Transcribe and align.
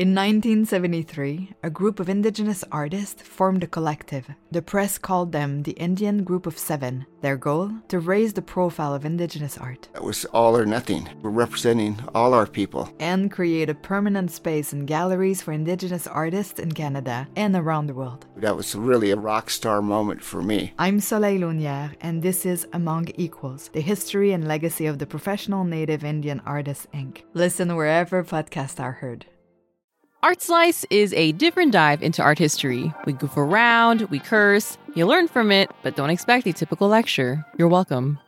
In 0.00 0.14
1973, 0.14 1.56
a 1.62 1.68
group 1.68 2.00
of 2.00 2.08
indigenous 2.08 2.64
artists 2.72 3.20
formed 3.20 3.64
a 3.64 3.66
collective. 3.66 4.30
The 4.50 4.62
press 4.62 4.96
called 4.96 5.30
them 5.30 5.62
the 5.64 5.72
Indian 5.72 6.24
Group 6.24 6.46
of 6.46 6.56
Seven. 6.56 7.04
Their 7.20 7.36
goal? 7.36 7.70
To 7.88 8.00
raise 8.00 8.32
the 8.32 8.40
profile 8.40 8.94
of 8.94 9.04
indigenous 9.04 9.58
art. 9.58 9.90
It 9.94 10.02
was 10.02 10.24
all 10.24 10.56
or 10.56 10.64
nothing. 10.64 11.06
We're 11.20 11.28
representing 11.28 12.00
all 12.14 12.32
our 12.32 12.46
people. 12.46 12.88
And 12.98 13.30
create 13.30 13.68
a 13.68 13.74
permanent 13.74 14.30
space 14.30 14.72
in 14.72 14.86
galleries 14.86 15.42
for 15.42 15.52
indigenous 15.52 16.06
artists 16.06 16.58
in 16.58 16.72
Canada 16.72 17.28
and 17.36 17.54
around 17.54 17.86
the 17.86 17.94
world. 17.94 18.24
That 18.36 18.56
was 18.56 18.74
really 18.74 19.10
a 19.10 19.16
rock 19.16 19.50
star 19.50 19.82
moment 19.82 20.22
for 20.22 20.40
me. 20.40 20.72
I'm 20.78 21.00
Soleil 21.00 21.42
Launière, 21.42 21.94
and 22.00 22.22
this 22.22 22.46
is 22.46 22.66
Among 22.72 23.08
Equals, 23.16 23.68
the 23.74 23.82
history 23.82 24.32
and 24.32 24.48
legacy 24.48 24.86
of 24.86 24.98
the 24.98 25.06
Professional 25.06 25.64
Native 25.64 26.04
Indian 26.04 26.40
Artists, 26.46 26.86
Inc. 26.94 27.20
Listen 27.34 27.76
wherever 27.76 28.24
podcasts 28.24 28.80
are 28.80 28.92
heard. 28.92 29.26
Art 30.22 30.42
Slice 30.42 30.84
is 30.90 31.14
a 31.14 31.32
different 31.32 31.72
dive 31.72 32.02
into 32.02 32.22
art 32.22 32.38
history. 32.38 32.92
We 33.06 33.14
goof 33.14 33.38
around, 33.38 34.02
we 34.10 34.18
curse, 34.18 34.76
you 34.94 35.06
learn 35.06 35.28
from 35.28 35.50
it, 35.50 35.70
but 35.82 35.96
don't 35.96 36.10
expect 36.10 36.46
a 36.46 36.52
typical 36.52 36.88
lecture. 36.88 37.46
You're 37.56 37.68
welcome 37.68 38.18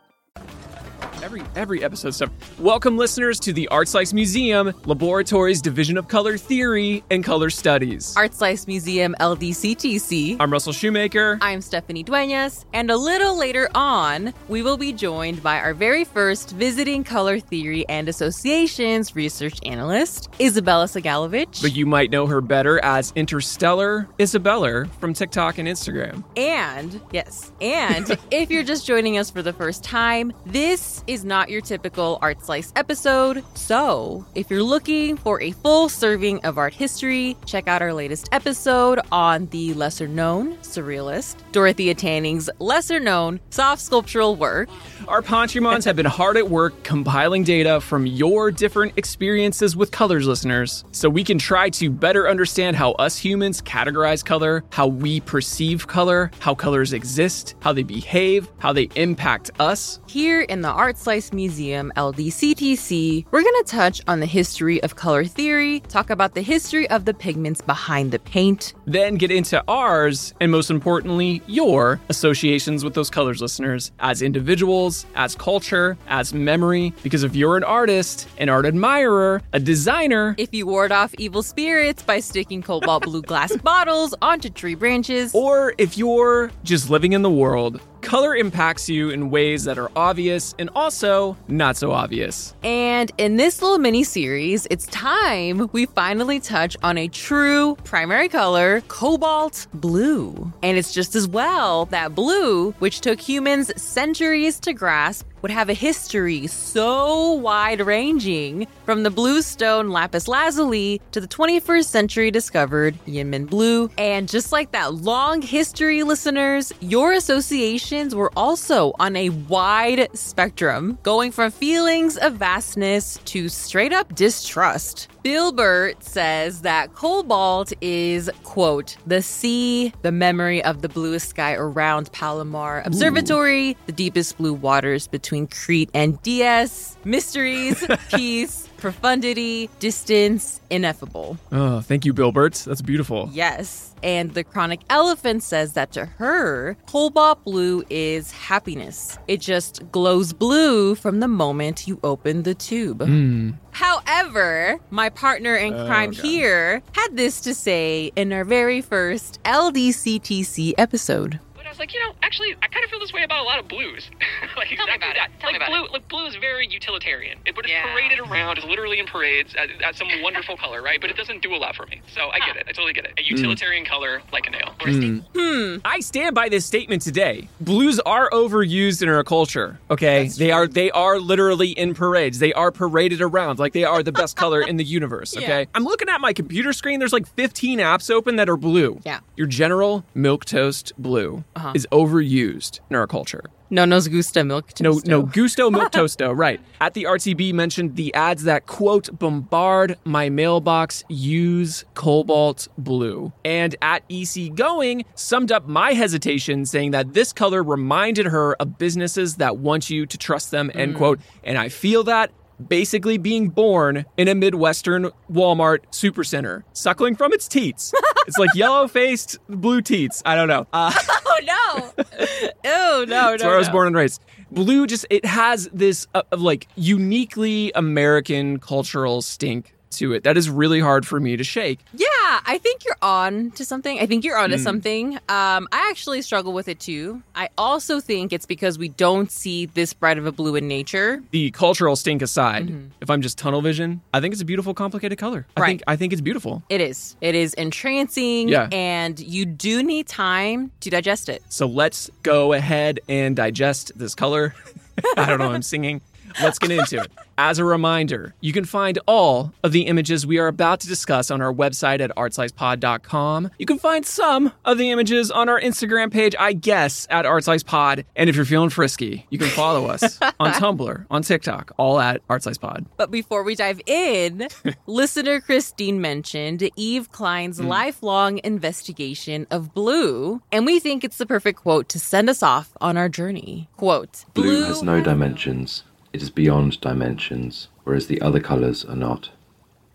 every 1.23 1.41
every 1.55 1.83
episode 1.83 2.13
stuff. 2.13 2.29
Welcome 2.59 2.97
listeners 2.97 3.39
to 3.39 3.53
the 3.53 3.67
Art 3.69 3.87
Slice 3.87 4.11
Museum 4.11 4.73
Laboratories 4.85 5.61
Division 5.61 5.97
of 5.97 6.09
Color 6.09 6.37
Theory 6.37 7.01
and 7.09 7.23
Color 7.23 7.49
Studies. 7.49 8.13
Art 8.17 8.33
Slice 8.33 8.67
Museum 8.67 9.15
LDCTC. 9.21 10.35
I'm 10.39 10.51
Russell 10.51 10.73
Shoemaker. 10.73 11.39
I'm 11.41 11.61
Stephanie 11.61 12.03
Duenas, 12.03 12.65
and 12.73 12.91
a 12.91 12.97
little 12.97 13.37
later 13.37 13.69
on, 13.73 14.33
we 14.49 14.61
will 14.61 14.75
be 14.75 14.91
joined 14.91 15.41
by 15.41 15.59
our 15.59 15.73
very 15.73 16.03
first 16.03 16.51
visiting 16.51 17.05
color 17.05 17.39
theory 17.39 17.87
and 17.87 18.09
associations 18.09 19.15
research 19.15 19.59
analyst, 19.65 20.29
Isabella 20.41 20.85
Segalovich. 20.85 21.61
But 21.61 21.73
you 21.73 21.85
might 21.85 22.11
know 22.11 22.27
her 22.27 22.41
better 22.41 22.83
as 22.83 23.13
Interstellar 23.15 24.09
Isabella 24.19 24.85
from 24.99 25.13
TikTok 25.13 25.57
and 25.57 25.69
Instagram. 25.69 26.25
And 26.35 26.99
yes, 27.13 27.53
and 27.61 28.17
if 28.31 28.51
you're 28.51 28.63
just 28.63 28.85
joining 28.85 29.17
us 29.17 29.29
for 29.29 29.41
the 29.41 29.53
first 29.53 29.85
time, 29.85 30.33
this 30.45 31.01
is 31.07 31.12
is 31.13 31.23
not 31.23 31.49
your 31.49 31.61
typical 31.61 32.17
Art 32.23 32.43
Slice 32.43 32.73
episode. 32.75 33.43
So, 33.53 34.25
if 34.33 34.49
you're 34.49 34.63
looking 34.63 35.15
for 35.15 35.39
a 35.41 35.51
full 35.51 35.87
serving 35.87 36.43
of 36.43 36.57
art 36.57 36.73
history, 36.73 37.37
check 37.45 37.67
out 37.67 37.83
our 37.83 37.93
latest 37.93 38.29
episode 38.31 38.99
on 39.11 39.45
the 39.47 39.75
lesser 39.75 40.07
known 40.07 40.55
surrealist, 40.57 41.35
Dorothea 41.51 41.93
Tanning's 41.93 42.49
lesser 42.57 42.99
known 42.99 43.39
soft 43.51 43.83
sculptural 43.83 44.35
work. 44.35 44.69
Our 45.07 45.21
Ponchimons 45.21 45.85
have 45.85 45.95
been 45.95 46.07
hard 46.07 46.35
at 46.37 46.49
work 46.49 46.83
compiling 46.83 47.43
data 47.43 47.79
from 47.79 48.07
your 48.07 48.49
different 48.49 48.93
experiences 48.97 49.75
with 49.75 49.91
colors, 49.91 50.25
listeners, 50.25 50.83
so 50.93 51.09
we 51.09 51.23
can 51.23 51.37
try 51.37 51.69
to 51.71 51.91
better 51.91 52.27
understand 52.27 52.75
how 52.75 52.93
us 52.93 53.17
humans 53.17 53.61
categorize 53.61 54.25
color, 54.25 54.63
how 54.71 54.87
we 54.87 55.19
perceive 55.19 55.85
color, 55.85 56.31
how 56.39 56.55
colors 56.55 56.91
exist, 56.91 57.55
how 57.59 57.71
they 57.71 57.83
behave, 57.83 58.47
how 58.57 58.73
they 58.73 58.89
impact 58.95 59.51
us. 59.59 59.99
Here 60.07 60.41
in 60.41 60.61
the 60.61 60.69
Art 60.69 60.97
Slice 61.03 61.33
Museum, 61.33 61.91
LDCTC, 61.97 63.25
we're 63.29 63.41
going 63.41 63.63
to 63.65 63.69
touch 63.69 64.01
on 64.07 64.21
the 64.21 64.25
history 64.25 64.81
of 64.83 64.95
color 64.95 65.25
theory, 65.25 65.81
talk 65.81 66.09
about 66.09 66.33
the 66.33 66.41
history 66.41 66.89
of 66.89 67.03
the 67.03 67.13
pigments 67.13 67.59
behind 67.61 68.13
the 68.13 68.19
paint, 68.19 68.73
then 68.85 69.15
get 69.15 69.29
into 69.29 69.61
ours, 69.67 70.33
and 70.39 70.49
most 70.49 70.71
importantly, 70.71 71.41
your 71.45 71.99
associations 72.07 72.85
with 72.85 72.93
those 72.93 73.09
colors, 73.09 73.41
listeners, 73.41 73.91
as 73.99 74.21
individuals, 74.21 75.05
as 75.15 75.35
culture, 75.35 75.97
as 76.07 76.33
memory. 76.33 76.93
Because 77.03 77.25
if 77.25 77.35
you're 77.35 77.57
an 77.57 77.65
artist, 77.65 78.29
an 78.37 78.47
art 78.47 78.65
admirer, 78.65 79.41
a 79.51 79.59
designer, 79.59 80.35
if 80.37 80.53
you 80.53 80.65
ward 80.65 80.93
off 80.93 81.13
evil 81.17 81.43
spirits 81.43 82.01
by 82.01 82.21
sticking 82.21 82.61
cobalt 82.61 83.03
blue 83.03 83.21
glass 83.21 83.53
bottles 83.61 84.15
onto 84.21 84.49
tree 84.49 84.75
branches, 84.75 85.35
or 85.35 85.73
if 85.77 85.97
you're 85.97 86.49
just 86.63 86.89
living 86.89 87.11
in 87.11 87.23
the 87.23 87.29
world, 87.29 87.81
color 88.03 88.35
impacts 88.35 88.89
you 88.89 89.09
in 89.09 89.29
ways 89.31 89.63
that 89.63 89.79
are 89.79 89.89
obvious 89.95 90.53
and 90.59 90.69
also 90.75 91.35
not 91.47 91.77
so 91.77 91.91
obvious. 91.91 92.53
And 92.63 93.11
in 93.17 93.37
this 93.37 93.61
little 93.61 93.79
mini 93.79 94.03
series, 94.03 94.67
it's 94.69 94.85
time 94.87 95.69
we 95.71 95.85
finally 95.87 96.39
touch 96.39 96.77
on 96.83 96.97
a 96.97 97.07
true 97.07 97.75
primary 97.83 98.29
color, 98.29 98.81
cobalt 98.89 99.67
blue. 99.73 100.51
And 100.61 100.77
it's 100.77 100.93
just 100.93 101.15
as 101.15 101.27
well 101.27 101.85
that 101.85 102.13
blue, 102.13 102.71
which 102.73 103.01
took 103.01 103.19
humans 103.19 103.71
centuries 103.81 104.59
to 104.61 104.73
grasp, 104.73 105.25
would 105.43 105.51
have 105.51 105.69
a 105.69 105.73
history 105.73 106.47
so 106.47 107.33
wide 107.33 107.81
ranging 107.81 108.65
from 108.85 109.03
the 109.03 109.11
blue 109.11 109.41
stone 109.41 109.89
lapis 109.89 110.27
lazuli 110.27 110.99
to 111.11 111.19
the 111.19 111.27
21st 111.27 111.85
century 111.85 112.31
discovered 112.31 112.95
Yinmin 113.05 113.47
blue. 113.47 113.89
And 113.97 114.27
just 114.27 114.51
like 114.53 114.71
that 114.71 114.95
long 114.95 115.41
history, 115.41 116.01
listeners, 116.03 116.71
your 116.79 117.11
associations 117.11 118.15
were 118.15 118.31
also 118.37 118.93
on 118.99 119.15
a 119.17 119.29
wide 119.29 120.07
spectrum, 120.17 120.97
going 121.03 121.31
from 121.31 121.51
feelings 121.51 122.17
of 122.17 122.35
vastness 122.35 123.19
to 123.25 123.49
straight 123.49 123.91
up 123.91 124.15
distrust. 124.15 125.09
Bill 125.23 125.53
Burt 125.53 126.03
says 126.03 126.61
that 126.61 126.93
cobalt 126.95 127.71
is, 127.79 128.29
quote, 128.43 128.97
the 129.07 129.21
sea, 129.21 129.93
the 130.01 130.11
memory 130.11 130.61
of 130.63 130.81
the 130.81 130.89
bluest 130.89 131.29
sky 131.29 131.53
around 131.53 132.11
Palomar 132.11 132.81
Observatory, 132.85 133.71
Ooh. 133.71 133.75
the 133.85 133.93
deepest 133.93 134.37
blue 134.37 134.53
waters 134.53 135.07
between 135.07 135.32
Crete 135.41 135.89
and 135.93 136.21
DS, 136.21 136.97
mysteries, 137.03 137.85
peace, 138.09 138.69
profundity, 138.77 139.69
distance, 139.79 140.59
ineffable. 140.69 141.37
Oh, 141.51 141.81
thank 141.81 142.05
you, 142.05 142.13
Bill 142.13 142.31
Burt. 142.31 142.55
That's 142.67 142.81
beautiful. 142.81 143.29
Yes. 143.31 143.95
And 144.03 144.33
the 144.33 144.43
chronic 144.43 144.81
elephant 144.89 145.41
says 145.41 145.73
that 145.73 145.93
to 145.93 146.05
her, 146.05 146.75
cobalt 146.87 147.43
blue 147.45 147.83
is 147.89 148.31
happiness. 148.31 149.17
It 149.29 149.39
just 149.39 149.89
glows 149.91 150.33
blue 150.33 150.95
from 150.95 151.21
the 151.21 151.29
moment 151.29 151.87
you 151.87 151.99
open 152.03 152.43
the 152.43 152.53
tube. 152.53 152.99
Mm. 152.99 153.55
However, 153.71 154.77
my 154.89 155.09
partner 155.09 155.55
in 155.55 155.73
oh, 155.73 155.85
crime 155.85 156.11
here 156.11 156.83
had 156.91 157.15
this 157.15 157.39
to 157.41 157.55
say 157.55 158.11
in 158.17 158.33
our 158.33 158.43
very 158.43 158.81
first 158.81 159.41
LDCTC 159.43 160.73
episode 160.77 161.39
was 161.73 161.79
like, 161.79 161.93
you 161.93 161.99
know, 161.99 162.13
actually, 162.21 162.55
I 162.61 162.67
kind 162.67 162.83
of 162.83 162.89
feel 162.89 162.99
this 162.99 163.11
way 163.11 163.23
about 163.23 163.41
a 163.41 163.43
lot 163.43 163.59
of 163.59 163.67
blues. 163.67 164.09
like 164.57 164.69
Tell 164.69 164.85
exactly 164.85 165.09
that. 165.15 165.29
Tell 165.39 165.51
like 165.51 165.67
blue, 165.67 165.87
like 165.91 166.07
blue 166.07 166.25
is 166.27 166.35
very 166.35 166.67
utilitarian. 166.67 167.39
It, 167.45 167.55
but 167.55 167.65
it's 167.65 167.73
yeah. 167.73 167.91
paraded 167.91 168.19
around, 168.19 168.57
it's 168.57 168.67
literally 168.67 168.99
in 168.99 169.05
parades 169.05 169.55
as, 169.55 169.69
as, 169.83 169.97
some 169.97 170.07
wonderful 170.21 170.55
color, 170.55 170.81
right? 170.81 171.01
But 171.01 171.09
it 171.09 171.17
doesn't 171.17 171.41
do 171.41 171.53
a 171.53 171.57
lot 171.57 171.75
for 171.75 171.85
me. 171.87 172.01
So 172.13 172.29
I 172.29 172.39
get 172.39 172.55
it. 172.57 172.65
I 172.67 172.71
totally 172.71 172.93
get 172.93 173.05
it. 173.05 173.13
A 173.17 173.23
utilitarian 173.23 173.85
mm. 173.85 173.89
color 173.89 174.21
like 174.31 174.45
a 174.47 174.51
nail. 174.51 174.73
Mm. 174.79 175.23
Hmm. 175.35 175.77
I 175.85 175.99
stand 175.99 176.35
by 176.35 176.49
this 176.49 176.65
statement 176.65 177.01
today. 177.01 177.49
Blues 177.59 177.99
are 178.01 178.29
overused 178.29 179.01
in 179.01 179.09
our 179.09 179.23
culture. 179.23 179.79
Okay, 179.89 180.23
That's 180.23 180.37
they 180.37 180.47
true. 180.47 180.53
are. 180.53 180.67
They 180.67 180.91
are 180.91 181.19
literally 181.19 181.69
in 181.69 181.93
parades. 181.93 182.39
They 182.39 182.53
are 182.53 182.71
paraded 182.71 183.21
around 183.21 183.59
like 183.59 183.73
they 183.73 183.83
are 183.83 184.03
the 184.03 184.11
best 184.11 184.35
color 184.35 184.61
in 184.61 184.77
the 184.77 184.83
universe. 184.83 185.33
Okay, 185.43 185.61
yeah. 185.61 185.65
I'm 185.75 185.83
looking 185.83 186.07
at 186.07 186.21
my 186.21 186.31
computer 186.31 186.71
screen. 186.71 186.99
There's 186.99 187.11
like 187.11 187.27
15 187.27 187.79
apps 187.79 188.09
open 188.09 188.37
that 188.37 188.47
are 188.47 188.55
blue. 188.55 189.01
Yeah. 189.03 189.19
Your 189.35 189.47
general 189.47 190.05
milk 190.13 190.45
toast 190.45 190.93
blue. 190.97 191.43
Uh-huh 191.55 191.62
uh-huh. 191.63 191.73
is 191.75 191.87
overused 191.91 192.79
in 192.89 192.95
our 192.95 193.07
culture. 193.07 193.43
No, 193.69 193.85
nos 193.85 194.07
gusta 194.07 194.43
milk 194.43 194.73
toasto. 194.73 195.07
No, 195.07 195.21
no 195.21 195.23
gusto 195.23 195.71
milk 195.71 195.91
toasto. 195.91 196.35
Right. 196.43 196.59
At 196.81 196.93
the 196.93 197.05
RTB 197.05 197.53
mentioned 197.53 197.95
the 197.95 198.13
ads 198.13 198.43
that 198.43 198.65
quote 198.65 199.17
bombard 199.17 199.97
my 200.03 200.29
mailbox 200.29 201.03
use 201.09 201.85
cobalt 201.93 202.67
blue, 202.77 203.31
and 203.45 203.75
at 203.81 204.03
EC 204.09 204.53
going 204.53 205.05
summed 205.15 205.51
up 205.51 205.67
my 205.67 205.93
hesitation, 205.93 206.65
saying 206.65 206.91
that 206.91 207.13
this 207.13 207.31
color 207.31 207.63
reminded 207.63 208.25
her 208.27 208.55
of 208.55 208.77
businesses 208.77 209.37
that 209.37 209.57
want 209.57 209.89
you 209.89 210.05
to 210.05 210.17
trust 210.17 210.51
them. 210.51 210.69
End 210.75 210.93
mm. 210.93 210.97
quote. 210.97 211.19
And 211.43 211.57
I 211.57 211.69
feel 211.69 212.03
that 212.03 212.31
basically 212.65 213.17
being 213.17 213.49
born 213.49 214.05
in 214.17 214.27
a 214.27 214.35
Midwestern 214.35 215.11
Walmart 215.31 215.79
supercenter, 215.91 216.63
suckling 216.73 217.15
from 217.15 217.33
its 217.33 217.47
teats. 217.47 217.93
it's 218.27 218.37
like 218.37 218.53
yellow 218.55 218.87
faced 218.87 219.37
blue 219.47 219.81
teats. 219.81 220.21
I 220.25 220.35
don't 220.35 220.47
know. 220.47 220.67
Uh, 220.73 220.93
oh, 221.25 221.39
no. 221.43 221.93
Oh, 222.65 223.05
no. 223.07 223.31
That's 223.31 223.43
no, 223.43 223.47
where 223.47 223.55
no. 223.55 223.55
I 223.55 223.57
was 223.57 223.69
born 223.69 223.87
and 223.87 223.95
raised. 223.95 224.23
Blue 224.51 224.87
just, 224.87 225.05
it 225.09 225.25
has 225.25 225.69
this 225.73 226.07
uh, 226.13 226.21
like 226.31 226.67
uniquely 226.75 227.71
American 227.75 228.59
cultural 228.59 229.21
stink 229.21 229.73
to 229.97 230.13
it. 230.13 230.23
That 230.23 230.37
is 230.37 230.49
really 230.49 230.79
hard 230.79 231.05
for 231.05 231.19
me 231.19 231.37
to 231.37 231.43
shake. 231.43 231.79
Yeah, 231.93 232.07
I 232.45 232.59
think 232.61 232.85
you're 232.85 232.97
on 233.01 233.51
to 233.51 233.65
something. 233.65 233.99
I 233.99 234.05
think 234.05 234.23
you're 234.23 234.37
on 234.37 234.49
to 234.51 234.57
mm. 234.57 234.63
something. 234.63 235.15
Um, 235.15 235.67
I 235.71 235.87
actually 235.89 236.21
struggle 236.21 236.53
with 236.53 236.67
it 236.67 236.79
too. 236.79 237.21
I 237.35 237.49
also 237.57 237.99
think 237.99 238.33
it's 238.33 238.45
because 238.45 238.77
we 238.77 238.89
don't 238.89 239.31
see 239.31 239.65
this 239.67 239.93
bright 239.93 240.17
of 240.17 240.25
a 240.25 240.31
blue 240.31 240.55
in 240.55 240.67
nature. 240.67 241.21
The 241.31 241.51
cultural 241.51 241.95
stink 241.95 242.21
aside, 242.21 242.67
mm-hmm. 242.67 242.87
if 243.01 243.09
I'm 243.09 243.21
just 243.21 243.37
tunnel 243.37 243.61
vision, 243.61 244.01
I 244.13 244.21
think 244.21 244.33
it's 244.33 244.41
a 244.41 244.45
beautiful, 244.45 244.73
complicated 244.73 245.17
color. 245.17 245.45
I 245.55 245.61
right. 245.61 245.67
think 245.67 245.83
I 245.87 245.95
think 245.95 246.13
it's 246.13 246.21
beautiful. 246.21 246.63
It 246.69 246.81
is. 246.81 247.15
It 247.21 247.35
is 247.35 247.53
entrancing. 247.55 248.49
Yeah. 248.49 248.69
And 248.71 249.19
you 249.19 249.45
do 249.45 249.83
need 249.83 250.07
time 250.07 250.71
to 250.81 250.89
digest 250.89 251.29
it. 251.29 251.43
So 251.49 251.67
let's 251.67 252.09
go 252.23 252.53
ahead 252.53 252.99
and 253.07 253.35
digest 253.35 253.91
this 253.95 254.15
color. 254.15 254.55
I 255.17 255.25
don't 255.25 255.39
know. 255.39 255.51
I'm 255.51 255.61
singing. 255.61 256.01
Let's 256.41 256.59
get 256.59 256.71
into 256.71 257.01
it. 257.01 257.11
As 257.37 257.57
a 257.57 257.65
reminder, 257.65 258.35
you 258.41 258.53
can 258.53 258.63
find 258.63 258.99
all 259.07 259.53
of 259.63 259.71
the 259.71 259.87
images 259.87 260.25
we 260.25 260.37
are 260.37 260.47
about 260.47 260.79
to 260.81 260.87
discuss 260.87 261.31
on 261.31 261.41
our 261.41 261.51
website 261.51 261.99
at 261.99 262.15
artslicepod.com. 262.15 263.49
You 263.57 263.65
can 263.65 263.79
find 263.79 264.05
some 264.05 264.51
of 264.65 264.77
the 264.77 264.91
images 264.91 265.31
on 265.31 265.49
our 265.49 265.59
Instagram 265.59 266.11
page, 266.11 266.35
I 266.37 266.53
guess, 266.53 267.07
at 267.09 267.25
artslicepod. 267.25 268.05
And 268.15 268.29
if 268.29 268.35
you're 268.35 268.45
feeling 268.45 268.69
frisky, 268.69 269.25
you 269.31 269.39
can 269.39 269.47
follow 269.49 269.87
us 269.87 270.19
on 270.39 270.53
Tumblr, 270.53 271.05
on 271.09 271.21
TikTok, 271.23 271.71
all 271.77 271.99
at 271.99 272.25
artslicepod. 272.27 272.85
But 272.97 273.09
before 273.09 273.43
we 273.43 273.55
dive 273.55 273.81
in, 273.87 274.47
listener 274.85 275.41
Christine 275.41 276.01
mentioned 276.01 276.69
Yves 276.77 277.07
Klein's 277.07 277.57
hmm. 277.57 277.67
lifelong 277.67 278.39
investigation 278.43 279.47
of 279.49 279.73
blue, 279.73 280.41
and 280.51 280.65
we 280.65 280.79
think 280.79 281.03
it's 281.03 281.17
the 281.17 281.25
perfect 281.25 281.61
quote 281.61 281.89
to 281.89 281.99
send 281.99 282.29
us 282.29 282.43
off 282.43 282.73
on 282.79 282.95
our 282.95 283.09
journey. 283.09 283.69
Quote 283.75 284.25
Blue 284.35 284.63
has 284.65 284.83
no 284.83 285.01
dimensions. 285.01 285.83
It 286.13 286.21
is 286.21 286.29
beyond 286.29 286.79
dimensions, 286.79 287.69
whereas 287.85 288.05
the 288.05 288.21
other 288.21 288.39
colours 288.39 288.85
are 288.85 288.95
not. 288.95 289.31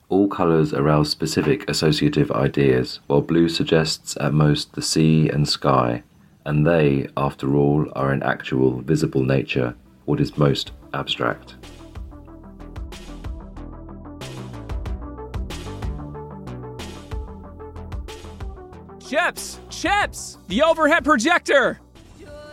All 0.09 0.27
colours 0.27 0.75
arouse 0.75 1.11
specific 1.11 1.71
associative 1.71 2.33
ideas, 2.33 2.99
while 3.07 3.21
blue 3.21 3.49
suggests 3.49 4.17
at 4.21 4.35
most 4.35 4.73
the 4.73 4.83
sea 4.83 5.29
and 5.29 5.49
sky, 5.49 6.03
and 6.45 6.67
they, 6.67 7.07
after 7.17 7.55
all, 7.55 7.87
are 7.95 8.13
in 8.13 8.25
actual, 8.25 8.81
visible 8.81 9.23
nature 9.23 9.77
what 10.07 10.19
is 10.19 10.37
most 10.37 10.73
abstract. 10.93 11.55
Chips! 19.09 19.61
Chips! 19.71 20.39
The 20.49 20.63
overhead 20.63 21.05
projector! 21.05 21.79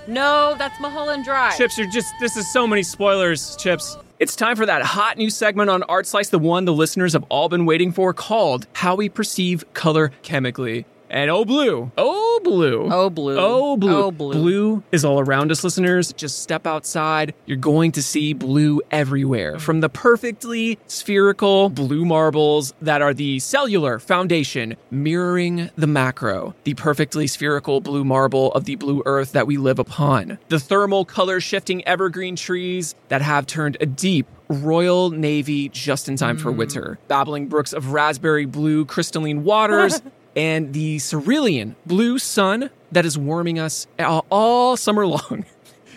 No, 0.07 0.56
that's 0.57 0.80
Mulholland 0.80 1.25
Drive. 1.25 1.57
Chips, 1.57 1.78
you're 1.78 1.90
just, 1.90 2.13
this 2.19 2.38
is 2.38 2.52
so 2.52 2.68
many 2.68 2.84
spoilers, 2.84 3.56
Chips. 3.56 3.98
It's 4.19 4.36
time 4.36 4.56
for 4.56 4.66
that 4.66 4.81
hot 4.81 5.18
new 5.18 5.30
segment 5.30 5.69
on 5.69 5.84
Art 5.84 6.06
Slice, 6.06 6.30
the 6.30 6.40
one 6.40 6.66
the 6.66 6.74
listeners 6.74 7.13
have 7.13 7.25
all 7.30 7.50
been 7.50 7.66
waiting 7.66 7.92
for, 7.92 8.13
called 8.13 8.68
How 8.74 8.96
We 8.96 9.10
Perceive 9.10 9.66
Color 9.74 10.12
Chemically. 10.22 10.86
And 11.16 11.32
oh, 11.32 11.46
blue. 11.46 11.90
Oh, 11.98 12.42
blue. 12.44 12.90
Oh, 12.92 13.10
blue. 13.10 13.40
Oh, 13.40 13.78
blue. 13.78 13.96
Oh, 13.96 14.12
blue. 14.12 14.34
Blue 14.34 14.84
is 14.92 15.06
all 15.06 15.22
around 15.22 15.50
us, 15.50 15.64
listeners. 15.64 16.12
Just 16.12 16.44
step 16.44 16.68
outside. 16.68 17.34
You're 17.46 17.56
going 17.56 17.94
to 17.94 18.04
see 18.04 18.34
blue 18.34 18.82
everywhere. 18.92 19.58
From 19.58 19.80
the 19.80 19.88
perfectly 19.88 20.78
spherical 20.88 21.70
blue 21.70 22.04
marbles 22.04 22.74
that 22.82 23.02
are 23.02 23.14
the 23.14 23.40
cellular 23.40 23.98
foundation 23.98 24.76
mirroring 24.92 25.70
the 25.78 25.88
macro, 25.88 26.54
the 26.66 26.74
perfectly 26.74 27.28
spherical 27.28 27.80
blue 27.80 28.04
marble 28.04 28.52
of 28.52 28.66
the 28.66 28.76
blue 28.76 29.02
earth 29.06 29.32
that 29.32 29.48
we 29.48 29.56
live 29.56 29.80
upon, 29.80 30.38
the 30.50 30.60
thermal 30.60 31.06
color 31.06 31.40
shifting 31.40 31.82
evergreen 31.88 32.36
trees 32.36 32.94
that 33.08 33.22
have 33.22 33.48
turned 33.48 33.78
a 33.80 33.86
deep 33.86 34.28
Royal 34.50 35.12
Navy 35.12 35.70
just 35.70 36.08
in 36.08 36.18
time 36.18 36.38
for 36.38 36.52
mm. 36.52 36.58
winter, 36.58 37.00
babbling 37.08 37.48
brooks 37.48 37.74
of 37.74 37.94
raspberry 37.94 38.46
blue 38.46 38.86
crystalline 38.86 39.44
waters, 39.44 40.02
and 40.36 40.74
the 40.74 41.00
cerulean 41.00 41.76
blue 41.86 42.20
sun 42.20 42.70
that 42.92 43.06
is 43.06 43.18
warming 43.18 43.60
us 43.60 43.88
all, 44.00 44.78
summer 44.78 45.06
long. 45.08 45.46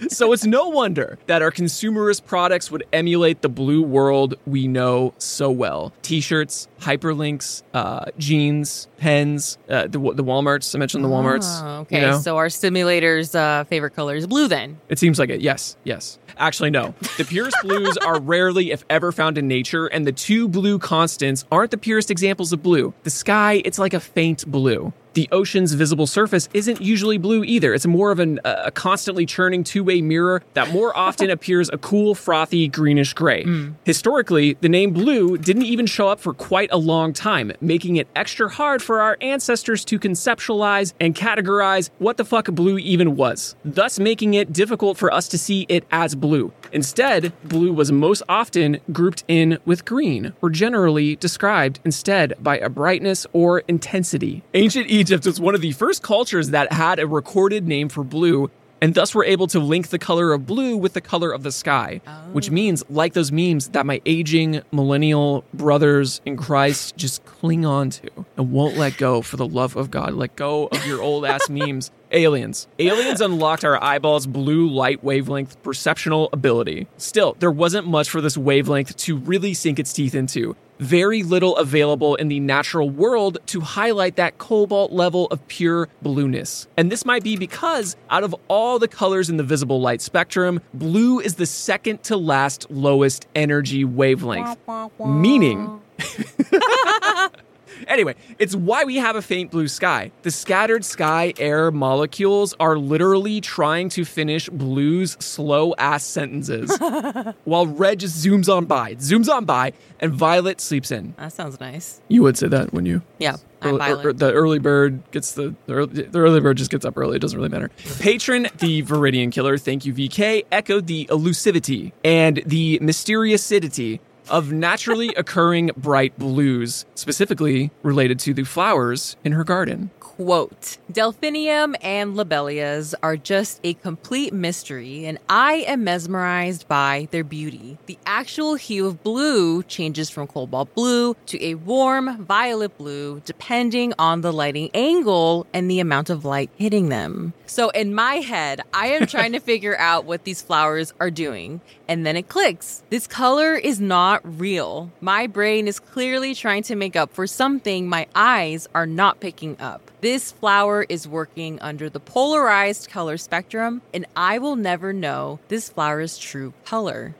so 0.08 0.32
it's 0.32 0.46
no 0.46 0.68
wonder 0.68 1.18
that 1.26 1.42
our 1.42 1.50
consumerist 1.50 2.24
products 2.24 2.70
would 2.70 2.84
emulate 2.92 3.42
the 3.42 3.48
blue 3.48 3.82
world 3.82 4.34
we 4.46 4.68
know 4.68 5.12
so 5.18 5.50
well. 5.50 5.92
T-shirts, 6.02 6.68
hyperlinks, 6.80 7.62
uh, 7.74 8.06
jeans, 8.16 8.86
pens, 8.98 9.58
uh, 9.68 9.82
the, 9.82 9.98
the 9.98 10.24
WalMarts. 10.24 10.74
I 10.74 10.78
mentioned 10.78 11.04
the 11.04 11.08
WalMarts. 11.08 11.62
Oh, 11.62 11.80
okay, 11.80 12.00
you 12.00 12.06
know? 12.06 12.18
so 12.20 12.36
our 12.36 12.48
simulator's 12.48 13.34
uh, 13.34 13.64
favorite 13.64 13.90
color 13.96 14.14
is 14.14 14.26
blue 14.26 14.46
then. 14.46 14.78
It 14.88 14.98
seems 14.98 15.18
like 15.18 15.30
it. 15.30 15.40
Yes, 15.40 15.76
yes. 15.82 16.18
Actually, 16.38 16.70
no. 16.70 16.94
The 17.16 17.24
purest 17.24 17.56
blues 17.62 17.96
are 18.06 18.20
rarely, 18.20 18.70
if 18.70 18.84
ever, 18.88 19.12
found 19.12 19.38
in 19.38 19.48
nature, 19.48 19.86
and 19.86 20.06
the 20.06 20.12
two 20.12 20.48
blue 20.48 20.78
constants 20.78 21.44
aren't 21.50 21.70
the 21.70 21.78
purest 21.78 22.10
examples 22.10 22.52
of 22.52 22.62
blue. 22.62 22.94
The 23.02 23.10
sky, 23.10 23.60
it's 23.64 23.78
like 23.78 23.94
a 23.94 24.00
faint 24.00 24.46
blue. 24.46 24.92
The 25.18 25.28
ocean's 25.32 25.72
visible 25.72 26.06
surface 26.06 26.48
isn't 26.54 26.80
usually 26.80 27.18
blue 27.18 27.42
either. 27.42 27.74
It's 27.74 27.88
more 27.88 28.12
of 28.12 28.20
an, 28.20 28.38
uh, 28.44 28.62
a 28.66 28.70
constantly 28.70 29.26
churning 29.26 29.64
two 29.64 29.82
way 29.82 30.00
mirror 30.00 30.44
that 30.54 30.72
more 30.72 30.96
often 30.96 31.28
appears 31.36 31.68
a 31.72 31.78
cool, 31.78 32.14
frothy, 32.14 32.68
greenish 32.68 33.14
gray. 33.14 33.44
Historically, 33.82 34.56
the 34.60 34.68
name 34.68 34.92
blue 34.92 35.36
didn't 35.36 35.64
even 35.64 35.86
show 35.86 36.06
up 36.06 36.20
for 36.20 36.32
quite 36.32 36.68
a 36.70 36.78
long 36.78 37.12
time, 37.12 37.50
making 37.60 37.96
it 37.96 38.06
extra 38.14 38.48
hard 38.48 38.80
for 38.80 39.00
our 39.00 39.18
ancestors 39.20 39.84
to 39.86 39.98
conceptualize 39.98 40.92
and 41.00 41.16
categorize 41.16 41.90
what 41.98 42.16
the 42.16 42.24
fuck 42.24 42.46
blue 42.52 42.78
even 42.78 43.16
was, 43.16 43.56
thus 43.64 43.98
making 43.98 44.34
it 44.34 44.52
difficult 44.52 44.96
for 44.96 45.12
us 45.12 45.26
to 45.26 45.36
see 45.36 45.66
it 45.68 45.84
as 45.90 46.14
blue. 46.14 46.52
Instead, 46.72 47.32
blue 47.44 47.72
was 47.72 47.90
most 47.90 48.22
often 48.28 48.78
grouped 48.92 49.24
in 49.28 49.58
with 49.64 49.84
green, 49.84 50.32
or 50.42 50.50
generally 50.50 51.16
described 51.16 51.80
instead 51.84 52.34
by 52.40 52.58
a 52.58 52.68
brightness 52.68 53.26
or 53.32 53.60
intensity. 53.68 54.42
Ancient 54.54 54.88
Egypt 54.88 55.26
was 55.26 55.40
one 55.40 55.54
of 55.54 55.60
the 55.60 55.72
first 55.72 56.02
cultures 56.02 56.50
that 56.50 56.72
had 56.72 56.98
a 56.98 57.06
recorded 57.06 57.66
name 57.66 57.88
for 57.88 58.04
blue, 58.04 58.50
and 58.80 58.94
thus 58.94 59.14
were 59.14 59.24
able 59.24 59.46
to 59.48 59.60
link 59.60 59.88
the 59.88 59.98
color 59.98 60.32
of 60.32 60.46
blue 60.46 60.76
with 60.76 60.92
the 60.92 61.00
color 61.00 61.32
of 61.32 61.42
the 61.42 61.52
sky, 61.52 62.00
which 62.32 62.50
oh. 62.50 62.52
means, 62.52 62.84
like 62.88 63.12
those 63.12 63.32
memes, 63.32 63.68
that 63.68 63.86
my 63.86 64.00
aging 64.06 64.62
millennial 64.72 65.44
brothers 65.54 66.20
in 66.24 66.36
Christ 66.36 66.96
just 66.96 67.24
cling 67.24 67.64
on 67.64 67.90
to 67.90 68.08
and 68.36 68.52
won't 68.52 68.76
let 68.76 68.96
go 68.96 69.22
for 69.22 69.36
the 69.36 69.46
love 69.46 69.76
of 69.76 69.90
God. 69.90 70.14
Let 70.14 70.36
go 70.36 70.66
of 70.66 70.86
your 70.86 71.00
old 71.02 71.24
ass 71.24 71.48
memes. 71.50 71.90
Aliens. 72.10 72.66
Aliens 72.78 73.20
unlocked 73.20 73.64
our 73.66 73.82
eyeballs' 73.82 74.26
blue 74.26 74.66
light 74.66 75.04
wavelength 75.04 75.62
perceptional 75.62 76.30
ability. 76.32 76.86
Still, 76.96 77.36
there 77.38 77.50
wasn't 77.50 77.86
much 77.86 78.08
for 78.08 78.22
this 78.22 78.38
wavelength 78.38 78.96
to 78.96 79.18
really 79.18 79.52
sink 79.52 79.78
its 79.78 79.92
teeth 79.92 80.14
into. 80.14 80.56
Very 80.78 81.22
little 81.22 81.56
available 81.56 82.14
in 82.14 82.28
the 82.28 82.40
natural 82.40 82.88
world 82.88 83.38
to 83.46 83.60
highlight 83.60 84.16
that 84.16 84.38
cobalt 84.38 84.92
level 84.92 85.26
of 85.26 85.46
pure 85.48 85.88
blueness. 86.02 86.66
And 86.76 86.90
this 86.92 87.04
might 87.04 87.22
be 87.24 87.36
because, 87.36 87.96
out 88.10 88.22
of 88.24 88.34
all 88.48 88.78
the 88.78 88.88
colors 88.88 89.28
in 89.28 89.36
the 89.36 89.42
visible 89.42 89.80
light 89.80 90.00
spectrum, 90.00 90.60
blue 90.72 91.18
is 91.20 91.34
the 91.34 91.46
second 91.46 92.02
to 92.04 92.16
last 92.16 92.70
lowest 92.70 93.26
energy 93.34 93.84
wavelength. 93.84 94.56
Meaning, 95.04 95.80
Anyway, 97.86 98.14
it's 98.38 98.54
why 98.54 98.84
we 98.84 98.96
have 98.96 99.16
a 99.16 99.22
faint 99.22 99.50
blue 99.50 99.68
sky. 99.68 100.10
The 100.22 100.30
scattered 100.30 100.84
sky 100.84 101.32
air 101.38 101.70
molecules 101.70 102.54
are 102.58 102.76
literally 102.76 103.40
trying 103.40 103.88
to 103.90 104.04
finish 104.04 104.48
blue's 104.48 105.12
slow 105.20 105.74
ass 105.78 106.04
sentences 106.04 106.76
while 107.44 107.66
red 107.66 108.00
just 108.00 108.24
zooms 108.24 108.52
on 108.54 108.64
by, 108.66 108.94
zooms 108.96 109.28
on 109.32 109.44
by, 109.44 109.72
and 110.00 110.12
violet 110.12 110.60
sleeps 110.60 110.90
in. 110.90 111.14
That 111.18 111.32
sounds 111.32 111.60
nice. 111.60 112.00
You 112.08 112.22
would 112.22 112.36
say 112.36 112.48
that, 112.48 112.72
wouldn't 112.72 112.88
you? 112.88 113.02
Yeah, 113.18 113.36
Early- 113.62 114.06
er- 114.06 114.12
the 114.12 114.32
early 114.32 114.58
bird 114.60 115.02
gets 115.10 115.32
the 115.34 115.54
the 115.66 115.74
early, 115.74 116.02
the 116.04 116.18
early 116.18 116.40
bird 116.40 116.56
just 116.56 116.70
gets 116.70 116.84
up 116.84 116.96
early. 116.96 117.16
It 117.16 117.18
doesn't 117.20 117.36
really 117.36 117.48
matter. 117.48 117.70
Patron, 117.98 118.44
the 118.58 118.82
Viridian 118.84 119.32
Killer, 119.32 119.58
thank 119.58 119.84
you 119.84 119.92
VK, 119.92 120.44
echoed 120.52 120.86
the 120.86 121.06
elusivity 121.06 121.92
and 122.04 122.40
the 122.46 122.78
mysteriousity 122.80 123.98
of 124.30 124.52
naturally 124.52 125.08
occurring 125.14 125.70
bright 125.76 126.18
blues, 126.18 126.84
specifically 126.94 127.70
related 127.82 128.18
to 128.20 128.34
the 128.34 128.44
flowers 128.44 129.16
in 129.24 129.32
her 129.32 129.44
garden. 129.44 129.90
Quote 130.00 130.78
Delphinium 130.90 131.76
and 131.80 132.16
lobelias 132.16 132.92
are 133.04 133.16
just 133.16 133.60
a 133.62 133.74
complete 133.74 134.32
mystery, 134.32 135.04
and 135.04 135.18
I 135.28 135.64
am 135.68 135.84
mesmerized 135.84 136.66
by 136.66 137.06
their 137.12 137.22
beauty. 137.22 137.78
The 137.86 137.98
actual 138.04 138.56
hue 138.56 138.86
of 138.86 139.04
blue 139.04 139.62
changes 139.62 140.10
from 140.10 140.26
cobalt 140.26 140.74
blue 140.74 141.14
to 141.26 141.44
a 141.44 141.54
warm 141.54 142.24
violet 142.24 142.76
blue, 142.76 143.22
depending 143.24 143.92
on 143.96 144.22
the 144.22 144.32
lighting 144.32 144.70
angle 144.74 145.46
and 145.52 145.70
the 145.70 145.78
amount 145.78 146.10
of 146.10 146.24
light 146.24 146.50
hitting 146.56 146.88
them. 146.88 147.32
So, 147.46 147.70
in 147.70 147.94
my 147.94 148.16
head, 148.16 148.60
I 148.74 148.88
am 148.88 149.06
trying 149.06 149.32
to 149.32 149.40
figure 149.48 149.78
out 149.78 150.04
what 150.04 150.24
these 150.24 150.42
flowers 150.42 150.92
are 150.98 151.12
doing, 151.12 151.60
and 151.88 152.06
then 152.06 152.16
it 152.16 152.28
clicks. 152.28 152.82
This 152.90 153.06
color 153.06 153.54
is 153.54 153.80
not 153.80 154.20
real. 154.38 154.92
My 155.00 155.26
brain 155.26 155.66
is 155.66 155.80
clearly 155.80 156.34
trying 156.34 156.62
to 156.64 156.76
make 156.76 156.94
up 156.94 157.12
for 157.12 157.26
something 157.26 157.88
my 157.88 158.06
eyes 158.14 158.68
are 158.74 158.86
not 158.86 159.20
picking 159.20 159.58
up. 159.60 159.90
This 160.00 160.30
flower 160.30 160.86
is 160.88 161.08
working 161.08 161.58
under 161.60 161.90
the 161.90 161.98
polarized 161.98 162.88
color 162.88 163.16
spectrum, 163.16 163.82
and 163.92 164.06
I 164.14 164.38
will 164.38 164.54
never 164.54 164.92
know 164.92 165.40
this 165.48 165.68
flower's 165.70 166.18
true 166.18 166.52
color. 166.64 167.14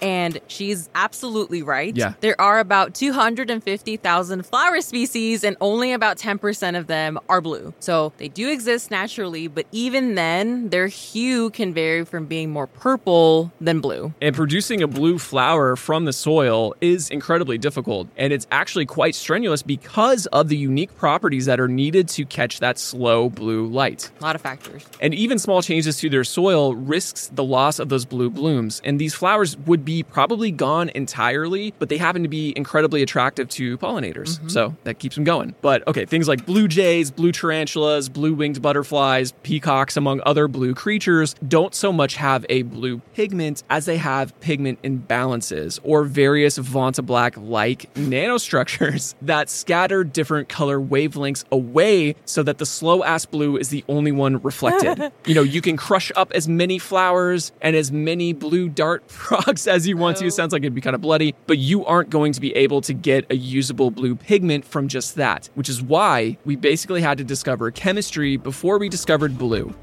And 0.00 0.40
she's 0.46 0.88
absolutely 0.94 1.62
right. 1.62 1.96
Yeah. 1.96 2.14
There 2.20 2.40
are 2.40 2.58
about 2.58 2.94
250,000 2.94 4.46
flower 4.46 4.80
species, 4.80 5.44
and 5.44 5.56
only 5.60 5.92
about 5.92 6.18
10% 6.18 6.78
of 6.78 6.86
them 6.86 7.18
are 7.28 7.40
blue. 7.40 7.74
So 7.80 8.12
they 8.18 8.28
do 8.28 8.50
exist 8.50 8.90
naturally, 8.90 9.48
but 9.48 9.66
even 9.72 10.14
then, 10.14 10.68
their 10.70 10.86
hue 10.86 11.50
can 11.50 11.74
vary 11.74 12.04
from 12.04 12.26
being 12.26 12.50
more 12.50 12.66
purple 12.66 13.52
than 13.60 13.80
blue. 13.80 14.12
And 14.20 14.34
producing 14.34 14.82
a 14.82 14.86
blue 14.86 15.18
flower 15.18 15.76
from 15.76 16.04
the 16.04 16.12
soil 16.12 16.74
is 16.80 17.10
incredibly 17.10 17.58
difficult. 17.58 18.08
And 18.16 18.32
it's 18.32 18.46
actually 18.50 18.86
quite 18.86 19.14
strenuous 19.14 19.62
because 19.62 20.26
of 20.26 20.48
the 20.48 20.56
unique 20.56 20.96
properties 20.96 21.46
that 21.46 21.60
are 21.60 21.68
needed 21.68 22.08
to 22.10 22.24
catch 22.24 22.60
that 22.60 22.78
slow 22.78 23.28
blue 23.28 23.66
light. 23.66 24.10
A 24.20 24.22
lot 24.22 24.34
of 24.34 24.42
factors. 24.42 24.84
And 25.00 25.14
even 25.14 25.38
small 25.38 25.62
changes 25.62 25.96
to 25.98 26.08
their 26.08 26.24
soil 26.24 26.74
risks 26.74 27.30
the 27.32 27.44
loss 27.44 27.78
of 27.78 27.88
those 27.88 28.04
blue 28.04 28.30
blooms. 28.30 28.80
And 28.84 28.98
these 28.98 29.14
flowers 29.14 29.56
would 29.58 29.84
be 29.88 30.02
probably 30.02 30.50
gone 30.50 30.90
entirely, 30.90 31.72
but 31.78 31.88
they 31.88 31.96
happen 31.96 32.22
to 32.22 32.28
be 32.28 32.52
incredibly 32.54 33.00
attractive 33.00 33.48
to 33.48 33.78
pollinators. 33.78 34.36
Mm-hmm. 34.36 34.48
So 34.48 34.76
that 34.84 34.98
keeps 34.98 35.14
them 35.14 35.24
going. 35.24 35.54
But 35.62 35.86
okay, 35.88 36.04
things 36.04 36.28
like 36.28 36.44
blue 36.44 36.68
jays, 36.68 37.10
blue 37.10 37.32
tarantulas, 37.32 38.10
blue 38.10 38.34
winged 38.34 38.60
butterflies, 38.60 39.32
peacocks, 39.42 39.96
among 39.96 40.20
other 40.26 40.46
blue 40.46 40.74
creatures, 40.74 41.34
don't 41.46 41.74
so 41.74 41.90
much 41.90 42.16
have 42.16 42.44
a 42.50 42.62
blue 42.64 42.98
pigment 43.14 43.62
as 43.70 43.86
they 43.86 43.96
have 43.96 44.38
pigment 44.40 44.82
imbalances 44.82 45.80
or 45.82 46.04
various 46.04 46.58
Vanta 46.58 47.04
Black 47.04 47.34
like 47.38 47.92
nanostructures 47.94 49.14
that 49.22 49.48
scatter 49.48 50.04
different 50.04 50.50
color 50.50 50.78
wavelengths 50.78 51.44
away 51.50 52.14
so 52.26 52.42
that 52.42 52.58
the 52.58 52.66
slow 52.66 53.02
ass 53.04 53.24
blue 53.24 53.56
is 53.56 53.70
the 53.70 53.82
only 53.88 54.12
one 54.12 54.42
reflected. 54.42 55.10
you 55.24 55.34
know, 55.34 55.42
you 55.42 55.62
can 55.62 55.78
crush 55.78 56.12
up 56.14 56.30
as 56.32 56.46
many 56.46 56.78
flowers 56.78 57.52
and 57.62 57.74
as 57.74 57.90
many 57.90 58.34
blue 58.34 58.68
dart 58.68 59.10
frogs 59.10 59.66
as 59.66 59.77
you 59.86 59.96
want 59.96 60.16
to. 60.18 60.26
It 60.26 60.32
sounds 60.32 60.52
like 60.52 60.62
it'd 60.62 60.74
be 60.74 60.80
kind 60.80 60.94
of 60.94 61.00
bloody, 61.00 61.34
but 61.46 61.58
you 61.58 61.84
aren't 61.84 62.10
going 62.10 62.32
to 62.32 62.40
be 62.40 62.54
able 62.54 62.80
to 62.82 62.94
get 62.94 63.26
a 63.30 63.36
usable 63.36 63.90
blue 63.90 64.16
pigment 64.16 64.64
from 64.64 64.88
just 64.88 65.14
that, 65.16 65.50
which 65.54 65.68
is 65.68 65.82
why 65.82 66.36
we 66.44 66.56
basically 66.56 67.00
had 67.02 67.18
to 67.18 67.24
discover 67.24 67.70
chemistry 67.70 68.36
before 68.36 68.78
we 68.78 68.88
discovered 68.88 69.38
blue. 69.38 69.74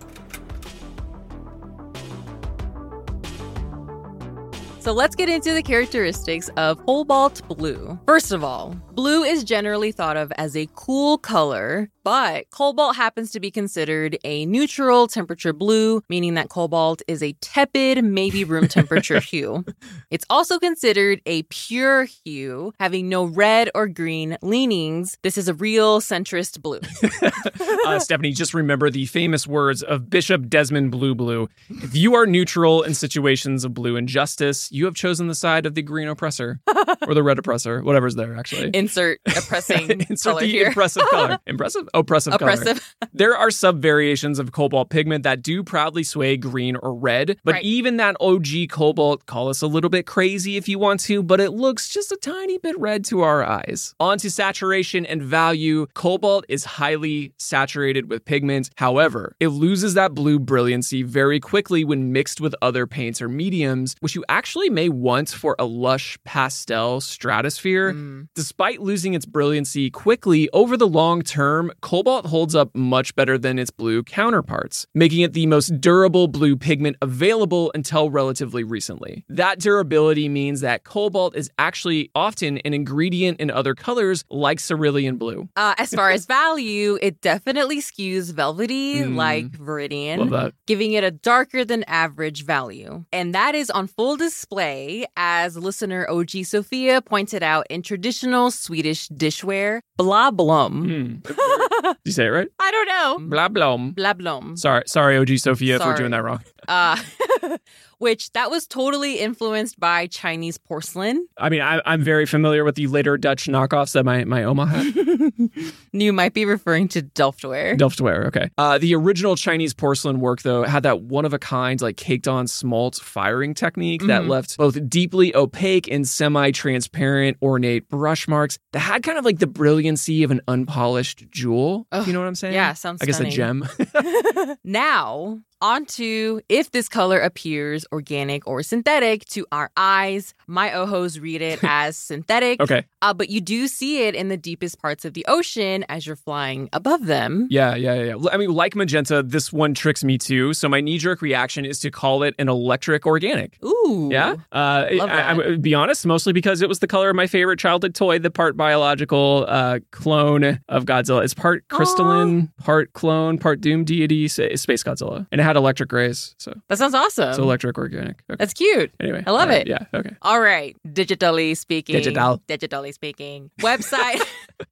So 4.85 4.91
let's 4.93 5.15
get 5.15 5.29
into 5.29 5.51
the 5.51 5.63
characteristics 5.63 6.47
of 6.57 6.77
cobalt 6.85 7.41
blue. 7.47 7.99
First 8.05 8.31
of 8.31 8.43
all, 8.43 8.75
blue 8.93 9.23
is 9.23 9.43
generally 9.43 9.91
thought 9.91 10.15
of 10.15 10.31
as 10.37 10.55
a 10.55 10.69
cool 10.75 11.17
color, 11.17 11.89
but 12.05 12.47
cobalt 12.51 12.95
happens 12.95 13.31
to 13.31 13.39
be 13.39 13.49
considered 13.49 14.15
a 14.23 14.45
neutral 14.45 15.07
temperature 15.07 15.53
blue, 15.53 16.03
meaning 16.07 16.35
that 16.35 16.49
cobalt 16.49 17.01
is 17.07 17.23
a 17.23 17.33
tepid, 17.41 18.03
maybe 18.03 18.43
room 18.43 18.67
temperature 18.67 19.19
hue. 19.31 19.65
It's 20.11 20.23
also 20.29 20.59
considered 20.59 21.19
a 21.25 21.41
pure 21.43 22.03
hue, 22.23 22.73
having 22.79 23.09
no 23.09 23.25
red 23.25 23.71
or 23.73 23.87
green 23.87 24.37
leanings. 24.43 25.17
This 25.23 25.35
is 25.35 25.47
a 25.47 25.55
real 25.55 25.99
centrist 25.99 26.61
blue. 26.61 26.79
uh, 27.87 27.97
Stephanie, 27.97 28.33
just 28.33 28.53
remember 28.53 28.91
the 28.91 29.07
famous 29.07 29.47
words 29.47 29.81
of 29.81 30.07
Bishop 30.07 30.47
Desmond 30.47 30.91
Blue 30.91 31.15
Blue. 31.15 31.49
If 31.69 31.95
you 31.95 32.13
are 32.13 32.27
neutral 32.27 32.83
in 32.83 32.93
situations 32.93 33.65
of 33.65 33.73
blue 33.73 33.95
injustice, 33.95 34.71
you 34.71 34.85
have 34.85 34.93
chosen 34.93 35.25
the 35.27 35.33
side 35.33 35.65
of 35.65 35.73
the 35.73 35.81
green 35.81 36.07
oppressor 36.07 36.59
or 37.07 37.15
the 37.15 37.23
red 37.23 37.39
oppressor, 37.39 37.81
whatever's 37.81 38.13
there, 38.13 38.37
actually. 38.37 38.69
Insert 38.75 39.21
oppressing 39.25 39.89
Insert 40.09 40.33
color 40.33 40.41
the 40.41 40.47
here. 40.51 40.67
impressive 40.67 41.03
color. 41.09 41.39
Impressive? 41.47 41.89
Oppressive, 41.99 42.33
color. 42.37 42.75
There 43.13 43.35
are 43.35 43.49
sub 43.51 43.81
variations 43.81 44.39
of 44.39 44.51
cobalt 44.51 44.89
pigment 44.89 45.23
that 45.23 45.41
do 45.41 45.63
proudly 45.63 46.03
sway 46.03 46.35
green 46.37 46.75
or 46.75 46.93
red, 46.93 47.37
but 47.43 47.55
Right. 47.55 47.63
even 47.63 47.97
that 47.97 48.17
OG 48.19 48.67
cobalt, 48.69 49.25
call 49.25 49.47
us 49.49 49.61
a 49.61 49.67
little 49.67 49.89
bit 49.89 50.05
crazy 50.05 50.57
if 50.57 50.67
you 50.67 50.77
want 50.79 50.99
to, 51.01 51.23
but 51.23 51.39
it 51.39 51.51
looks 51.51 51.87
just 51.89 52.11
a 52.11 52.17
tiny 52.17 52.57
bit 52.57 52.77
red 52.79 53.05
to 53.05 53.21
our 53.21 53.43
eyes. 53.43 53.93
On 53.99 54.17
to 54.17 54.29
saturation 54.29 55.05
and 55.05 55.21
value. 55.21 55.87
Cobalt 55.93 56.45
is 56.49 56.65
highly 56.65 57.31
saturated 57.37 58.09
with 58.09 58.25
pigment. 58.25 58.69
However, 58.75 59.35
it 59.39 59.47
loses 59.49 59.93
that 59.93 60.13
blue 60.13 60.39
brilliancy 60.39 61.03
very 61.03 61.39
quickly 61.39 61.85
when 61.85 62.11
mixed 62.11 62.41
with 62.41 62.53
other 62.61 62.85
paints 62.85 63.21
or 63.21 63.29
mediums, 63.29 63.95
which 64.01 64.15
you 64.15 64.25
actually 64.27 64.69
may 64.69 64.89
want 64.89 65.29
for 65.29 65.55
a 65.57 65.65
lush 65.65 66.17
pastel 66.25 66.99
stratosphere. 67.01 67.93
Mm. 67.93 68.27
Despite 68.35 68.81
losing 68.81 69.13
its 69.13 69.25
brilliancy 69.25 69.89
quickly, 69.89 70.49
over 70.51 70.75
the 70.75 70.87
long 70.87 71.21
term, 71.21 71.71
cobalt 71.85 72.25
holds 72.25 72.55
up 72.55 72.75
much 72.75 73.13
better 73.15 73.37
than 73.37 73.59
its 73.59 73.69
blue 73.69 74.01
counterparts, 74.01 74.87
making 74.95 75.21
it 75.21 75.33
the 75.33 75.45
most 75.45 75.79
durable 75.79 76.27
blue 76.27 76.55
pigment 76.55 76.95
available 76.99 77.71
until 77.75 78.09
relatively 78.09 78.63
recently. 78.63 79.23
That 79.29 79.59
durability 79.59 80.27
means 80.27 80.61
that 80.61 80.83
cobalt 80.83 81.35
is 81.35 81.47
actually 81.59 82.09
often 82.15 82.57
an 82.65 82.73
ingredient 82.73 83.39
in 83.39 83.51
other 83.51 83.75
colors 83.75 84.25
like 84.31 84.59
cerulean 84.59 85.17
blue. 85.17 85.47
Uh, 85.55 85.75
as 85.77 85.93
far 85.93 86.09
as 86.09 86.25
value, 86.25 86.97
it 87.03 87.21
definitely 87.21 87.81
skews 87.81 88.33
velvety 88.33 88.95
Mm. 88.95 89.15
like 89.15 89.51
Viridian, 89.51 90.51
giving 90.65 90.93
it 90.93 91.03
a 91.03 91.11
darker 91.11 91.63
than 91.63 91.83
average 91.83 92.45
value. 92.45 93.05
And 93.13 93.35
that 93.35 93.53
is 93.53 93.69
on 93.69 93.85
full 93.85 94.17
display, 94.17 95.05
as 95.17 95.55
listener 95.55 96.07
OG 96.09 96.45
Sophia 96.45 96.99
pointed 97.03 97.43
out 97.43 97.67
in 97.69 97.83
traditional 97.83 98.49
Swedish 98.49 99.07
dishware, 99.09 99.81
blablum. 99.99 101.21
Hmm. 101.27 101.65
Did 101.83 101.95
you 102.05 102.11
say 102.11 102.25
it 102.25 102.29
right? 102.29 102.47
I 102.59 102.71
don't 102.71 102.87
know. 102.87 103.27
Blah 103.29 103.47
blom. 103.49 103.93
Blablum. 103.95 104.57
Sorry, 104.57 104.83
sorry, 104.87 105.17
OG 105.17 105.37
Sophia, 105.39 105.75
if 105.75 105.79
we're 105.81 105.85
Sorry. 105.85 105.97
doing 105.97 106.11
that 106.11 106.23
wrong. 106.23 106.41
Uh, 106.67 106.97
which 107.97 108.31
that 108.33 108.49
was 108.51 108.67
totally 108.67 109.19
influenced 109.19 109.79
by 109.79 110.07
Chinese 110.07 110.57
porcelain. 110.57 111.27
I 111.37 111.49
mean, 111.49 111.61
I, 111.61 111.81
I'm 111.85 112.01
very 112.03 112.25
familiar 112.25 112.63
with 112.63 112.75
the 112.75 112.87
later 112.87 113.17
Dutch 113.17 113.45
knockoffs 113.45 113.93
that 113.93 114.03
my, 114.05 114.23
my 114.25 114.43
Oma 114.43 114.65
had. 114.67 114.93
You 115.91 116.11
might 116.11 116.33
be 116.33 116.43
referring 116.43 116.89
to 116.89 117.01
Delftware. 117.01 117.77
Delftware, 117.77 118.25
okay. 118.27 118.49
Uh, 118.57 118.77
the 118.77 118.93
original 118.95 119.37
Chinese 119.37 119.73
porcelain 119.73 120.19
work, 120.19 120.41
though, 120.41 120.63
had 120.63 120.83
that 120.83 121.01
one 121.03 121.23
of 121.23 121.33
a 121.33 121.39
kind, 121.39 121.79
like 121.81 121.95
caked 121.95 122.27
on 122.27 122.47
smalt 122.47 122.95
firing 122.97 123.53
technique 123.53 124.01
that 124.07 124.23
Mhm. 124.23 124.27
left 124.27 124.57
both 124.57 124.89
deeply 124.89 125.33
opaque 125.35 125.87
and 125.89 126.05
semi 126.05 126.51
transparent 126.51 127.37
ornate 127.41 127.87
brush 127.87 128.27
marks 128.27 128.59
that 128.73 128.79
had 128.79 129.03
kind 129.03 129.17
of 129.17 129.23
like 129.23 129.39
the 129.39 129.47
brilliancy 129.47 130.23
of 130.23 130.31
an 130.31 130.41
unpolished 130.49 131.25
jewel. 131.31 131.87
You 132.05 132.11
know 132.11 132.19
what 132.19 132.27
I'm 132.27 132.35
saying? 132.35 132.53
yeah, 132.53 132.73
sounds 132.73 133.01
I 133.01 133.05
guess 133.05 133.21
a 133.21 133.25
gem. 133.29 133.65
now, 134.63 135.39
on 135.61 135.85
to 135.85 136.41
if 136.49 136.71
this 136.71 136.89
color 136.89 137.19
appears 137.19 137.85
organic 137.91 138.47
or 138.47 138.63
synthetic 138.63 139.25
to 139.25 139.45
our 139.51 139.71
eyes. 139.77 140.33
My 140.47 140.73
ojos 140.73 141.19
read 141.19 141.41
it 141.41 141.59
as 141.63 141.97
synthetic, 141.97 142.61
okay. 142.61 142.85
uh, 143.01 143.13
but 143.13 143.29
you 143.29 143.41
do 143.41 143.67
see 143.67 144.03
it 144.03 144.15
in 144.15 144.29
the 144.29 144.37
deepest 144.37 144.79
parts 144.79 145.05
of 145.05 145.13
the 145.13 145.25
ocean 145.27 145.85
as 145.89 146.05
you're 146.05 146.15
flying 146.15 146.69
above 146.73 147.05
them. 147.05 147.47
Yeah, 147.49 147.75
yeah, 147.75 147.93
yeah. 147.95 148.15
I 148.31 148.37
mean, 148.37 148.51
like 148.51 148.75
magenta, 148.75 149.23
this 149.23 149.51
one 149.51 149.73
tricks 149.73 150.03
me 150.03 150.17
too. 150.17 150.53
So 150.53 150.69
my 150.69 150.81
knee 150.81 150.97
jerk 150.97 151.21
reaction 151.21 151.65
is 151.65 151.79
to 151.79 151.91
call 151.91 152.23
it 152.23 152.35
an 152.37 152.49
electric 152.49 153.05
organic. 153.05 153.57
Ooh. 153.63 154.09
Yeah. 154.11 154.35
Uh, 154.51 154.87
Love 154.91 155.09
I, 155.09 155.15
that. 155.15 155.39
I, 155.39 155.55
be 155.57 155.73
honest, 155.73 156.05
mostly 156.05 156.33
because 156.33 156.61
it 156.61 156.69
was 156.69 156.79
the 156.79 156.87
color 156.87 157.09
of 157.09 157.15
my 157.15 157.27
favorite 157.27 157.59
childhood 157.59 157.95
toy, 157.95 158.19
the 158.19 158.31
part 158.31 158.57
biological 158.57 159.45
uh, 159.47 159.79
clone 159.91 160.59
of 160.69 160.85
Godzilla. 160.85 161.23
It's 161.23 161.33
part 161.33 161.67
crystalline, 161.69 162.51
part 162.59 162.93
clone, 162.93 163.37
part 163.37 163.61
doom 163.61 163.83
deity, 163.83 164.27
Space 164.27 164.83
Godzilla. 164.83 165.27
And 165.31 165.41
had 165.45 165.55
electric 165.55 165.91
rays. 165.91 166.35
So, 166.37 166.53
That 166.67 166.77
sounds 166.77 166.93
awesome. 166.93 167.33
so 167.33 167.43
electric 167.43 167.77
organic. 167.77 168.21
Okay. 168.29 168.37
That's 168.37 168.53
cute. 168.53 168.91
Anyway. 168.99 169.23
I 169.25 169.31
love 169.31 169.41
all 169.41 169.47
right, 169.47 169.61
it. 169.61 169.67
Yeah. 169.67 169.85
Okay. 169.93 170.15
All 170.21 170.39
right, 170.41 170.75
digitally 170.87 171.55
speaking. 171.55 171.95
Digital. 171.95 172.41
Digitally 172.47 172.93
speaking. 172.93 173.51
Website. 173.61 174.21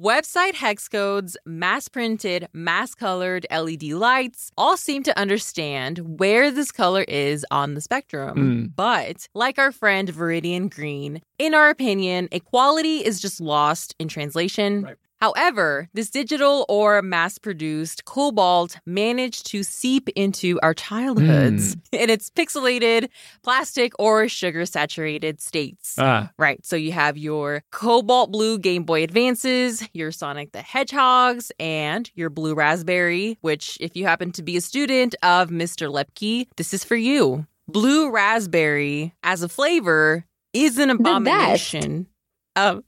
Website 0.00 0.54
hex 0.54 0.88
codes, 0.88 1.36
mass 1.46 1.86
printed, 1.86 2.48
mass 2.52 2.92
colored 2.94 3.46
LED 3.52 3.84
lights 3.84 4.50
all 4.56 4.76
seem 4.76 5.02
to 5.04 5.16
understand 5.16 6.18
where 6.18 6.50
this 6.50 6.72
color 6.72 7.02
is 7.02 7.46
on 7.52 7.74
the 7.74 7.80
spectrum. 7.80 8.36
Mm. 8.36 8.72
But, 8.74 9.28
like 9.34 9.58
our 9.58 9.70
friend 9.70 10.08
Viridian 10.08 10.70
Green, 10.74 11.20
in 11.38 11.54
our 11.54 11.68
opinion, 11.68 12.28
equality 12.32 13.04
is 13.04 13.20
just 13.20 13.40
lost 13.40 13.94
in 14.00 14.08
translation. 14.08 14.82
Right. 14.82 14.96
However, 15.22 15.88
this 15.94 16.10
digital 16.10 16.66
or 16.68 17.00
mass 17.00 17.38
produced 17.38 18.06
cobalt 18.06 18.78
managed 18.84 19.46
to 19.52 19.62
seep 19.62 20.08
into 20.16 20.58
our 20.64 20.74
childhoods 20.74 21.76
in 21.92 22.10
its 22.10 22.28
pixelated, 22.28 23.08
plastic, 23.44 23.92
or 24.00 24.28
sugar 24.28 24.66
saturated 24.66 25.40
states. 25.40 25.94
Ah. 25.96 26.32
Right. 26.40 26.66
So 26.66 26.74
you 26.74 26.90
have 26.90 27.16
your 27.16 27.62
cobalt 27.70 28.32
blue 28.32 28.58
Game 28.58 28.82
Boy 28.82 29.04
Advances, 29.04 29.88
your 29.94 30.10
Sonic 30.10 30.50
the 30.50 30.60
Hedgehogs, 30.60 31.52
and 31.60 32.10
your 32.16 32.28
blue 32.28 32.54
raspberry, 32.54 33.38
which, 33.42 33.78
if 33.80 33.94
you 33.94 34.04
happen 34.04 34.32
to 34.32 34.42
be 34.42 34.56
a 34.56 34.60
student 34.60 35.14
of 35.22 35.50
Mr. 35.50 35.88
Lepke, 35.88 36.48
this 36.56 36.74
is 36.74 36.82
for 36.82 36.96
you. 36.96 37.46
Blue 37.68 38.10
raspberry 38.10 39.14
as 39.22 39.44
a 39.44 39.48
flavor 39.48 40.24
is 40.52 40.78
an 40.78 40.90
abomination. 40.90 42.08
Um, 42.56 42.82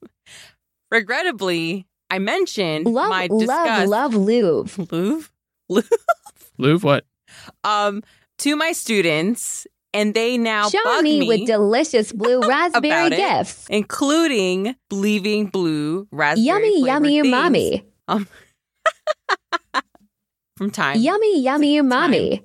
regrettably, 0.90 1.86
I 2.14 2.18
mentioned 2.20 2.86
Love, 2.86 3.08
my 3.10 3.26
love, 3.30 3.40
disgust. 3.40 3.88
love 3.88 4.14
Louvre. 4.14 4.86
Louvre? 5.68 5.88
Louvre, 6.58 6.86
what? 6.86 7.04
Um, 7.64 8.02
to 8.38 8.54
my 8.56 8.70
students, 8.72 9.66
and 9.92 10.14
they 10.14 10.38
now 10.38 10.68
Show 10.68 10.78
bug 10.84 11.02
me, 11.02 11.20
me, 11.20 11.28
with 11.28 11.46
delicious 11.46 12.12
blue 12.12 12.40
raspberry 12.48 13.06
About 13.08 13.12
it. 13.12 13.16
gifts. 13.16 13.66
including 13.68 14.76
leaving 14.92 15.46
blue 15.46 16.06
raspberry 16.12 16.46
Yummy, 16.46 16.84
yummy, 16.86 17.20
things 17.22 17.30
mommy. 17.32 17.84
from 20.56 20.70
time. 20.70 21.00
Yummy, 21.00 21.40
yummy, 21.42 21.78
Time. 21.78 21.88
mommy. 21.88 22.42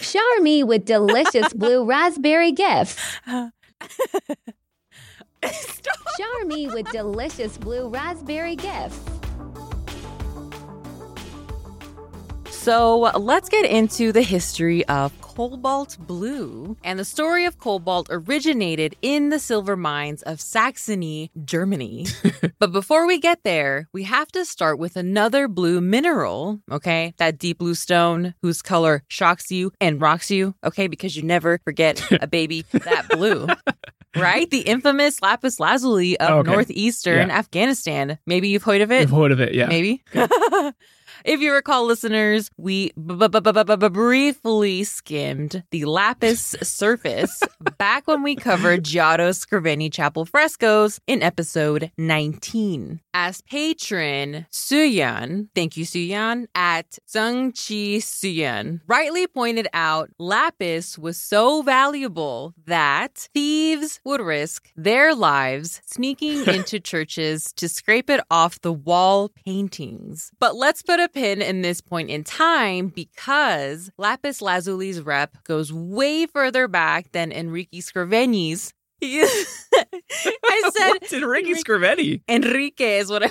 Shower 0.00 0.40
me 0.40 0.62
with 0.64 0.84
delicious 0.86 1.52
blue 1.52 1.84
raspberry 1.84 2.52
gifts. 2.52 2.96
Stop. 5.52 5.96
Shower 6.18 6.46
me 6.46 6.68
with 6.68 6.90
delicious 6.90 7.58
blue 7.58 7.88
raspberry 7.88 8.56
gifts. 8.56 9.00
So 12.50 13.10
let's 13.18 13.48
get 13.48 13.64
into 13.64 14.12
the 14.12 14.22
history 14.22 14.84
of 14.86 15.12
cobalt 15.20 15.96
blue. 15.98 16.76
And 16.84 16.98
the 16.98 17.04
story 17.04 17.44
of 17.46 17.58
cobalt 17.58 18.06
originated 18.10 18.94
in 19.02 19.30
the 19.30 19.40
silver 19.40 19.76
mines 19.76 20.22
of 20.22 20.40
Saxony, 20.40 21.32
Germany. 21.44 22.06
but 22.60 22.70
before 22.70 23.06
we 23.06 23.18
get 23.18 23.42
there, 23.42 23.88
we 23.92 24.04
have 24.04 24.30
to 24.32 24.44
start 24.44 24.78
with 24.78 24.96
another 24.96 25.48
blue 25.48 25.80
mineral, 25.80 26.60
okay? 26.70 27.14
That 27.16 27.38
deep 27.38 27.58
blue 27.58 27.74
stone 27.74 28.34
whose 28.42 28.62
color 28.62 29.02
shocks 29.08 29.50
you 29.50 29.72
and 29.80 30.00
rocks 30.00 30.30
you, 30.30 30.54
okay? 30.62 30.86
Because 30.86 31.16
you 31.16 31.22
never 31.22 31.58
forget 31.64 32.00
a 32.22 32.26
baby 32.26 32.64
that 32.72 33.08
blue. 33.08 33.48
Right? 34.16 34.50
The 34.50 34.60
infamous 34.60 35.22
lapis 35.22 35.58
lazuli 35.58 36.18
of 36.20 36.30
Okay. 36.30 36.50
northeastern 36.52 37.28
Yeah. 37.28 37.38
Afghanistan. 37.38 38.18
Maybe 38.26 38.48
you've 38.48 38.62
heard 38.62 38.80
of 38.82 38.92
it. 38.92 39.02
I've 39.02 39.10
heard 39.10 39.32
of 39.32 39.40
it, 39.40 39.54
yeah. 39.54 39.66
Maybe. 39.66 40.02
if 41.24 41.40
you 41.40 41.52
recall, 41.52 41.86
listeners, 41.86 42.50
we 42.56 42.92
b- 42.92 43.28
b- 43.28 43.40
b- 43.40 43.88
briefly 43.88 44.84
skimmed 44.84 45.62
the 45.70 45.84
lapis 45.84 46.56
surface 46.62 47.42
back 47.78 48.06
when 48.06 48.22
we 48.22 48.34
covered 48.36 48.84
Giotto 48.84 49.30
Scrovegni 49.30 49.92
chapel 49.92 50.24
frescoes 50.24 51.00
in 51.06 51.22
episode 51.22 51.90
19. 51.98 53.00
As 53.14 53.40
patron, 53.42 54.46
Suyan, 54.50 55.48
thank 55.54 55.76
you, 55.76 55.84
Suyan, 55.84 56.46
at 56.54 56.98
Zhengqi 57.08 57.98
Suyan, 57.98 58.80
rightly 58.86 59.26
pointed 59.26 59.68
out 59.72 60.10
lapis 60.18 60.98
was 60.98 61.16
so 61.16 61.62
valuable 61.62 62.54
that 62.66 63.28
thieves 63.34 64.00
would 64.04 64.20
risk 64.20 64.70
their 64.76 65.14
lives 65.14 65.80
sneaking 65.86 66.46
into 66.46 66.80
churches 66.80 67.52
to 67.56 67.68
scrape 67.68 68.10
it 68.10 68.20
off 68.30 68.60
the 68.60 68.72
wall 68.72 69.28
paintings. 69.28 70.30
But 70.38 70.56
let's 70.56 70.82
put 70.82 71.00
a 71.00 71.08
pin 71.12 71.42
in 71.42 71.62
this 71.62 71.80
point 71.80 72.10
in 72.10 72.24
time 72.24 72.88
because 72.88 73.90
lapis 73.98 74.40
lazuli's 74.40 75.00
rep 75.00 75.36
goes 75.44 75.72
way 75.72 76.26
further 76.26 76.68
back 76.68 77.12
than 77.12 77.32
Enrique 77.32 77.78
Scrovegni's. 77.80 78.72
I 79.04 80.70
said 80.76 80.90
What's 80.90 81.12
Enrique 81.12 81.54
Scrivetti? 81.54 82.22
Enrique 82.28 82.98
is 82.98 83.10
what 83.10 83.24
I 83.24 83.30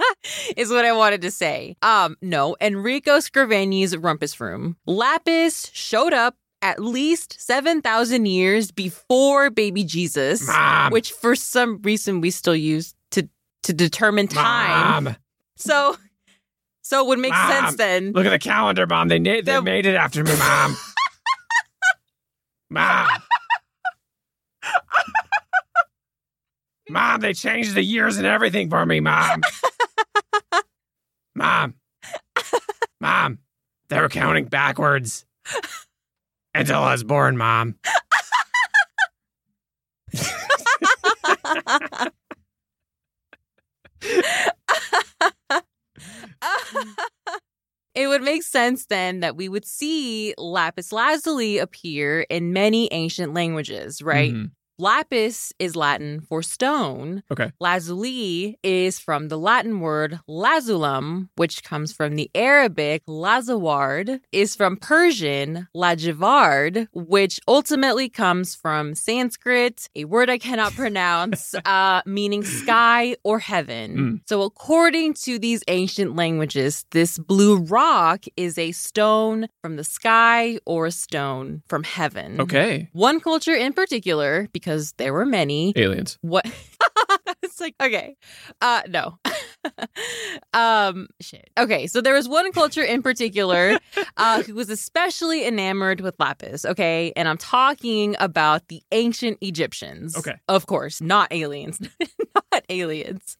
is 0.56 0.70
what 0.70 0.84
I 0.84 0.92
wanted 0.92 1.22
to 1.22 1.30
say. 1.30 1.76
Um, 1.82 2.16
no, 2.22 2.56
Enrico 2.60 3.18
Scrovegni's 3.18 3.96
rumpus 3.96 4.38
room. 4.40 4.76
Lapis 4.86 5.70
showed 5.74 6.12
up 6.12 6.36
at 6.62 6.80
least 6.82 7.40
7,000 7.40 8.26
years 8.26 8.70
before 8.70 9.50
baby 9.50 9.84
Jesus, 9.84 10.46
Mom. 10.46 10.92
which 10.92 11.12
for 11.12 11.34
some 11.34 11.80
reason 11.82 12.20
we 12.20 12.30
still 12.30 12.56
use 12.56 12.94
to 13.12 13.28
to 13.64 13.72
determine 13.72 14.28
time. 14.28 15.04
Mom, 15.04 15.16
So 15.56 15.96
so 16.88 17.02
it 17.04 17.06
would 17.08 17.18
make 17.18 17.32
Mom. 17.32 17.50
sense 17.52 17.76
then. 17.76 18.12
look 18.12 18.24
at 18.24 18.30
the 18.30 18.38
calendar, 18.38 18.86
Mom. 18.86 19.08
They, 19.08 19.18
na- 19.18 19.32
they 19.32 19.40
The- 19.42 19.60
made 19.60 19.84
it 19.84 19.94
after 19.94 20.24
me, 20.24 20.34
Mom. 20.38 20.74
Mom. 22.70 23.08
Mom, 26.88 27.20
they 27.20 27.34
changed 27.34 27.74
the 27.74 27.82
years 27.82 28.16
and 28.16 28.26
everything 28.26 28.70
for 28.70 28.86
me, 28.86 29.00
Mom. 29.00 29.42
Mom. 31.34 31.74
Mom. 33.02 33.38
They 33.90 34.00
were 34.00 34.08
counting 34.08 34.46
backwards 34.46 35.26
until 36.54 36.78
I 36.78 36.92
was 36.92 37.04
born, 37.04 37.36
Mom. 37.36 37.74
it 47.94 48.08
would 48.08 48.22
make 48.22 48.42
sense 48.42 48.86
then 48.86 49.20
that 49.20 49.36
we 49.36 49.48
would 49.48 49.64
see 49.64 50.34
lapis 50.38 50.92
lazuli 50.92 51.58
appear 51.58 52.22
in 52.30 52.52
many 52.52 52.88
ancient 52.92 53.34
languages, 53.34 54.02
right? 54.02 54.34
Mhm. 54.34 54.50
Lapis 54.80 55.52
is 55.58 55.74
Latin 55.74 56.20
for 56.20 56.40
stone. 56.40 57.24
Okay. 57.32 57.50
Lazuli 57.58 58.58
is 58.62 59.00
from 59.00 59.26
the 59.26 59.36
Latin 59.36 59.80
word 59.80 60.20
lazulum, 60.28 61.28
which 61.34 61.64
comes 61.64 61.92
from 61.92 62.14
the 62.14 62.30
Arabic 62.32 63.04
lazaward, 63.06 64.20
is 64.30 64.54
from 64.54 64.76
Persian 64.76 65.66
lajivard, 65.74 66.86
which 66.92 67.40
ultimately 67.48 68.08
comes 68.08 68.54
from 68.54 68.94
Sanskrit, 68.94 69.88
a 69.96 70.04
word 70.04 70.30
I 70.30 70.38
cannot 70.38 70.72
pronounce, 70.76 71.56
uh, 71.64 72.02
meaning 72.06 72.44
sky 72.44 73.16
or 73.24 73.40
heaven. 73.40 73.96
Mm. 73.96 74.20
So, 74.28 74.42
according 74.42 75.14
to 75.24 75.40
these 75.40 75.64
ancient 75.66 76.14
languages, 76.14 76.84
this 76.92 77.18
blue 77.18 77.56
rock 77.56 78.26
is 78.36 78.56
a 78.58 78.70
stone 78.70 79.48
from 79.60 79.74
the 79.74 79.82
sky 79.82 80.60
or 80.66 80.86
a 80.86 80.92
stone 80.92 81.62
from 81.68 81.82
heaven. 81.82 82.40
Okay. 82.40 82.88
One 82.92 83.18
culture 83.18 83.54
in 83.54 83.72
particular, 83.72 84.48
because 84.52 84.67
there 84.98 85.12
were 85.12 85.26
many. 85.26 85.72
Aliens. 85.76 86.18
What? 86.20 86.46
it's 87.42 87.60
like 87.60 87.74
okay, 87.82 88.16
uh, 88.60 88.82
no. 88.88 89.18
um, 90.52 91.08
shit. 91.20 91.50
Okay, 91.58 91.86
so 91.86 92.00
there 92.00 92.14
was 92.14 92.28
one 92.28 92.52
culture 92.52 92.82
in 92.82 93.02
particular 93.02 93.78
uh, 94.16 94.42
who 94.42 94.54
was 94.54 94.70
especially 94.70 95.46
enamored 95.46 96.00
with 96.00 96.14
lapis. 96.18 96.64
Okay, 96.64 97.12
and 97.16 97.28
I'm 97.28 97.38
talking 97.38 98.16
about 98.18 98.68
the 98.68 98.82
ancient 98.92 99.38
Egyptians. 99.40 100.16
Okay. 100.16 100.36
of 100.48 100.66
course, 100.66 101.00
not 101.00 101.32
aliens, 101.32 101.80
not 102.34 102.64
aliens. 102.68 103.36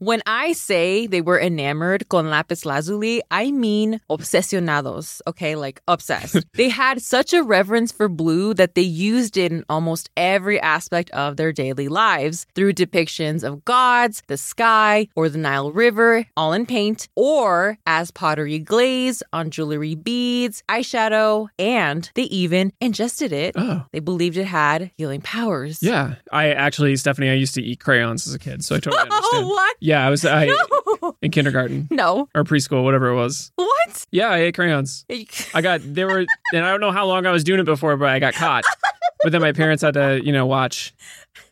When 0.00 0.22
I 0.26 0.52
say 0.52 1.08
they 1.08 1.20
were 1.20 1.40
enamored 1.40 2.08
con 2.08 2.30
lapis 2.30 2.64
lazuli, 2.64 3.20
I 3.32 3.50
mean 3.50 4.00
obsesionados, 4.08 5.20
okay? 5.26 5.56
Like 5.56 5.80
obsessed. 5.88 6.44
they 6.54 6.68
had 6.68 7.02
such 7.02 7.32
a 7.32 7.42
reverence 7.42 7.90
for 7.90 8.08
blue 8.08 8.54
that 8.54 8.76
they 8.76 8.82
used 8.82 9.36
it 9.36 9.50
in 9.50 9.64
almost 9.68 10.08
every 10.16 10.60
aspect 10.60 11.10
of 11.10 11.36
their 11.36 11.52
daily 11.52 11.88
lives 11.88 12.46
through 12.54 12.74
depictions 12.74 13.42
of 13.42 13.64
gods, 13.64 14.22
the 14.28 14.36
sky, 14.36 15.08
or 15.16 15.28
the 15.28 15.38
Nile 15.38 15.72
River, 15.72 16.24
all 16.36 16.52
in 16.52 16.64
paint, 16.64 17.08
or 17.16 17.76
as 17.84 18.12
pottery 18.12 18.60
glaze 18.60 19.20
on 19.32 19.50
jewelry 19.50 19.96
beads, 19.96 20.62
eyeshadow, 20.68 21.48
and 21.58 22.08
they 22.14 22.22
even 22.22 22.72
ingested 22.80 23.32
it. 23.32 23.54
Oh. 23.56 23.84
They 23.90 23.98
believed 23.98 24.36
it 24.36 24.44
had 24.44 24.92
healing 24.96 25.22
powers. 25.22 25.82
Yeah. 25.82 26.14
I 26.30 26.52
actually, 26.52 26.94
Stephanie, 26.94 27.30
I 27.30 27.34
used 27.34 27.54
to 27.54 27.62
eat 27.62 27.80
crayons 27.80 28.28
as 28.28 28.34
a 28.34 28.38
kid, 28.38 28.64
so 28.64 28.76
I 28.76 28.78
totally 28.78 29.02
understand. 29.02 29.18
Oh, 29.30 29.48
what? 29.48 29.76
Yeah, 29.88 30.06
I 30.06 30.10
was 30.10 30.22
I, 30.26 30.44
No. 31.00 31.16
in 31.22 31.30
kindergarten 31.30 31.88
No. 31.90 32.28
or 32.34 32.44
preschool, 32.44 32.84
whatever 32.84 33.08
it 33.08 33.14
was. 33.14 33.50
What? 33.56 34.06
Yeah, 34.10 34.28
I 34.28 34.38
ate 34.38 34.54
crayons. 34.54 35.06
I 35.54 35.62
got 35.62 35.80
they 35.82 36.04
were, 36.04 36.26
and 36.52 36.64
I 36.66 36.70
don't 36.70 36.80
know 36.80 36.92
how 36.92 37.06
long 37.06 37.24
I 37.24 37.30
was 37.32 37.42
doing 37.42 37.58
it 37.60 37.64
before, 37.64 37.96
but 37.96 38.10
I 38.10 38.18
got 38.18 38.34
caught. 38.34 38.64
But 39.24 39.32
then 39.32 39.40
my 39.40 39.50
parents 39.52 39.82
had 39.82 39.94
to, 39.94 40.20
you 40.22 40.30
know, 40.32 40.46
watch, 40.46 40.94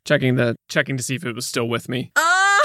checking 0.05 0.37
the 0.37 0.55
checking 0.69 0.97
to 0.99 1.03
see 1.03 1.17
if 1.17 1.25
it 1.25 1.35
was 1.35 1.47
still 1.47 1.67
with 1.69 1.89
me. 1.89 2.13
Ah, 2.15 2.61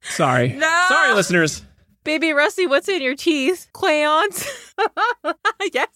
Sorry, 0.00 0.48
No. 0.54 0.84
sorry, 0.88 1.14
listeners. 1.14 1.62
baby 2.02 2.32
Rusty, 2.32 2.66
what's 2.66 2.88
in 2.88 3.02
your 3.02 3.14
teeth? 3.14 3.68
Crayons. 3.72 4.44
yes. 5.72 5.91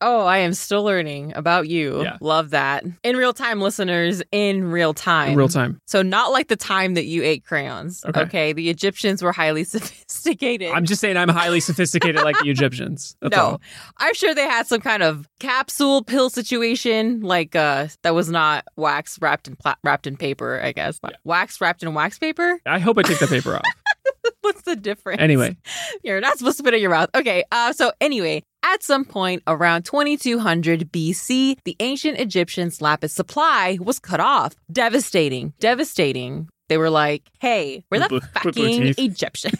Oh, 0.00 0.24
I 0.26 0.38
am 0.38 0.54
still 0.54 0.84
learning 0.84 1.32
about 1.34 1.68
you. 1.68 2.02
Yeah. 2.02 2.18
Love 2.20 2.50
that. 2.50 2.84
In 3.02 3.16
real 3.16 3.32
time, 3.32 3.60
listeners, 3.60 4.22
in 4.30 4.70
real 4.70 4.94
time. 4.94 5.32
In 5.32 5.36
real 5.36 5.48
time. 5.48 5.80
So, 5.86 6.02
not 6.02 6.30
like 6.30 6.48
the 6.48 6.56
time 6.56 6.94
that 6.94 7.06
you 7.06 7.22
ate 7.24 7.44
crayons. 7.44 8.04
Okay. 8.04 8.52
The 8.52 8.70
Egyptians 8.70 9.22
were 9.22 9.32
highly 9.32 9.64
sophisticated. 9.64 10.70
I'm 10.70 10.84
just 10.84 11.00
saying 11.00 11.16
I'm 11.16 11.28
highly 11.28 11.60
sophisticated 11.60 12.22
like 12.22 12.38
the 12.40 12.50
Egyptians. 12.50 13.16
That's 13.22 13.36
no, 13.36 13.42
all. 13.42 13.60
I'm 13.98 14.14
sure 14.14 14.34
they 14.34 14.44
had 14.44 14.66
some 14.66 14.80
kind 14.80 15.02
of 15.02 15.28
capsule 15.40 16.04
pill 16.04 16.30
situation, 16.30 17.20
like 17.20 17.56
uh, 17.56 17.88
that 18.02 18.14
was 18.14 18.30
not 18.30 18.64
wax 18.76 19.18
wrapped 19.20 19.48
in 19.48 19.56
pla- 19.56 19.76
wrapped 19.82 20.06
in 20.06 20.16
paper. 20.16 20.60
I 20.62 20.72
guess 20.72 21.00
wax 21.24 21.60
wrapped 21.60 21.82
in 21.82 21.92
wax 21.94 22.18
paper. 22.18 22.60
I 22.66 22.78
hope 22.78 22.98
I 22.98 23.02
take 23.02 23.18
the 23.18 23.26
paper 23.26 23.56
off. 23.56 23.64
What's 24.42 24.62
the 24.62 24.76
difference? 24.76 25.20
Anyway, 25.20 25.56
You're 26.02 26.20
not 26.20 26.38
supposed 26.38 26.56
to 26.58 26.62
put 26.62 26.72
it 26.72 26.76
in 26.78 26.82
your 26.82 26.90
mouth. 26.90 27.10
Okay. 27.14 27.44
Uh, 27.52 27.72
so 27.72 27.92
anyway, 28.00 28.44
at 28.62 28.82
some 28.82 29.04
point 29.04 29.42
around 29.46 29.84
2200 29.84 30.90
BC, 30.92 31.56
the 31.64 31.76
ancient 31.80 32.18
Egyptians' 32.18 32.80
lapis 32.82 33.12
supply 33.12 33.78
was 33.80 33.98
cut 33.98 34.20
off. 34.20 34.54
Devastating. 34.70 35.52
Devastating. 35.60 36.48
They 36.68 36.76
were 36.78 36.90
like, 36.90 37.22
"Hey, 37.38 37.84
we're 37.90 38.00
the 38.00 38.20
fucking. 38.34 38.94
Egyptians. 38.98 39.54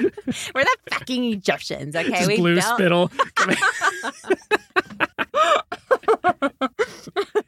we're 0.54 0.64
the 0.64 0.76
fucking 0.90 1.24
Egyptians." 1.24 1.94
Okay, 1.94 2.10
just 2.10 2.26
we 2.26 2.36
blue 2.38 2.54
don't- 2.56 2.74
spittle. 2.74 3.10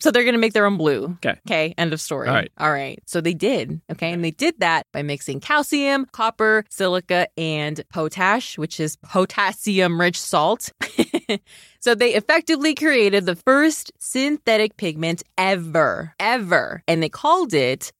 So 0.00 0.10
they're 0.10 0.24
going 0.24 0.34
to 0.34 0.40
make 0.40 0.52
their 0.52 0.66
own 0.66 0.76
blue. 0.76 1.16
Okay. 1.24 1.38
Okay. 1.46 1.74
End 1.76 1.92
of 1.92 2.00
story. 2.00 2.28
All 2.28 2.34
right. 2.34 2.50
All 2.58 2.72
right. 2.72 3.02
So 3.06 3.20
they 3.20 3.34
did. 3.34 3.80
Okay. 3.92 4.12
And 4.12 4.24
they 4.24 4.30
did 4.30 4.58
that 4.60 4.86
by 4.92 5.02
mixing 5.02 5.40
calcium, 5.40 6.06
copper, 6.12 6.64
silica, 6.70 7.28
and 7.38 7.82
potash, 7.92 8.56
which 8.56 8.80
is 8.80 8.96
potassium 8.96 10.00
rich 10.00 10.20
salt. 10.20 10.72
so 11.80 11.94
they 11.94 12.14
effectively 12.14 12.74
created 12.74 13.26
the 13.26 13.36
first 13.36 13.92
synthetic 13.98 14.76
pigment 14.76 15.22
ever, 15.36 16.14
ever. 16.18 16.82
And 16.88 17.02
they 17.02 17.08
called 17.08 17.52
it 17.54 17.92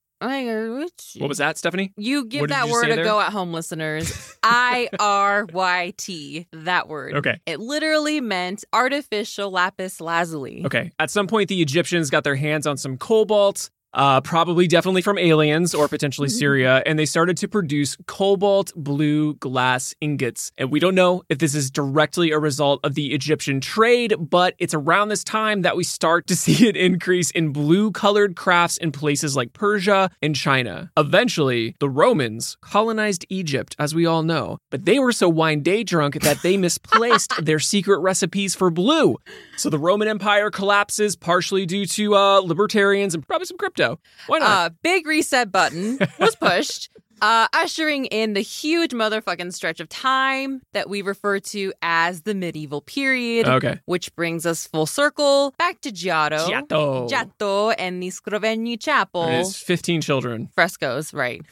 What 1.18 1.28
was 1.28 1.38
that, 1.38 1.56
Stephanie? 1.56 1.92
You 1.96 2.26
give 2.26 2.48
that 2.48 2.66
you 2.66 2.72
word 2.72 2.90
a 2.90 2.96
there? 2.96 3.04
go 3.04 3.20
at 3.20 3.32
home, 3.32 3.52
listeners. 3.52 4.36
I 4.42 4.88
R 4.98 5.46
Y 5.52 5.94
T. 5.96 6.46
That 6.52 6.88
word. 6.88 7.14
Okay. 7.14 7.40
It 7.46 7.60
literally 7.60 8.20
meant 8.20 8.64
artificial 8.72 9.50
lapis 9.50 10.00
lazuli. 10.00 10.64
Okay. 10.66 10.90
At 10.98 11.10
some 11.10 11.26
point, 11.26 11.48
the 11.48 11.62
Egyptians 11.62 12.10
got 12.10 12.24
their 12.24 12.36
hands 12.36 12.66
on 12.66 12.76
some 12.76 12.98
cobalt, 12.98 13.70
uh, 13.94 14.20
probably 14.20 14.66
definitely 14.66 15.02
from 15.02 15.18
aliens 15.18 15.74
or 15.74 15.88
potentially 15.88 16.28
Syria, 16.28 16.82
and 16.86 16.98
they 16.98 17.06
started 17.06 17.36
to 17.38 17.48
produce 17.48 17.96
cobalt 18.06 18.72
blue 18.76 19.34
glass 19.34 19.94
ingots. 20.00 20.52
And 20.58 20.70
we 20.70 20.80
don't 20.80 20.94
know 20.94 21.22
if 21.28 21.38
this 21.38 21.54
is 21.54 21.70
directly 21.70 22.30
a 22.30 22.38
result 22.38 22.80
of 22.84 22.94
the 22.94 23.12
Egyptian 23.12 23.60
trade, 23.60 24.14
but 24.18 24.54
it's 24.58 24.74
around 24.74 25.08
this 25.08 25.24
time 25.24 25.62
that 25.62 25.76
we 25.76 25.84
start 25.84 26.26
to 26.28 26.36
see 26.40 26.68
an 26.68 26.76
increase 26.76 27.30
in 27.30 27.52
blue 27.52 27.90
colored 27.90 28.36
crafts 28.36 28.76
in 28.76 28.92
places 28.92 29.36
like 29.36 29.52
Persia 29.52 30.10
and 30.22 30.34
China. 30.34 30.90
Eventually, 30.96 31.74
the 31.80 31.88
Romans 31.88 32.56
colonized 32.60 33.26
Egypt, 33.28 33.76
as 33.78 33.94
we 33.94 34.06
all 34.06 34.22
know, 34.22 34.58
but 34.70 34.84
they 34.84 34.98
were 34.98 35.12
so 35.12 35.28
wine 35.28 35.62
day 35.62 35.82
drunk 35.82 36.20
that 36.20 36.42
they 36.42 36.56
misplaced 36.56 37.32
their 37.44 37.58
secret 37.58 37.98
recipes 37.98 38.54
for 38.54 38.70
blue. 38.70 39.16
So 39.60 39.68
the 39.68 39.78
Roman 39.78 40.08
Empire 40.08 40.50
collapses 40.50 41.16
partially 41.16 41.66
due 41.66 41.84
to 41.84 42.16
uh, 42.16 42.38
libertarians 42.38 43.14
and 43.14 43.26
probably 43.26 43.44
some 43.44 43.58
crypto. 43.58 44.00
Why 44.26 44.38
not? 44.38 44.48
Uh, 44.48 44.70
big 44.82 45.06
reset 45.06 45.52
button 45.52 45.98
was 46.18 46.34
pushed, 46.34 46.88
uh, 47.20 47.48
ushering 47.52 48.06
in 48.06 48.32
the 48.34 48.40
huge 48.40 48.92
motherfucking 48.92 49.52
stretch 49.52 49.80
of 49.80 49.88
time 49.88 50.62
that 50.72 50.88
we 50.88 51.02
refer 51.02 51.38
to 51.40 51.72
as 51.82 52.22
the 52.22 52.34
medieval 52.34 52.80
period. 52.80 53.48
okay. 53.48 53.80
Which 53.86 54.14
brings 54.14 54.46
us 54.46 54.66
full 54.66 54.86
circle 54.86 55.54
back 55.58 55.80
to 55.82 55.92
Giotto. 55.92 56.48
Giotto. 56.48 57.08
Giotto 57.08 57.70
and 57.70 58.02
the 58.02 58.08
Scrovegni 58.08 58.80
Chapel. 58.80 59.26
His 59.28 59.56
15 59.56 60.00
children. 60.00 60.48
frescoes, 60.54 61.12
right. 61.12 61.42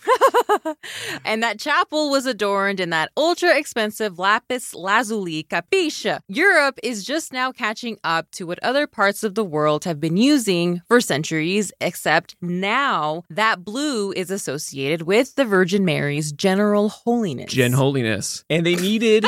and 1.25 1.43
that 1.43 1.59
chapel 1.59 2.11
was 2.11 2.27
adorned 2.27 2.81
in 2.81 2.91
that 2.91 3.11
ultra 3.17 3.57
expensive 3.57 4.19
lapis 4.19 4.75
lazuli 4.75 5.43
capisce. 5.45 6.21
Europe 6.29 6.79
is 6.83 7.05
just 7.05 7.33
now 7.33 7.53
catching 7.53 7.99
up 8.05 8.31
to 8.33 8.47
what 8.47 8.59
other 8.63 8.87
parts 8.87 9.23
of 9.23 9.35
the 9.35 9.45
world 9.45 9.85
have 9.85 10.01
been 10.01 10.17
using 10.17 10.81
for 10.89 11.01
centuries, 11.01 11.73
except 11.81 12.37
now 12.41 13.23
that 13.31 13.65
blue 13.65 14.13
is 14.13 14.31
associated 14.31 15.03
with 15.03 15.35
the 15.35 15.47
Virgin 15.59 15.85
Mary's 15.85 16.31
general 16.31 16.89
holiness. 16.89 17.53
Gen 17.53 17.73
holiness. 17.73 18.45
And 18.49 18.65
they 18.65 18.77
needed 18.77 19.27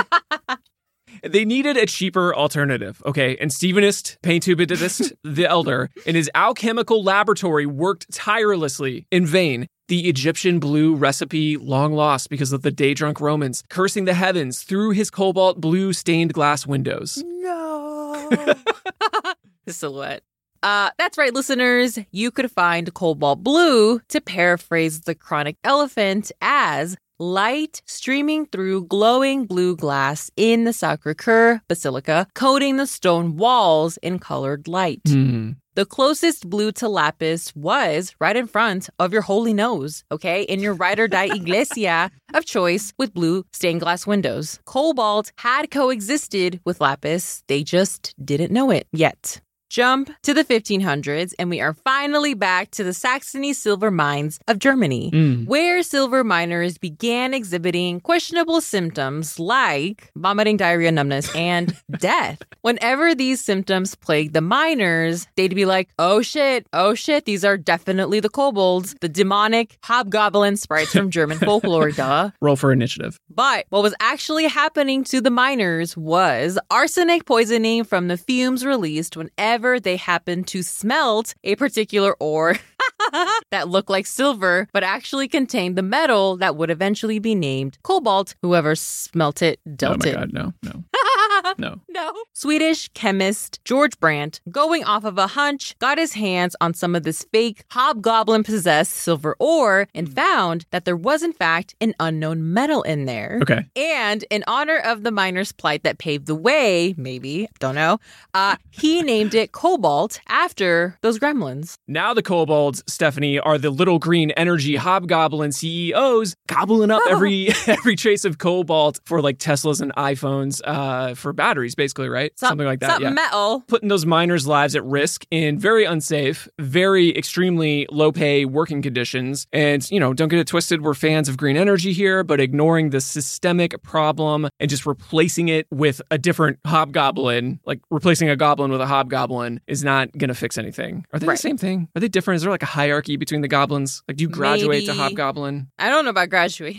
they 1.25 1.45
needed 1.45 1.77
a 1.77 1.87
cheaper 1.87 2.33
alternative. 2.33 3.03
Okay. 3.05 3.37
And 3.39 3.53
Stephenist 3.53 4.17
Paintubidist 4.23 5.11
the 5.25 5.47
Elder 5.47 5.91
in 6.07 6.15
his 6.15 6.31
alchemical 6.37 7.03
laboratory 7.03 7.67
worked 7.67 8.13
tirelessly 8.13 9.09
in 9.11 9.27
vain. 9.27 9.67
The 9.89 10.09
Egyptian 10.09 10.61
blue 10.61 10.95
recipe 10.95 11.57
long 11.57 11.95
lost 11.95 12.31
because 12.31 12.53
of 12.53 12.63
the 12.63 12.71
day 12.71 12.95
drunk 12.95 13.21
Romans 13.21 13.65
cursing 13.69 14.05
the 14.05 14.15
heavens 14.15 14.63
through 14.63 14.91
his 14.91 15.11
cobalt 15.11 15.61
blue 15.61 15.93
stained 15.93 16.33
glass 16.33 16.65
windows. 16.65 17.25
No. 17.27 18.29
the 19.65 19.73
silhouette. 19.73 20.23
Uh, 20.63 20.91
that's 20.99 21.17
right, 21.17 21.33
listeners. 21.33 21.99
You 22.11 22.31
could 22.31 22.51
find 22.51 22.93
cobalt 22.93 23.43
blue, 23.43 24.01
to 24.09 24.21
paraphrase 24.21 25.03
the 25.03 25.15
chronic 25.15 25.57
elephant, 25.65 26.33
as 26.41 26.97
light 27.19 27.83
streaming 27.87 28.47
through 28.47 28.87
glowing 28.87 29.45
blue 29.47 29.77
glass 29.77 30.31
in 30.37 30.65
the 30.65 30.73
Sacre 30.73 31.15
Coeur 31.15 31.61
Basilica, 31.69 32.27
coating 32.35 32.77
the 32.77 32.87
stone 32.87 33.37
walls 33.37 33.99
in 33.99 34.19
colored 34.19 34.67
light. 34.67 35.03
Hmm. 35.07 35.53
The 35.75 35.87
closest 35.87 36.51
blue 36.51 36.73
to 36.73 36.89
lapis 36.89 37.55
was 37.55 38.15
right 38.21 38.37
in 38.37 38.49
front 38.49 38.91
of 38.99 39.13
your 39.13 39.23
holy 39.23 39.55
nose, 39.55 40.03
okay? 40.11 40.43
In 40.43 40.61
your 40.61 40.75
ride 40.75 40.99
or 40.99 41.09
die 41.09 41.29
iglesia 41.35 42.11
of 42.35 42.45
choice 42.45 42.93
with 42.99 43.15
blue 43.15 43.45
stained 43.53 43.81
glass 43.81 44.07
windows. 44.07 44.59
Cobalt 44.65 45.31
had 45.39 45.71
coexisted 45.71 46.61
with 46.65 46.81
lapis, 46.81 47.45
they 47.47 47.63
just 47.63 48.15
didn't 48.23 48.53
know 48.53 48.71
it 48.71 48.89
yet. 48.93 49.41
Jump 49.71 50.11
to 50.25 50.35
the 50.35 50.45
1500s, 50.45 51.33
and 51.39 51.49
we 51.49 51.61
are 51.61 51.75
finally 51.75 52.35
back 52.35 52.73
to 52.73 52.83
the 52.83 52.93
Saxony 52.93 53.53
silver 53.53 53.93
mines 53.93 54.41
of 54.49 54.59
Germany, 54.59 55.13
Mm. 55.15 55.47
where 55.47 55.85
silver 55.85 56.25
miners 56.25 56.77
began 56.77 57.33
exhibiting 57.33 58.01
questionable 58.01 58.61
symptoms 58.61 59.39
like 59.39 60.11
vomiting, 60.17 60.57
diarrhea, 60.57 60.91
numbness, 60.91 61.33
and 61.37 61.73
death. 62.01 62.43
Whenever 62.63 63.15
these 63.15 63.41
symptoms 63.45 63.95
plagued 63.95 64.35
the 64.35 64.41
miners, 64.41 65.29
they'd 65.37 65.55
be 65.55 65.67
like, 65.67 65.89
oh 66.01 66.21
shit, 66.21 66.67
oh 66.73 66.95
shit, 66.97 67.25
these 67.25 67.45
are 67.45 67.57
definitely 67.57 68.19
the 68.19 68.29
kobolds, 68.29 68.97
the 69.01 69.09
demonic 69.09 69.79
hobgoblin 69.85 70.57
sprites 70.57 70.91
from 70.91 71.11
German 71.11 71.39
folklore, 71.47 71.93
duh. 71.93 72.31
Roll 72.41 72.57
for 72.57 72.73
initiative. 72.73 73.21
But 73.33 73.67
what 73.69 73.85
was 73.85 73.95
actually 74.01 74.49
happening 74.49 75.05
to 75.05 75.21
the 75.21 75.31
miners 75.31 75.97
was 75.97 76.59
arsenic 76.73 77.25
poisoning 77.25 77.85
from 77.85 78.09
the 78.09 78.17
fumes 78.17 78.65
released 78.67 79.17
whenever 79.17 79.60
they 79.81 79.97
happened 79.97 80.47
to 80.49 80.63
smelt 80.63 81.35
a 81.45 81.57
particular 81.57 82.17
ore 82.21 82.57
that 83.51 83.69
looked 83.69 83.91
like 83.91 84.07
silver, 84.07 84.69
but 84.73 84.83
actually 84.83 85.29
contained 85.29 85.77
the 85.77 85.83
metal 85.83 86.37
that 86.39 86.57
would 86.57 86.71
eventually 86.71 87.19
be 87.19 87.35
named 87.35 87.79
cobalt. 87.83 88.35
Whoever 88.43 88.75
smelt 88.75 89.43
it 89.43 89.61
dealt 89.77 90.07
oh 90.07 90.07
my 90.07 90.11
it. 90.11 90.15
god, 90.15 90.33
no, 90.33 90.53
no. 90.63 90.85
No. 91.59 91.81
No. 91.91 92.15
Swedish 92.33 92.89
chemist 92.95 93.61
George 93.65 93.99
Brandt, 93.99 94.41
going 94.51 94.85
off 94.85 95.05
of 95.05 95.19
a 95.19 95.27
hunch, 95.27 95.77
got 95.81 95.99
his 95.99 96.13
hands 96.15 96.55
on 96.61 96.73
some 96.73 96.95
of 96.95 97.03
this 97.03 97.27
fake 97.33 97.65
hobgoblin 97.71 98.45
possessed 98.45 98.93
silver 98.93 99.37
ore 99.39 99.89
and 99.95 100.15
found 100.15 100.65
that 100.71 100.85
there 100.85 100.97
was, 100.97 101.23
in 101.23 101.33
fact, 101.33 101.75
an 101.81 101.95
unknown 102.01 102.53
metal 102.53 102.83
in 102.83 103.05
there. 103.07 103.39
Okay. 103.43 103.67
And 103.77 104.25
in 104.31 104.45
honor 104.47 104.79
of 104.79 105.03
the 105.03 105.11
miner's 105.11 105.53
plight 105.53 105.83
that 105.83 105.99
paved 105.99 106.27
the 106.27 106.35
way, 106.35 106.95
maybe, 106.97 107.49
don't 107.59 107.75
know, 107.75 107.99
uh, 108.35 108.57
he 108.71 109.03
named 109.11 109.35
it 109.35 109.53
cobalt 109.53 110.21
after 110.29 110.97
those 111.03 111.19
gremlins. 111.19 111.75
Now 111.89 112.15
the 112.15 112.23
kobolds, 112.23 112.83
Stephanie, 112.87 113.39
are 113.41 113.59
the 113.59 113.71
little 113.71 113.99
green 113.99 114.31
energy 114.33 114.77
hobgoblin 114.77 115.53
CEOs 115.53 116.35
gobbling 116.47 116.91
up 116.91 117.03
every 117.09 117.49
every 117.67 117.97
trace 117.97 118.25
of 118.25 118.39
cobalt 118.39 119.01
for 119.05 119.21
like 119.21 119.39
Teslas 119.39 119.81
and 119.81 119.93
iPhones 119.97 120.61
uh, 120.65 121.15
for 121.15 121.30
batteries, 121.33 121.75
basically, 121.75 122.09
right? 122.09 122.33
Some- 122.39 122.51
Something 122.51 122.67
like 122.67 122.81
that. 122.81 122.91
Something 122.91 123.09
Yeah. 123.09 123.11
metal. 123.15 123.65
Putting 123.69 123.89
those 123.89 124.05
miners' 124.07 124.47
lives 124.47 124.75
at 124.75 124.85
risk 124.85 125.25
in 125.31 125.59
very 125.59 125.85
unsafe, 125.85 126.49
very 126.59 127.17
extremely 127.17 127.87
low 127.91 128.13
pay 128.13 128.45
working 128.45 128.83
conditions. 128.83 129.47
And, 129.53 129.89
you 129.91 130.01
know, 130.01 130.13
don't 130.13 130.29
get 130.29 130.39
it 130.41 130.47
twisted, 130.47 130.83
we're 130.83 130.95
fans 130.95 131.29
of 131.29 131.37
green 131.37 131.57
energy 131.57 131.93
here, 131.93 132.25
but 132.25 132.41
ignoring 132.41 132.91
the 132.91 133.01
systemic 133.01 133.81
problem 133.83 134.49
and 134.59 134.69
just 134.71 134.87
replacing 134.87 135.49
it 135.49 135.67
with 135.71 136.03
a 136.11 136.19
different 136.19 136.59
hobgoblin, 136.67 137.61
like 137.67 137.81
replacing 137.91 138.29
a 138.29 138.37
goblin 138.37 138.71
with 138.71 138.81
a 138.81 138.87
hobgoblin, 138.87 139.61
is 139.67 139.85
not 139.85 140.11
going 140.19 140.29
to 140.29 140.35
fix 140.35 140.59
anything. 140.59 141.05
Are 141.13 141.19
they 141.19 141.27
Right. 141.27 141.35
the 141.35 141.43
same 141.43 141.57
thing? 141.57 141.89
Are 141.97 142.01
they 142.01 142.09
different? 142.09 142.37
Is 142.37 142.43
there 142.43 142.51
like 142.51 142.63
a 142.63 142.67
hierarchy 142.67 143.17
between 143.17 143.41
the 143.43 143.49
goblins? 143.49 144.03
Like, 144.09 144.17
do 144.17 144.23
you 144.23 144.29
graduate 144.29 144.87
to 144.87 144.93
hobgoblin? 144.95 145.69
I 145.79 145.89
don't 145.89 146.05
know 146.05 146.11
about 146.11 146.31
graduate. 146.31 146.77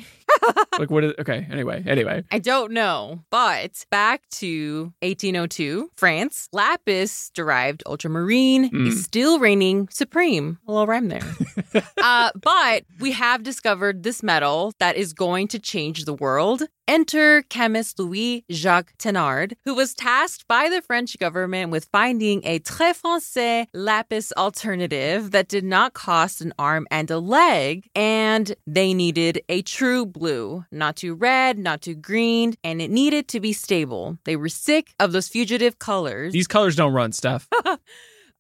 Like, 0.80 0.89
what 0.89 1.04
is, 1.04 1.13
okay, 1.20 1.48
anyway, 1.52 1.84
anyway. 1.86 2.24
I 2.32 2.39
don't 2.39 2.72
know. 2.72 3.20
But 3.30 3.86
back 3.89 4.28
to 4.39 4.94
1802, 5.02 5.91
France, 5.96 6.48
lapis 6.54 7.30
derived 7.34 7.84
ultramarine 7.86 8.70
Mm. 8.72 8.88
is 8.88 9.04
still 9.04 9.39
reigning 9.39 9.88
supreme. 9.89 10.58
A 10.67 10.72
little 10.72 10.88
rhyme 10.88 11.10
there. 11.10 11.22
uh, 12.02 12.32
but 12.41 12.84
we 13.00 13.12
have 13.12 13.44
discovered 13.44 14.04
this 14.04 14.24
metal 14.24 14.74
that 14.80 14.96
is 14.96 15.13
going 15.13 15.48
to 15.50 15.60
change 15.60 16.06
the 16.06 16.13
world. 16.13 16.63
Enter 16.88 17.44
chemist 17.44 18.00
Louis 18.00 18.44
Jacques 18.52 18.94
Thenard, 18.98 19.54
who 19.65 19.74
was 19.76 19.94
tasked 19.94 20.48
by 20.48 20.70
the 20.70 20.82
French 20.82 21.17
government 21.20 21.72
with 21.72 21.86
finding 21.91 22.41
a 22.44 22.60
très 22.60 23.00
français 23.00 23.67
lapis 23.74 24.32
alternative 24.36 25.32
that 25.32 25.48
did 25.48 25.63
not 25.63 25.94
cost 25.94 26.41
an 26.41 26.54
arm 26.60 26.88
and 26.91 27.10
a 27.10 27.20
leg. 27.20 27.88
And 27.96 28.56
they 28.67 28.94
needed 28.94 29.41
a 29.48 29.62
true 29.62 30.06
blue, 30.06 30.65
not 30.72 30.98
too 30.98 31.13
red, 31.13 31.58
not 31.58 31.82
too 31.82 31.96
green, 31.96 32.56
and 32.63 32.82
it 32.82 32.91
needed 32.91 33.28
to 33.30 33.39
be 33.39 33.54
stable. 33.54 34.17
They 34.26 34.36
were 34.36 34.50
sick 34.50 34.94
of 35.00 35.12
those 35.12 35.28
fugitive 35.28 35.80
colors. 35.80 36.34
These 36.34 36.48
colors 36.48 36.76
don't 36.76 36.94
run, 36.94 37.12
Steph. 37.12 37.48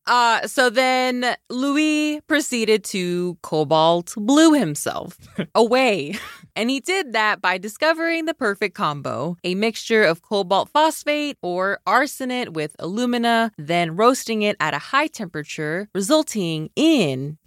Uh, 0.07 0.45
so 0.47 0.69
then 0.69 1.35
Louis 1.49 2.21
proceeded 2.27 2.83
to 2.85 3.37
cobalt 3.43 4.13
blue 4.17 4.53
himself 4.53 5.17
away. 5.55 6.15
And 6.55 6.69
he 6.69 6.79
did 6.79 7.13
that 7.13 7.41
by 7.41 7.57
discovering 7.57 8.25
the 8.25 8.33
perfect 8.33 8.75
combo 8.75 9.37
a 9.43 9.55
mixture 9.55 10.03
of 10.03 10.21
cobalt 10.21 10.69
phosphate 10.69 11.37
or 11.41 11.79
arsenate 11.87 12.49
with 12.49 12.75
alumina, 12.79 13.51
then 13.57 13.95
roasting 13.95 14.41
it 14.41 14.57
at 14.59 14.73
a 14.73 14.79
high 14.79 15.07
temperature, 15.07 15.87
resulting 15.95 16.69
in 16.75 17.37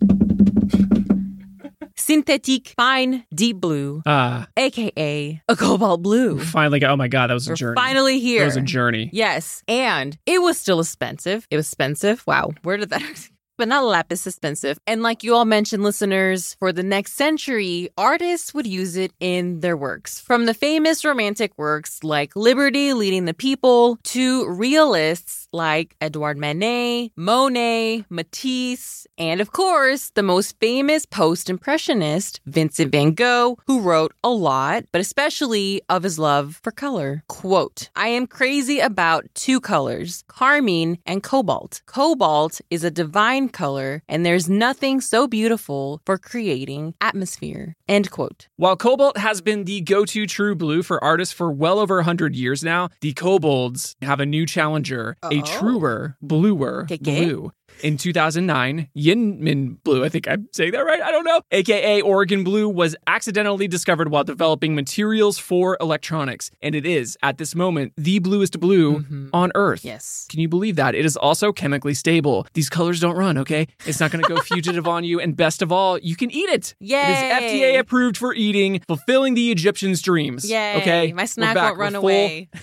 synthetic 1.96 2.74
fine 2.76 3.24
deep 3.34 3.58
blue, 3.60 4.02
Ah, 4.06 4.46
aka 4.56 5.40
a 5.48 5.56
cobalt 5.56 6.02
blue. 6.02 6.38
finally 6.40 6.78
got, 6.80 6.90
oh 6.90 6.96
my 6.96 7.08
God, 7.08 7.28
that 7.28 7.34
was 7.34 7.46
a 7.46 7.52
We're 7.52 7.56
journey. 7.56 7.74
finally 7.76 8.20
here. 8.20 8.40
That 8.40 8.46
was 8.46 8.56
a 8.56 8.60
journey. 8.62 9.10
Yes. 9.12 9.62
And 9.68 10.18
it 10.26 10.42
was 10.42 10.58
still 10.58 10.80
expensive. 10.80 11.46
It 11.50 11.56
was 11.56 11.66
expensive. 11.68 12.22
Wow. 12.26 12.50
Where 12.62 12.76
did 12.76 12.90
that 12.90 13.02
but 13.56 13.68
not 13.68 13.82
a 13.82 13.86
lapis 13.86 14.26
expensive. 14.26 14.78
And 14.86 15.02
like 15.02 15.22
you 15.22 15.34
all 15.34 15.44
mentioned, 15.44 15.82
listeners, 15.82 16.56
for 16.58 16.72
the 16.72 16.82
next 16.82 17.12
century, 17.14 17.88
artists 17.96 18.52
would 18.54 18.66
use 18.66 18.96
it 18.96 19.12
in 19.20 19.60
their 19.60 19.76
works. 19.76 20.20
From 20.20 20.46
the 20.46 20.54
famous 20.54 21.04
romantic 21.04 21.56
works 21.56 22.02
like 22.02 22.36
Liberty 22.36 22.92
Leading 22.92 23.24
the 23.24 23.34
People 23.34 23.98
to 24.04 24.48
realists 24.48 25.48
like 25.52 25.96
Edouard 26.00 26.38
Manet, 26.38 27.10
Monet, 27.16 28.04
Matisse, 28.10 29.06
and 29.16 29.40
of 29.40 29.52
course, 29.52 30.10
the 30.14 30.22
most 30.22 30.56
famous 30.58 31.06
post 31.06 31.48
impressionist, 31.48 32.40
Vincent 32.46 32.90
van 32.90 33.12
Gogh, 33.12 33.58
who 33.66 33.80
wrote 33.80 34.12
a 34.24 34.30
lot, 34.30 34.84
but 34.92 35.00
especially 35.00 35.82
of 35.88 36.02
his 36.02 36.18
love 36.18 36.60
for 36.62 36.72
color. 36.72 37.22
Quote 37.28 37.90
I 37.94 38.08
am 38.08 38.26
crazy 38.26 38.80
about 38.80 39.26
two 39.34 39.60
colors, 39.60 40.24
carmine 40.28 40.98
and 41.06 41.22
cobalt. 41.22 41.82
Cobalt 41.86 42.60
is 42.70 42.84
a 42.84 42.90
divine 42.90 43.43
color, 43.48 44.02
and 44.09 44.24
there's 44.24 44.48
nothing 44.48 45.00
so 45.00 45.26
beautiful 45.26 46.00
for 46.07 46.18
creating 46.18 46.94
atmosphere. 47.00 47.74
End 47.88 48.11
quote. 48.11 48.48
While 48.57 48.76
cobalt 48.76 49.18
has 49.18 49.40
been 49.40 49.64
the 49.64 49.80
go 49.80 50.04
to 50.07 50.26
true 50.26 50.54
blue 50.54 50.83
for 50.83 51.02
artists 51.02 51.35
for 51.35 51.52
well 51.52 51.78
over 51.78 51.96
100 51.96 52.35
years 52.35 52.64
now, 52.64 52.88
the 53.00 53.12
kobolds 53.12 53.96
have 54.02 54.20
a 54.20 54.26
new 54.26 54.46
challenger, 54.46 55.16
a 55.22 55.40
oh. 55.40 55.42
truer, 55.42 56.16
bluer 56.22 56.87
Okay. 56.90 56.96
blue. 56.98 57.52
In 57.82 57.96
2009, 57.96 58.88
Yinmin 58.96 59.82
Blue, 59.84 60.04
I 60.04 60.08
think 60.08 60.28
I'm 60.28 60.48
saying 60.52 60.72
that 60.72 60.84
right, 60.84 61.02
I 61.02 61.10
don't 61.10 61.24
know, 61.24 61.42
aka 61.50 62.00
Oregon 62.00 62.44
Blue, 62.44 62.68
was 62.68 62.96
accidentally 63.06 63.68
discovered 63.68 64.10
while 64.10 64.24
developing 64.24 64.74
materials 64.74 65.38
for 65.38 65.76
electronics. 65.80 66.50
And 66.62 66.74
it 66.74 66.87
is, 66.87 67.18
at 67.22 67.38
this 67.38 67.54
moment, 67.54 67.92
the 67.96 68.20
bluest 68.20 68.58
blue 68.58 69.00
mm-hmm. 69.00 69.28
on 69.32 69.52
Earth. 69.54 69.84
Yes. 69.84 70.26
Can 70.30 70.40
you 70.40 70.48
believe 70.48 70.76
that? 70.76 70.94
It 70.94 71.04
is 71.04 71.16
also 71.16 71.52
chemically 71.52 71.94
stable. 71.94 72.46
These 72.54 72.70
colors 72.70 73.00
don't 73.00 73.16
run, 73.16 73.37
okay? 73.38 73.66
It's 73.87 74.00
not 74.00 74.10
going 74.10 74.24
to 74.24 74.28
go 74.28 74.40
fugitive 74.40 74.88
on 74.88 75.04
you. 75.04 75.20
And 75.20 75.37
best 75.37 75.60
of 75.60 75.70
all, 75.70 75.98
you 75.98 76.16
can 76.16 76.30
eat 76.30 76.48
it. 76.48 76.74
Yay. 76.80 77.02
It 77.02 77.10
is 77.10 77.52
FDA 77.52 77.78
approved 77.78 78.16
for 78.16 78.34
eating, 78.34 78.80
fulfilling 78.87 79.34
the 79.34 79.50
Egyptians' 79.50 80.00
dreams. 80.00 80.48
Yay. 80.48 80.76
Okay? 80.78 81.12
My 81.12 81.26
snack 81.26 81.56
won't 81.56 81.78
run 81.78 81.92
We're 81.94 81.98
away. 81.98 82.48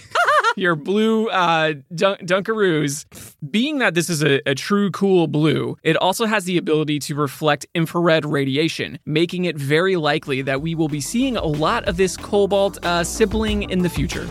Your 0.55 0.75
blue 0.75 1.29
uh, 1.29 1.73
dun- 1.95 2.17
Dunkaroos. 2.17 3.05
Being 3.49 3.79
that 3.79 3.93
this 3.93 4.09
is 4.09 4.23
a, 4.23 4.41
a 4.49 4.55
true 4.55 4.91
cool 4.91 5.27
blue, 5.27 5.77
it 5.83 5.95
also 5.97 6.25
has 6.25 6.45
the 6.45 6.57
ability 6.57 6.99
to 6.99 7.15
reflect 7.15 7.65
infrared 7.73 8.25
radiation, 8.25 8.99
making 9.05 9.45
it 9.45 9.55
very 9.57 9.95
likely 9.95 10.41
that 10.41 10.61
we 10.61 10.75
will 10.75 10.89
be 10.89 11.01
seeing 11.01 11.37
a 11.37 11.45
lot 11.45 11.85
of 11.85 11.97
this 11.97 12.17
cobalt 12.17 12.83
uh, 12.85 13.03
sibling 13.03 13.69
in 13.69 13.79
the 13.79 13.89
future. 13.89 14.27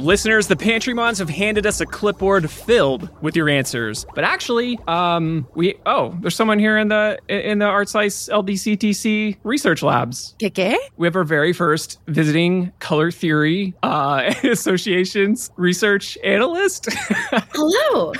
Listeners, 0.00 0.46
the 0.48 0.56
Pantry 0.56 0.94
Mons 0.94 1.18
have 1.18 1.28
handed 1.28 1.66
us 1.66 1.80
a 1.80 1.86
clipboard 1.86 2.50
filled 2.50 3.10
with 3.22 3.36
your 3.36 3.48
answers. 3.50 4.06
But 4.14 4.24
actually, 4.24 4.78
um, 4.88 5.46
we 5.54 5.74
oh, 5.84 6.16
there's 6.20 6.34
someone 6.34 6.58
here 6.58 6.78
in 6.78 6.88
the 6.88 7.18
in 7.28 7.58
the 7.58 7.66
Art 7.66 7.88
Slice 7.88 8.28
LDCTC 8.28 9.36
research 9.42 9.82
labs. 9.82 10.34
Keke? 10.38 10.74
We 10.96 11.06
have 11.06 11.16
our 11.16 11.24
very 11.24 11.52
first 11.52 11.98
visiting 12.06 12.72
color 12.78 13.10
theory 13.10 13.74
uh, 13.82 14.32
association's 14.44 15.50
research 15.56 16.16
analyst 16.24 16.88
Hello. 17.52 18.12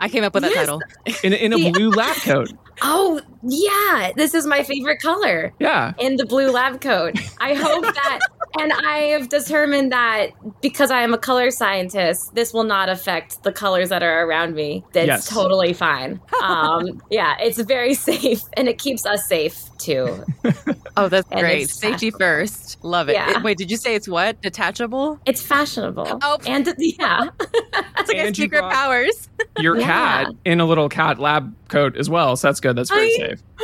I 0.00 0.08
came 0.08 0.24
up 0.24 0.34
with 0.34 0.42
that 0.44 0.50
Yes. 0.52 0.66
title. 0.66 0.80
in, 1.22 1.32
in 1.32 1.52
a 1.52 1.70
blue 1.72 1.90
lab 1.90 2.16
coat. 2.16 2.50
Oh, 2.82 3.20
yeah. 3.44 4.10
This 4.16 4.34
is 4.34 4.46
my 4.46 4.64
favorite 4.64 5.00
color 5.00 5.52
Yeah. 5.60 5.92
in 5.98 6.16
the 6.16 6.26
blue 6.26 6.50
lab 6.50 6.80
coat. 6.80 7.14
I 7.38 7.54
hope 7.54 7.82
that, 7.84 8.18
and 8.58 8.72
I 8.72 8.98
have 9.12 9.28
determined 9.28 9.92
that 9.92 10.30
because 10.60 10.90
I 10.90 11.02
am 11.02 11.12
a 11.14 11.18
color 11.18 11.50
scientist, 11.50 12.34
this 12.34 12.52
will 12.52 12.64
not 12.64 12.88
affect 12.88 13.42
the 13.42 13.52
colors 13.52 13.88
that 13.88 14.02
are 14.02 14.24
around 14.26 14.54
me. 14.54 14.84
That's 14.92 15.06
Yes. 15.06 15.28
totally 15.28 15.72
fine. 15.72 16.20
Um, 16.42 17.00
yeah, 17.08 17.36
it's 17.40 17.60
very 17.60 17.94
safe 18.08 18.42
and 18.54 18.68
it 18.68 18.78
keeps 18.78 19.06
us 19.06 19.26
safe 19.28 19.60
too. 19.78 20.24
Oh, 20.94 21.08
that's 21.08 21.26
And 21.30 21.40
great. 21.40 21.70
Safety 21.70 22.10
first. 22.10 22.76
Love 22.84 23.08
it. 23.08 23.14
Yeah. 23.14 23.38
It- 23.38 23.42
Wait, 23.42 23.56
did 23.56 23.70
you 23.70 23.78
say 23.78 23.94
it's 23.94 24.06
what? 24.06 24.38
Detachable? 24.42 25.18
It's 25.24 25.40
fashionable. 25.40 26.18
Oh. 26.22 26.36
and 26.46 26.66
yeah. 26.78 27.28
that's 27.96 28.08
like 28.08 28.18
a 28.18 28.20
And 28.26 28.36
you 28.36 28.44
secret 28.44 28.60
powers. 28.70 29.30
Your 29.58 29.78
Yeah. 29.78 29.86
cat 29.86 30.26
in 30.44 30.60
a 30.60 30.66
little 30.66 30.90
cat 30.90 31.18
lab 31.18 31.54
coat 31.68 31.96
as 31.96 32.10
well. 32.10 32.36
So 32.36 32.48
that's 32.48 32.60
good. 32.60 32.76
That's 32.76 32.90
very 32.90 33.06
I- 33.14 33.16
safe. 33.28 33.42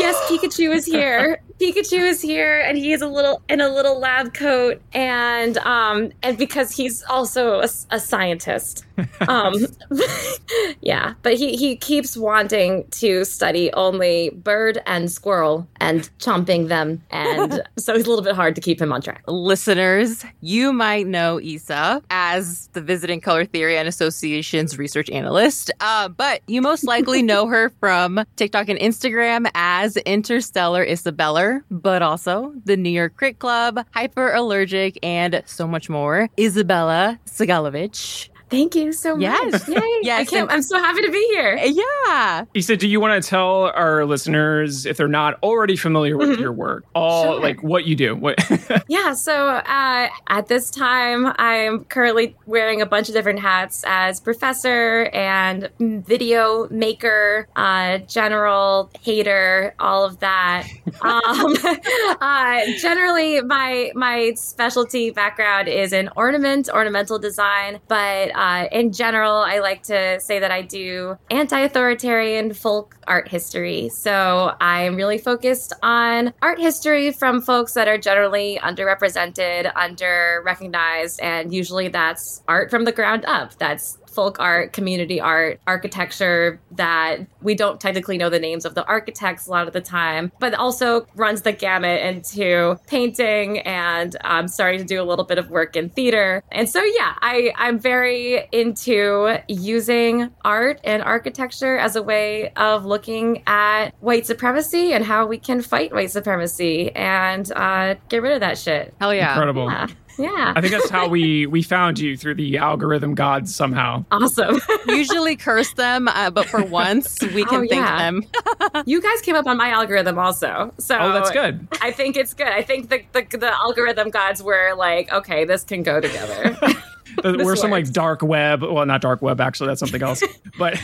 yes, 0.00 0.16
Pikachu 0.28 0.74
is 0.74 0.84
here. 0.86 1.40
Pikachu 1.60 1.98
is 1.98 2.22
here, 2.22 2.60
and 2.60 2.78
he 2.78 2.92
is 2.92 3.02
a 3.02 3.08
little 3.08 3.42
in 3.48 3.60
a 3.60 3.68
little 3.68 3.98
lab 3.98 4.34
coat, 4.34 4.80
and 4.92 5.58
um, 5.58 6.12
and 6.22 6.38
because 6.38 6.72
he's 6.72 7.02
also 7.04 7.60
a, 7.60 7.68
a 7.90 8.00
scientist, 8.00 8.85
um, 9.28 9.54
yeah. 10.80 11.14
But 11.22 11.34
he 11.34 11.56
he 11.56 11.76
keeps 11.76 12.16
wanting 12.16 12.86
to 12.92 13.24
study 13.24 13.72
only 13.74 14.30
bird 14.30 14.82
and 14.86 15.10
squirrel 15.10 15.66
and 15.80 16.08
chomping 16.18 16.68
them, 16.68 17.02
and 17.10 17.62
so 17.78 17.94
it's 17.94 18.06
a 18.06 18.08
little 18.08 18.24
bit 18.24 18.34
hard 18.34 18.54
to 18.54 18.60
keep 18.60 18.80
him 18.80 18.92
on 18.92 19.02
track. 19.02 19.22
Listeners, 19.26 20.24
you 20.40 20.72
might 20.72 21.06
know 21.06 21.40
Isa 21.40 22.02
as 22.10 22.68
the 22.72 22.80
Visiting 22.80 23.20
Color 23.20 23.44
Theory 23.46 23.76
and 23.76 23.88
Association's 23.88 24.78
research 24.78 25.10
analyst, 25.10 25.70
uh, 25.80 26.08
but 26.08 26.42
you 26.46 26.62
most 26.62 26.84
likely 26.84 27.22
know 27.22 27.46
her 27.46 27.70
from 27.80 28.24
TikTok 28.36 28.68
and 28.68 28.78
Instagram 28.78 29.50
as 29.54 29.96
Interstellar 29.98 30.84
Isabella, 30.84 31.62
but 31.70 32.02
also 32.02 32.52
the 32.64 32.76
New 32.76 32.90
York 32.90 33.16
Crit 33.16 33.38
Club, 33.38 33.84
Hyper 33.92 34.32
Allergic, 34.32 34.98
and 35.02 35.42
so 35.46 35.66
much 35.66 35.88
more. 35.88 36.28
Isabella 36.38 37.18
Segalovich. 37.26 38.28
Thank 38.48 38.74
you 38.76 38.92
so 38.92 39.18
Yes. 39.18 39.66
much. 39.68 39.76
Yay! 39.76 39.98
Yes, 40.02 40.20
I 40.20 40.24
can't, 40.24 40.50
I'm 40.50 40.62
so 40.62 40.78
happy 40.78 41.02
to 41.02 41.10
be 41.10 41.26
here. 41.32 41.56
Yeah. 41.64 42.44
Issa, 42.54 42.76
do 42.76 42.86
you 42.86 43.00
want 43.00 43.20
to 43.22 43.28
tell 43.28 43.72
our 43.74 44.04
listeners 44.04 44.86
if 44.86 44.96
they're 44.96 45.08
not 45.08 45.38
already 45.42 45.74
familiar 45.76 46.16
with 46.16 46.30
Mhm. 46.30 46.40
your 46.40 46.52
work, 46.52 46.84
all 46.94 47.24
Sure. 47.24 47.40
like 47.40 47.62
what 47.62 47.86
you 47.86 47.96
do? 47.96 48.14
What? 48.14 48.38
Yeah, 48.88 49.14
so 49.14 49.48
uh, 49.48 50.08
at 50.28 50.46
this 50.46 50.70
time, 50.70 51.32
I'm 51.38 51.84
currently 51.84 52.36
wearing 52.46 52.80
a 52.82 52.86
bunch 52.86 53.08
of 53.08 53.14
different 53.14 53.40
hats 53.40 53.82
as 53.86 54.20
professor 54.20 55.10
and 55.12 55.68
video 55.80 56.68
maker, 56.70 57.48
uh, 57.56 57.98
general 58.06 58.90
hater, 59.02 59.74
all 59.80 60.04
of 60.04 60.20
that. 60.20 60.66
um, 61.02 61.56
uh, 62.20 62.60
generally, 62.78 63.40
my 63.42 63.90
my 63.94 64.32
specialty 64.36 65.10
background 65.10 65.68
is 65.68 65.92
in 65.92 66.08
ornament, 66.16 66.68
ornamental 66.72 67.18
design, 67.18 67.80
but 67.88 68.35
uh, 68.36 68.68
in 68.70 68.92
general, 68.92 69.32
I 69.32 69.58
like 69.60 69.82
to 69.84 70.20
say 70.20 70.38
that 70.38 70.50
I 70.50 70.62
do 70.62 71.16
anti-authoritarian 71.30 72.52
folk 72.52 72.96
art 73.08 73.28
history. 73.28 73.88
So 73.88 74.54
I'm 74.60 74.94
really 74.94 75.18
focused 75.18 75.72
on 75.82 76.34
art 76.42 76.60
history 76.60 77.12
from 77.12 77.40
folks 77.40 77.72
that 77.74 77.88
are 77.88 77.98
generally 77.98 78.60
underrepresented, 78.62 79.72
under 79.74 80.42
recognized, 80.44 81.20
and 81.20 81.52
usually 81.52 81.88
that's 81.88 82.42
art 82.46 82.70
from 82.70 82.84
the 82.84 82.92
ground 82.92 83.24
up. 83.26 83.58
That's 83.58 83.98
folk 84.16 84.40
art, 84.40 84.72
community 84.72 85.20
art, 85.20 85.60
architecture 85.66 86.58
that 86.72 87.18
we 87.42 87.54
don't 87.54 87.80
technically 87.80 88.16
know 88.16 88.30
the 88.30 88.40
names 88.40 88.64
of 88.64 88.74
the 88.74 88.84
architects 88.86 89.46
a 89.46 89.50
lot 89.50 89.66
of 89.66 89.74
the 89.74 89.80
time, 89.80 90.32
but 90.40 90.54
also 90.54 91.06
runs 91.14 91.42
the 91.42 91.52
gamut 91.52 92.00
into 92.00 92.80
painting 92.86 93.58
and 93.60 94.16
I'm 94.24 94.48
starting 94.48 94.80
to 94.80 94.86
do 94.86 95.00
a 95.00 95.04
little 95.04 95.26
bit 95.26 95.36
of 95.36 95.50
work 95.50 95.76
in 95.76 95.90
theater. 95.90 96.42
And 96.50 96.68
so, 96.68 96.82
yeah, 96.82 97.12
I, 97.20 97.52
I'm 97.56 97.78
very 97.78 98.48
into 98.52 99.38
using 99.48 100.30
art 100.44 100.80
and 100.82 101.02
architecture 101.02 101.76
as 101.76 101.94
a 101.94 102.02
way 102.02 102.50
of 102.56 102.86
looking 102.86 103.42
at 103.46 103.90
white 104.00 104.24
supremacy 104.24 104.94
and 104.94 105.04
how 105.04 105.26
we 105.26 105.36
can 105.36 105.60
fight 105.60 105.92
white 105.92 106.10
supremacy 106.10 106.90
and 106.96 107.52
uh, 107.52 107.96
get 108.08 108.22
rid 108.22 108.32
of 108.32 108.40
that 108.40 108.56
shit. 108.56 108.94
Hell 108.98 109.14
yeah. 109.14 109.32
Incredible. 109.32 109.70
Yeah. 109.70 109.88
Yeah. 110.18 110.52
I 110.56 110.60
think 110.60 110.72
that's 110.72 110.88
how 110.90 111.08
we 111.08 111.46
we 111.46 111.62
found 111.62 111.98
you 111.98 112.16
through 112.16 112.36
the 112.36 112.58
algorithm 112.58 113.14
gods 113.14 113.54
somehow. 113.54 114.04
Awesome. 114.10 114.58
Usually 114.88 115.36
curse 115.36 115.72
them, 115.74 116.08
uh, 116.08 116.30
but 116.30 116.46
for 116.46 116.62
once 116.64 117.20
we 117.22 117.44
can 117.44 117.64
Oh, 117.64 117.66
thank 117.68 117.72
yeah. 117.72 117.98
them. 117.98 118.22
you 118.86 119.00
guys 119.02 119.20
came 119.20 119.34
up 119.34 119.46
on 119.46 119.56
my 119.56 119.70
algorithm 119.70 120.18
also. 120.18 120.72
So 120.78 120.96
Oh, 120.98 121.12
that's 121.12 121.30
good. 121.30 121.68
I 121.82 121.90
think 121.90 122.16
it's 122.16 122.34
good. 122.34 122.48
I 122.48 122.62
think 122.62 122.88
the, 122.88 123.02
the 123.12 123.36
the 123.36 123.52
algorithm 123.54 124.10
gods 124.10 124.42
were 124.42 124.74
like, 124.74 125.12
okay, 125.12 125.44
this 125.44 125.64
can 125.64 125.82
go 125.82 126.00
together. 126.00 126.56
We're 127.24 127.32
This 127.54 127.60
some 127.60 127.70
like 127.70 127.90
dark 127.92 128.20
web. 128.22 128.62
Well, 128.62 128.84
not 128.84 129.00
dark 129.00 129.22
web. 129.22 129.40
Actually, 129.40 129.68
that's 129.68 129.80
something 129.80 130.02
else. 130.02 130.22
But 130.58 130.78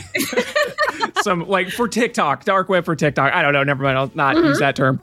some 1.23 1.47
like 1.47 1.69
for 1.71 1.89
TikTok, 1.89 2.45
dark 2.45 2.69
web 2.71 2.85
for 2.87 2.97
TikTok. 2.97 3.33
I 3.35 3.43
don't 3.43 3.53
know. 3.53 3.63
Never 3.65 3.83
mind. 3.83 3.99
I'll 3.99 4.11
not 4.15 4.37
Mm-hmm. 4.37 4.47
use 4.47 4.59
that 4.61 4.75
term. 4.77 5.03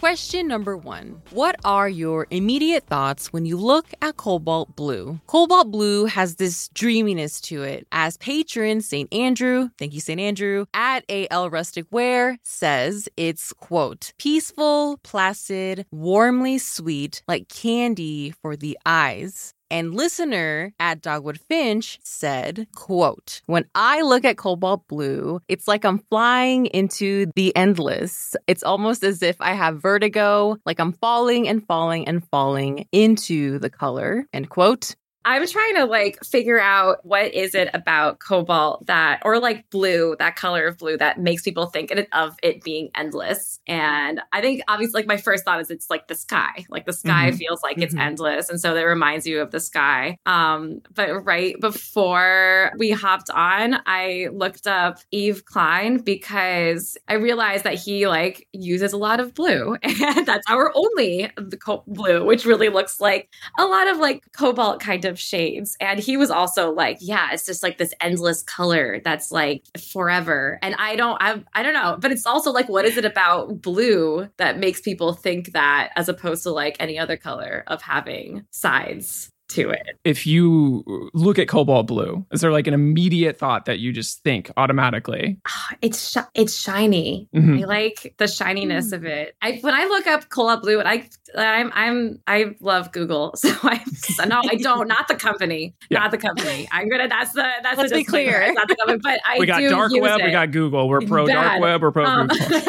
Question 0.00 0.48
number 0.48 0.78
one 0.78 1.20
What 1.30 1.56
are 1.62 1.86
your 1.86 2.26
immediate 2.30 2.86
thoughts 2.86 3.34
when 3.34 3.44
you 3.44 3.58
look 3.58 3.84
at 4.00 4.16
cobalt 4.16 4.74
blue? 4.74 5.20
Cobalt 5.26 5.70
blue 5.70 6.06
has 6.06 6.36
this 6.36 6.70
dreaminess 6.72 7.38
to 7.42 7.64
it. 7.64 7.86
As 7.92 8.16
patron 8.16 8.80
St. 8.80 9.12
Andrew, 9.12 9.68
thank 9.76 9.92
you, 9.92 10.00
St. 10.00 10.18
Andrew, 10.18 10.64
at 10.72 11.04
AL 11.10 11.50
Rustic 11.50 11.84
Wear 11.90 12.38
says 12.42 13.10
it's, 13.18 13.52
quote, 13.52 14.14
peaceful, 14.16 14.98
placid, 15.02 15.84
warmly 15.90 16.56
sweet, 16.56 17.22
like 17.28 17.50
candy 17.50 18.32
for 18.40 18.56
the 18.56 18.78
eyes. 18.86 19.52
And 19.70 19.94
listener 19.94 20.72
at 20.80 21.00
Dogwood 21.00 21.38
Finch 21.48 22.00
said, 22.02 22.66
quote, 22.74 23.40
When 23.46 23.66
I 23.74 24.02
look 24.02 24.24
at 24.24 24.36
cobalt 24.36 24.88
blue, 24.88 25.40
it's 25.46 25.68
like 25.68 25.84
I'm 25.84 25.98
flying 26.10 26.66
into 26.66 27.26
the 27.36 27.54
endless. 27.56 28.34
It's 28.48 28.64
almost 28.64 29.04
as 29.04 29.22
if 29.22 29.36
I 29.40 29.52
have 29.52 29.80
vertigo, 29.80 30.56
like 30.66 30.80
I'm 30.80 30.92
falling 30.92 31.46
and 31.46 31.64
falling 31.64 32.08
and 32.08 32.26
falling 32.30 32.88
into 32.90 33.60
the 33.60 33.70
color, 33.70 34.26
end 34.32 34.48
quote. 34.48 34.96
I'm 35.24 35.46
trying 35.46 35.74
to 35.76 35.84
like 35.84 36.18
figure 36.24 36.58
out 36.58 37.04
what 37.04 37.34
is 37.34 37.54
it 37.54 37.68
about 37.74 38.20
cobalt 38.20 38.86
that, 38.86 39.20
or 39.24 39.38
like 39.38 39.68
blue, 39.68 40.16
that 40.18 40.34
color 40.36 40.66
of 40.66 40.78
blue 40.78 40.96
that 40.96 41.20
makes 41.20 41.42
people 41.42 41.66
think 41.66 41.92
of 42.12 42.36
it 42.42 42.62
being 42.64 42.88
endless. 42.94 43.60
And 43.66 44.20
I 44.32 44.40
think 44.40 44.62
obviously, 44.66 45.00
like 45.00 45.06
my 45.06 45.18
first 45.18 45.44
thought 45.44 45.60
is 45.60 45.70
it's 45.70 45.90
like 45.90 46.08
the 46.08 46.14
sky. 46.14 46.64
Like 46.70 46.86
the 46.86 46.94
sky 46.94 47.32
Mhm. 47.32 47.36
feels 47.36 47.62
like 47.62 47.78
it's 47.82 47.94
Mhm. 47.94 48.00
endless, 48.00 48.48
and 48.48 48.58
so 48.58 48.72
that 48.74 48.82
reminds 48.82 49.26
you 49.26 49.40
of 49.42 49.50
the 49.50 49.60
sky. 49.60 50.16
Um, 50.24 50.80
but 50.94 51.24
right 51.24 51.60
before 51.60 52.72
we 52.78 52.90
hopped 52.90 53.28
on, 53.30 53.76
I 53.86 54.28
looked 54.32 54.66
up 54.66 55.00
Yves 55.12 55.42
Klein 55.42 55.98
because 55.98 56.96
I 57.08 57.14
realized 57.14 57.64
that 57.64 57.74
he 57.74 58.08
like 58.08 58.46
uses 58.52 58.92
a 58.94 58.96
lot 58.96 59.20
of 59.20 59.34
blue, 59.34 59.76
and 59.82 60.26
that's 60.26 60.46
our 60.48 60.72
only 60.74 61.30
the 61.36 61.58
co- 61.58 61.84
blue, 61.86 62.24
which 62.24 62.46
really 62.46 62.70
looks 62.70 63.00
like 63.00 63.28
a 63.58 63.66
lot 63.66 63.86
of 63.88 63.98
like 63.98 64.24
cobalt 64.32 64.80
kind 64.80 65.04
of 65.04 65.09
shades. 65.18 65.76
And 65.80 65.98
he 65.98 66.16
was 66.16 66.30
also 66.30 66.72
like, 66.72 66.98
yeah, 67.00 67.30
it's 67.32 67.46
just 67.46 67.62
like 67.62 67.78
this 67.78 67.94
endless 68.00 68.42
color 68.42 69.00
that's 69.04 69.32
like 69.32 69.64
forever. 69.78 70.58
And 70.62 70.74
I 70.78 70.96
don't, 70.96 71.16
I, 71.20 71.42
I 71.54 71.62
don't 71.62 71.74
know, 71.74 71.96
but 72.00 72.12
it's 72.12 72.26
also 72.26 72.50
like, 72.50 72.68
what 72.68 72.84
is 72.84 72.96
it 72.96 73.04
about 73.04 73.62
blue 73.62 74.28
that 74.36 74.58
makes 74.58 74.80
people 74.80 75.14
think 75.14 75.52
that 75.52 75.90
as 75.96 76.08
opposed 76.08 76.42
to 76.44 76.50
like 76.50 76.76
any 76.80 76.98
other 76.98 77.16
color 77.16 77.64
of 77.66 77.82
having 77.82 78.44
sides 78.50 79.29
to 79.50 79.70
it? 79.70 79.98
If 80.04 80.26
you 80.26 81.10
look 81.14 81.38
at 81.38 81.48
cobalt 81.48 81.86
blue, 81.86 82.24
is 82.32 82.40
there 82.40 82.52
like 82.52 82.66
an 82.66 82.74
immediate 82.74 83.38
thought 83.38 83.64
that 83.66 83.78
you 83.78 83.92
just 83.92 84.22
think 84.22 84.50
automatically? 84.56 85.38
It's 85.82 86.10
shi- 86.12 86.20
it's 86.34 86.54
shiny. 86.58 87.28
Mhm. 87.34 87.62
I 87.62 87.66
like 87.66 88.14
the 88.18 88.26
shininess 88.26 88.92
of 88.92 89.04
it. 89.04 89.34
I 89.42 89.58
when 89.60 89.74
I 89.74 89.84
look 89.84 90.06
up 90.06 90.28
cobalt 90.28 90.62
blue, 90.62 90.78
and 90.80 90.88
I 90.88 91.08
I'm 91.36 91.70
I'm 91.74 92.18
I 92.26 92.56
love 92.60 92.92
Google, 92.92 93.32
so 93.36 93.50
I 93.62 93.82
so 93.84 94.24
no 94.24 94.40
I 94.50 94.56
don't 94.56 94.88
not 94.88 95.08
the 95.08 95.14
company, 95.16 95.74
Yeah. 95.90 96.00
not 96.00 96.10
the 96.10 96.18
company. 96.18 96.68
I'm 96.72 96.88
gonna 96.88 97.08
that's 97.08 97.32
the 97.32 97.48
that's 97.62 97.78
Let's 97.78 97.90
the 97.92 97.98
be 97.98 98.04
clear. 98.04 98.40
It's 98.42 98.54
not 98.54 98.68
the 98.68 98.76
company, 98.76 98.98
but 99.02 99.20
I 99.28 99.38
we 99.38 99.46
got 99.46 99.58
do 99.60 99.68
dark 99.70 99.92
use 99.92 100.02
web, 100.02 100.20
it. 100.20 100.24
we 100.26 100.30
got 100.30 100.50
Google. 100.50 100.88
We're 100.88 101.00
pro 101.02 101.26
dark 101.26 101.60
web, 101.60 101.82
we're 101.82 101.90
pro 101.90 102.04
Um, 102.04 102.28
Google. 102.28 102.48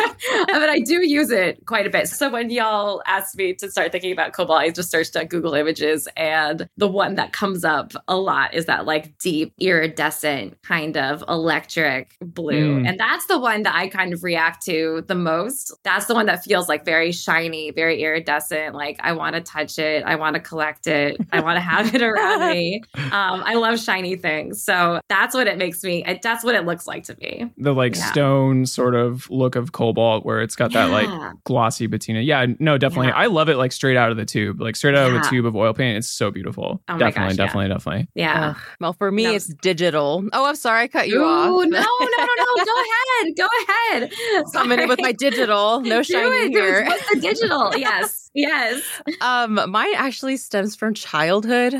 but 0.47 0.69
I 0.69 0.79
do 0.85 1.05
use 1.07 1.31
it 1.31 1.65
quite 1.65 1.87
a 1.87 1.89
bit. 1.89 2.07
So 2.07 2.29
when 2.29 2.49
y'all 2.49 3.01
asked 3.07 3.35
me 3.37 3.53
to 3.55 3.69
start 3.71 3.91
thinking 3.91 4.11
about 4.11 4.33
cobalt, 4.33 4.59
I 4.59 4.69
just 4.69 4.91
searched 4.91 5.15
on 5.15 5.25
Google 5.25 5.53
Images, 5.53 6.07
and 6.17 6.67
the 6.77 6.87
one 6.87 7.15
that 7.15 7.31
comes 7.33 7.63
up 7.65 7.93
a 8.07 8.15
lot 8.17 8.53
is 8.53 8.65
that 8.65 8.85
like 8.85 9.17
deep 9.19 9.53
iridescent 9.59 10.61
kind 10.63 10.97
of 10.97 11.23
electric 11.27 12.15
blue, 12.21 12.51
Mm. 12.81 12.87
and 12.87 12.99
that's 12.99 13.25
the 13.27 13.37
one 13.39 13.63
that 13.63 13.75
I 13.75 13.87
kind 13.87 14.13
of 14.13 14.23
react 14.23 14.65
to 14.65 15.03
the 15.07 15.15
most. 15.15 15.73
That's 15.83 16.05
the 16.05 16.13
one 16.13 16.25
that 16.27 16.43
feels 16.43 16.69
like 16.69 16.85
very 16.85 17.11
shiny, 17.11 17.71
very 17.71 18.01
iridescent. 18.01 18.73
Like 18.75 18.97
I 19.01 19.11
want 19.13 19.35
to 19.35 19.41
touch 19.41 19.77
it, 19.79 20.03
I 20.05 20.15
want 20.15 20.35
to 20.35 20.39
collect 20.39 20.87
it, 20.87 21.17
I 21.31 21.41
want 21.41 21.57
to 21.57 21.61
have 21.61 21.93
it 21.93 22.01
around 22.01 22.49
me. 22.51 22.81
Um, 23.11 23.43
I 23.45 23.55
love 23.55 23.77
shiny 23.79 24.15
things, 24.15 24.63
so 24.63 25.01
that's 25.09 25.35
what 25.35 25.47
it 25.47 25.57
makes 25.57 25.83
me. 25.83 26.03
It, 26.05 26.21
that's 26.21 26.43
what 26.45 26.55
it 26.55 26.65
looks 26.65 26.87
like 26.87 27.03
to 27.05 27.17
me. 27.19 27.51
the 27.57 27.73
like 27.73 27.95
Yeah. 27.95 28.05
stone 28.11 28.65
sort 28.65 28.95
of 28.95 29.29
look 29.29 29.55
of 29.57 29.73
cobalt 29.73 30.25
where 30.25 30.41
it's 30.41 30.55
got 30.55 30.71
that 30.73 30.91
like 30.91 31.09
glossy 31.43 31.87
patina. 31.89 32.21
Yeah, 32.21 32.45
no, 32.59 32.77
definitely. 32.77 33.07
Yeah. 33.07 33.17
I 33.17 33.25
love 33.25 33.49
it 33.49 33.57
like 33.57 33.71
straight 33.73 33.97
out 33.97 34.11
of 34.11 34.17
the 34.17 34.23
tube. 34.25 34.61
Like 34.61 34.75
straight 34.77 34.95
out 34.95 35.09
of 35.09 35.15
a 35.21 35.29
tube 35.29 35.45
of 35.45 35.55
oil 35.55 35.73
paint. 35.73 35.97
It's 35.97 36.07
so 36.07 36.31
beautiful. 36.31 36.60
Oh 36.63 36.79
my 36.87 36.97
definitely, 36.97 37.11
gosh, 37.11 37.37
yeah. 37.37 37.45
definitely, 37.45 37.67
definitely. 37.69 38.07
Yeah. 38.15 38.49
Ugh. 38.49 38.57
Well, 38.79 38.93
for 38.93 39.11
me, 39.11 39.23
No. 39.25 39.33
it's 39.33 39.47
digital. 39.47 40.23
Oh, 40.33 40.45
I'm 40.45 40.55
sorry, 40.55 40.83
I 40.83 40.87
cut 40.87 41.07
you 41.07 41.21
Ooh, 41.21 41.25
off. 41.25 41.47
no, 41.49 41.61
no, 41.61 41.67
no, 41.69 42.27
no. 42.27 42.65
Go 42.65 42.73
ahead. 42.81 43.35
Go 43.37 43.47
ahead. 43.67 44.11
Coming 44.53 44.79
in 44.79 44.89
with 44.89 44.99
my 45.01 45.11
digital, 45.11 45.81
no 45.81 45.97
Do 45.99 46.03
shiny 46.03 46.35
it. 46.45 46.49
here. 46.51 46.85
What's 46.85 47.09
the 47.13 47.19
digital? 47.19 47.73
Yes. 47.77 48.29
Yes. 48.33 48.81
Um, 49.19 49.59
mine 49.69 49.93
actually 49.95 50.37
stems 50.37 50.75
from 50.75 50.93
childhood. 50.93 51.73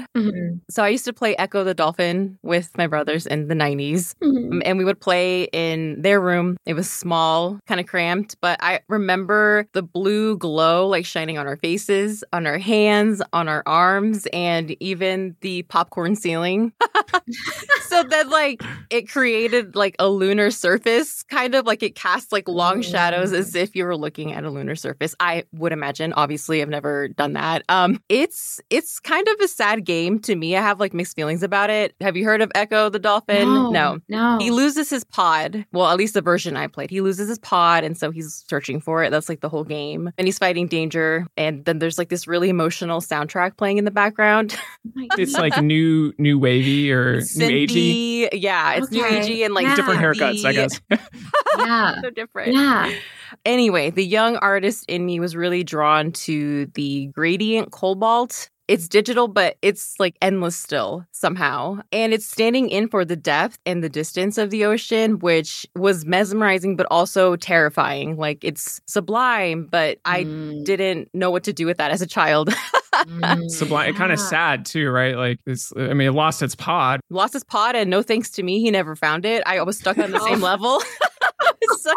So 0.69 0.83
I 0.83 0.89
used 0.89 1.05
to 1.05 1.13
play 1.13 1.35
Ecco 1.37 1.63
the 1.63 1.73
Dolphin 1.73 2.37
with 2.43 2.77
my 2.77 2.87
brothers 2.87 3.25
in 3.25 3.47
the 3.47 3.55
90s. 3.55 4.15
Um, 4.21 4.61
And 4.65 4.77
we 4.77 4.83
would 4.83 4.99
play 4.99 5.43
in 5.53 6.01
their 6.01 6.19
room. 6.19 6.57
It 6.65 6.73
was 6.73 6.89
small, 6.89 7.59
kind 7.67 7.79
of 7.79 7.87
cramped, 7.87 8.35
but 8.41 8.59
I 8.61 8.81
remember 8.89 9.65
the 9.73 9.81
blue 9.81 10.37
glow 10.37 10.87
like 10.87 11.05
shining 11.05 11.37
on 11.37 11.47
our 11.47 11.55
faces, 11.57 12.23
on 12.33 12.45
our 12.45 12.57
hands, 12.57 13.21
on 13.31 13.47
our 13.47 13.63
arms, 13.65 14.27
and 14.33 14.75
even 14.81 15.35
the 15.41 15.63
popcorn 15.63 16.15
ceiling. 16.15 16.73
so 17.83 18.03
then, 18.03 18.29
like, 18.29 18.61
it 18.89 19.07
created 19.09 19.75
like 19.75 19.95
a 19.99 20.09
lunar 20.09 20.51
surface, 20.51 21.23
kind 21.23 21.55
of 21.55 21.65
like 21.65 21.81
it 21.83 21.95
cast 21.95 22.31
like 22.31 22.47
long 22.47 22.81
shadows 22.81 23.31
as 23.33 23.55
if 23.55 23.75
you 23.75 23.85
were 23.85 23.95
looking 23.97 24.33
at 24.33 24.43
a 24.43 24.49
lunar 24.49 24.75
surface. 24.75 25.15
I 25.19 25.45
would 25.53 25.71
imagine. 25.71 26.11
Obviously, 26.13 26.40
I've 26.49 26.69
never 26.69 27.07
done 27.09 27.33
that. 27.33 27.63
Um, 27.69 28.01
it's 28.09 28.59
it's 28.69 28.99
kind 28.99 29.27
of 29.27 29.39
a 29.41 29.47
sad 29.47 29.85
game 29.85 30.19
to 30.21 30.35
me. 30.35 30.55
I 30.55 30.61
have 30.61 30.79
like 30.79 30.93
mixed 30.93 31.15
feelings 31.15 31.43
about 31.43 31.69
it. 31.69 31.93
Have 32.01 32.17
you 32.17 32.25
heard 32.25 32.41
of 32.41 32.51
Ecco 32.55 32.89
the 32.91 32.99
Dolphin? 32.99 33.47
No. 33.71 33.99
No. 34.09 34.37
He 34.39 34.49
loses 34.51 34.89
his 34.89 35.03
pod. 35.03 35.65
Well, 35.71 35.87
at 35.89 35.97
least 35.97 36.13
the 36.13 36.21
version 36.21 36.57
I 36.57 36.67
played. 36.67 36.89
He 36.89 37.01
loses 37.01 37.29
his 37.29 37.39
pod, 37.39 37.83
and 37.83 37.97
so 37.97 38.11
he's 38.11 38.43
searching 38.49 38.81
for 38.81 39.03
it. 39.03 39.09
That's 39.11 39.29
like 39.29 39.41
the 39.41 39.49
whole 39.49 39.63
game. 39.63 40.09
And 40.17 40.27
he's 40.27 40.39
fighting 40.39 40.67
danger. 40.67 41.27
And 41.37 41.63
then 41.65 41.79
there's 41.79 41.97
like 41.97 42.09
this 42.09 42.27
really 42.27 42.49
emotional 42.49 42.99
soundtrack 43.01 43.57
playing 43.57 43.77
in 43.77 43.85
the 43.85 43.91
background. 43.91 44.57
It's 45.17 45.33
like 45.33 45.61
new 45.61 46.13
new 46.17 46.39
wavy 46.39 46.91
or 46.91 47.17
new 47.35 47.47
agey. 47.47 48.29
Yeah, 48.33 48.73
it's 48.73 48.91
new 48.91 49.05
Okay. 49.05 49.19
agey 49.19 49.45
and 49.45 49.53
like 49.53 49.63
Yeah. 49.65 49.75
Different 49.75 49.99
haircuts, 50.01 50.45
I 50.45 50.53
guess. 50.53 50.81
yeah. 51.57 52.01
so 52.01 52.09
different. 52.09 52.53
Yeah. 52.53 52.91
Anyway, 53.45 53.89
the 53.89 54.05
young 54.05 54.37
artist 54.37 54.85
in 54.87 55.05
me 55.05 55.19
was 55.19 55.35
really 55.35 55.63
drawn 55.63 56.11
to 56.13 56.65
the 56.73 57.07
gradient 57.07 57.71
cobalt. 57.71 58.49
It's 58.67 58.87
digital, 58.87 59.27
but 59.27 59.57
it's 59.61 59.99
like 59.99 60.15
endless 60.21 60.55
still 60.55 61.05
somehow. 61.11 61.79
And 61.91 62.13
it's 62.13 62.25
standing 62.25 62.69
in 62.69 62.87
for 62.87 63.03
the 63.03 63.17
depth 63.17 63.57
and 63.65 63.83
the 63.83 63.89
distance 63.89 64.37
of 64.37 64.49
the 64.49 64.63
ocean, 64.63 65.19
which 65.19 65.65
was 65.75 66.05
mesmerizing, 66.05 66.77
but 66.77 66.87
also 66.89 67.35
terrifying. 67.35 68.15
Like 68.15 68.43
it's 68.45 68.79
sublime, 68.87 69.67
but 69.69 69.97
I 70.05 70.23
Mm. 70.23 70.63
didn't 70.63 71.09
know 71.13 71.31
what 71.31 71.43
to 71.45 71.53
do 71.53 71.65
with 71.65 71.77
that 71.79 71.91
as 71.91 72.01
a 72.01 72.07
child. 72.07 72.49
Mm. 72.93 73.41
Sublime. 73.49 73.93
Kind 73.93 74.13
of 74.13 74.19
Yeah. 74.19 74.25
sad 74.29 74.65
too, 74.65 74.89
right? 74.89 75.17
Like 75.17 75.39
it's. 75.45 75.73
I 75.75 75.93
mean, 75.93 76.07
it 76.07 76.13
lost 76.13 76.41
its 76.41 76.55
pod. 76.55 77.01
Lost 77.09 77.33
his 77.33 77.43
pod, 77.43 77.75
and 77.75 77.89
no 77.89 78.01
thanks 78.01 78.29
to 78.31 78.43
me, 78.43 78.61
he 78.61 78.71
never 78.71 78.95
found 78.95 79.25
it. 79.25 79.43
I 79.45 79.61
was 79.63 79.77
stuck 79.77 79.97
on 79.97 80.11
the 80.11 80.19
same 80.27 80.39
level. 80.39 80.81
So, 81.77 81.91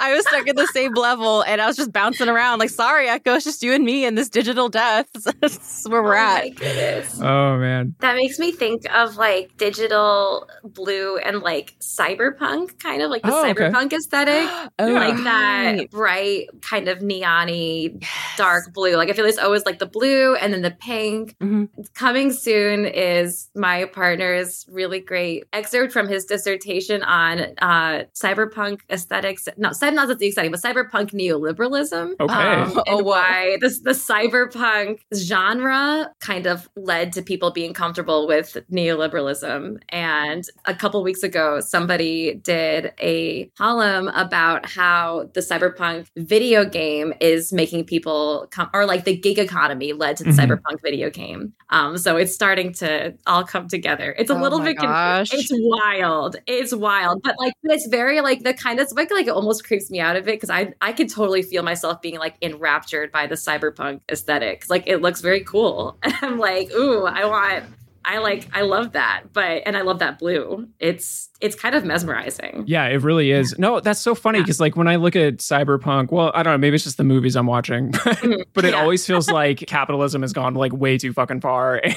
I 0.00 0.14
was 0.14 0.26
stuck 0.26 0.48
at 0.48 0.56
the 0.56 0.66
same 0.68 0.94
level 0.94 1.42
and 1.42 1.60
I 1.60 1.66
was 1.66 1.76
just 1.76 1.92
bouncing 1.92 2.28
around 2.28 2.58
like, 2.58 2.70
sorry, 2.70 3.06
Ecco, 3.06 3.36
it's 3.36 3.44
just 3.44 3.62
you 3.62 3.72
and 3.74 3.84
me 3.84 4.04
in 4.04 4.14
this 4.14 4.28
digital 4.28 4.68
death. 4.68 5.06
That's 5.40 5.86
where 5.88 6.02
we're 6.02 6.14
Oh 6.16 6.18
at. 6.18 6.42
my 6.44 6.48
goodness. 6.50 7.20
Oh 7.20 7.56
man. 7.58 7.94
That 8.00 8.16
makes 8.16 8.38
me 8.38 8.52
think 8.52 8.82
of 8.94 9.16
like 9.16 9.56
digital 9.56 10.48
blue 10.64 11.18
and 11.18 11.40
like 11.40 11.74
cyberpunk, 11.80 12.78
kind 12.80 13.02
of 13.02 13.10
like 13.10 13.22
the 13.22 13.32
Oh, 13.32 13.46
okay. 13.48 13.52
cyberpunk 13.70 13.92
aesthetic. 13.92 14.48
Oh, 14.78 14.86
like 14.86 15.14
right. 15.14 15.24
that 15.24 15.90
bright 15.90 16.48
kind 16.62 16.88
of 16.88 17.02
neon 17.02 18.00
dark 18.36 18.72
blue. 18.72 18.96
Like 18.96 19.10
I 19.10 19.12
feel 19.12 19.24
like 19.24 19.34
it's 19.34 19.42
always 19.42 19.64
like 19.66 19.78
the 19.78 19.86
blue 19.86 20.34
and 20.36 20.52
then 20.52 20.62
the 20.62 20.70
pink. 20.70 21.36
Mhm. 21.38 21.68
Coming 21.94 22.32
soon 22.32 22.86
is 22.86 23.48
my 23.54 23.84
partner's 23.86 24.64
really 24.70 25.00
great 25.00 25.44
excerpt 25.52 25.92
from 25.92 26.08
his 26.08 26.24
dissertation 26.24 27.02
on 27.02 27.40
uh, 27.60 28.04
cyberpunk 28.14 28.80
aesthetics. 28.90 29.48
No, 29.56 29.70
cy- 29.90 30.06
not 30.06 30.18
the 30.18 30.26
exciting, 30.26 30.50
but 30.50 30.60
cyberpunk 30.60 31.12
neoliberalism. 31.12 32.14
Okay. 32.20 32.34
Um, 32.34 32.72
Oh, 32.76 32.82
and 32.86 33.04
wow. 33.04 33.12
why 33.12 33.56
this 33.60 33.80
the 33.80 33.90
cyberpunk 33.90 35.00
genre 35.14 36.10
kind 36.20 36.46
of 36.46 36.68
led 36.76 37.12
to 37.14 37.22
people 37.22 37.50
being 37.50 37.72
comfortable 37.74 38.26
with 38.26 38.56
neoliberalism. 38.72 39.78
And 39.90 40.44
a 40.66 40.74
couple 40.74 41.02
weeks 41.02 41.22
ago, 41.22 41.60
somebody 41.60 42.34
did 42.34 42.92
a 43.00 43.46
column 43.58 44.08
about 44.08 44.66
how 44.66 45.30
the 45.34 45.40
cyberpunk 45.40 46.06
video 46.16 46.64
game 46.64 47.12
is 47.20 47.52
making 47.52 47.84
people 47.84 48.48
come, 48.50 48.68
or 48.74 48.86
like 48.86 49.04
the 49.04 49.16
gig 49.16 49.38
economy 49.38 49.92
led 49.92 50.16
to 50.18 50.24
the 50.24 50.30
Mhm. 50.30 50.38
cyberpunk 50.60 50.82
video 50.82 51.10
game. 51.10 51.52
Um, 51.70 51.96
so 51.98 52.16
it's 52.16 52.34
starting 52.34 52.72
to 52.74 53.14
all 53.26 53.44
come 53.44 53.68
together. 53.68 54.14
It's 54.18 54.30
a 54.30 54.34
Oh 54.34 54.40
little 54.40 54.60
bit, 54.60 54.76
conf- 54.76 54.90
gosh. 54.90 55.32
it's 55.34 55.48
wild. 55.52 56.36
It's 56.46 56.74
wild, 56.74 57.22
but 57.22 57.36
like 57.38 57.52
it's 57.64 57.86
very 57.88 58.20
like 58.20 58.42
the 58.42 58.54
kind 58.54 58.78
of 58.78 58.84
it's 58.84 58.92
like 58.94 59.10
like 59.10 59.26
it 59.26 59.30
almost 59.30 59.64
creeps 59.66 59.79
me 59.88 60.00
out 60.00 60.16
of 60.16 60.26
it 60.26 60.32
because 60.32 60.50
I 60.50 60.74
I 60.80 60.92
can 60.92 61.06
totally 61.06 61.42
feel 61.42 61.62
myself 61.62 62.02
being 62.02 62.18
like 62.18 62.34
enraptured 62.42 63.12
by 63.12 63.28
the 63.28 63.36
cyberpunk 63.36 64.00
aesthetic. 64.10 64.64
Like 64.68 64.82
it 64.88 65.00
looks 65.00 65.20
very 65.20 65.44
cool. 65.44 65.96
And 66.10 66.14
I'm 66.22 66.38
like, 66.38 66.72
ooh, 66.72 67.04
I 67.04 67.24
want 67.24 67.64
I 68.04 68.18
like 68.18 68.48
I 68.52 68.62
love 68.62 68.92
that, 68.92 69.24
but 69.32 69.62
and 69.66 69.76
I 69.76 69.82
love 69.82 69.98
that 69.98 70.18
blue. 70.18 70.68
It's 70.78 71.28
it's 71.40 71.54
kind 71.56 71.74
of 71.74 71.84
mesmerizing. 71.84 72.64
Yeah, 72.66 72.84
it 72.86 73.02
really 73.02 73.30
is. 73.30 73.58
No, 73.58 73.80
that's 73.80 74.00
so 74.00 74.14
funny 74.14 74.40
because 74.40 74.60
like 74.60 74.76
when 74.76 74.88
I 74.88 74.96
look 74.96 75.16
at 75.16 75.38
cyberpunk, 75.38 76.10
well, 76.12 76.30
I 76.34 76.42
don't 76.42 76.52
know, 76.54 76.58
maybe 76.58 76.74
it's 76.74 76.84
just 76.84 76.98
the 76.98 77.04
movies 77.04 77.34
I'm 77.36 77.46
watching, 77.46 77.90
but 78.52 78.64
it 78.64 78.72
Yeah. 78.72 78.80
always 78.80 79.06
feels 79.06 79.30
like 79.32 79.58
capitalism 79.66 80.20
has 80.22 80.32
gone 80.32 80.54
like 80.54 80.72
way 80.72 80.98
too 80.98 81.12
fucking 81.12 81.40
far, 81.40 81.76
and 81.84 81.96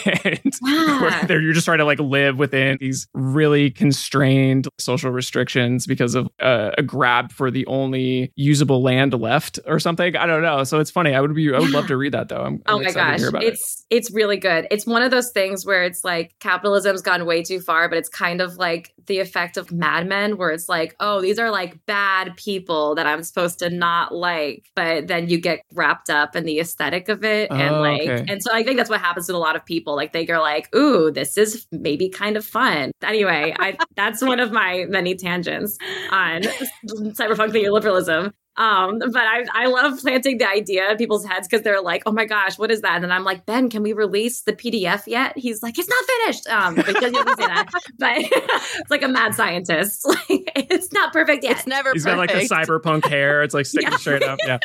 Yeah. 0.61 1.25
you're 1.29 1.51
just 1.53 1.65
trying 1.65 1.79
to 1.79 1.85
like 1.85 1.99
live 1.99 2.37
within 2.37 2.77
these 2.79 3.07
really 3.13 3.69
constrained 3.71 4.67
social 4.79 5.11
restrictions 5.11 5.85
because 5.87 6.15
of 6.15 6.27
uh, 6.41 6.71
a 6.77 6.83
grab 6.83 7.31
for 7.31 7.51
the 7.51 7.65
only 7.67 8.31
usable 8.35 8.81
land 8.81 9.13
left 9.13 9.59
or 9.65 9.79
something. 9.79 10.15
I 10.15 10.25
don't 10.25 10.41
know. 10.41 10.63
So 10.63 10.79
it's 10.79 10.91
funny. 10.91 11.13
I 11.15 11.21
would 11.21 11.33
be. 11.33 11.53
I 11.53 11.59
would 11.59 11.71
love 11.71 11.87
to 11.87 11.97
read 11.97 12.13
that 12.13 12.29
though. 12.29 12.41
I'm, 12.43 12.61
I'm 12.65 12.75
Oh 12.75 12.79
my 12.79 12.91
gosh, 12.91 13.21
about 13.23 13.43
it. 13.43 13.53
it's 13.53 13.85
it's 13.89 14.11
really 14.13 14.37
good. 14.37 14.67
It's 14.71 14.85
one 14.85 15.01
of 15.01 15.11
those 15.11 15.31
things 15.31 15.65
where 15.65 15.83
it's 15.93 16.03
like 16.03 16.33
capitalism's 16.39 17.01
gone 17.03 17.25
way 17.25 17.43
too 17.43 17.59
far, 17.59 17.87
but 17.87 17.97
it's 17.99 18.09
kind 18.09 18.41
of 18.41 18.57
like 18.57 18.93
the 19.05 19.19
effect 19.19 19.57
of 19.57 19.71
Mad 19.71 20.07
Men, 20.07 20.37
where 20.37 20.49
it's 20.49 20.67
like, 20.67 20.95
oh, 20.99 21.21
these 21.21 21.37
are 21.37 21.51
like 21.51 21.85
bad 21.85 22.35
people 22.35 22.95
that 22.95 23.05
I'm 23.05 23.21
supposed 23.21 23.59
to 23.59 23.69
not 23.69 24.13
like, 24.13 24.65
but 24.75 25.07
then 25.07 25.29
you 25.29 25.39
get 25.39 25.61
wrapped 25.73 26.09
up 26.09 26.35
in 26.35 26.45
the 26.45 26.59
aesthetic 26.59 27.09
of 27.09 27.23
it, 27.23 27.51
and 27.51 27.75
Oh, 27.75 27.81
like, 27.81 28.01
okay. 28.01 28.25
and 28.27 28.41
so 28.41 28.51
I 28.53 28.63
think 28.63 28.77
that's 28.77 28.89
what 28.89 29.01
happens 29.01 29.27
to 29.27 29.35
a 29.35 29.37
lot 29.37 29.55
of 29.55 29.65
people. 29.65 29.95
Like 29.95 30.13
they 30.13 30.25
go 30.25 30.41
like, 30.41 30.73
ooh, 30.75 31.11
this 31.11 31.37
is 31.37 31.67
maybe 31.71 32.09
kind 32.09 32.37
of 32.37 32.45
fun. 32.45 32.91
Anyway, 33.03 33.53
I 33.59 33.77
that's 33.95 34.21
one 34.23 34.39
of 34.39 34.51
my 34.51 34.85
many 34.89 35.15
tangents 35.15 35.77
on 36.09 36.41
cyberpunk 36.87 37.51
neoliberalism. 37.51 38.33
Um, 38.55 38.99
but 38.99 39.15
I 39.15 39.45
I 39.51 39.65
love 39.65 39.99
planting 40.01 40.37
the 40.37 40.47
idea 40.47 40.91
in 40.91 40.97
people's 40.97 41.25
heads 41.25 41.47
because 41.47 41.63
they're 41.63 41.81
like, 41.81 42.03
oh 42.05 42.11
my 42.11 42.25
gosh, 42.25 42.59
what 42.59 42.69
is 42.69 42.81
that? 42.81 43.03
And 43.03 43.11
I'm 43.11 43.23
like, 43.23 43.45
Ben, 43.47 43.69
can 43.69 43.81
we 43.81 43.93
release 43.93 44.41
the 44.41 44.53
PDF 44.53 45.03
yet? 45.07 45.35
He's 45.37 45.63
like, 45.63 45.79
it's 45.79 45.89
not 45.89 46.05
finished. 46.05 46.47
Um, 46.49 46.75
because 46.75 46.95
he 46.95 47.09
doesn't 47.11 47.37
say 47.37 47.47
that, 47.47 47.65
but 47.97 48.11
it's 48.17 48.89
like 48.91 49.01
a 49.01 49.07
mad 49.07 49.33
scientist. 49.35 50.05
Like 50.29 50.51
it's 50.55 50.91
not 50.93 51.11
perfect 51.13 51.43
yet. 51.43 51.53
It's 51.57 51.67
never 51.67 51.91
He's 51.93 52.05
got 52.05 52.17
like 52.17 52.31
the 52.31 52.39
cyberpunk 52.47 53.05
hair. 53.07 53.43
It's 53.43 53.53
like 53.53 53.65
sticking 53.65 53.91
Yeah. 53.91 53.97
straight 53.97 54.23
up. 54.23 54.39
Yeah. 54.45 54.59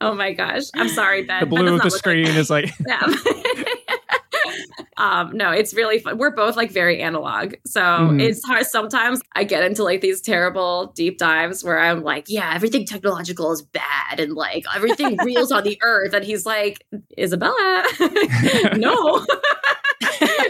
oh 0.00 0.14
my 0.14 0.32
gosh, 0.32 0.64
I'm 0.74 0.88
sorry, 0.88 1.24
Ben. 1.24 1.40
The 1.40 1.46
blue 1.46 1.74
of 1.74 1.78
the 1.78 1.84
look 1.88 1.96
screen 1.96 2.26
is 2.26 2.50
like. 2.50 2.70
Yeah. 2.86 3.00
Um 4.96 5.36
no 5.36 5.50
it's 5.50 5.74
really 5.74 5.98
fun. 5.98 6.18
We're 6.18 6.30
both 6.30 6.56
like 6.56 6.70
very 6.70 7.00
analog. 7.02 7.54
So 7.66 7.80
Mhm. 7.80 8.20
it's 8.22 8.44
hard 8.44 8.66
sometimes 8.66 9.20
i 9.34 9.44
get 9.44 9.62
into 9.64 9.82
like 9.84 10.00
these 10.00 10.20
terrible 10.20 10.92
deep 10.94 11.18
dives 11.18 11.62
where 11.64 11.78
i'm 11.78 12.02
like 12.02 12.26
yeah 12.28 12.52
everything 12.54 12.84
technological 12.86 13.50
is 13.52 13.62
bad 13.62 14.18
and 14.20 14.34
like 14.34 14.64
everything 14.74 15.16
reels 15.24 15.50
on 15.52 15.64
the 15.64 15.78
earth. 15.82 16.12
And 16.14 16.24
he's 16.24 16.44
like 16.46 16.84
isabella 17.18 17.84
no. 18.76 19.24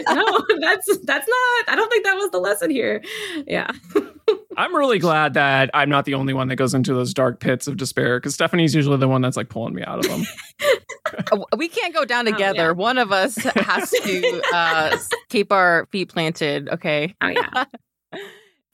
No 0.09 0.41
that's 0.59 0.97
that's 1.03 1.27
not 1.27 1.69
i 1.69 1.75
don't 1.75 1.89
think 1.89 2.03
that 2.03 2.15
was 2.15 2.29
the 2.31 2.39
lesson 2.39 2.69
here. 2.69 3.01
Yeah. 3.47 3.69
I'm 4.57 4.75
really 4.75 4.99
glad 4.99 5.33
that 5.33 5.69
I'm 5.73 5.89
not 5.89 6.05
the 6.05 6.13
only 6.13 6.33
one 6.33 6.47
that 6.49 6.55
goes 6.57 6.73
into 6.73 6.93
those 6.93 7.13
dark 7.13 7.39
pits 7.39 7.67
of 7.67 7.77
despair 7.77 8.19
because 8.19 8.33
Stephanie's 8.35 8.75
usually 8.75 8.97
the 8.97 9.07
one 9.07 9.21
that's 9.21 9.35
like 9.37 9.49
pulling 9.49 9.73
me 9.73 9.83
out 9.83 9.99
of 9.99 10.07
them. 10.11 10.23
We 11.57 11.67
can't 11.67 11.93
go 11.93 12.05
down 12.05 12.27
Oh, 12.27 12.31
together. 12.31 12.57
yeah. 12.67 12.71
One 12.71 12.97
of 12.97 13.11
us 13.11 13.35
has 13.35 13.89
to 13.91 14.41
uh, 14.53 14.97
keep 15.29 15.51
our 15.51 15.87
feet 15.91 16.09
planted. 16.09 16.69
Okay. 16.69 17.13
oh 17.21 17.27
yeah 17.27 17.65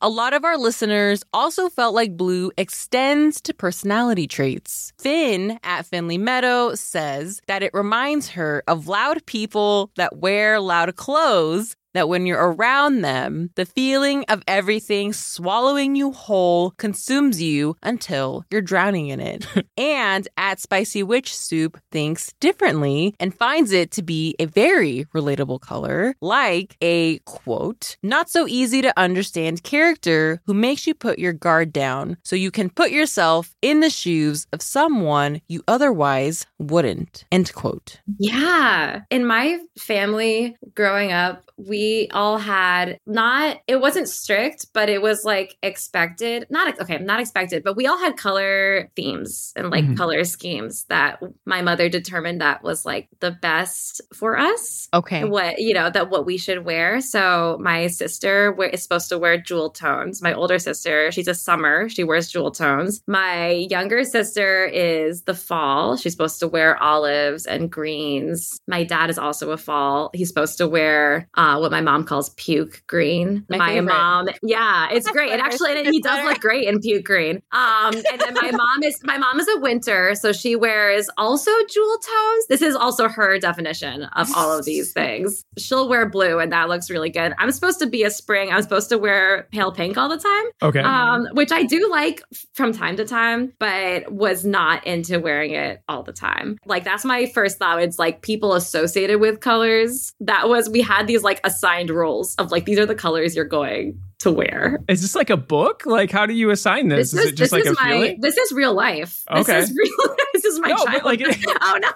A 0.01 0.07
lot 0.07 0.33
of 0.33 0.45
our 0.45 0.57
listeners 0.57 1.23
also 1.33 1.67
felt 1.67 1.93
like 1.93 2.15
blue 2.15 2.53
extends 2.57 3.41
to 3.41 3.53
personality 3.53 4.27
traits. 4.27 4.93
Finn 4.97 5.59
at 5.61 5.85
Finley 5.85 6.17
Meadow 6.17 6.73
says 6.75 7.41
that 7.47 7.63
it 7.63 7.73
reminds 7.73 8.29
her 8.29 8.63
of 8.69 8.87
loud 8.87 9.25
people 9.25 9.91
that 9.97 10.15
wear 10.15 10.61
loud 10.61 10.95
clothes. 10.95 11.75
That 11.93 12.09
when 12.09 12.25
you're 12.25 12.51
around 12.51 13.01
them, 13.01 13.49
the 13.55 13.65
feeling 13.65 14.25
of 14.29 14.43
everything 14.47 15.13
swallowing 15.13 15.95
you 15.95 16.11
whole 16.11 16.71
consumes 16.71 17.41
you 17.41 17.75
until 17.81 18.45
you're 18.51 18.61
drowning 18.61 19.07
in 19.07 19.19
it. 19.19 19.47
and 19.77 20.27
at 20.37 20.59
Spicy 20.59 21.03
Witch 21.03 21.35
Soup 21.35 21.79
thinks 21.91 22.33
differently 22.39 23.15
and 23.19 23.33
finds 23.33 23.71
it 23.71 23.91
to 23.91 24.03
be 24.03 24.35
a 24.39 24.45
very 24.45 25.05
relatable 25.15 25.61
color, 25.61 26.15
like 26.21 26.77
a 26.81 27.19
quote, 27.19 27.97
not 28.03 28.29
so 28.29 28.47
easy 28.47 28.81
to 28.81 28.93
understand 28.99 29.63
character 29.63 30.41
who 30.45 30.53
makes 30.53 30.85
you 30.85 30.93
put 30.93 31.19
your 31.19 31.33
guard 31.33 31.73
down 31.73 32.17
so 32.23 32.35
you 32.35 32.51
can 32.51 32.69
put 32.69 32.91
yourself 32.91 33.55
in 33.61 33.79
the 33.79 33.89
shoes 33.89 34.45
of 34.53 34.61
someone 34.61 35.41
you 35.47 35.63
otherwise 35.67 36.45
wouldn't. 36.59 37.25
End 37.31 37.53
quote. 37.53 37.99
Yeah. 38.17 39.01
In 39.09 39.25
my 39.25 39.59
family 39.77 40.55
growing 40.75 41.11
up, 41.11 41.43
we 41.57 41.78
all 42.11 42.38
had 42.38 42.99
not, 43.05 43.57
it 43.67 43.80
wasn't 43.82 44.07
strict, 44.09 44.67
but 44.73 44.89
it 44.89 45.01
was 45.01 45.21
like 45.23 45.57
expected. 45.63 46.45
Not, 46.49 46.80
okay, 46.82 46.97
not 46.99 47.19
expected, 47.19 47.63
but 47.63 47.75
we 47.75 47.88
all 47.88 47.97
had 47.97 48.17
color 48.17 48.89
themes 48.95 49.53
and 49.55 49.69
like 49.69 49.86
Mhm. 49.86 49.97
color 49.97 50.23
schemes 50.23 50.86
that 50.89 51.19
my 51.45 51.61
mother 51.61 51.89
determined 51.89 52.41
that 52.41 52.63
was 52.63 52.86
like 52.86 53.07
the 53.19 53.32
best 53.32 54.01
for 54.13 54.38
us. 54.38 54.88
Okay. 54.93 55.23
What, 55.23 55.59
you 55.59 55.73
know, 55.73 55.89
that 55.89 56.09
what 56.09 56.25
we 56.25 56.38
should 56.38 56.65
wear. 56.65 57.01
So 57.01 57.57
my 57.61 57.88
sister 57.88 58.51
we- 58.57 58.69
is 58.69 58.84
supposed 58.84 59.09
to 59.09 59.17
wear 59.17 59.38
jewel 59.39 59.69
tones. 59.69 60.21
My 60.21 60.34
older 60.34 60.59
sister, 60.59 61.11
she's 61.11 61.27
a 61.27 61.34
summer, 61.36 61.89
she 61.89 62.03
wears 62.03 62.30
jewel 62.30 62.51
tones. 62.51 63.01
My 63.07 63.49
younger 63.69 64.03
sister 64.03 64.65
is 64.65 65.23
the 65.23 65.34
fall. 65.34 65.97
She's 65.97 66.13
supposed 66.13 66.39
to 66.39 66.47
wear 66.47 66.82
olives 66.82 67.45
and 67.45 67.71
greens. 67.71 68.59
My 68.67 68.84
dad 68.84 69.09
is 69.09 69.17
also 69.17 69.51
a 69.51 69.57
fall. 69.57 70.09
He's 70.13 70.27
supposed 70.27 70.57
to 70.59 70.67
wear 70.67 71.27
uh, 71.36 71.57
what 71.57 71.68
my 71.70 71.82
mom 71.82 72.03
calls 72.05 72.30
puke 72.32 72.84
green. 72.88 73.45
My 73.49 73.57
My, 73.57 73.82
mom, 73.82 74.30
yeah, 74.43 74.88
it's 74.91 75.09
great. 75.11 75.32
And 75.32 75.41
actually, 75.41 75.78
and 75.80 75.88
he 75.93 76.01
does 76.01 76.24
look 76.26 76.39
great 76.39 76.67
in 76.67 76.80
puke 76.80 77.05
green. 77.05 77.41
Um, 77.51 77.93
and 77.95 78.20
then 78.20 78.34
my 78.34 78.51
mom 78.51 78.84
is 78.84 78.99
my 79.03 79.17
mom 79.17 79.39
is 79.39 79.47
a 79.55 79.59
winter, 79.59 80.15
so 80.15 80.32
she 80.32 80.55
wears 80.55 81.09
also 81.17 81.51
jewel 81.70 81.97
tones. 81.97 82.47
This 82.47 82.61
is 82.61 82.76
also 82.76 83.07
her 83.07 83.38
definition 83.39 84.03
of 84.15 84.28
all 84.36 84.57
of 84.57 84.65
these 84.65 84.93
things. 84.93 85.45
She'll 85.57 85.88
wear 85.89 86.07
blue, 86.09 86.39
and 86.39 86.51
that 86.51 86.70
looks 86.70 86.89
really 86.89 87.09
good. 87.09 87.34
I'm 87.38 87.51
supposed 87.51 87.80
to 87.80 87.88
be 87.88 88.03
a 88.03 88.11
spring. 88.11 88.51
I'm 88.51 88.61
supposed 88.61 88.89
to 88.89 88.97
wear 88.97 89.47
pale 89.51 89.72
pink 89.72 89.97
all 89.97 90.09
the 90.09 90.17
time 90.17 90.45
Okay. 90.70 90.80
um, 90.80 91.28
which 91.34 91.51
I 91.51 91.63
do 91.63 91.89
like 91.89 92.22
from 92.53 92.72
time 92.74 92.95
to 92.97 93.05
time, 93.05 93.53
but 93.59 94.11
was 94.11 94.45
not 94.45 94.86
into 94.86 95.20
wearing 95.20 95.51
it 95.53 95.82
all 95.88 96.03
the 96.03 96.13
time. 96.13 96.57
Like 96.65 96.84
that's 96.84 97.05
my 97.05 97.26
first 97.28 97.57
thought. 97.57 97.82
It's 97.82 97.99
like 97.99 98.22
people 98.22 98.53
associated 98.53 99.20
with 99.20 99.39
colors. 99.39 100.13
That 100.20 100.49
was 100.49 100.70
we 100.70 100.82
had 100.82 101.07
these 101.07 101.24
like 101.24 101.39
assigned 101.60 101.89
roles 101.89 102.36
of 102.36 102.51
like 102.51 102.66
these 102.66 102.80
are 102.80 102.86
the 102.86 102.95
colors 102.95 103.36
you're 103.36 103.43
going 103.43 103.99
to 104.20 104.32
wear. 104.32 104.80
is 104.88 105.01
this 105.01 105.15
like 105.15 105.30
a 105.30 105.38
book? 105.38 105.84
Like, 105.86 106.11
how 106.11 106.26
do 106.26 106.34
you 106.34 106.49
assign 106.49 106.89
this? 106.89 107.13
is, 107.13 107.26
it 107.28 107.36
just 107.36 107.51
like 107.51 107.63
this 107.63 107.78
a 107.78 107.82
my 107.84 107.89
feeling? 107.91 108.17
this 108.22 108.38
is 108.38 108.51
real 108.51 108.74
life. 108.74 109.24
Okay. 109.32 109.61
This 109.61 109.70
is 109.70 109.76
real. 109.78 110.15
this 110.34 110.45
is 110.45 110.59
my 110.59 110.70
No, 110.70 110.76
child. 110.86 111.03
like, 111.03 111.22
it- 111.22 111.45
oh 111.61 111.80
no. 111.82 111.88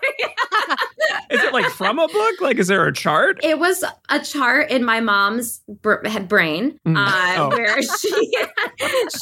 Is 1.29 1.43
it 1.43 1.53
like 1.53 1.65
from 1.71 1.99
a 1.99 2.07
book? 2.07 2.41
Like, 2.41 2.57
is 2.57 2.67
there 2.67 2.85
a 2.85 2.93
chart? 2.93 3.39
It 3.43 3.59
was 3.59 3.83
a 4.09 4.19
chart 4.19 4.69
in 4.71 4.83
my 4.85 4.99
mom's 5.01 5.61
br- 5.67 6.07
brain 6.27 6.79
Mm. 6.87 6.97
uh, 6.97 7.33
Oh. 7.35 7.49
where 7.57 7.81
she 7.81 8.31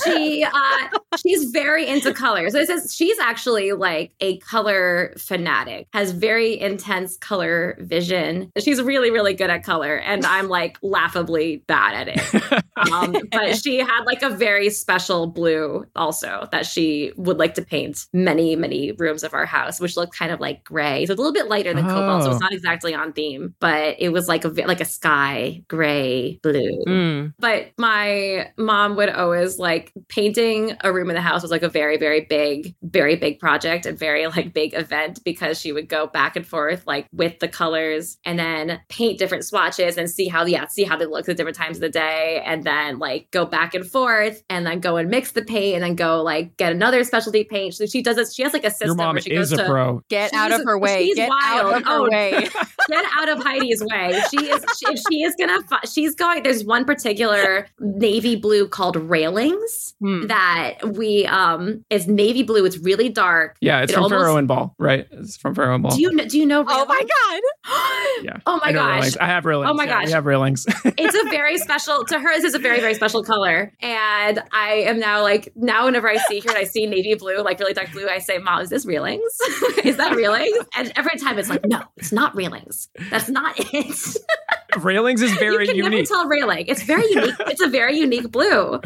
she 0.04 0.44
uh, 0.44 0.88
she's 1.18 1.46
very 1.52 1.88
into 1.88 2.14
colors. 2.14 2.54
So 2.54 2.60
it 2.60 2.68
says 2.68 2.94
she's 2.94 3.18
actually 3.20 3.72
like 3.74 4.14
a 4.20 4.38
color 4.40 5.14
fanatic, 5.18 5.88
has 5.94 6.12
very 6.12 6.60
intense 6.60 7.18
color 7.18 7.78
vision. 7.80 8.52
She's 8.60 8.82
really 8.82 9.12
really 9.12 9.34
good 9.34 9.50
at 9.50 9.64
color, 9.64 9.96
and 9.98 10.26
I'm 10.26 10.50
like 10.50 10.78
laughably 10.82 11.58
bad 11.68 12.08
at 12.08 12.08
it. 12.10 12.64
Um, 12.94 13.16
but 13.32 13.58
she 13.58 13.78
had 13.80 14.04
like 14.06 14.22
a 14.22 14.30
very 14.30 14.70
special 14.70 15.28
blue 15.28 15.86
also 15.96 16.48
that 16.52 16.66
she 16.66 17.12
would 17.18 17.38
like 17.38 17.54
to 17.56 17.62
paint 17.62 18.06
many 18.14 18.56
many 18.56 18.92
rooms 18.94 19.24
of 19.24 19.34
our 19.34 19.46
house, 19.46 19.80
which 19.80 19.98
looked 19.98 20.18
kind 20.18 20.32
of 20.32 20.40
like 20.40 20.64
gray. 20.64 21.06
So 21.06 21.14
it's 21.14 21.20
a 21.20 21.24
little 21.24 21.34
bit 21.34 21.48
lighter 21.50 21.74
than 21.74 21.86
cobalt, 21.88 22.24
so 22.24 22.30
Oh. 22.30 22.32
it's 22.32 22.42
not 22.42 22.54
exactly 22.54 22.94
on 22.94 23.14
theme, 23.14 23.56
but 23.60 23.96
it 24.00 24.10
was 24.10 24.28
like 24.28 24.46
a 24.46 24.50
like 24.50 24.82
a 24.82 24.86
sky 24.86 25.64
gray 25.68 26.40
blue. 26.44 26.84
Mm. 26.88 27.34
But 27.40 27.72
my 27.78 28.52
mom 28.58 28.96
would 28.96 29.10
always 29.10 29.58
like 29.60 29.94
painting 30.08 30.76
a 30.82 30.92
room 30.94 31.10
in 31.10 31.16
the 31.16 31.22
house 31.22 31.42
was 31.42 31.52
like 31.52 31.64
a 31.64 31.70
very, 31.70 31.98
very 31.98 32.22
big, 32.22 32.76
very 32.84 33.16
big 33.16 33.40
project 33.40 33.86
and 33.86 33.98
very 33.98 34.26
like 34.28 34.54
big 34.54 34.74
event 34.74 35.20
because 35.24 35.60
she 35.60 35.72
would 35.72 35.88
go 35.90 36.08
back 36.08 36.36
and 36.36 36.46
forth 36.46 36.86
like 36.88 37.08
with 37.12 37.40
the 37.40 37.48
colors 37.48 38.18
and 38.26 38.38
then 38.40 38.80
paint 38.90 39.20
different 39.20 39.44
swatches 39.46 39.98
and 39.98 40.10
see 40.10 40.28
how, 40.28 40.46
yeah, 40.46 40.66
see 40.68 40.84
how 40.84 40.98
they 40.98 41.06
look 41.06 41.28
at 41.28 41.38
different 41.38 41.58
times 41.58 41.78
of 41.78 41.82
the 41.82 41.90
day. 41.90 42.42
And 42.46 42.64
then 42.64 42.81
then 42.82 43.00
like 43.00 43.30
go 43.32 43.46
back 43.46 43.74
and 43.74 43.86
forth 43.86 44.44
and 44.50 44.66
then 44.66 44.80
go 44.80 44.98
and 44.98 45.10
mix 45.10 45.32
the 45.32 45.42
paint 45.44 45.76
and 45.76 45.84
then 45.84 45.96
go 45.96 46.22
like 46.22 46.58
get 46.58 46.72
another 46.72 47.04
specialty 47.04 47.44
paint. 47.44 47.74
So 47.76 47.86
she 47.86 48.02
does 48.02 48.16
this. 48.16 48.34
She 48.34 48.44
has 48.44 48.54
like 48.54 48.64
a 48.66 48.70
system 48.70 48.88
Your 48.88 48.96
mom 48.96 49.16
where 49.16 49.22
she 49.22 49.32
is 49.32 49.50
goes 49.52 49.60
a 49.60 49.64
to 49.64 49.70
pro. 49.70 50.04
Get 50.10 50.34
out 50.34 50.52
of 50.52 50.62
her 50.66 50.78
way. 50.78 51.06
she's 51.06 51.16
Get 51.16 51.30
wild. 51.30 51.74
out 51.74 51.82
of 51.82 51.88
her 51.88 51.92
Oh, 51.94 52.10
way. 52.10 52.32
get 52.90 53.06
out 53.18 53.30
of 53.30 53.44
Heidi's 53.44 53.84
way. 53.84 54.22
She 54.32 54.46
is. 54.50 54.66
She, 54.78 54.98
she 55.10 55.24
is 55.24 55.36
gonna. 55.40 55.62
fi- 55.64 55.80
She's 55.92 56.16
going. 56.16 56.44
There's 56.44 56.64
one 56.64 56.86
particular 56.86 57.68
navy 57.80 58.36
blue 58.36 58.68
called 58.68 58.96
railings 58.96 59.94
Hmm. 60.00 60.28
that 60.28 60.78
we 60.96 61.26
um 61.28 61.86
is 61.90 62.08
navy 62.08 62.44
blue. 62.44 62.66
It's 62.66 62.78
really 62.80 63.10
dark. 63.10 63.56
Yeah, 63.62 63.82
it's 63.82 63.92
It 63.92 63.96
from 63.96 64.04
almost- 64.06 64.20
Farrow 64.22 64.38
and 64.38 64.48
Ball, 64.48 64.74
right? 64.80 65.08
It's 65.12 65.38
from 65.38 65.54
Farrow 65.56 65.76
and 65.76 65.84
Ball. 65.84 65.92
Do 65.96 66.02
you 66.02 66.10
kn- 66.16 66.28
do 66.28 66.40
you 66.40 66.46
know? 66.46 66.66
Oh 66.68 66.86
my 66.86 67.02
god. 67.02 68.24
yeah. 68.24 68.38
Oh 68.46 68.58
my 68.64 68.70
I 68.70 68.74
gosh. 68.74 68.96
railings. 68.96 69.18
I 69.18 69.26
have 69.28 69.46
railings. 69.46 69.70
Oh 69.70 69.74
my 69.74 69.84
Yeah, 69.86 69.90
gosh. 70.00 70.06
We 70.08 70.12
have 70.14 70.26
railings. 70.26 70.66
it's 70.86 71.16
a 71.16 71.30
very 71.30 71.58
special 71.58 72.04
to 72.06 72.20
her 72.20 72.36
this 72.36 72.46
is 72.46 72.56
a 72.56 72.60
very 72.60 72.71
very 72.72 72.82
very 72.82 72.94
special 72.94 73.24
color. 73.24 73.74
And 73.82 74.42
i 74.52 74.74
am 74.74 75.00
now 75.00 75.22
like 75.22 75.52
now 75.56 75.86
whenever 75.86 76.10
i 76.10 76.18
see 76.18 76.40
her 76.40 76.50
and 76.50 76.58
i 76.58 76.64
see 76.64 76.86
navy 76.86 77.16
blue 77.16 77.38
like 77.42 77.60
really 77.60 77.74
dark 77.74 77.92
blue 77.92 78.08
i 78.08 78.20
say 78.20 78.38
mom 78.38 78.62
is 78.62 78.70
this 78.70 78.86
reelings 78.86 79.22
is 79.84 79.98
that 79.98 80.16
reelings 80.16 80.58
and 80.76 80.92
every 80.96 81.18
time 81.18 81.38
it's 81.38 81.50
like 81.50 81.66
no 81.66 81.82
it's 81.98 82.12
not 82.12 82.36
reelings 82.36 82.90
that's 83.10 83.30
not 83.30 83.54
it 83.58 84.18
railings 84.80 85.22
is 85.22 85.32
very 85.38 85.68
you 85.68 85.84
can 85.84 85.92
unique. 85.92 85.92
never 85.92 86.06
tell 86.06 86.28
railing 86.28 86.66
it's 86.68 86.84
very 86.84 87.08
unique 87.10 87.36
it's 87.42 87.62
a 87.62 87.68
very 87.68 87.98
unique 87.98 88.30
blue 88.32 88.80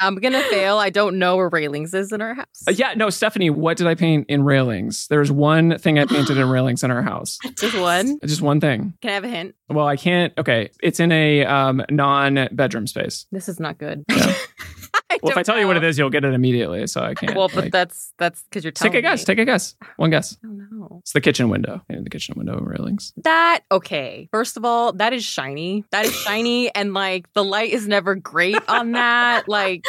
I'm 0.00 0.14
gonna 0.16 0.42
fail. 0.42 0.78
I 0.78 0.90
don't 0.90 1.18
know 1.18 1.36
where 1.36 1.48
railings 1.48 1.92
is 1.92 2.12
in 2.12 2.20
our 2.20 2.34
house. 2.34 2.62
Uh, 2.68 2.70
yeah, 2.70 2.94
no, 2.94 3.10
Stephanie, 3.10 3.50
what 3.50 3.76
did 3.76 3.88
I 3.88 3.96
paint 3.96 4.26
in 4.28 4.44
railings? 4.44 5.08
There's 5.08 5.32
one 5.32 5.76
thing 5.78 5.98
I 5.98 6.04
painted 6.04 6.36
in 6.38 6.48
railings 6.50 6.84
in 6.84 6.90
our 6.92 7.02
house. 7.02 7.38
Just 7.58 7.76
one. 7.76 8.18
Just 8.24 8.40
one 8.40 8.60
thing. 8.60 8.94
Can 9.02 9.10
I 9.10 9.14
have 9.14 9.24
a 9.24 9.28
hint? 9.28 9.56
Well, 9.68 9.86
I 9.86 9.96
can't. 9.96 10.32
Okay, 10.38 10.70
it's 10.82 11.00
in 11.00 11.10
a 11.10 11.44
um, 11.44 11.82
non-bedroom 11.90 12.86
space. 12.86 13.26
This 13.32 13.48
is 13.48 13.58
not 13.58 13.78
good. 13.78 14.04
Well, 15.22 15.32
if 15.32 15.38
I 15.38 15.42
tell 15.42 15.58
you 15.58 15.66
what 15.66 15.76
it 15.76 15.84
is, 15.84 15.98
you'll 15.98 16.10
get 16.10 16.24
it 16.24 16.34
immediately. 16.34 16.86
So 16.86 17.00
I 17.02 17.14
can't. 17.14 17.36
Well, 17.36 17.48
but 17.48 17.64
like- 17.64 17.72
that's 17.72 18.12
that's 18.18 18.42
because 18.44 18.64
you're 18.64 18.70
telling 18.72 18.92
take 18.92 18.98
a 18.98 19.02
guess. 19.02 19.20
me. 19.20 19.24
Take 19.26 19.38
a 19.38 19.44
guess. 19.44 19.74
One 19.96 20.10
guess. 20.10 20.36
Oh 20.44 20.48
no. 20.48 20.98
It's 21.02 21.12
the 21.12 21.20
kitchen 21.20 21.48
window. 21.48 21.82
Yeah, 21.90 21.98
the 22.02 22.10
kitchen 22.10 22.34
window 22.36 22.58
railings. 22.60 23.12
That 23.24 23.60
okay. 23.70 24.28
First 24.32 24.56
of 24.56 24.64
all, 24.64 24.92
that 24.94 25.12
is 25.12 25.24
shiny. 25.24 25.84
That 25.90 26.06
is 26.06 26.14
shiny, 26.14 26.70
and 26.74 26.94
like 26.94 27.32
the 27.34 27.44
light 27.44 27.70
is 27.72 27.86
never 27.88 28.14
great 28.14 28.56
on 28.68 28.92
that. 28.92 29.48
Like, 29.48 29.84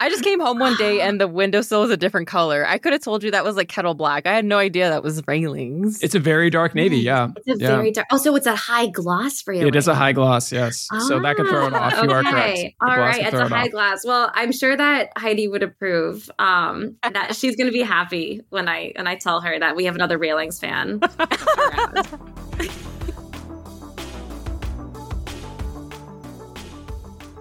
I 0.00 0.08
just 0.08 0.22
came 0.24 0.40
home 0.40 0.58
one 0.58 0.76
day 0.76 1.00
and 1.00 1.20
the 1.20 1.28
windowsill 1.28 1.80
was 1.82 1.90
a 1.90 1.96
different 1.96 2.28
color. 2.28 2.66
I 2.66 2.78
could 2.78 2.92
have 2.92 3.02
told 3.02 3.22
you 3.22 3.30
that 3.32 3.44
was 3.44 3.56
like 3.56 3.68
kettle 3.68 3.94
black. 3.94 4.26
I 4.26 4.32
had 4.34 4.44
no 4.44 4.58
idea 4.58 4.88
that 4.90 5.02
was 5.02 5.22
railings. 5.26 6.02
It's 6.02 6.14
a 6.14 6.20
very 6.20 6.50
dark 6.50 6.74
navy. 6.74 6.98
Yeah. 6.98 7.28
it's 7.46 7.60
a 7.60 7.62
yeah. 7.62 7.76
very 7.76 7.90
dark 7.92 8.06
Also, 8.10 8.34
it's 8.34 8.46
a 8.46 8.54
high 8.56 8.86
gloss 8.86 9.46
railing 9.46 9.66
It 9.68 9.76
is 9.76 9.88
a 9.88 9.94
high 9.94 10.12
gloss. 10.12 10.52
Yes. 10.52 10.88
so 11.08 11.20
that 11.20 11.36
could 11.36 11.48
throw 11.48 11.66
it 11.66 11.74
off. 11.74 11.92
You 12.02 12.10
are 12.10 12.20
Ah, 12.20 12.30
correct. 12.30 12.48
okay. 12.58 12.74
The 12.80 12.86
All 12.86 12.94
gloss 12.96 12.98
right, 12.98 13.24
could 13.24 13.34
it's 13.34 13.42
a 13.42 13.46
it 13.46 13.48
high 13.50 13.64
off. 13.64 13.70
glass. 13.70 14.04
Well, 14.04 14.30
I'm 14.34 14.52
sure 14.52 14.67
that 14.76 15.12
Heidi 15.16 15.48
would 15.48 15.62
approve. 15.62 16.30
Um, 16.38 16.96
that 17.02 17.34
she's 17.36 17.56
going 17.56 17.66
to 17.66 17.72
be 17.72 17.82
happy 17.82 18.42
when 18.50 18.68
I 18.68 18.92
when 18.96 19.06
I 19.06 19.16
tell 19.16 19.40
her 19.40 19.58
that 19.58 19.76
we 19.76 19.84
have 19.84 19.94
another 19.94 20.18
railings 20.18 20.58
fan. 20.60 21.00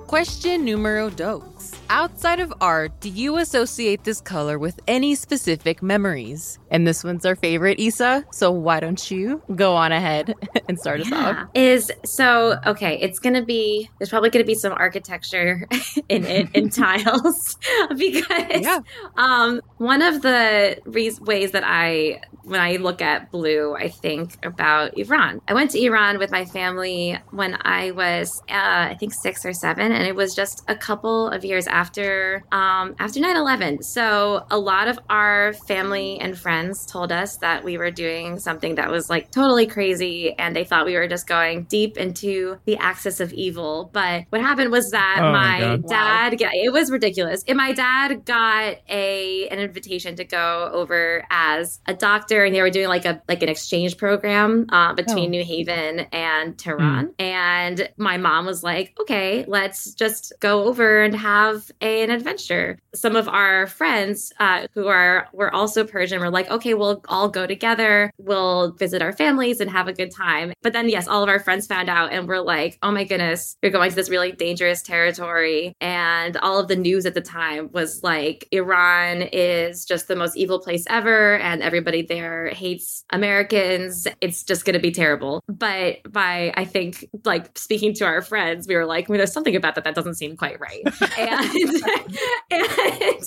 Question 0.08 0.64
numero 0.64 1.10
dos. 1.10 1.57
Outside 1.90 2.42
of 2.42 2.54
art, 2.60 3.00
do 3.00 3.08
you 3.10 3.38
associate 3.38 4.04
this 4.04 4.20
color 4.20 4.60
with 4.60 4.80
any 4.88 5.16
specific 5.16 5.82
memories? 5.82 6.60
And 6.70 6.86
this 6.86 7.02
one's 7.02 7.26
our 7.26 7.36
favorite, 7.36 7.80
Isa. 7.80 8.26
So 8.32 8.52
why 8.52 8.82
don't 8.82 9.10
you 9.10 9.42
go 9.56 9.74
on 9.74 9.94
ahead 9.94 10.36
and 10.68 10.78
start 10.78 11.00
us 11.00 11.10
Yeah. 11.10 11.30
off? 11.44 11.48
Is 11.56 11.90
so 12.06 12.60
okay. 12.66 13.00
It's 13.00 13.20
gonna 13.20 13.44
be. 13.46 13.90
There's 14.00 14.10
probably 14.10 14.30
gonna 14.32 14.44
be 14.44 14.56
some 14.56 14.74
architecture 14.74 15.66
in 16.10 16.26
it 16.26 16.50
in 16.54 16.70
tiles 16.84 17.58
because 17.96 18.62
Yeah. 18.62 18.80
um 19.16 19.62
one 19.78 20.02
of 20.02 20.22
the 20.22 20.78
re- 20.86 21.18
ways 21.22 21.52
that 21.52 21.64
I 21.66 22.22
when 22.44 22.60
I 22.62 22.78
look 22.78 23.02
at 23.02 23.32
blue, 23.32 23.76
I 23.76 23.88
think 23.90 24.46
about 24.46 24.98
Iran. 24.98 25.42
I 25.48 25.54
went 25.54 25.72
to 25.72 25.82
Iran 25.84 26.18
with 26.18 26.32
my 26.32 26.46
family 26.46 27.18
when 27.32 27.58
I 27.62 27.92
was 27.92 28.42
uh, 28.50 28.92
I 28.92 28.98
think 29.00 29.14
six 29.14 29.46
or 29.46 29.54
seven, 29.54 29.92
and 29.94 30.06
it 30.06 30.16
was 30.16 30.36
just 30.36 30.64
a 30.68 30.76
couple 30.76 31.30
of 31.30 31.44
years 31.46 31.68
after 31.78 32.44
um, 32.52 32.96
after 33.00 33.20
9-11. 33.20 33.84
So 33.84 34.46
a 34.50 34.58
lot 34.58 34.88
of 34.88 34.98
our 35.10 35.54
family 35.68 36.20
and 36.20 36.38
friends 36.38 36.86
told 36.86 37.12
us 37.12 37.38
that 37.38 37.64
we 37.64 37.78
were 37.78 37.92
doing 37.92 38.40
something 38.40 38.76
that 38.76 38.90
was 38.90 39.10
like 39.10 39.32
totally 39.32 39.68
crazy, 39.68 40.34
and 40.38 40.56
they 40.56 40.64
thought 40.64 40.86
we 40.86 40.96
were 40.96 41.08
just 41.08 41.28
going 41.28 41.64
deep 41.66 41.98
into 41.98 42.58
the 42.66 42.78
axis 42.78 43.20
of 43.20 43.32
evil. 43.34 43.90
But 43.94 44.26
what 44.30 44.42
happened 44.42 44.72
was 44.72 44.90
that 44.92 45.18
Oh 45.22 45.32
my 45.32 45.38
my, 45.60 45.78
God. 45.78 45.88
dad, 45.88 46.42
yeah, 46.42 46.50
it 46.54 46.74
was 46.74 46.90
ridiculous. 46.92 47.44
And 47.48 47.58
my 47.58 47.72
dad 47.74 48.26
got 48.26 48.78
a 48.90 49.48
an 49.50 49.60
invitation 49.60 50.16
to 50.16 50.24
go 50.26 50.70
over 50.74 51.24
as 51.30 51.80
a 51.86 51.94
doctor, 51.94 52.44
and 52.44 52.56
they 52.56 52.62
were 52.62 52.70
doing 52.72 52.88
like 52.88 53.06
a 53.06 53.22
like 53.30 53.44
an 53.44 53.50
exchange 53.50 53.98
program 53.98 54.66
uh, 54.70 54.94
between 54.94 55.28
Oh. 55.28 55.38
New 55.38 55.44
Haven 55.44 56.00
and 56.12 56.58
Tehran. 56.58 57.14
And 57.20 57.90
my 57.98 58.18
mom 58.18 58.46
was 58.46 58.64
like, 58.64 58.96
"Okay, 59.02 59.46
let's 59.48 59.94
just 59.94 60.34
go 60.40 60.64
over 60.66 61.02
and 61.04 61.14
have 61.16 61.67
an 61.82 62.10
adventure." 62.10 62.80
Some 62.94 63.16
of 63.16 63.28
our 63.28 63.68
friends 63.68 64.34
uh, 64.40 64.68
who 64.74 64.88
are 64.88 65.28
were 65.34 65.54
also 65.54 65.86
Persian 65.86 66.20
were 66.20 66.30
like, 66.30 66.50
"Okay, 66.50 66.74
we'll 66.74 67.04
all 67.08 67.30
go 67.30 67.48
together. 67.48 68.12
We'll 68.18 68.72
visit 68.74 69.02
our 69.02 69.14
families 69.14 69.60
and 69.60 69.70
have 69.70 69.88
a 69.88 69.94
good 69.94 70.12
time." 70.12 70.54
But 70.62 70.74
then, 70.74 70.90
yes, 70.90 71.08
all 71.08 71.24
of 71.24 71.30
our 71.30 71.40
friends 71.40 71.68
found 71.68 71.90
out, 71.90 72.12
and 72.12 72.28
we're 72.28 72.42
like, 72.42 72.78
"Oh 72.82 72.92
my 72.92 73.04
goodness, 73.04 73.58
you're 73.62 73.72
going 73.72 73.90
to 73.90 73.96
this 73.96 74.10
really 74.10 74.32
dangerous 74.32 74.82
territory." 74.82 75.74
And 75.82 76.38
all 76.38 76.60
of 76.60 76.68
the 76.68 76.76
news 76.76 77.06
at 77.06 77.14
the 77.14 77.22
time 77.22 77.70
was 77.72 78.04
like, 78.04 78.48
Iran 78.52 79.22
is 79.22 79.86
just 79.86 80.08
the 80.08 80.16
most 80.16 80.38
evil 80.38 80.60
place 80.60 80.86
ever, 80.90 81.38
and 81.38 81.62
everybody 81.62 82.02
there 82.02 82.50
hates 82.50 83.04
Americans. 83.12 84.08
It's 84.22 84.44
just 84.44 84.66
going 84.66 84.74
to 84.74 84.80
be 84.80 84.92
terrible. 84.92 85.44
But 85.48 86.12
by, 86.12 86.54
I 86.56 86.66
think, 86.66 87.06
like 87.26 87.58
speaking 87.58 87.94
to 87.96 88.06
our 88.06 88.22
friends, 88.22 88.68
we 88.68 88.76
were 88.76 88.86
like, 88.86 89.10
well, 89.10 89.18
there's 89.18 89.34
something 89.34 89.56
about 89.56 89.76
that 89.76 89.84
that 89.84 89.96
doesn't 89.96 90.16
seem 90.16 90.38
quite 90.38 90.60
right. 90.60 90.84
and 91.18 91.57
and 92.52 93.24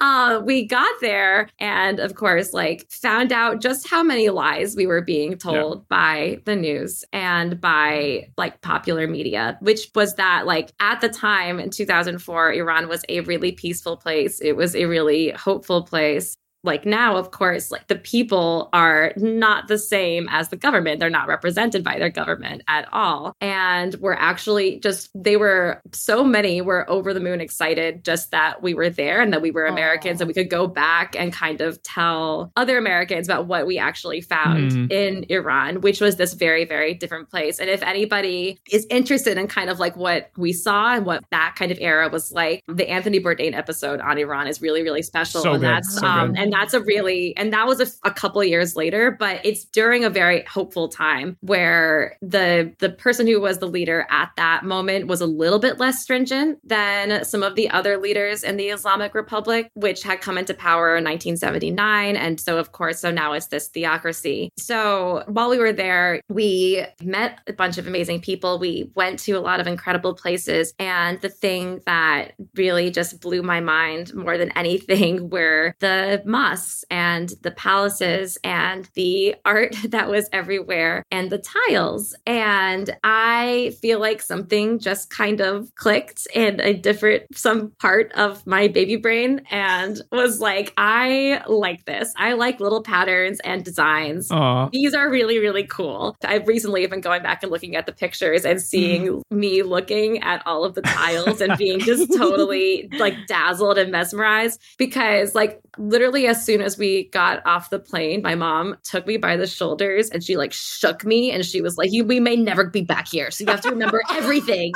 uh, 0.00 0.42
we 0.44 0.66
got 0.66 0.92
there, 1.00 1.48
and 1.58 2.00
of 2.00 2.14
course, 2.14 2.52
like 2.52 2.90
found 2.90 3.32
out 3.32 3.60
just 3.60 3.88
how 3.88 4.02
many 4.02 4.30
lies 4.30 4.76
we 4.76 4.86
were 4.86 5.02
being 5.02 5.36
told 5.36 5.88
by 5.88 6.40
the 6.44 6.56
news 6.56 7.04
and 7.12 7.60
by 7.60 8.28
like 8.36 8.60
popular 8.60 9.06
media, 9.06 9.58
which 9.60 9.90
was 9.94 10.14
that 10.14 10.46
like 10.46 10.72
at 10.80 11.00
the 11.00 11.08
time 11.08 11.58
in 11.60 11.70
2004, 11.70 12.52
Iran 12.52 12.88
was 12.88 13.04
a 13.08 13.20
really 13.20 13.52
peaceful 13.52 13.96
place. 13.96 14.40
It 14.40 14.56
was 14.56 14.74
a 14.74 14.86
really 14.86 15.30
hopeful 15.30 15.82
place 15.82 16.36
like 16.64 16.84
now 16.86 17.16
of 17.16 17.30
course 17.30 17.70
like 17.70 17.86
the 17.88 17.96
people 17.96 18.68
are 18.72 19.12
not 19.16 19.68
the 19.68 19.78
same 19.78 20.28
as 20.30 20.48
the 20.48 20.56
government. 20.56 20.98
They're 21.00 21.10
not 21.10 21.28
represented 21.28 21.84
by 21.84 21.98
their 21.98 22.10
government 22.10 22.62
at 22.68 22.88
all. 22.92 23.36
And 23.40 23.94
we're 23.96 24.14
actually 24.14 24.80
just 24.80 25.10
they 25.14 25.36
were 25.36 25.80
so 25.92 26.24
many 26.24 26.60
were 26.60 26.88
over 26.90 27.14
the 27.14 27.20
moon 27.20 27.40
excited 27.40 28.04
just 28.04 28.30
that 28.30 28.62
we 28.62 28.74
were 28.74 28.90
there 28.90 29.20
and 29.20 29.32
that 29.32 29.42
we 29.42 29.50
were 29.50 29.66
americans 29.66 30.20
and 30.20 30.28
we 30.28 30.34
could 30.34 30.50
go 30.50 30.66
back 30.66 31.14
and 31.16 31.32
kind 31.32 31.60
of 31.60 31.82
tell 31.82 32.50
other 32.56 32.78
americans 32.78 33.28
about 33.28 33.46
what 33.46 33.66
we 33.66 33.78
actually 33.78 34.20
found 34.20 34.72
Mhm. 34.72 34.90
in 34.92 35.26
iran 35.28 35.80
which 35.80 36.00
was 36.00 36.16
this 36.16 36.32
very 36.34 36.64
very 36.64 36.94
different 36.94 37.28
place. 37.30 37.58
And 37.58 37.68
if 37.68 37.82
anybody 37.82 38.58
is 38.70 38.86
interested 38.90 39.36
in 39.38 39.46
kind 39.48 39.68
of 39.70 39.78
like 39.78 39.96
what 39.96 40.30
we 40.36 40.52
saw 40.52 40.94
and 40.94 41.04
what 41.06 41.24
that 41.30 41.54
kind 41.58 41.70
of 41.70 41.78
era 41.80 42.08
was 42.08 42.32
like 42.32 42.62
the 42.68 42.88
anthony 42.88 43.20
bourdain 43.20 43.54
episode 43.54 44.00
on 44.00 44.16
iran 44.18 44.46
is 44.46 44.62
really 44.62 44.82
really 44.82 45.02
special. 45.02 45.42
So 45.42 45.52
and 45.52 45.60
good, 45.60 45.68
that's 45.68 45.98
so 45.98 46.06
um 46.06 46.32
good. 46.32 46.38
and 46.42 46.53
that's 46.54 46.74
a 46.74 46.80
really 46.80 47.36
and 47.36 47.52
that 47.52 47.66
was 47.66 47.80
a, 47.80 48.08
a 48.08 48.12
couple 48.12 48.42
years 48.44 48.76
later 48.76 49.10
but 49.10 49.40
it's 49.44 49.64
during 49.64 50.04
a 50.04 50.10
very 50.10 50.44
hopeful 50.44 50.88
time 50.88 51.36
where 51.40 52.16
the 52.22 52.72
the 52.78 52.90
person 52.90 53.26
who 53.26 53.40
was 53.40 53.58
the 53.58 53.66
leader 53.66 54.06
at 54.10 54.30
that 54.36 54.64
moment 54.64 55.06
was 55.06 55.20
a 55.20 55.26
little 55.26 55.58
bit 55.58 55.78
less 55.78 56.02
stringent 56.02 56.58
than 56.66 57.24
some 57.24 57.42
of 57.42 57.54
the 57.54 57.68
other 57.70 57.98
leaders 57.98 58.42
in 58.42 58.56
the 58.56 58.68
islamic 58.68 59.14
republic 59.14 59.70
which 59.74 60.02
had 60.02 60.20
come 60.20 60.38
into 60.38 60.54
power 60.54 60.96
in 60.96 61.04
1979 61.04 62.16
and 62.16 62.40
so 62.40 62.58
of 62.58 62.72
course 62.72 63.00
so 63.00 63.10
now 63.10 63.32
it's 63.32 63.48
this 63.48 63.68
theocracy. 63.68 64.50
So 64.56 65.24
while 65.26 65.50
we 65.50 65.58
were 65.58 65.72
there 65.72 66.20
we 66.28 66.84
met 67.02 67.40
a 67.46 67.52
bunch 67.52 67.78
of 67.78 67.86
amazing 67.86 68.20
people. 68.20 68.58
We 68.58 68.90
went 68.94 69.18
to 69.20 69.32
a 69.32 69.40
lot 69.40 69.60
of 69.60 69.66
incredible 69.66 70.14
places. 70.14 70.74
And 70.78 71.20
the 71.20 71.28
thing 71.28 71.80
that 71.86 72.32
really 72.54 72.90
just 72.90 73.20
blew 73.20 73.42
my 73.42 73.60
mind 73.60 74.14
more 74.14 74.38
than 74.38 74.50
anything 74.52 75.28
were 75.34 75.74
the 75.80 76.22
mosques 76.24 76.43
mosques 76.44 76.84
and 76.90 77.32
the 77.42 77.50
palaces 77.50 78.38
and 78.44 78.88
the 78.94 79.34
art 79.44 79.76
that 79.88 80.08
was 80.08 80.28
everywhere 80.32 81.04
and 81.10 81.30
the 81.30 81.42
tiles. 81.68 82.14
And 82.26 82.94
I 83.02 83.74
feel 83.80 83.98
like 83.98 84.22
something 84.22 84.78
just 84.78 85.10
kind 85.10 85.40
of 85.40 85.74
clicked 85.74 86.26
in 86.34 86.60
a 86.60 86.74
different, 86.74 87.24
some 87.34 87.72
part 87.80 88.12
of 88.12 88.46
my 88.46 88.68
baby 88.68 88.96
brain 88.96 89.42
and 89.50 90.00
was 90.12 90.40
like, 90.40 90.72
I 90.76 91.42
like 91.48 91.84
this. 91.84 92.12
I 92.16 92.34
like 92.34 92.60
little 92.60 92.82
patterns 92.82 93.40
and 93.40 93.64
designs. 93.64 94.30
Aw. 94.30 94.68
These 94.72 94.94
are 94.94 95.10
really, 95.10 95.38
really 95.38 95.64
cool. 95.64 96.16
I've 96.24 96.46
recently 96.46 96.86
been 96.86 97.00
going 97.00 97.22
back 97.22 97.42
and 97.42 97.50
looking 97.50 97.76
at 97.76 97.86
the 97.86 97.92
pictures 97.92 98.44
and 98.44 98.58
mm. 98.58 98.62
seeing 98.62 99.22
me 99.30 99.62
looking 99.62 100.22
at 100.22 100.42
all 100.46 100.64
of 100.64 100.74
the 100.74 100.82
tiles 100.82 101.40
and 101.40 101.56
being 101.56 101.80
just 101.80 102.12
totally 102.16 102.88
like 102.98 103.14
dazzled 103.26 103.78
and 103.78 103.90
mesmerized 103.90 104.60
because, 104.78 105.34
like, 105.34 105.60
literally, 105.78 106.26
as 106.26 106.33
soon 106.42 106.62
as 106.62 106.78
we 106.78 107.08
got 107.10 107.44
off 107.46 107.70
the 107.70 107.78
plane, 107.78 108.22
my 108.22 108.34
mom 108.34 108.76
took 108.82 109.06
me 109.06 109.18
by 109.18 109.36
the 109.36 109.46
shoulders 109.46 110.08
and 110.08 110.24
she 110.24 110.36
like 110.36 110.52
shook 110.52 111.04
me 111.04 111.30
and 111.30 111.44
she 111.44 111.60
was 111.60 111.76
like, 111.76 111.92
"You, 111.92 112.04
we 112.04 112.20
may 112.20 112.36
never 112.36 112.64
be 112.64 112.82
back 112.82 113.08
here, 113.08 113.30
so 113.30 113.44
you 113.44 113.50
have 113.50 113.60
to 113.62 113.70
remember 113.70 114.00
everything 114.10 114.72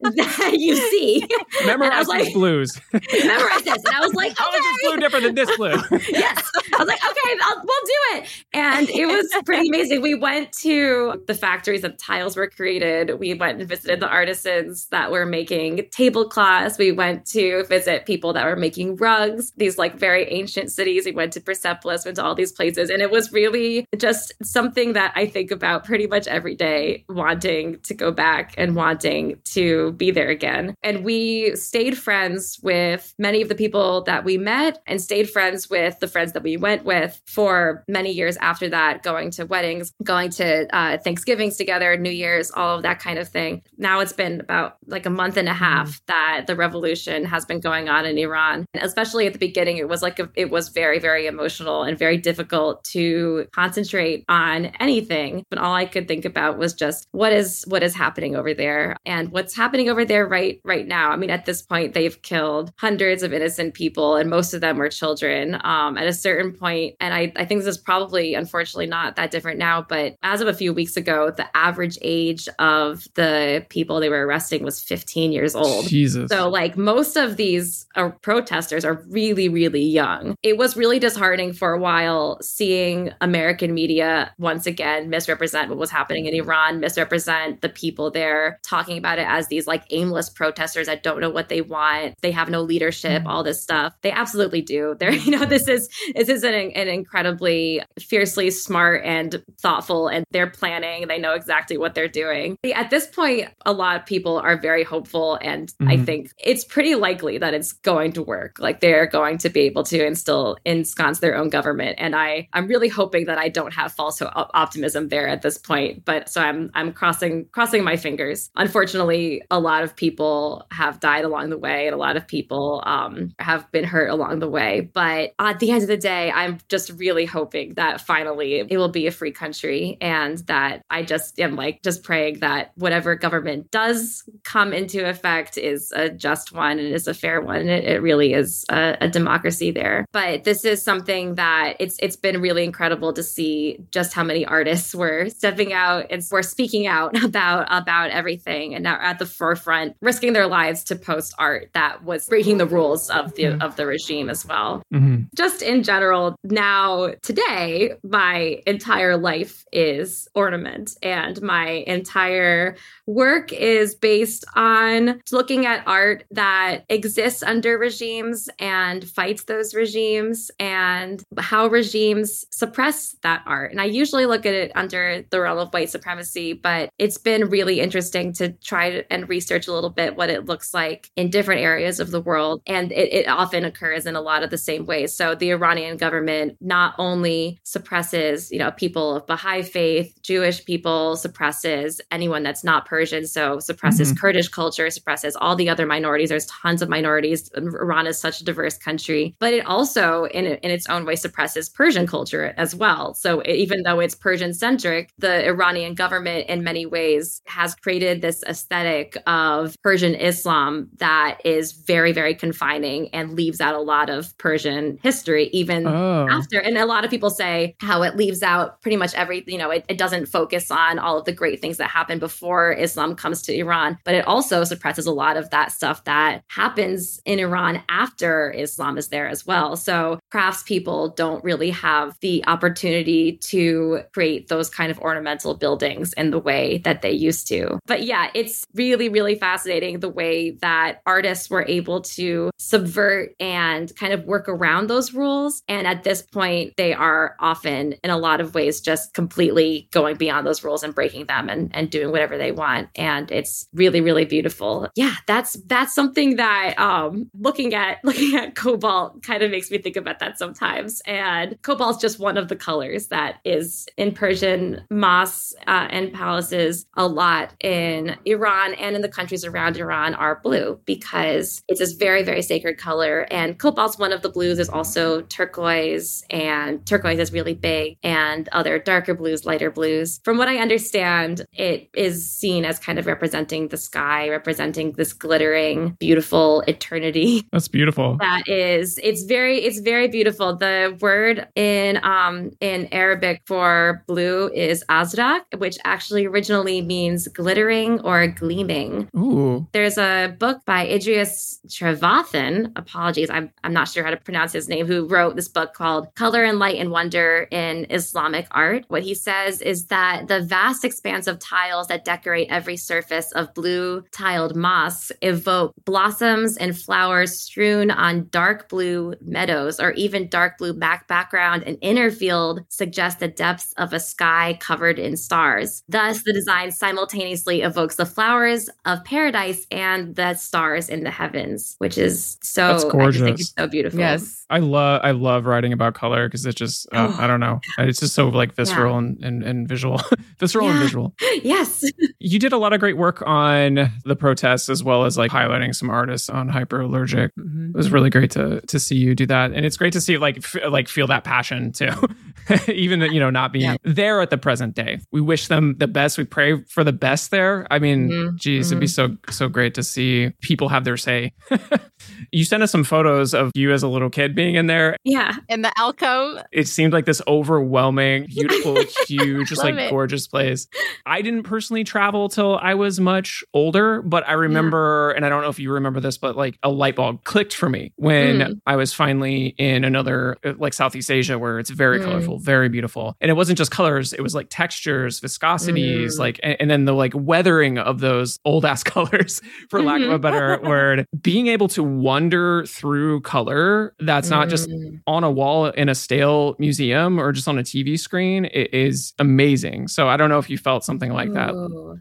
that 0.00 0.56
you 0.58 0.76
see." 0.76 1.26
Memorize 1.66 1.98
was 1.98 2.08
like, 2.08 2.24
these 2.24 2.34
blues. 2.34 2.80
memorize 2.92 3.62
this, 3.62 3.84
and 3.84 3.94
I 3.94 4.00
was 4.00 4.14
like, 4.14 4.38
How 4.38 4.48
is 4.52 4.60
this 4.60 4.82
blue 4.82 5.00
different 5.00 5.24
than 5.24 5.34
this 5.34 5.56
blue? 5.56 5.74
yes. 6.08 6.50
I 6.74 6.78
was 6.78 6.88
like, 6.88 7.04
okay, 7.04 7.36
I'll, 7.42 7.56
we'll 7.56 7.64
do 7.64 8.18
it. 8.18 8.44
And 8.52 8.90
it 8.90 9.06
was 9.06 9.26
pretty 9.44 9.68
amazing. 9.68 10.02
We 10.02 10.14
went 10.14 10.52
to 10.60 11.22
the 11.26 11.34
factories 11.34 11.82
that 11.82 11.98
tiles 11.98 12.36
were 12.36 12.48
created. 12.48 13.18
We 13.18 13.34
went 13.34 13.60
and 13.60 13.68
visited 13.68 14.00
the 14.00 14.08
artisans 14.08 14.86
that 14.86 15.10
were 15.10 15.26
making 15.26 15.86
tablecloths. 15.90 16.78
We 16.78 16.92
went 16.92 17.26
to 17.26 17.64
visit 17.68 18.06
people 18.06 18.32
that 18.32 18.44
were 18.44 18.56
making 18.56 18.96
rugs, 18.96 19.52
these 19.56 19.78
like 19.78 19.96
very 19.96 20.30
ancient 20.32 20.72
cities. 20.84 21.06
We 21.06 21.12
went 21.12 21.32
to 21.32 21.40
Persepolis, 21.40 22.04
went 22.04 22.16
to 22.16 22.24
all 22.24 22.34
these 22.34 22.52
places. 22.52 22.90
And 22.90 23.00
it 23.00 23.10
was 23.10 23.32
really 23.32 23.86
just 23.96 24.34
something 24.42 24.92
that 24.92 25.12
I 25.16 25.26
think 25.26 25.50
about 25.50 25.84
pretty 25.84 26.06
much 26.06 26.26
every 26.26 26.54
day, 26.54 27.04
wanting 27.08 27.78
to 27.84 27.94
go 27.94 28.12
back 28.12 28.54
and 28.58 28.76
wanting 28.76 29.40
to 29.54 29.92
be 29.92 30.10
there 30.10 30.28
again. 30.28 30.74
And 30.82 31.02
we 31.04 31.56
stayed 31.56 31.96
friends 31.96 32.58
with 32.62 33.14
many 33.18 33.40
of 33.40 33.48
the 33.48 33.54
people 33.54 34.02
that 34.02 34.24
we 34.24 34.36
met 34.36 34.82
and 34.86 35.00
stayed 35.00 35.30
friends 35.30 35.70
with 35.70 35.98
the 36.00 36.08
friends 36.08 36.32
that 36.32 36.42
we 36.42 36.58
went 36.58 36.84
with 36.84 37.18
for 37.26 37.82
many 37.88 38.10
years 38.10 38.36
after 38.36 38.68
that, 38.68 39.02
going 39.02 39.30
to 39.32 39.46
weddings, 39.46 39.92
going 40.02 40.28
to 40.32 40.76
uh, 40.76 40.98
Thanksgivings 40.98 41.56
together, 41.56 41.96
New 41.96 42.10
Year's, 42.10 42.50
all 42.50 42.76
of 42.76 42.82
that 42.82 43.00
kind 43.00 43.18
of 43.18 43.28
thing. 43.28 43.62
Now 43.78 44.00
it's 44.00 44.12
been 44.12 44.40
about 44.40 44.76
like 44.86 45.06
a 45.06 45.10
month 45.10 45.38
and 45.38 45.48
a 45.48 45.54
half 45.54 46.02
that 46.08 46.44
the 46.46 46.56
revolution 46.56 47.24
has 47.24 47.46
been 47.46 47.60
going 47.60 47.88
on 47.88 48.04
in 48.04 48.18
Iran. 48.18 48.66
And 48.74 48.82
especially 48.82 49.26
at 49.26 49.32
the 49.32 49.38
beginning, 49.38 49.78
it 49.78 49.88
was 49.88 50.02
like 50.02 50.18
a, 50.18 50.28
it 50.34 50.50
was 50.50 50.68
very, 50.74 50.98
very 50.98 51.26
emotional 51.26 51.82
and 51.82 51.98
very 51.98 52.16
difficult 52.16 52.84
to 52.84 53.46
concentrate 53.52 54.24
on 54.28 54.66
anything. 54.80 55.44
But 55.50 55.58
all 55.58 55.74
I 55.74 55.86
could 55.86 56.08
think 56.08 56.24
about 56.24 56.58
was 56.58 56.74
just 56.74 57.06
what 57.12 57.32
is 57.32 57.64
what 57.68 57.82
is 57.82 57.94
happening 57.94 58.36
over 58.36 58.54
there 58.54 58.96
and 59.06 59.30
what's 59.30 59.56
happening 59.56 59.88
over 59.88 60.04
there 60.04 60.26
right 60.26 60.60
right 60.64 60.86
now. 60.86 61.10
I 61.10 61.16
mean, 61.16 61.30
at 61.30 61.46
this 61.46 61.62
point, 61.62 61.94
they've 61.94 62.20
killed 62.22 62.72
hundreds 62.78 63.22
of 63.22 63.32
innocent 63.32 63.74
people, 63.74 64.16
and 64.16 64.28
most 64.28 64.54
of 64.54 64.60
them 64.60 64.78
were 64.78 64.88
children. 64.88 65.58
Um, 65.64 65.96
at 65.96 66.06
a 66.06 66.12
certain 66.12 66.52
point, 66.52 66.96
and 67.00 67.14
I, 67.14 67.32
I 67.36 67.44
think 67.44 67.60
this 67.60 67.76
is 67.76 67.78
probably 67.78 68.34
unfortunately 68.34 68.86
not 68.86 69.16
that 69.16 69.30
different 69.30 69.58
now, 69.58 69.84
but 69.88 70.16
as 70.22 70.40
of 70.40 70.48
a 70.48 70.54
few 70.54 70.72
weeks 70.72 70.96
ago, 70.96 71.30
the 71.30 71.46
average 71.56 71.98
age 72.02 72.48
of 72.58 73.06
the 73.14 73.64
people 73.68 74.00
they 74.00 74.08
were 74.08 74.26
arresting 74.26 74.64
was 74.64 74.80
15 74.80 75.32
years 75.32 75.54
old. 75.54 75.86
Jesus. 75.88 76.28
So, 76.30 76.48
like, 76.48 76.76
most 76.76 77.16
of 77.16 77.36
these 77.36 77.86
uh, 77.94 78.10
protesters 78.22 78.84
are 78.84 79.02
really, 79.08 79.48
really 79.48 79.84
young. 79.84 80.34
It 80.42 80.56
was 80.56 80.63
really 80.76 80.98
disheartening 80.98 81.52
for 81.52 81.72
a 81.72 81.78
while 81.78 82.38
seeing 82.42 83.10
American 83.20 83.74
media 83.74 84.32
once 84.38 84.66
again 84.66 85.10
misrepresent 85.10 85.68
what 85.68 85.78
was 85.78 85.90
happening 85.90 86.26
in 86.26 86.34
Iran, 86.34 86.80
misrepresent 86.80 87.60
the 87.60 87.68
people 87.68 88.10
there, 88.10 88.58
talking 88.62 88.96
about 88.98 89.18
it 89.18 89.26
as 89.28 89.48
these 89.48 89.66
like 89.66 89.84
aimless 89.90 90.30
protesters 90.30 90.86
that 90.86 91.02
don't 91.02 91.20
know 91.20 91.30
what 91.30 91.48
they 91.48 91.60
want. 91.60 92.14
They 92.22 92.30
have 92.30 92.48
no 92.48 92.62
leadership, 92.62 93.22
all 93.26 93.42
this 93.42 93.62
stuff. 93.62 93.94
They 94.02 94.10
absolutely 94.10 94.62
do. 94.62 94.96
They're, 94.98 95.12
you 95.12 95.30
know, 95.36 95.44
this 95.44 95.68
is 95.68 95.88
this 96.14 96.28
is 96.28 96.42
an, 96.44 96.54
an 96.54 96.88
incredibly 96.88 97.82
fiercely 98.00 98.50
smart 98.50 99.02
and 99.04 99.42
thoughtful, 99.60 100.08
and 100.08 100.24
they're 100.30 100.50
planning. 100.50 101.06
They 101.08 101.18
know 101.18 101.34
exactly 101.34 101.76
what 101.76 101.94
they're 101.94 102.08
doing. 102.08 102.56
At 102.74 102.90
this 102.90 103.06
point, 103.06 103.48
a 103.66 103.72
lot 103.72 103.96
of 103.96 104.06
people 104.06 104.38
are 104.38 104.56
very 104.60 104.84
hopeful, 104.84 105.38
and 105.42 105.72
I 105.80 105.96
Mhm. 105.96 106.06
think 106.06 106.30
it's 106.38 106.64
pretty 106.64 106.94
likely 106.94 107.38
that 107.38 107.54
it's 107.54 107.72
going 107.72 108.12
to 108.12 108.22
work. 108.22 108.56
Like 108.58 108.80
they're 108.80 109.06
going 109.06 109.38
to 109.38 109.48
be 109.48 109.60
able 109.60 109.84
to 109.84 110.04
instill 110.04 110.53
ensconce 110.64 111.20
their 111.20 111.36
own 111.36 111.48
government, 111.48 111.96
and 111.98 112.14
I 112.14 112.48
I'm 112.52 112.66
really 112.66 112.88
hoping 112.88 113.26
that 113.26 113.38
I 113.38 113.48
don't 113.48 113.72
have 113.72 113.92
false 113.92 114.20
optimism 114.22 115.08
there 115.08 115.28
at 115.28 115.42
this 115.42 115.58
point. 115.58 116.04
But 116.04 116.28
so 116.28 116.40
I'm 116.40 116.70
I'm 116.74 116.92
crossing 116.92 117.46
crossing 117.52 117.84
my 117.84 117.96
fingers. 117.96 118.50
Unfortunately, 118.56 119.42
a 119.50 119.60
lot 119.60 119.84
of 119.84 119.96
people 119.96 120.66
have 120.70 121.00
died 121.00 121.24
along 121.24 121.50
the 121.50 121.58
way, 121.58 121.86
and 121.86 121.94
a 121.94 121.98
lot 121.98 122.16
of 122.16 122.26
people 122.26 122.82
um, 122.86 123.34
have 123.38 123.70
been 123.72 123.84
hurt 123.84 124.08
along 124.08 124.38
the 124.38 124.48
way. 124.48 124.90
But 124.92 125.34
at 125.38 125.58
the 125.60 125.70
end 125.70 125.82
of 125.82 125.88
the 125.88 125.96
day, 125.96 126.30
I'm 126.30 126.58
just 126.68 126.90
really 126.92 127.26
hoping 127.26 127.74
that 127.74 128.00
finally 128.00 128.60
it 128.60 128.76
will 128.76 128.88
be 128.88 129.06
a 129.06 129.12
free 129.12 129.32
country, 129.32 129.96
and 130.00 130.38
that 130.46 130.82
I 130.90 131.02
just 131.02 131.38
am 131.38 131.56
like 131.56 131.82
just 131.82 132.02
praying 132.02 132.40
that 132.40 132.72
whatever 132.76 133.14
government 133.14 133.70
does 133.70 134.28
come 134.44 134.72
into 134.72 135.08
effect 135.08 135.58
is 135.58 135.92
a 135.92 136.10
just 136.10 136.52
one 136.52 136.78
and 136.78 136.94
is 136.94 137.06
a 137.06 137.14
fair 137.14 137.40
one. 137.40 137.68
It, 137.68 137.84
it 137.84 138.02
really 138.02 138.32
is 138.32 138.64
a, 138.70 138.96
a 139.00 139.08
democracy 139.08 139.70
there. 139.70 140.06
But 140.12 140.43
this 140.44 140.64
is 140.64 140.82
something 140.82 141.34
that 141.36 141.74
it's 141.80 141.96
it's 142.00 142.16
been 142.16 142.40
really 142.40 142.64
incredible 142.64 143.12
to 143.14 143.22
see 143.22 143.78
just 143.90 144.12
how 144.12 144.22
many 144.22 144.44
artists 144.46 144.94
were 144.94 145.28
stepping 145.30 145.72
out 145.72 146.06
and 146.10 146.22
were 146.30 146.42
speaking 146.42 146.86
out 146.86 147.22
about 147.24 147.66
about 147.70 148.10
everything 148.10 148.74
and 148.74 148.86
are 148.86 149.00
at 149.00 149.18
the 149.18 149.26
forefront, 149.26 149.96
risking 150.00 150.32
their 150.32 150.46
lives 150.46 150.84
to 150.84 150.96
post 150.96 151.34
art 151.38 151.70
that 151.74 152.04
was 152.04 152.26
breaking 152.28 152.58
the 152.58 152.66
rules 152.66 153.10
of 153.10 153.34
the 153.34 153.46
of 153.64 153.76
the 153.76 153.86
regime 153.86 154.28
as 154.30 154.46
well 154.46 154.82
Mhm. 154.92 155.28
just 155.36 155.62
in 155.62 155.82
general, 155.82 156.36
now 156.44 157.12
today, 157.22 157.92
my 158.02 158.60
entire 158.66 159.16
life 159.16 159.64
is 159.72 160.28
ornament, 160.34 160.96
and 161.02 161.40
my 161.42 161.84
entire 161.86 162.76
work 163.06 163.52
is 163.52 163.94
based 163.94 164.44
on 164.54 165.20
looking 165.32 165.66
at 165.66 165.82
art 165.86 166.24
that 166.30 166.84
exists 166.88 167.42
under 167.42 167.76
regimes 167.78 168.48
and 168.58 169.08
fights 169.08 169.44
those 169.44 169.74
regimes 169.74 170.33
and 170.58 171.22
how 171.38 171.66
regimes 171.66 172.44
suppress 172.50 173.16
that 173.22 173.42
art. 173.46 173.70
And 173.70 173.80
I 173.80 173.84
usually 173.84 174.26
look 174.26 174.46
at 174.46 174.54
it 174.54 174.72
under 174.74 175.24
the 175.30 175.40
realm 175.40 175.58
of 175.58 175.72
white 175.72 175.90
supremacy, 175.90 176.52
but 176.52 176.90
it's 176.98 177.18
been 177.18 177.48
really 177.48 177.80
interesting 177.80 178.32
to 178.34 178.52
try 178.52 179.04
and 179.10 179.28
research 179.28 179.66
a 179.66 179.72
little 179.72 179.90
bit 179.90 180.16
what 180.16 180.30
it 180.30 180.46
looks 180.46 180.72
like 180.74 181.10
in 181.16 181.30
different 181.30 181.60
areas 181.60 182.00
of 182.00 182.10
the 182.10 182.20
world. 182.20 182.62
And 182.66 182.92
it, 182.92 183.12
it 183.12 183.28
often 183.28 183.64
occurs 183.64 184.06
in 184.06 184.16
a 184.16 184.20
lot 184.20 184.42
of 184.42 184.50
the 184.50 184.58
same 184.58 184.86
ways. 184.86 185.14
So 185.14 185.34
the 185.34 185.50
Iranian 185.50 185.96
government 185.96 186.56
not 186.60 186.94
only 186.98 187.58
suppresses, 187.64 188.50
you 188.50 188.58
know, 188.58 188.70
people 188.72 189.16
of 189.16 189.26
Baha'i 189.26 189.62
faith, 189.62 190.18
Jewish 190.22 190.64
people, 190.64 191.16
suppresses 191.16 192.00
anyone 192.10 192.42
that's 192.42 192.64
not 192.64 192.86
Persian. 192.86 193.26
So 193.26 193.58
suppresses 193.58 194.12
Mhm. 194.12 194.20
Kurdish 194.20 194.48
culture, 194.48 194.90
suppresses 194.90 195.36
all 195.36 195.56
the 195.56 195.68
other 195.68 195.86
minorities. 195.86 196.28
There's 196.28 196.46
tons 196.46 196.82
of 196.82 196.88
minorities. 196.88 197.50
Iran 197.56 198.06
is 198.06 198.18
such 198.18 198.40
a 198.40 198.44
diverse 198.44 198.76
country, 198.76 199.34
but 199.38 199.52
it 199.54 199.66
also, 199.66 200.23
in, 200.24 200.46
in 200.46 200.70
its 200.70 200.86
own 200.88 201.04
way, 201.04 201.16
suppresses 201.16 201.68
Persian 201.68 202.06
culture 202.06 202.54
as 202.56 202.74
well. 202.74 203.14
So 203.14 203.42
even 203.46 203.82
though 203.82 204.00
it's 204.00 204.14
Persian 204.14 204.52
centric, 204.54 205.10
the 205.18 205.46
Iranian 205.46 205.94
government, 205.94 206.48
in 206.48 206.62
many 206.64 206.86
ways, 206.86 207.42
has 207.46 207.74
created 207.74 208.22
this 208.22 208.42
aesthetic 208.44 209.16
of 209.26 209.76
Persian 209.82 210.14
Islam 210.14 210.88
that 210.98 211.38
is 211.44 211.72
very, 211.72 212.12
very 212.12 212.34
confining 212.34 213.08
and 213.14 213.32
leaves 213.34 213.60
out 213.60 213.74
a 213.74 213.80
lot 213.80 214.10
of 214.10 214.36
Persian 214.38 214.98
history, 215.02 215.48
even 215.52 215.86
Oh. 215.86 216.26
after. 216.30 216.58
And 216.60 216.76
a 216.78 216.86
lot 216.86 217.04
of 217.04 217.10
people 217.10 217.30
say 217.30 217.76
how 217.80 218.02
it 218.02 218.16
leaves 218.16 218.42
out 218.42 218.80
pretty 218.80 218.96
much 218.96 219.14
every, 219.14 219.44
you 219.46 219.58
know, 219.58 219.70
it, 219.70 219.84
it 219.88 219.98
doesn't 219.98 220.26
focus 220.26 220.70
on 220.70 220.98
all 220.98 221.18
of 221.18 221.24
the 221.24 221.32
great 221.32 221.60
things 221.60 221.76
that 221.78 221.90
happened 221.90 222.20
before 222.20 222.72
Islam 222.72 223.14
comes 223.14 223.42
to 223.42 223.54
Iran, 223.54 223.98
but 224.04 224.14
it 224.14 224.26
also 224.26 224.64
suppresses 224.64 225.06
a 225.06 225.12
lot 225.12 225.36
of 225.36 225.50
that 225.50 225.72
stuff 225.72 226.04
that 226.04 226.42
happens 226.48 227.20
in 227.24 227.38
Iran 227.38 227.82
after 227.88 228.52
Islam 228.52 228.98
is 228.98 229.08
there 229.08 229.28
as 229.28 229.46
well. 229.46 229.76
So 229.76 230.13
craftspeople 230.32 231.16
don't 231.16 231.42
really 231.44 231.70
have 231.70 232.16
the 232.20 232.44
opportunity 232.46 233.36
to 233.38 234.00
create 234.12 234.48
those 234.48 234.70
kind 234.70 234.90
of 234.90 234.98
ornamental 235.00 235.54
buildings 235.54 236.12
in 236.14 236.30
the 236.30 236.38
way 236.38 236.78
that 236.78 237.02
they 237.02 237.12
used 237.12 237.48
to. 237.48 237.78
But 237.86 238.02
yeah, 238.02 238.30
it's 238.34 238.64
really, 238.74 239.08
really 239.08 239.34
fascinating 239.36 240.00
the 240.00 240.08
way 240.08 240.52
that 240.62 241.00
artists 241.06 241.50
were 241.50 241.64
able 241.66 242.00
to 242.02 242.50
subvert 242.58 243.34
and 243.40 243.94
kind 243.96 244.12
of 244.12 244.24
work 244.24 244.48
around 244.48 244.88
those 244.88 245.12
rules. 245.12 245.62
And 245.68 245.86
at 245.86 246.02
this 246.02 246.22
point, 246.22 246.74
they 246.76 246.92
are 246.92 247.36
often 247.40 247.94
in 248.04 248.10
a 248.10 248.18
lot 248.18 248.40
of 248.40 248.54
ways 248.54 248.80
just 248.80 249.14
completely 249.14 249.88
going 249.92 250.16
beyond 250.16 250.46
those 250.46 250.64
rules 250.64 250.82
and 250.82 250.94
breaking 250.94 251.26
them 251.26 251.48
and, 251.48 251.74
and 251.74 251.90
doing 251.90 252.10
whatever 252.10 252.38
they 252.38 252.52
want. 252.52 252.88
And 252.96 253.30
it's 253.30 253.68
really, 253.72 254.00
really 254.00 254.24
beautiful. 254.24 254.88
Yeah, 254.94 255.14
that's 255.26 255.54
that's 255.66 255.94
something 255.94 256.36
that 256.36 256.78
um 256.78 257.30
looking 257.38 257.74
at 257.74 257.98
looking 258.04 258.36
at 258.36 258.54
cobalt 258.54 259.22
kind 259.22 259.42
of 259.42 259.50
makes 259.50 259.70
me 259.70 259.78
think 259.78 259.93
about 259.96 260.18
that 260.18 260.38
sometimes. 260.38 261.02
And 261.06 261.60
cobalt's 261.62 262.00
just 262.00 262.18
one 262.18 262.36
of 262.36 262.48
the 262.48 262.56
colors 262.56 263.08
that 263.08 263.36
is 263.44 263.86
in 263.96 264.12
Persian 264.12 264.84
mosques 264.90 265.54
uh, 265.66 265.88
and 265.90 266.12
palaces 266.12 266.86
a 266.94 267.06
lot 267.06 267.52
in 267.60 268.16
Iran 268.24 268.74
and 268.74 268.96
in 268.96 269.02
the 269.02 269.08
countries 269.08 269.44
around 269.44 269.76
Iran 269.76 270.14
are 270.14 270.40
blue 270.42 270.78
because 270.84 271.62
it's 271.68 271.80
this 271.80 271.92
very, 271.92 272.22
very 272.22 272.42
sacred 272.42 272.78
color. 272.78 273.26
And 273.30 273.58
cobalt's 273.58 273.98
one 273.98 274.12
of 274.12 274.22
the 274.22 274.28
blues. 274.28 274.56
There's 274.56 274.68
also 274.68 275.22
turquoise, 275.22 276.24
and 276.30 276.84
turquoise 276.86 277.18
is 277.18 277.32
really 277.32 277.54
big, 277.54 277.96
and 278.02 278.48
other 278.52 278.78
darker 278.78 279.14
blues, 279.14 279.44
lighter 279.44 279.70
blues. 279.70 280.20
From 280.24 280.38
what 280.38 280.48
I 280.48 280.58
understand, 280.58 281.46
it 281.52 281.88
is 281.94 282.30
seen 282.30 282.64
as 282.64 282.78
kind 282.78 282.98
of 282.98 283.06
representing 283.06 283.68
the 283.68 283.76
sky, 283.76 284.28
representing 284.28 284.92
this 284.92 285.12
glittering, 285.12 285.96
beautiful 286.00 286.62
eternity. 286.62 287.46
That's 287.52 287.68
beautiful. 287.68 288.16
That 288.18 288.48
is, 288.48 288.98
it's 289.02 289.22
very, 289.24 289.58
it's 289.58 289.80
very 289.84 290.08
beautiful. 290.08 290.56
The 290.56 290.96
word 291.00 291.46
in 291.54 292.00
um 292.02 292.50
in 292.60 292.88
Arabic 292.92 293.42
for 293.46 294.02
blue 294.06 294.50
is 294.50 294.84
azraq, 294.88 295.42
which 295.58 295.78
actually 295.84 296.26
originally 296.26 296.80
means 296.82 297.28
glittering 297.28 298.00
or 298.00 298.26
gleaming. 298.26 299.08
Ooh. 299.16 299.66
There's 299.72 299.98
a 299.98 300.34
book 300.38 300.64
by 300.64 300.86
Idries 300.86 301.60
Trevathan, 301.68 302.72
apologies, 302.76 303.30
I'm, 303.30 303.50
I'm 303.62 303.72
not 303.72 303.88
sure 303.88 304.04
how 304.04 304.10
to 304.10 304.16
pronounce 304.16 304.52
his 304.52 304.68
name, 304.68 304.86
who 304.86 305.06
wrote 305.06 305.36
this 305.36 305.48
book 305.48 305.74
called 305.74 306.14
Color 306.14 306.44
and 306.44 306.58
Light 306.58 306.76
and 306.76 306.90
Wonder 306.90 307.46
in 307.50 307.86
Islamic 307.90 308.46
Art. 308.50 308.84
What 308.88 309.02
he 309.02 309.14
says 309.14 309.60
is 309.60 309.86
that 309.86 310.28
the 310.28 310.40
vast 310.40 310.84
expanse 310.84 311.26
of 311.26 311.38
tiles 311.38 311.88
that 311.88 312.04
decorate 312.04 312.48
every 312.50 312.76
surface 312.76 313.32
of 313.32 313.52
blue 313.54 314.02
tiled 314.12 314.56
mosques 314.56 315.12
evoke 315.22 315.74
blossoms 315.84 316.56
and 316.56 316.78
flowers 316.78 317.38
strewn 317.38 317.90
on 317.90 318.28
dark 318.30 318.68
blue 318.68 319.14
meadows 319.20 319.73
or 319.80 319.92
even 319.92 320.28
dark 320.28 320.58
blue 320.58 320.72
back 320.72 321.06
background 321.08 321.62
and 321.66 321.78
inner 321.80 322.10
field 322.10 322.64
suggest 322.68 323.18
the 323.20 323.28
depths 323.28 323.72
of 323.76 323.92
a 323.92 324.00
sky 324.00 324.56
covered 324.60 324.98
in 324.98 325.16
stars. 325.16 325.82
Thus, 325.88 326.22
the 326.22 326.32
design 326.32 326.70
simultaneously 326.72 327.62
evokes 327.62 327.96
the 327.96 328.06
flowers 328.06 328.70
of 328.84 329.04
paradise 329.04 329.66
and 329.70 330.14
the 330.16 330.34
stars 330.34 330.88
in 330.88 331.04
the 331.04 331.10
heavens, 331.10 331.76
which 331.78 331.98
is 331.98 332.38
so 332.42 332.68
That's 332.68 332.84
I 332.84 332.86
just 332.86 332.90
think 332.90 333.02
gorgeous. 333.02 333.40
it's 333.40 333.54
so 333.58 333.66
beautiful. 333.66 333.98
Yes. 334.00 334.44
I 334.50 334.58
love 334.58 335.00
I 335.02 335.10
love 335.12 335.46
writing 335.46 335.72
about 335.72 335.94
color 335.94 336.28
because 336.28 336.44
it's 336.46 336.54
just 336.54 336.86
uh, 336.92 337.08
Oh. 337.10 337.16
I 337.18 337.26
don't 337.26 337.40
know 337.40 337.60
it's 337.78 338.00
just 338.00 338.14
so 338.14 338.28
like 338.28 338.54
visceral 338.54 338.96
and, 338.98 339.22
and 339.24 339.42
and 339.42 339.68
visual 339.68 340.00
visceral 340.38 340.68
and 340.68 340.78
visual. 340.78 341.14
yes. 341.42 341.82
You 342.18 342.38
did 342.38 342.52
a 342.52 342.58
lot 342.58 342.72
of 342.72 342.80
great 342.80 342.96
work 342.96 343.22
on 343.26 343.90
the 344.04 344.16
protests 344.16 344.68
as 344.68 344.82
well 344.84 345.04
as 345.04 345.18
like 345.18 345.30
highlighting 345.30 345.74
some 345.74 345.90
artists 345.90 346.28
on 346.30 346.48
hyperallergic. 346.50 347.30
Mhm. 347.38 347.70
It 347.70 347.76
was 347.76 347.90
really 347.90 348.10
great 348.10 348.30
to 348.32 348.60
to 348.60 348.78
see 348.78 348.96
you 348.96 349.14
do 349.14 349.26
that, 349.26 349.52
and 349.52 349.63
it's 349.64 349.76
great 349.76 349.92
to 349.94 350.00
see 350.00 350.18
like 350.18 350.38
f- 350.38 350.70
like 350.70 350.88
feel 350.88 351.06
that 351.08 351.24
passion 351.24 351.72
too, 351.72 351.90
even 352.72 353.00
you 353.12 353.20
know 353.20 353.30
not 353.30 353.52
being 353.52 353.64
Yeah. 353.64 353.76
there 353.84 354.20
at 354.20 354.30
the 354.30 354.38
present 354.38 354.74
day. 354.74 354.98
We 355.12 355.20
wish 355.20 355.48
them 355.48 355.76
the 355.78 355.86
best. 355.88 356.18
We 356.18 356.24
pray 356.24 356.62
for 356.64 356.84
the 356.84 356.92
best 356.92 357.30
there. 357.30 357.66
I 357.70 357.78
mean, 357.78 358.08
Mhm. 358.10 358.36
geez, 358.36 358.70
it'd 358.72 358.80
be 358.80 358.86
so 358.86 359.16
so 359.30 359.48
great 359.48 359.74
to 359.74 359.82
see 359.82 360.30
people 360.42 360.68
have 360.68 360.84
their 360.84 360.96
say. 360.96 361.32
you 362.32 362.44
sent 362.44 362.62
us 362.62 362.70
some 362.70 362.84
photos 362.84 363.34
of 363.34 363.50
you 363.54 363.72
as 363.72 363.82
a 363.82 363.88
little 363.88 364.10
kid 364.10 364.34
being 364.34 364.54
in 364.56 364.66
there. 364.66 364.96
Yeah. 365.04 365.36
In 365.48 365.62
the 365.62 365.72
alcove. 365.78 366.38
It 366.52 366.68
seemed 366.68 366.92
like 366.92 367.06
this 367.06 367.22
overwhelming, 367.26 368.26
beautiful, 368.28 368.76
huge, 369.06 369.48
just 369.48 369.62
like 369.62 369.74
it. 369.76 369.90
gorgeous 369.90 370.26
place. 370.26 370.66
I 371.06 371.22
didn't 371.22 371.44
personally 371.44 371.84
travel 371.84 372.28
till 372.28 372.58
I 372.58 372.74
was 372.74 373.00
much 373.00 373.42
older, 373.54 374.02
but 374.02 374.26
I 374.28 374.32
remember, 374.32 375.12
and 375.12 375.24
I 375.24 375.28
don't 375.28 375.42
know 375.42 375.48
if 375.48 375.58
you 375.58 375.72
remember 375.72 376.00
this, 376.00 376.18
but 376.18 376.36
like 376.36 376.58
a 376.62 376.70
light 376.70 376.96
bulb 376.96 377.24
clicked 377.24 377.54
for 377.54 377.68
me 377.68 377.92
when 377.96 378.24
Mm. 378.38 378.60
I 378.66 378.76
was 378.76 378.92
finally 378.92 379.53
in 379.58 379.84
another, 379.84 380.36
uh, 380.44 380.52
like 380.58 380.72
Southeast 380.74 381.10
Asia, 381.10 381.38
where 381.38 381.58
it's 381.58 381.70
very 381.70 381.98
Mm. 382.00 382.04
colorful, 382.04 382.38
very 382.38 382.68
beautiful. 382.68 383.16
And 383.20 383.30
it 383.30 383.34
wasn't 383.34 383.58
just 383.58 383.70
colors, 383.70 384.12
it 384.12 384.20
was 384.22 384.34
like 384.34 384.46
textures, 384.50 385.20
viscosities, 385.20 386.12
Mm. 386.14 386.18
like, 386.18 386.40
and, 386.42 386.56
and 386.60 386.70
then 386.70 386.84
the 386.84 386.92
like 386.94 387.12
weathering 387.14 387.78
of 387.78 388.00
those 388.00 388.38
old 388.44 388.64
ass 388.64 388.82
colors, 388.94 389.40
for 389.70 389.82
lack 389.82 390.00
of 390.02 390.10
a 390.10 390.18
Mhm. 390.18 390.22
better 390.22 390.60
word. 390.64 391.06
Being 391.22 391.46
able 391.48 391.68
to 391.68 391.82
wander 391.82 392.64
through 392.66 393.20
color 393.22 393.94
that's 394.00 394.30
not 394.30 394.48
just 394.48 394.68
Mm. 394.68 395.00
on 395.06 395.24
a 395.24 395.30
wall 395.30 395.66
in 395.66 395.88
a 395.88 395.94
stale 395.94 396.56
museum 396.58 397.18
or 397.20 397.32
just 397.32 397.48
on 397.48 397.58
a 397.58 397.62
TV 397.62 397.96
screen 397.98 398.46
it 398.46 398.72
is 398.72 399.12
amazing. 399.18 399.88
So 399.88 400.08
I 400.08 400.16
don't 400.16 400.28
know 400.30 400.38
if 400.38 400.48
you 400.50 400.58
felt 400.58 400.84
something 400.84 401.12
like 401.12 401.32
that, 401.34 401.52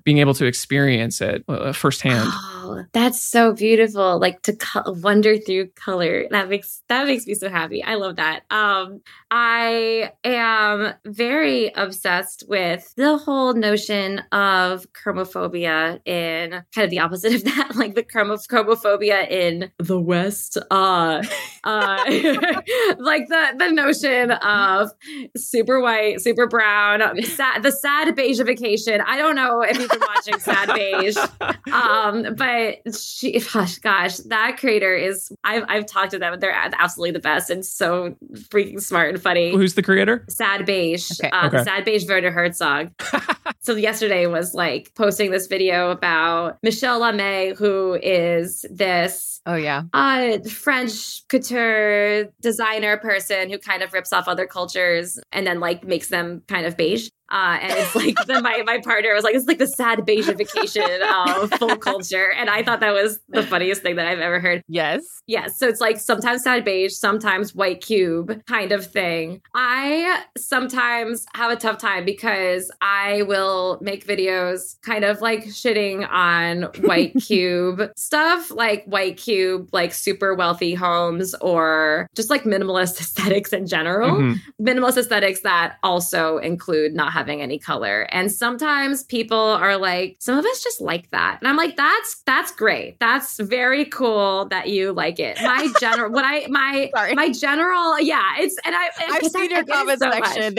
being 0.03 0.17
able 0.19 0.33
to 0.35 0.45
experience 0.45 1.21
it 1.21 1.43
uh, 1.47 1.71
firsthand. 1.73 2.29
Oh, 2.31 2.83
that's 2.93 3.19
so 3.19 3.53
beautiful. 3.53 4.19
Like 4.19 4.41
to 4.43 4.53
co- 4.55 4.93
wander 5.03 5.37
through 5.37 5.67
color. 5.75 6.25
That 6.31 6.49
makes 6.49 6.81
that 6.89 7.05
makes 7.07 7.27
me 7.27 7.33
so 7.35 7.42
happy. 7.49 7.83
I 7.83 7.95
love 7.95 8.17
that. 8.17 8.43
Um 8.49 9.01
I 9.31 10.11
am 10.23 10.93
very 11.05 11.71
obsessed 11.75 12.43
with 12.47 12.93
the 12.95 13.17
whole 13.17 13.53
notion 13.53 14.19
of 14.31 14.85
chromophobia 14.93 15.99
in 16.07 16.51
kind 16.73 16.85
of 16.85 16.89
the 16.89 16.99
opposite 16.99 17.33
of 17.33 17.43
that, 17.55 17.75
like 17.75 17.95
the 17.95 18.03
chromo- 18.03 18.37
chromophobia 18.37 19.29
in 19.29 19.71
the 19.79 19.99
West. 19.99 20.57
Uh 20.69 21.23
uh 21.63 22.03
like 22.97 23.27
the 23.27 23.55
the 23.57 23.71
notion 23.71 24.31
of 24.31 24.91
super 25.37 25.79
white, 25.79 26.21
super 26.21 26.47
brown, 26.47 27.01
sad, 27.23 27.63
the 27.63 27.71
sad 27.71 28.15
beigeification. 28.15 29.03
I 29.05 29.17
don't 29.17 29.35
know 29.35 29.61
if 29.61 29.77
you've 29.77 29.89
been 29.89 29.99
watching 29.99 30.39
Sad 30.39 30.73
Beige, 30.73 31.17
um, 31.73 32.35
but 32.35 32.95
she, 32.95 33.39
gosh, 33.39 33.77
gosh, 33.79 34.17
that 34.17 34.57
creator 34.59 34.95
is. 34.95 35.31
I've 35.43 35.63
I've 35.67 35.85
talked 35.85 36.11
to 36.11 36.19
them. 36.19 36.39
They're 36.39 36.51
absolutely 36.51 37.11
the 37.11 37.19
best 37.19 37.32
and 37.49 37.65
so 37.65 38.15
freaking 38.33 38.81
smart 38.81 39.09
and 39.13 39.21
funny. 39.21 39.51
Who's 39.51 39.73
the 39.75 39.83
creator? 39.83 40.25
Sad 40.29 40.65
Beige, 40.65 41.11
Okay. 41.19 41.29
uh, 41.29 41.47
Okay. 41.47 41.63
Sad 41.63 41.85
Beige 41.85 42.07
Werner 42.07 42.31
Herzog. 42.31 42.91
so 43.61 43.75
yesterday 43.75 44.25
was 44.27 44.53
like 44.53 44.93
posting 44.95 45.31
this 45.31 45.47
video 45.47 45.89
about 45.91 46.57
Michèle 46.65 46.99
Lamy, 46.99 47.53
who 47.55 47.99
is 48.01 48.65
this 48.69 49.41
Oh 49.45 49.55
yeah. 49.55 49.83
uh 49.93 50.37
French 50.49 51.27
couture 51.27 52.25
designer 52.41 52.97
person 52.97 53.49
who 53.49 53.57
kind 53.57 53.83
of 53.83 53.91
rips 53.93 54.13
off 54.13 54.27
other 54.27 54.45
cultures 54.45 55.19
and 55.31 55.45
then 55.45 55.59
like 55.59 55.83
makes 55.83 56.07
them 56.07 56.41
kind 56.47 56.65
of 56.65 56.77
beige. 56.77 57.09
Uh, 57.33 57.57
and 57.61 57.73
it's 57.73 57.95
like 57.95 58.15
the, 58.27 58.39
my 58.41 58.61
my 58.65 58.79
partner 58.83 59.13
was 59.13 59.23
like, 59.23 59.33
it's 59.35 59.47
like 59.47 59.57
the 59.57 59.67
sad 59.67 59.99
beigeification 59.99 61.01
of 61.41 61.49
full 61.59 61.75
culture, 61.77 62.31
and 62.31 62.47
I 62.49 62.61
thought 62.63 62.79
that 62.81 62.93
was 62.93 63.19
the 63.29 63.41
funniest 63.43 63.81
thing 63.81 63.95
that 63.95 64.05
I've 64.07 64.19
ever 64.19 64.39
heard. 64.39 64.61
Yes. 64.67 65.01
yes. 65.27 65.57
so 65.57 65.67
it's 65.67 65.81
like 65.81 65.99
sometimes 65.99 66.43
sad 66.43 66.63
beige, 66.63 66.93
sometimes 66.93 67.55
white 67.55 67.81
cube 67.81 68.43
kind 68.45 68.71
of 68.71 68.85
thing. 68.85 69.41
I 69.55 70.23
sometimes 70.37 71.25
have 71.35 71.51
a 71.51 71.55
tough 71.55 71.79
time 71.79 72.05
because 72.05 72.71
I 72.81 73.23
will 73.23 73.79
make 73.81 74.05
videos 74.05 74.75
kind 74.83 75.03
of 75.03 75.19
like 75.21 75.45
shitting 75.45 76.07
on 76.09 76.63
white 76.87 77.13
cube 77.25 77.81
stuff, 77.97 78.51
like 78.51 78.85
white 78.85 79.17
cube, 79.17 79.69
like 79.73 79.93
super 79.93 80.35
wealthy 80.35 80.75
homes 80.75 81.33
or 81.41 82.07
just 82.15 82.29
like 82.29 82.43
minimalist 82.43 82.99
aesthetics 83.01 83.51
in 83.53 83.65
general 83.65 84.03
Mhm. 84.17 84.37
minimalist 84.61 84.97
aesthetics 84.97 85.41
that 85.41 85.77
also 85.81 86.37
include 86.37 86.93
not 86.93 87.11
having 87.11 87.22
any 87.29 87.59
color. 87.59 88.01
And 88.11 88.31
sometimes 88.31 89.03
people 89.03 89.37
are 89.37 89.77
like, 89.77 90.17
some 90.19 90.37
of 90.37 90.45
us 90.45 90.63
just 90.63 90.81
like 90.81 91.09
that. 91.11 91.39
And 91.41 91.47
I'm 91.47 91.55
like, 91.57 91.75
that's 91.75 92.21
that's 92.25 92.51
great. 92.51 92.99
That's 92.99 93.37
very 93.39 93.85
cool 93.85 94.45
that 94.45 94.69
you 94.69 94.91
like 94.93 95.19
it. 95.19 95.37
My 95.41 95.67
general 95.79 96.11
what 96.11 96.25
I 96.25 96.47
my 96.47 96.89
Sorry. 96.95 97.13
my 97.15 97.29
general 97.31 97.99
yeah, 97.99 98.35
it's 98.39 98.55
and 98.65 98.75
I 98.75 98.89
I've 99.11 99.21
seen 99.23 99.31
I- 99.35 99.39
I 99.39 99.47
your 99.47 99.63
get 99.63 99.67
it 99.69 99.71
comment 99.71 99.99
so 99.99 100.11
section. 100.11 100.55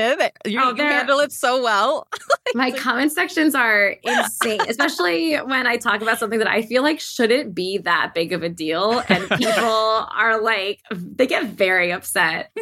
You, 0.46 0.60
Oh, 0.64 0.70
you 0.74 0.82
handle 0.82 1.20
it 1.20 1.32
so 1.32 1.62
well. 1.62 2.06
My 2.54 2.70
comment 2.70 3.10
sections 3.10 3.54
are 3.54 3.96
insane, 4.02 4.60
especially 4.68 5.34
when 5.36 5.66
I 5.66 5.76
talk 5.76 6.02
about 6.02 6.18
something 6.18 6.38
that 6.38 6.48
I 6.48 6.62
feel 6.62 6.82
like 6.82 7.00
shouldn't 7.00 7.54
be 7.54 7.78
that 7.78 8.12
big 8.14 8.32
of 8.32 8.42
a 8.42 8.48
deal. 8.48 9.02
And 9.08 9.28
people 9.38 9.54
are 9.64 10.40
like, 10.40 10.80
they 10.92 11.26
get 11.26 11.46
very 11.46 11.90
upset. 11.92 12.52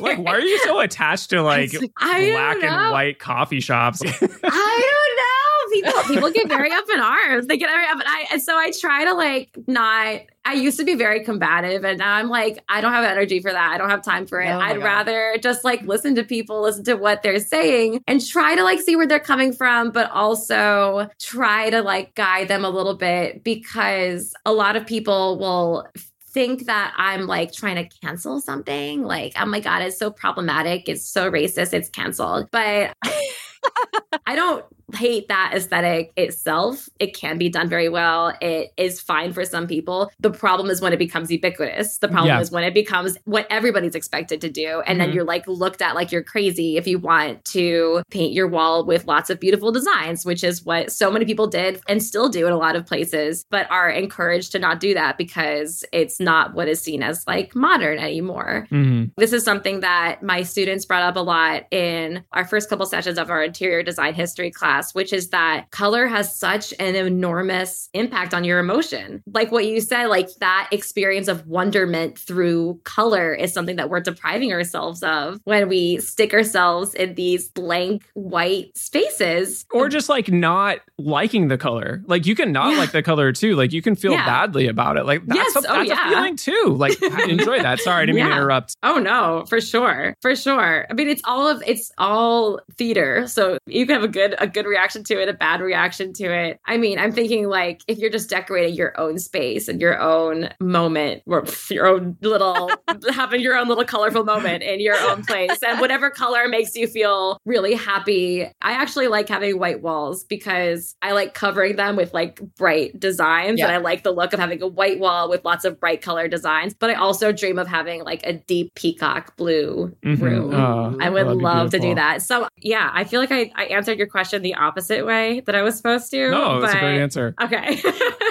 Like, 0.00 0.18
why 0.18 0.32
are 0.32 0.40
you 0.40 0.58
so 0.60 0.80
attached 0.80 1.30
to 1.30 1.42
like 1.42 1.70
I 1.96 2.30
black 2.30 2.54
and 2.54 2.62
know. 2.62 2.90
White 3.04 3.18
coffee 3.18 3.60
shops? 3.60 4.00
I 4.04 4.10
don't 4.12 5.16
know. 5.16 5.30
People 5.72 6.02
people 6.04 6.30
get 6.30 6.48
very 6.48 6.70
up 6.70 6.84
in 6.88 7.00
arms. 7.00 7.46
They 7.46 7.56
get 7.56 7.68
very 7.68 7.86
up, 7.86 7.94
and 7.94 8.04
I 8.06 8.26
and 8.32 8.42
so 8.42 8.56
I 8.56 8.70
try 8.70 9.04
to 9.04 9.14
like 9.14 9.56
not. 9.66 10.20
I 10.46 10.52
used 10.52 10.78
to 10.78 10.84
be 10.84 10.94
very 10.94 11.24
combative, 11.24 11.84
and 11.84 11.98
now 11.98 12.14
I'm 12.14 12.28
like, 12.28 12.62
I 12.68 12.82
don't 12.82 12.92
have 12.92 13.04
energy 13.04 13.40
for 13.40 13.50
that. 13.50 13.72
I 13.72 13.78
don't 13.78 13.88
have 13.88 14.02
time 14.02 14.26
for 14.26 14.40
it. 14.40 14.50
Oh 14.50 14.58
I'd 14.58 14.76
God. 14.76 14.84
rather 14.84 15.36
just 15.42 15.64
like 15.64 15.82
listen 15.82 16.14
to 16.16 16.22
people, 16.22 16.62
listen 16.62 16.84
to 16.84 16.94
what 16.94 17.22
they're 17.22 17.40
saying, 17.40 18.02
and 18.06 18.24
try 18.24 18.54
to 18.54 18.62
like 18.62 18.80
see 18.80 18.94
where 18.94 19.06
they're 19.06 19.18
coming 19.18 19.52
from, 19.52 19.90
but 19.90 20.10
also 20.10 21.08
try 21.18 21.70
to 21.70 21.82
like 21.82 22.14
guide 22.14 22.48
them 22.48 22.64
a 22.64 22.70
little 22.70 22.94
bit 22.94 23.42
because 23.42 24.34
a 24.44 24.52
lot 24.52 24.76
of 24.76 24.86
people 24.86 25.38
will 25.38 25.88
think 26.34 26.66
that 26.66 26.92
I'm 26.96 27.26
like 27.26 27.52
trying 27.52 27.76
to 27.76 27.98
cancel 28.00 28.40
something. 28.40 29.04
Like, 29.04 29.34
oh 29.40 29.46
my 29.46 29.60
God, 29.60 29.82
it's 29.82 29.96
so 29.96 30.10
problematic. 30.10 30.88
It's 30.88 31.06
so 31.06 31.30
racist. 31.30 31.72
It's 31.72 31.88
canceled. 31.88 32.48
But 32.50 32.94
I 34.26 34.34
don't 34.34 34.64
hate 34.94 35.28
that 35.28 35.52
aesthetic 35.54 36.12
itself. 36.16 36.88
It 36.98 37.16
can 37.16 37.38
be 37.38 37.48
done 37.48 37.68
very 37.68 37.88
well. 37.88 38.34
It 38.40 38.72
is 38.76 39.00
fine 39.00 39.32
for 39.32 39.44
some 39.44 39.66
people. 39.66 40.10
The 40.20 40.30
problem 40.30 40.70
is 40.70 40.80
when 40.80 40.92
it 40.92 40.98
becomes 40.98 41.30
ubiquitous. 41.30 41.98
The 41.98 42.08
problem 42.08 42.28
Yeah. 42.34 42.40
is 42.40 42.50
when 42.50 42.64
it 42.64 42.74
becomes 42.74 43.16
what 43.24 43.46
everybody's 43.50 43.94
expected 43.94 44.40
to 44.42 44.50
do. 44.50 44.82
And 44.86 45.00
then 45.00 45.10
Mhm. 45.10 45.14
you're 45.14 45.24
like 45.24 45.46
looked 45.46 45.82
at 45.82 45.94
like 45.94 46.12
you're 46.12 46.22
crazy 46.22 46.76
if 46.76 46.86
you 46.86 46.98
want 46.98 47.44
to 47.46 48.02
paint 48.10 48.32
your 48.32 48.48
wall 48.48 48.84
with 48.84 49.06
lots 49.06 49.30
of 49.30 49.40
beautiful 49.40 49.72
designs, 49.72 50.24
which 50.24 50.44
is 50.44 50.64
what 50.64 50.92
so 50.92 51.10
many 51.10 51.24
people 51.24 51.46
did 51.46 51.80
and 51.88 52.02
still 52.02 52.28
do 52.28 52.46
in 52.46 52.52
a 52.52 52.58
lot 52.58 52.76
of 52.76 52.86
places, 52.86 53.44
but 53.50 53.70
are 53.70 53.88
encouraged 53.90 54.52
to 54.52 54.58
not 54.58 54.80
do 54.80 54.94
that 54.94 55.16
because 55.18 55.84
it's 55.92 56.20
not 56.20 56.54
what 56.54 56.68
is 56.68 56.80
seen 56.80 57.02
as 57.02 57.24
like 57.26 57.54
modern 57.54 57.98
anymore. 57.98 58.66
Mhm. 58.70 59.10
This 59.16 59.32
is 59.32 59.44
something 59.44 59.80
that 59.80 60.22
my 60.22 60.42
students 60.42 60.84
brought 60.84 61.02
up 61.02 61.16
a 61.16 61.20
lot 61.20 61.64
in 61.70 62.22
our 62.32 62.44
first 62.44 62.68
couple 62.68 62.86
sessions 62.86 63.18
of 63.18 63.30
our 63.30 63.42
interior 63.42 63.82
design 63.82 64.14
history 64.14 64.50
class, 64.50 64.73
which 64.92 65.12
is 65.12 65.28
that 65.30 65.70
color 65.70 66.06
has 66.06 66.34
such 66.34 66.72
an 66.78 66.94
enormous 66.94 67.88
impact 67.94 68.34
on 68.34 68.44
your 68.44 68.58
emotion. 68.58 69.22
Like 69.32 69.52
what 69.52 69.66
you 69.66 69.80
said, 69.80 70.06
like 70.06 70.28
that 70.40 70.68
experience 70.72 71.28
of 71.28 71.46
wonderment 71.46 72.18
through 72.18 72.80
color 72.84 73.32
is 73.34 73.52
something 73.52 73.76
that 73.76 73.88
we're 73.90 74.00
depriving 74.00 74.52
ourselves 74.52 75.02
of 75.02 75.40
when 75.44 75.68
we 75.68 75.98
stick 75.98 76.32
ourselves 76.34 76.94
in 76.94 77.14
these 77.14 77.48
blank 77.48 78.04
white 78.14 78.76
spaces. 78.76 79.64
Or 79.72 79.88
just 79.88 80.08
like 80.08 80.28
not 80.30 80.78
liking 80.98 81.48
the 81.48 81.58
color. 81.58 82.02
Like 82.06 82.26
you 82.26 82.34
can 82.34 82.52
not 82.52 82.72
Yeah. 82.72 82.78
like 82.78 82.92
the 82.92 83.02
color 83.02 83.32
too. 83.32 83.54
Like 83.56 83.72
you 83.72 83.82
can 83.82 83.94
feel 83.96 84.12
Yeah. 84.12 84.24
badly 84.26 84.66
about 84.68 84.96
it. 84.96 85.04
Like 85.06 85.24
that's, 85.26 85.54
Yes. 85.54 85.64
a, 85.64 85.70
Oh, 85.70 85.76
that's 85.78 85.88
yeah. 85.88 86.06
a 86.10 86.14
feeling 86.14 86.36
too. 86.36 86.74
Like 86.76 87.02
I 87.02 87.24
enjoy 87.28 87.60
that. 87.62 87.80
Sorry, 87.80 88.02
I 88.02 88.06
didn't 88.06 88.16
mean 88.16 88.26
to 88.26 88.32
interrupt. 88.32 88.76
Oh 88.82 88.98
no, 88.98 89.44
for 89.48 89.60
sure. 89.60 90.14
For 90.22 90.34
sure. 90.36 90.86
I 90.90 90.92
mean 90.94 91.08
it's 91.08 91.22
all 91.24 91.48
of 91.48 91.62
it's 91.66 91.92
all 91.98 92.60
theater. 92.76 93.26
So 93.26 93.58
you 93.66 93.86
can 93.86 93.94
have 93.94 94.04
a 94.04 94.08
good 94.08 94.34
a 94.38 94.46
good 94.46 94.63
reaction 94.66 95.04
to 95.04 95.20
it, 95.20 95.28
a 95.28 95.32
bad 95.32 95.60
reaction 95.60 96.12
to 96.14 96.24
it. 96.24 96.58
I 96.66 96.76
mean, 96.76 96.98
I'm 96.98 97.12
thinking 97.12 97.48
like 97.48 97.82
if 97.88 97.98
you're 97.98 98.10
just 98.10 98.30
decorating 98.30 98.74
your 98.74 98.98
own 99.00 99.18
space 99.18 99.68
and 99.68 99.80
your 99.80 100.00
own 100.00 100.50
moment 100.60 101.22
or 101.26 101.44
your 101.70 101.86
own 101.86 102.16
little 102.20 102.70
having 103.12 103.40
your 103.40 103.56
own 103.56 103.68
little 103.68 103.84
colorful 103.84 104.24
moment 104.24 104.62
in 104.62 104.80
your 104.80 104.96
own 104.96 105.24
place 105.24 105.58
and 105.66 105.80
whatever 105.80 106.10
color 106.10 106.48
makes 106.48 106.74
you 106.74 106.86
feel 106.86 107.38
really 107.44 107.74
happy. 107.74 108.44
I 108.62 108.72
actually 108.72 109.08
like 109.08 109.28
having 109.28 109.58
white 109.58 109.82
walls 109.82 110.24
because 110.24 110.94
I 111.02 111.12
like 111.12 111.34
covering 111.34 111.76
them 111.76 111.96
with 111.96 112.12
like 112.14 112.40
bright 112.56 112.98
designs 112.98 113.58
Yeah. 113.58 113.66
and 113.66 113.74
I 113.74 113.78
like 113.78 114.02
the 114.02 114.12
look 114.12 114.32
of 114.32 114.40
having 114.40 114.62
a 114.62 114.66
white 114.68 114.98
wall 114.98 115.28
with 115.28 115.44
lots 115.44 115.64
of 115.64 115.78
bright 115.80 116.02
color 116.02 116.28
designs, 116.28 116.74
but 116.74 116.90
I 116.90 116.94
also 116.94 117.32
dream 117.32 117.58
of 117.58 117.66
having 117.68 118.02
like 118.04 118.24
a 118.26 118.32
deep 118.32 118.74
peacock 118.74 119.36
blue 119.36 119.94
Mhm. 120.04 120.20
room. 120.20 120.54
Oh, 120.54 120.96
I 121.00 121.10
would 121.10 121.26
that'd 121.26 121.38
be 121.38 121.44
love 121.44 121.70
to 121.70 121.78
do 121.78 121.94
that. 121.94 122.22
So 122.22 122.48
yeah, 122.58 122.90
I 122.92 123.04
feel 123.04 123.20
like 123.20 123.32
I, 123.32 123.50
I 123.54 123.64
answered 123.66 123.98
your 123.98 124.06
question 124.06 124.42
the 124.42 124.53
opposite 124.54 125.06
way 125.06 125.40
that 125.40 125.54
I 125.54 125.62
was 125.62 125.76
supposed 125.76 126.10
to. 126.10 126.30
No, 126.30 126.60
that's 126.60 126.74
a 126.74 126.78
great 126.78 127.00
answer. 127.00 127.34
Okay. 127.42 127.82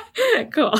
cool. 0.51 0.73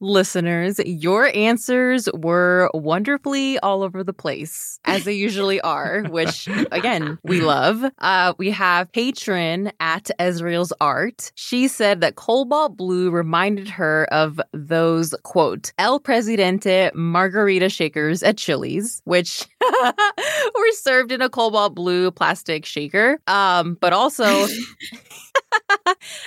Listeners, 0.00 0.78
your 0.84 1.34
answers 1.34 2.08
were 2.14 2.70
wonderfully 2.74 3.58
all 3.60 3.82
over 3.82 4.04
the 4.04 4.12
place, 4.12 4.78
as 4.84 5.04
they 5.04 5.12
usually 5.12 5.60
are, 5.60 6.02
which 6.08 6.48
again, 6.72 7.18
we 7.22 7.40
love. 7.40 7.84
Uh, 7.98 8.34
we 8.38 8.50
have 8.50 8.90
patron 8.92 9.72
at 9.80 10.10
Ezreal's 10.18 10.72
art. 10.80 11.32
She 11.34 11.68
said 11.68 12.00
that 12.00 12.16
cobalt 12.16 12.76
blue 12.76 13.10
reminded 13.10 13.68
her 13.68 14.06
of 14.12 14.40
those, 14.52 15.14
quote, 15.22 15.72
El 15.78 16.00
Presidente 16.00 16.90
margarita 16.94 17.68
shakers 17.68 18.22
at 18.22 18.36
Chili's, 18.36 19.00
which 19.04 19.46
were 20.54 20.72
served 20.72 21.12
in 21.12 21.22
a 21.22 21.28
cobalt 21.28 21.74
blue 21.74 22.10
plastic 22.10 22.64
shaker. 22.64 23.18
Um, 23.26 23.76
but 23.80 23.92
also 23.92 24.24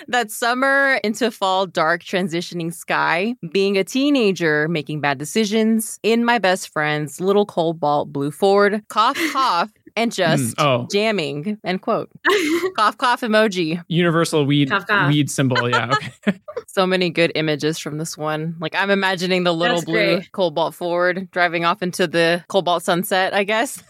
that 0.07 0.31
summer 0.31 0.95
into 1.03 1.31
fall 1.31 1.67
dark 1.67 2.03
transitioning 2.03 2.73
sky, 2.73 3.35
being 3.51 3.77
a 3.77 3.83
teenager 3.83 4.67
making 4.67 5.01
bad 5.01 5.17
decisions, 5.17 5.99
in 6.03 6.25
my 6.25 6.39
best 6.39 6.69
friend's 6.69 7.19
little 7.19 7.45
cobalt 7.45 8.11
blue 8.11 8.31
Ford, 8.31 8.83
cough 8.89 9.17
cough, 9.31 9.71
and 9.97 10.13
just 10.13 10.55
Mm, 10.55 10.63
oh. 10.63 10.87
jamming. 10.91 11.57
End 11.65 11.81
quote. 11.81 12.09
cough 12.77 12.97
cough 12.97 13.21
emoji. 13.21 13.83
Universal 13.89 14.45
weed 14.45 14.69
Cough, 14.69 14.87
cough. 14.87 15.09
weed 15.11 15.29
symbol. 15.29 15.69
Yeah. 15.69 15.93
Okay. 16.27 16.39
So 16.67 16.85
many 16.85 17.09
good 17.09 17.31
images 17.33 17.79
from 17.79 17.97
this 17.97 18.15
one. 18.17 18.55
Like 18.59 18.75
I'm 18.75 18.91
imagining 18.91 19.43
the 19.43 19.53
little 19.53 19.77
That's 19.77 19.85
blue 19.85 20.15
great. 20.17 20.31
cobalt 20.31 20.75
Ford 20.75 21.27
driving 21.31 21.65
off 21.65 21.81
into 21.81 22.05
the 22.05 22.43
cobalt 22.49 22.83
sunset, 22.83 23.33
I 23.33 23.43
guess. 23.45 23.81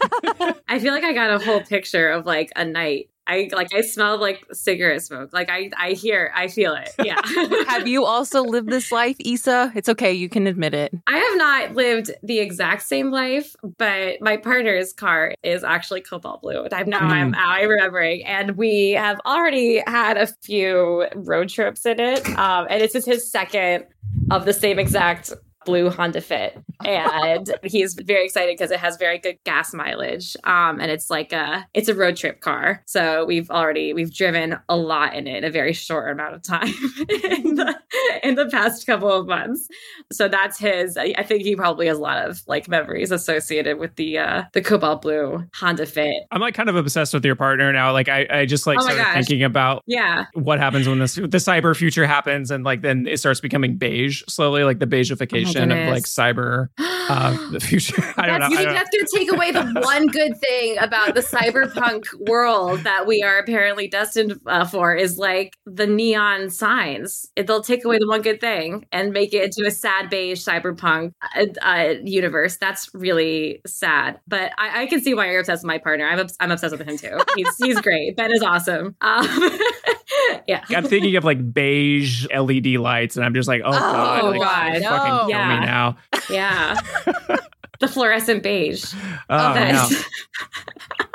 I 0.70 0.80
feel 0.80 0.94
like 0.94 1.04
I 1.04 1.12
got 1.12 1.32
a 1.42 1.44
whole 1.44 1.60
picture 1.62 2.10
of 2.10 2.26
like 2.26 2.50
a 2.56 2.64
night. 2.64 3.10
I 3.28 3.50
like 3.52 3.74
I 3.74 3.82
smelled 3.82 4.22
like 4.22 4.46
cigarette 4.54 5.04
smoke. 5.04 5.32
Like 5.34 5.50
I 5.50 5.70
I 5.78 5.92
hear 5.92 6.32
I 6.36 6.48
feel 6.48 6.74
it. 6.74 6.90
Yeah. 7.08 7.22
Have 7.68 7.88
you 7.88 8.04
also 8.04 8.44
lived 8.44 8.70
this 8.70 8.92
life, 8.92 9.16
Issa? 9.20 9.72
It's 9.76 9.88
okay, 9.88 10.12
you 10.12 10.28
can 10.28 10.46
admit 10.46 10.74
it. 10.74 10.94
I 11.08 11.18
have 11.18 11.38
not 11.38 11.76
lived 11.76 12.12
the 12.22 12.40
exact 12.40 12.82
same 12.82 13.12
life, 13.12 13.56
but 13.78 14.20
my 14.20 14.36
partner's 14.36 14.92
car 14.92 15.36
is 15.42 15.64
actually 15.64 16.02
cobalt 16.02 16.42
blue. 16.42 16.64
And 16.64 16.74
I'm 16.74 16.90
now 16.90 17.00
I'm 17.00 17.34
I'm 17.36 17.70
remembering, 17.70 18.26
and 18.26 18.58
we 18.58 18.92
have 18.92 19.22
already 19.26 19.82
had 19.88 20.18
a 20.18 20.28
few 20.42 21.08
road 21.16 21.48
trips 21.48 21.86
in 21.86 22.00
it, 22.00 22.28
um, 22.38 22.68
and 22.70 22.82
this 22.82 22.94
is 22.94 23.06
his 23.06 23.32
second 23.32 23.86
of 24.32 24.44
the 24.46 24.54
same 24.54 24.80
exact 24.80 25.32
blue 25.68 25.90
Honda 25.92 26.22
Fit, 26.22 26.58
and 26.84 27.54
he's 27.64 27.94
very 27.94 28.26
excited 28.26 28.56
because 28.58 28.72
it 28.72 28.80
has 28.80 28.98
very 28.98 29.20
good 29.20 29.38
gas 29.44 29.74
mileage, 29.74 30.36
um, 30.46 30.80
and 30.80 30.90
it's 30.90 31.10
like 31.12 31.32
a 31.34 31.68
it's 31.76 31.90
a 31.90 31.94
road 31.94 32.16
trip 32.16 32.40
car. 32.42 32.82
So 32.88 33.26
we've 33.26 33.52
already 33.52 33.94
we've 33.94 34.12
driven 34.14 34.58
a 34.70 34.76
lot 34.78 35.14
in 35.16 35.28
it 35.28 35.38
in 35.38 35.44
a 35.44 35.52
very 35.52 35.74
short 35.74 36.10
amount 36.10 36.34
of 36.34 36.42
time 36.42 36.68
in 37.10 37.56
the 37.56 37.78
in 38.24 38.36
the 38.36 38.48
past 38.50 38.88
couple 38.88 39.12
of 39.12 39.28
months. 39.28 39.68
So 40.12 40.28
that's 40.28 40.58
his. 40.58 40.98
I 40.98 41.22
think 41.24 41.44
he 41.44 41.56
probably 41.56 41.88
has 41.88 41.98
a 41.98 42.02
lot 42.02 42.28
of 42.28 42.42
like 42.48 42.68
memories 42.68 43.12
associated 43.12 43.78
with 43.78 43.96
the 43.98 44.18
uh 44.18 44.44
the 44.54 44.62
cobalt 44.62 45.02
blue 45.02 45.44
Honda 45.54 45.86
Fit. 45.86 46.24
I'm 46.32 46.40
like 46.42 46.56
kind 46.56 46.70
of 46.70 46.76
obsessed 46.78 47.14
with 47.14 47.26
your 47.26 47.36
partner 47.36 47.72
now. 47.74 47.92
Like 47.92 48.08
I, 48.08 48.26
I 48.32 48.46
just 48.46 48.66
like 48.66 48.78
Oh 48.80 48.82
started 48.84 49.04
gosh. 49.04 49.14
thinking 49.16 49.44
about 49.44 49.84
Yeah. 49.86 50.26
what 50.34 50.60
happens 50.60 50.88
when 50.88 51.00
this 51.00 51.16
the 51.16 51.28
cyber 51.28 51.76
future 51.76 52.08
happens 52.08 52.50
and 52.52 52.64
like 52.64 52.82
then 52.82 53.06
it 53.06 53.18
starts 53.20 53.42
becoming 53.42 53.76
beige 53.76 54.24
slowly, 54.30 54.64
like 54.64 54.80
the 54.80 54.88
beigification 54.88 55.57
of 55.64 55.90
like 55.94 56.04
cyber 56.04 56.68
uh 56.80 57.32
the 57.52 57.60
future. 57.60 57.96
I 58.18 58.28
don't 58.28 58.40
That's, 58.40 58.54
know. 58.54 58.60
you 58.60 58.60
I 58.60 58.64
don't- 58.66 58.74
that's 58.76 58.90
going 58.90 59.06
to 59.06 59.18
take 59.18 59.32
away 59.32 59.52
the 59.52 59.82
one 59.84 60.08
good 60.08 60.38
thing 60.48 60.78
about 60.80 61.16
the 61.16 61.22
cyberpunk 61.22 62.06
world 62.28 62.82
that 62.82 63.06
we 63.08 63.24
are 63.24 63.38
apparently 63.40 63.88
destined 63.88 64.40
uh, 64.46 64.66
for 64.66 64.94
is 64.96 65.18
like 65.18 65.58
the 65.66 65.88
neon 65.88 66.50
signs. 66.50 67.28
It, 67.36 67.48
they'll 67.48 67.64
take 67.64 67.86
away 67.86 67.98
the 68.00 68.08
one 68.08 68.22
good 68.22 68.40
thing 68.42 68.86
and 68.92 69.12
make 69.14 69.34
it 69.34 69.44
into 69.44 69.68
a 69.68 69.72
sad 69.72 70.10
beige 70.10 70.46
cyberpunk 70.46 71.12
uh, 71.36 71.46
uh, 71.62 71.94
universe. 72.04 72.58
That's 72.58 72.90
really 72.94 73.62
sad. 73.66 74.20
But 74.28 74.52
I, 74.58 74.84
I 74.84 74.86
can 74.88 75.02
see 75.02 75.14
why 75.14 75.30
you're 75.32 75.40
obsessed 75.40 75.64
with 75.64 75.68
my 75.68 75.78
partner. 75.78 76.06
I'm, 76.08 76.26
I'm 76.40 76.52
obsessed 76.52 76.78
with 76.78 76.88
him 76.88 76.98
too. 76.98 77.18
He's 77.36 77.56
he's 77.64 77.80
great. 77.82 78.16
Ben 78.16 78.32
is 78.32 78.42
awesome. 78.44 78.96
Um, 79.02 79.28
yeah. 80.48 80.64
I'm 80.70 80.84
thinking 80.86 81.16
of 81.16 81.24
like 81.24 81.54
beige 81.54 82.26
LED 82.36 82.68
lights, 82.78 83.16
and 83.18 83.26
I'm 83.26 83.34
just 83.34 83.48
like, 83.48 83.62
oh, 83.66 83.72
god, 83.72 84.24
Oh, 84.24 84.30
like, 84.32 84.42
God, 84.42 84.72
fucking 84.74 84.82
no. 85.14 85.20
kill 85.22 85.30
Yeah. 85.30 85.60
me 85.60 85.66
now. 85.66 85.98
Yeah. 86.30 86.80
the 87.80 87.88
fluorescent 87.88 88.44
beige. 88.44 88.94
Oh, 89.30 89.54
no. 89.54 89.90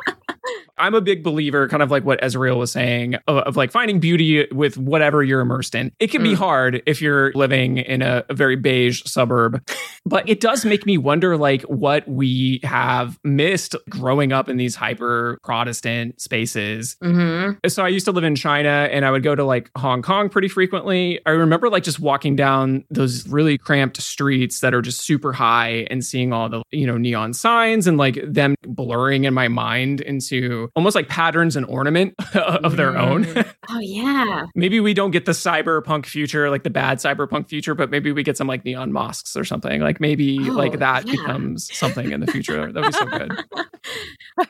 I'm 0.79 0.95
a 0.95 1.01
big 1.01 1.23
believer, 1.23 1.69
kind 1.69 1.83
of 1.83 1.91
like 1.91 2.05
what 2.05 2.21
Ezreal 2.21 2.57
was 2.59 2.73
saying, 2.73 3.17
of, 3.27 3.39
of 3.39 3.57
like 3.57 3.71
finding 3.71 4.01
beauty 4.01 4.47
with 4.53 4.77
whatever 4.79 5.23
you're 5.23 5.41
immersed 5.41 5.75
in. 5.75 5.93
It 6.01 6.11
can 6.11 6.23
be 6.23 6.33
Mm. 6.33 6.37
hard 6.37 6.83
if 6.87 7.03
you're 7.03 7.31
living 7.35 7.79
in 7.79 8.01
a, 8.03 8.25
a 8.29 8.35
very 8.35 8.57
beige 8.57 9.03
suburb, 9.05 9.63
but 10.07 10.29
it 10.29 10.41
does 10.41 10.65
make 10.65 10.87
me 10.87 10.97
wonder 10.99 11.37
like 11.37 11.63
what 11.63 12.07
we 12.09 12.61
have 12.65 13.19
missed 13.23 13.77
growing 13.91 14.33
up 14.33 14.49
in 14.49 14.57
these 14.57 14.75
hyper 14.75 15.39
Protestant 15.45 16.21
spaces. 16.21 16.97
hmm 17.03 17.51
So 17.67 17.85
I 17.85 17.89
used 17.89 18.07
to 18.07 18.13
live 18.13 18.25
in 18.25 18.35
China 18.35 18.89
and 18.91 19.05
I 19.05 19.11
would 19.11 19.23
go 19.23 19.35
to 19.35 19.45
like 19.45 19.71
Hong 19.77 20.01
Kong 20.03 20.29
pretty 20.29 20.49
frequently. 20.49 21.21
I 21.27 21.31
remember 21.31 21.69
like 21.69 21.83
just 21.83 22.01
walking 22.01 22.35
down 22.37 22.85
those 22.91 23.29
really 23.29 23.59
cramped 23.59 24.01
streets 24.01 24.61
that 24.61 24.73
are 24.75 24.83
just 24.83 25.03
super 25.03 25.33
high 25.33 25.87
and 25.91 26.05
seeing 26.05 26.33
all 26.33 26.49
the, 26.49 26.63
you 26.71 26.87
know, 26.87 26.97
neon 26.97 27.33
signs 27.35 27.87
and 27.87 27.99
like 27.99 28.19
them 28.27 28.55
blurring 28.67 29.25
in 29.25 29.35
my 29.35 29.49
mind 29.49 30.01
into 30.01 30.62
almost 30.75 30.95
like 30.95 31.09
patterns 31.09 31.57
and 31.57 31.67
ornament 31.67 32.15
of 32.35 32.77
their 32.77 32.97
own. 32.97 33.25
Mm. 33.25 33.49
Oh 33.71 33.79
yeah. 33.81 34.47
maybe 34.57 34.81
we 34.81 34.93
don't 34.93 35.13
get 35.13 35.25
the 35.25 35.33
cyberpunk 35.33 36.05
future, 36.05 36.51
like 36.51 36.63
the 36.65 36.69
bad 36.69 36.99
cyberpunk 36.99 37.49
future, 37.49 37.75
but 37.77 37.91
maybe 37.91 38.11
we 38.13 38.23
get 38.25 38.37
some 38.37 38.49
like 38.49 38.65
neon 38.65 38.93
mosques 38.93 39.37
or 39.37 39.45
something. 39.45 39.81
Like 39.81 40.01
maybe 40.01 40.39
Oh, 40.41 40.53
like 40.53 40.79
that 40.81 41.07
yeah. 41.07 41.13
becomes 41.13 41.75
something 41.75 42.11
in 42.11 42.21
the 42.21 42.27
future. 42.27 42.71
That'd 42.73 42.91
be 42.93 42.99
so 42.99 43.07
good. 43.07 43.33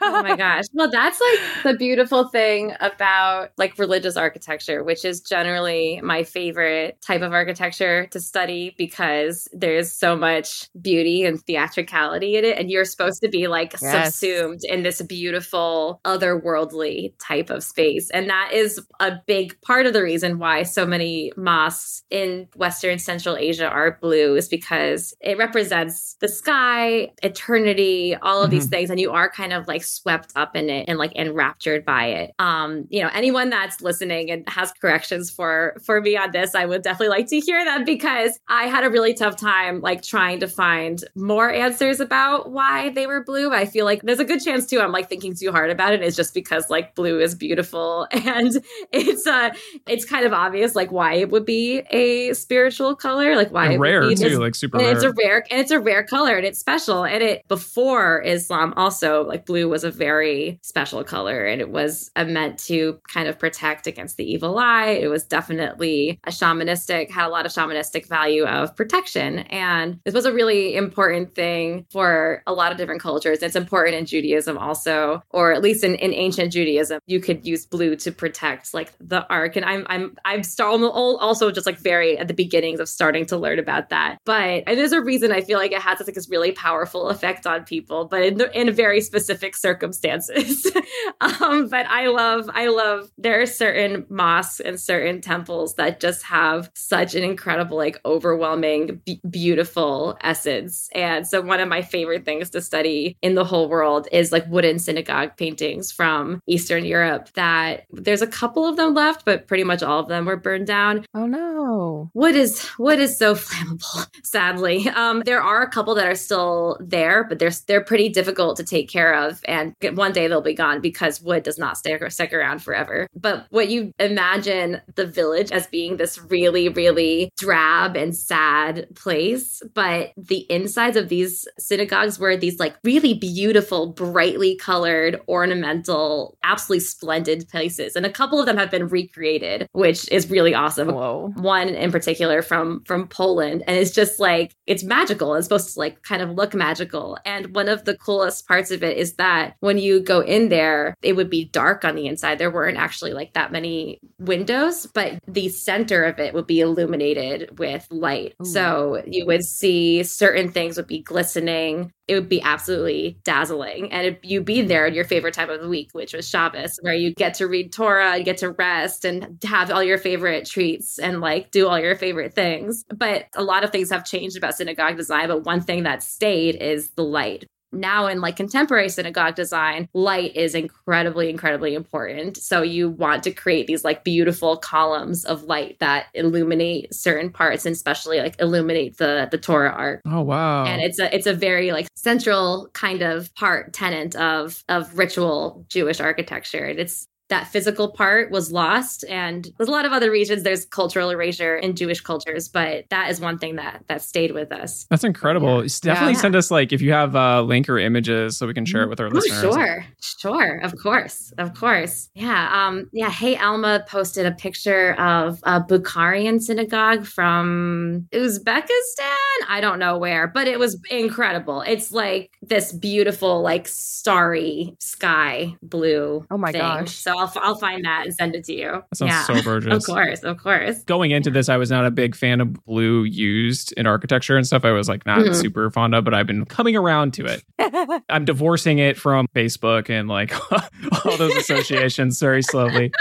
oh 0.01 0.23
my 0.23 0.35
gosh. 0.35 0.65
Well, 0.73 0.91
that's 0.91 1.21
like 1.21 1.63
the 1.73 1.79
beautiful 1.79 2.29
thing 2.29 2.73
about 2.81 3.51
like 3.59 3.79
religious 3.79 4.17
architecture, 4.17 4.83
which 4.83 5.05
is 5.05 5.21
generally 5.21 6.01
my 6.03 6.23
favorite 6.25 6.99
type 7.03 7.23
of 7.23 7.33
architecture 7.33 8.07
to 8.13 8.19
study 8.21 8.75
because 8.79 9.47
there's 9.53 9.93
so 9.93 10.17
much 10.17 10.69
beauty 10.81 11.25
and 11.25 11.41
theatricality 11.43 12.37
in 12.37 12.45
it. 12.45 12.59
And 12.59 12.71
you're 12.71 12.85
supposed 12.87 13.21
to 13.23 13.29
be 13.29 13.47
like 13.47 13.75
Yes. 13.81 14.17
subsumed 14.17 14.61
in 14.65 14.83
this 14.83 15.03
beautiful, 15.03 16.01
otherworldly 16.05 17.13
type 17.19 17.51
of 17.51 17.63
space. 17.63 18.11
And 18.11 18.29
that 18.29 18.51
is 18.53 18.81
a 19.01 19.13
big 19.27 19.61
part 19.63 19.87
of 19.87 19.93
the 19.93 20.03
reason 20.03 20.39
why 20.39 20.63
so 20.63 20.87
many 20.87 21.33
mosques 21.37 22.03
in 22.11 22.49
Western 22.57 22.99
Central 22.99 23.37
Asia 23.37 23.67
are 23.69 23.99
blue 24.01 24.37
is 24.37 24.49
because 24.49 25.15
it 25.21 25.39
represents 25.39 26.17
the 26.21 26.29
sky, 26.29 27.11
eternity, 27.23 28.17
all 28.23 28.43
of 28.43 28.51
these 28.51 28.67
Mhm. 28.67 28.71
things. 28.71 28.91
And 28.91 29.01
you 29.01 29.13
are 29.13 29.31
kind 29.31 29.53
of 29.53 29.69
like 29.69 29.83
swept 29.85 30.33
up 30.37 30.57
in 30.57 30.71
it 30.71 30.87
and 30.89 30.99
like 30.99 31.13
enraptured 31.17 31.85
by 31.85 32.07
it. 32.07 32.33
Um, 32.39 32.87
you 32.91 33.03
know, 33.03 33.11
anyone 33.13 33.51
that's 33.51 33.81
listening 33.81 34.31
and 34.31 34.49
has 34.49 34.73
corrections 34.81 35.31
for 35.31 35.77
for 35.85 36.01
me 36.01 36.17
on 36.17 36.31
this, 36.33 36.55
I 36.55 36.67
would 36.67 36.83
definitely 36.83 37.09
like 37.09 37.27
to 37.29 37.41
hear 37.41 37.65
them 37.65 37.85
because 37.85 38.39
I 38.49 38.65
had 38.65 38.85
a 38.85 38.91
really 38.91 39.15
tough 39.15 39.37
time 39.37 39.81
like 39.81 40.03
trying 40.03 40.41
to 40.41 40.49
find 40.49 41.03
more 41.15 41.51
answers 41.51 42.01
about 42.01 42.51
why 42.51 42.91
they 42.91 43.07
were 43.07 43.23
blue. 43.25 43.53
I 43.53 43.67
feel 43.67 43.85
like 43.85 44.03
there's 44.03 44.21
a 44.21 44.25
good 44.25 44.43
chance 44.43 44.67
too 44.67 44.81
I'm 44.81 44.93
like 44.93 45.09
thinking 45.09 45.35
too 45.35 45.51
hard 45.53 45.71
about 45.71 45.92
it. 45.93 46.03
It's 46.03 46.17
just 46.17 46.35
because 46.35 46.71
like 46.71 46.95
blue 46.95 47.21
is 47.21 47.35
beautiful. 47.35 48.07
And 48.23 48.65
it's 48.93 49.27
uh 49.27 49.51
it's 49.87 50.05
kind 50.05 50.25
of 50.25 50.33
obvious 50.33 50.75
like 50.75 50.93
why 50.93 51.15
it 51.15 51.31
would 51.31 51.45
be 51.45 51.83
a 51.91 52.33
spiritual 52.35 52.95
color, 52.95 53.35
like 53.37 53.51
why 53.51 53.65
it 53.65 53.71
And 53.71 53.81
would 53.81 53.85
rare 53.85 54.09
be 54.09 54.15
too, 54.15 54.39
like 54.39 54.55
super 54.55 54.79
it's 54.81 55.03
a 55.03 55.13
rare 55.13 55.45
and 55.51 55.61
it's 55.61 55.71
a 55.71 55.81
rare 55.81 56.05
color 56.05 56.37
and 56.37 56.47
it's 56.47 56.59
special. 56.59 57.05
And 57.05 57.23
it 57.23 57.47
before 57.49 58.23
islam 58.25 58.75
also 58.77 59.25
like 59.25 59.45
blue 59.45 59.69
was 59.69 59.85
a 59.85 59.91
very 59.91 60.59
special 60.63 61.03
color 61.05 61.45
and 61.45 61.61
it 61.61 61.71
was 61.71 62.11
uh, 62.17 62.25
meant 62.25 62.59
to 62.61 63.01
kind 63.09 63.29
of 63.29 63.39
protect 63.39 63.87
against 63.87 64.17
the 64.17 64.25
evil 64.31 64.59
eye. 64.59 64.91
It 64.91 65.09
was 65.09 65.25
definitely 65.25 66.21
a 66.25 66.31
shamanistic 66.31 67.11
had 67.11 67.27
a 67.27 67.29
lot 67.29 67.47
of 67.47 67.53
shamanistic 67.53 68.07
value 68.07 68.45
of 68.45 68.75
protection. 68.77 69.41
And 69.41 70.01
this 70.05 70.15
was 70.15 70.25
a 70.25 70.33
really 70.33 70.75
important 70.75 71.35
thing 71.35 71.87
for 71.91 72.43
a 72.47 72.53
lot 72.53 72.73
of 72.73 72.79
different 72.79 73.01
cultures. 73.01 73.43
It's 73.43 73.57
important 73.57 73.97
in 73.97 74.07
judaism 74.07 74.59
also 74.59 75.23
or 75.31 75.53
at 75.53 75.63
least 75.63 75.82
in, 75.83 75.95
in 75.97 76.13
ancient 76.13 76.53
judaism 76.53 77.01
you 77.07 77.21
could 77.21 77.47
use 77.47 77.67
blue 77.67 77.97
to 77.97 78.13
protect 78.13 78.75
like 78.75 78.93
the 79.01 79.27
ark. 79.29 79.57
And 79.57 79.65
i'm 79.65 79.87
i'm 79.89 80.17
i'm 80.25 80.43
still 80.43 80.91
also 80.91 81.51
just 81.51 81.67
like 81.67 81.79
very 81.79 82.19
at 82.19 82.29
the 82.29 82.35
beginnings 82.35 82.81
of 82.81 82.89
starting 82.89 83.27
to 83.27 83.37
learn 83.37 83.59
about 83.59 83.91
that. 83.91 84.19
But 84.25 84.65
there's 84.67 84.93
a 84.93 85.03
reason 85.03 85.33
i 85.33 85.41
feel 85.41 85.59
like 85.59 85.73
it 85.73 85.83
has 85.83 86.01
like 86.01 86.15
this 86.15 86.29
really 86.29 86.53
powerful 86.53 87.09
effect 87.09 87.47
on 87.47 87.65
people 87.65 88.07
but 88.07 88.23
in, 88.23 88.41
in 88.55 88.73
very 88.73 89.01
specific 89.01 89.57
circumstances. 89.57 90.71
Um 91.21 91.69
but 91.69 91.87
i 91.87 92.09
love 92.09 92.51
i 92.53 92.67
love 92.67 93.11
there 93.17 93.41
are 93.41 93.47
certain 93.47 94.05
mosques 94.09 94.61
and 94.61 94.81
certain 94.81 95.21
temples 95.21 95.75
that 95.75 96.01
just 96.01 96.23
have 96.25 96.71
such 96.75 97.15
an 97.15 97.23
incredible 97.23 97.77
like 97.77 98.01
overwhelming 98.05 99.01
be- 99.05 99.21
beautiful 99.29 100.17
essence. 100.23 100.89
And 100.95 101.27
so 101.27 101.41
one 101.41 101.61
of 101.61 101.69
my 101.69 101.83
favorite 101.83 102.25
things 102.25 102.51
to 102.51 102.61
study 102.61 103.17
in 103.23 103.35
the 103.35 103.45
whole 103.45 103.69
world 103.69 104.09
is 104.13 104.33
like 104.33 104.47
wooden 104.49 104.79
synagogue 104.79 105.37
paintings 105.73 105.91
from 105.91 106.41
eastern 106.47 106.85
europe 106.85 107.29
that 107.35 107.85
there's 107.91 108.23
a 108.23 108.27
couple 108.27 108.67
of 108.67 108.77
them 108.77 108.95
left 108.95 109.25
but 109.25 109.47
pretty 109.47 109.65
much 109.65 109.83
all 109.83 110.01
of 110.01 110.09
them 110.09 110.25
were 110.27 110.37
burned 110.37 110.67
down. 110.67 111.05
Oh 111.15 111.27
no. 111.27 112.11
wood 112.15 112.35
is 112.35 112.69
wood 112.79 112.99
is 112.99 113.19
so 113.19 113.35
flammable 113.47 114.07
sadly? 114.23 114.89
Um 114.89 115.23
there 115.25 115.43
are 115.43 115.63
a 115.63 115.71
couple 115.71 115.95
that 115.95 116.07
are 116.07 116.15
still 116.15 116.77
there 116.81 117.25
but 117.25 117.39
they're 117.39 117.51
they're 117.67 117.85
pretty 117.85 118.09
difficult 118.09 118.57
to 118.57 118.65
take 118.65 118.89
care 118.89 119.15
of 119.15 119.41
and 119.47 119.75
one 119.95 120.13
day 120.13 120.29
they'll 120.29 120.41
be 120.41 120.55
gone 120.55 120.81
because 120.81 121.23
wood 121.23 121.43
does 121.43 121.59
not 121.59 121.77
stay 121.77 121.99
stick 122.09 122.33
around 122.33 122.63
forever. 122.63 123.07
But 123.15 123.47
what 123.51 123.69
you 123.69 123.93
imagine 123.99 124.81
the 124.95 125.07
village 125.07 125.53
as 125.53 125.67
being 125.67 125.97
this 125.97 126.21
really 126.21 126.69
really 126.69 127.31
drab 127.37 127.97
and 127.97 128.15
sad 128.17 128.87
place 128.95 129.63
but 129.75 130.13
the 130.17 130.47
insides 130.51 130.97
of 130.97 131.09
these 131.09 131.47
synagogues 131.59 132.19
were 132.19 132.37
these 132.37 132.59
like 132.59 132.77
really 132.85 133.15
beautiful 133.15 133.89
brightly 133.93 134.57
colored 134.57 135.21
ornamental 135.63 136.37
absolutely 136.43 136.81
splendid 136.81 137.49
places. 137.49 137.97
And 137.97 138.05
a 138.05 138.11
couple 138.11 138.41
of 138.41 138.47
them 138.47 138.57
have 138.57 138.71
been 138.71 138.89
recreated 138.89 139.69
which 139.73 140.11
is 140.11 140.31
really 140.31 140.55
awesome. 140.55 140.89
Whoa. 140.89 141.33
one 141.37 141.69
in 141.69 141.93
particular 141.93 142.43
from 142.43 142.83
from 142.85 143.09
Poland. 143.09 143.63
And 143.67 143.77
it's 143.77 143.91
just 143.91 144.19
like 144.19 144.55
it's 144.67 144.85
magical. 144.85 145.35
It's 145.35 145.47
supposed 145.47 145.75
to 145.75 145.79
like 145.79 146.03
kind 146.03 146.23
of 146.23 146.31
look 146.31 146.55
magical. 146.55 147.19
And 147.25 147.55
one 147.55 147.69
of 147.69 147.85
the 147.85 147.97
coolest 147.97 148.47
parts 148.47 148.71
of 148.71 148.83
it 148.83 148.97
is 148.97 149.15
that 149.15 149.55
when 149.61 149.79
you 149.79 150.01
go 150.01 150.21
in 150.21 150.49
there 150.49 150.95
it 151.03 151.15
would 151.15 151.31
be 151.31 151.45
dark 151.45 151.85
on 151.85 151.95
the 151.95 152.07
inside. 152.07 152.39
There 152.39 152.51
weren't 152.51 152.79
actually 152.79 153.13
like 153.13 153.35
that 153.35 153.53
many 153.53 154.01
windows 154.19 154.87
but 154.87 155.19
the 155.27 155.49
center 155.49 156.05
of 156.05 156.19
it 156.19 156.35
would 156.35 156.47
be 156.47 156.61
illuminated 156.61 157.59
with 157.59 157.87
light. 157.91 158.35
Ooh. 158.41 158.45
so 158.45 159.03
you 159.07 159.27
would 159.27 159.45
see 159.45 160.03
certain 160.03 160.51
things 160.51 160.77
would 160.77 160.87
be 160.87 161.03
glistening. 161.03 161.93
It 162.09 162.15
would 162.15 162.29
be 162.29 162.43
absolutely 162.43 163.19
dazzling. 163.25 163.93
And 163.93 164.07
if 164.07 164.19
you'd 164.23 164.45
be 164.45 164.63
there 164.63 164.87
in 164.87 164.95
your 164.95 165.05
favorite 165.05 165.35
time 165.35 165.51
of 165.53 165.61
the 165.61 165.69
week, 165.69 165.91
which 165.93 166.15
was 166.15 166.29
Shabbos, 166.29 166.79
where 166.83 166.95
you 166.95 167.15
get 167.15 167.35
to 167.35 167.47
read 167.47 167.73
Torah, 167.73 168.17
you 168.17 168.25
get 168.25 168.39
to 168.39 168.51
rest 168.51 169.05
and 169.05 169.39
have 169.45 169.71
all 169.71 169.83
your 169.83 169.99
favorite 169.99 170.47
treats 170.47 170.99
and 170.99 171.21
like 171.21 171.51
do 171.51 171.69
all 171.69 171.79
your 171.79 171.97
favorite 171.97 172.35
things. 172.35 172.85
But 172.89 173.27
a 173.35 173.43
lot 173.43 173.65
of 173.65 173.71
things 173.71 173.91
have 173.91 174.05
changed 174.05 174.37
about 174.37 174.57
synagogue 174.57 174.97
design. 174.97 175.29
But 175.29 175.45
one 175.45 175.61
thing 175.61 175.85
that 175.85 176.03
stayed 176.03 176.57
is 176.57 176.91
the 176.91 177.05
light. 177.05 177.47
Now, 177.73 178.07
in 178.07 178.21
like 178.21 178.37
contemporary 178.37 178.89
synagogue 178.89 179.35
design, 179.35 179.89
light 179.95 180.37
is 180.37 180.55
incredibly, 180.55 181.31
incredibly 181.31 181.75
important. 181.75 182.37
So, 182.37 182.63
you 182.63 182.91
want 182.91 183.23
to 183.25 183.33
create 183.33 183.67
these 183.67 183.85
like 183.85 184.05
beautiful 184.05 184.57
columns 184.57 185.25
of 185.25 185.45
light 185.45 185.79
that 185.81 186.07
illuminate 186.15 186.95
certain 186.95 187.31
parts 187.31 187.67
and 187.67 187.73
especially 187.75 188.19
like 188.19 188.41
illuminate 188.41 188.99
the, 188.99 189.29
the 189.31 189.39
Torah 189.39 189.71
ark 189.71 190.03
Oh 190.07 190.23
wow. 190.23 190.65
and 190.65 190.83
it's 190.83 190.99
a 190.99 191.15
it's 191.15 191.27
a 191.27 191.35
very 191.35 191.73
like 191.73 191.89
central 191.97 192.69
kind 192.73 193.03
of 193.03 193.35
part 193.35 193.73
tenant 193.73 194.15
of 194.17 194.63
of 194.69 194.97
ritual 194.99 195.65
Jewish 195.69 196.01
architecture. 196.01 196.65
And 196.65 196.79
it's 196.79 197.07
that 197.33 197.49
physical 197.49 197.91
part 197.91 198.31
was 198.31 198.53
lost 198.53 199.05
and 199.09 199.49
there's 199.57 199.69
a 199.69 199.73
lot 199.73 199.85
of 199.87 199.93
other 199.93 200.11
regions 200.11 200.43
there's 200.43 200.65
cultural 200.67 201.09
erasure 201.11 201.57
in 201.57 201.75
Jewish 201.75 202.01
cultures, 202.01 202.49
but 202.49 202.85
that 202.91 203.11
is 203.11 203.21
one 203.21 203.39
thing 203.39 203.57
that 203.57 203.83
that 203.89 204.01
stayed 204.03 204.33
with 204.33 204.53
us. 204.53 204.87
That's 204.91 205.05
incredible. 205.05 205.63
S- 205.63 205.81
Definitely 205.81 206.15
Yeah. 206.15 206.21
send 206.21 206.37
us 206.37 206.51
like 206.51 206.73
if 206.73 206.81
you 206.83 206.93
have 206.93 207.17
uh, 207.17 207.43
link 207.43 207.69
or 207.69 207.79
images 207.79 208.37
so 208.37 208.47
we 208.47 208.55
can 208.55 208.65
share 208.67 208.83
it 208.83 208.89
with 208.91 209.01
our 209.01 209.07
Oh, 209.07 209.11
listeners. 209.11 209.55
sure, 209.55 209.87
sure, 210.01 210.57
of 210.59 210.73
course, 210.83 211.33
of 211.39 211.55
course. 211.55 212.11
Yeah, 212.15 212.43
um, 212.67 212.89
yeah. 212.93 213.11
Hey, 213.11 213.37
Alma 213.37 213.85
posted 213.89 214.27
a 214.27 214.33
picture 214.33 214.93
of 215.01 215.41
a 215.45 215.61
Bukharian 215.61 216.41
synagogue 216.43 217.07
from 217.07 218.07
Uzbekistan. 218.13 219.49
I 219.49 219.61
don't 219.61 219.79
know 219.79 219.99
where, 219.99 220.27
but 220.27 220.47
it 220.47 220.59
was 220.59 220.81
incredible. 220.91 221.63
It's 221.63 221.93
like 221.93 222.31
this 222.43 222.73
beautiful, 222.73 223.43
like 223.43 223.69
starry 223.69 224.77
sky 224.81 225.55
blue. 225.63 226.25
Oh 226.31 226.37
my 226.39 226.53
thing. 226.53 226.61
gosh. 226.61 226.95
So 226.95 227.19
I'll 227.23 227.33
I'll 227.43 227.55
find 227.57 227.85
that 227.85 228.05
and 228.07 228.15
send 228.15 228.35
it 228.35 228.45
to 228.45 228.53
you. 228.53 228.83
That 228.91 228.97
sounds 228.97 229.11
yeah, 229.11 229.25
so 229.25 229.43
gorgeous. 229.43 229.73
of 229.89 229.95
course, 229.95 230.21
of 230.23 230.39
course. 230.39 230.83
Going 230.85 231.11
into 231.11 231.31
this, 231.31 231.49
I 231.49 231.57
was 231.57 231.71
not 231.71 231.87
a 231.87 231.91
big 231.91 232.15
fan 232.15 232.41
of 232.41 232.53
blue 232.65 233.05
used 233.05 233.73
in 233.73 233.87
architecture 233.87 234.37
and 234.37 234.47
stuff. 234.47 234.65
I 234.65 234.73
was 234.73 234.89
like 234.89 235.07
not 235.07 235.21
Mhm. 235.21 235.35
super 235.35 235.71
fond 235.71 235.95
of, 235.95 236.05
but 236.05 236.15
I've 236.15 236.27
been 236.27 236.45
coming 236.45 236.77
around 236.77 237.15
to 237.15 237.25
it. 237.27 238.03
I'm 238.09 238.25
divorcing 238.25 238.79
it 238.79 238.97
from 238.99 239.27
Facebook 239.35 239.89
and 239.91 240.09
like 240.09 240.33
all 241.07 241.17
those 241.17 241.37
associations 241.37 242.19
very 242.21 242.43
slowly. 242.43 242.93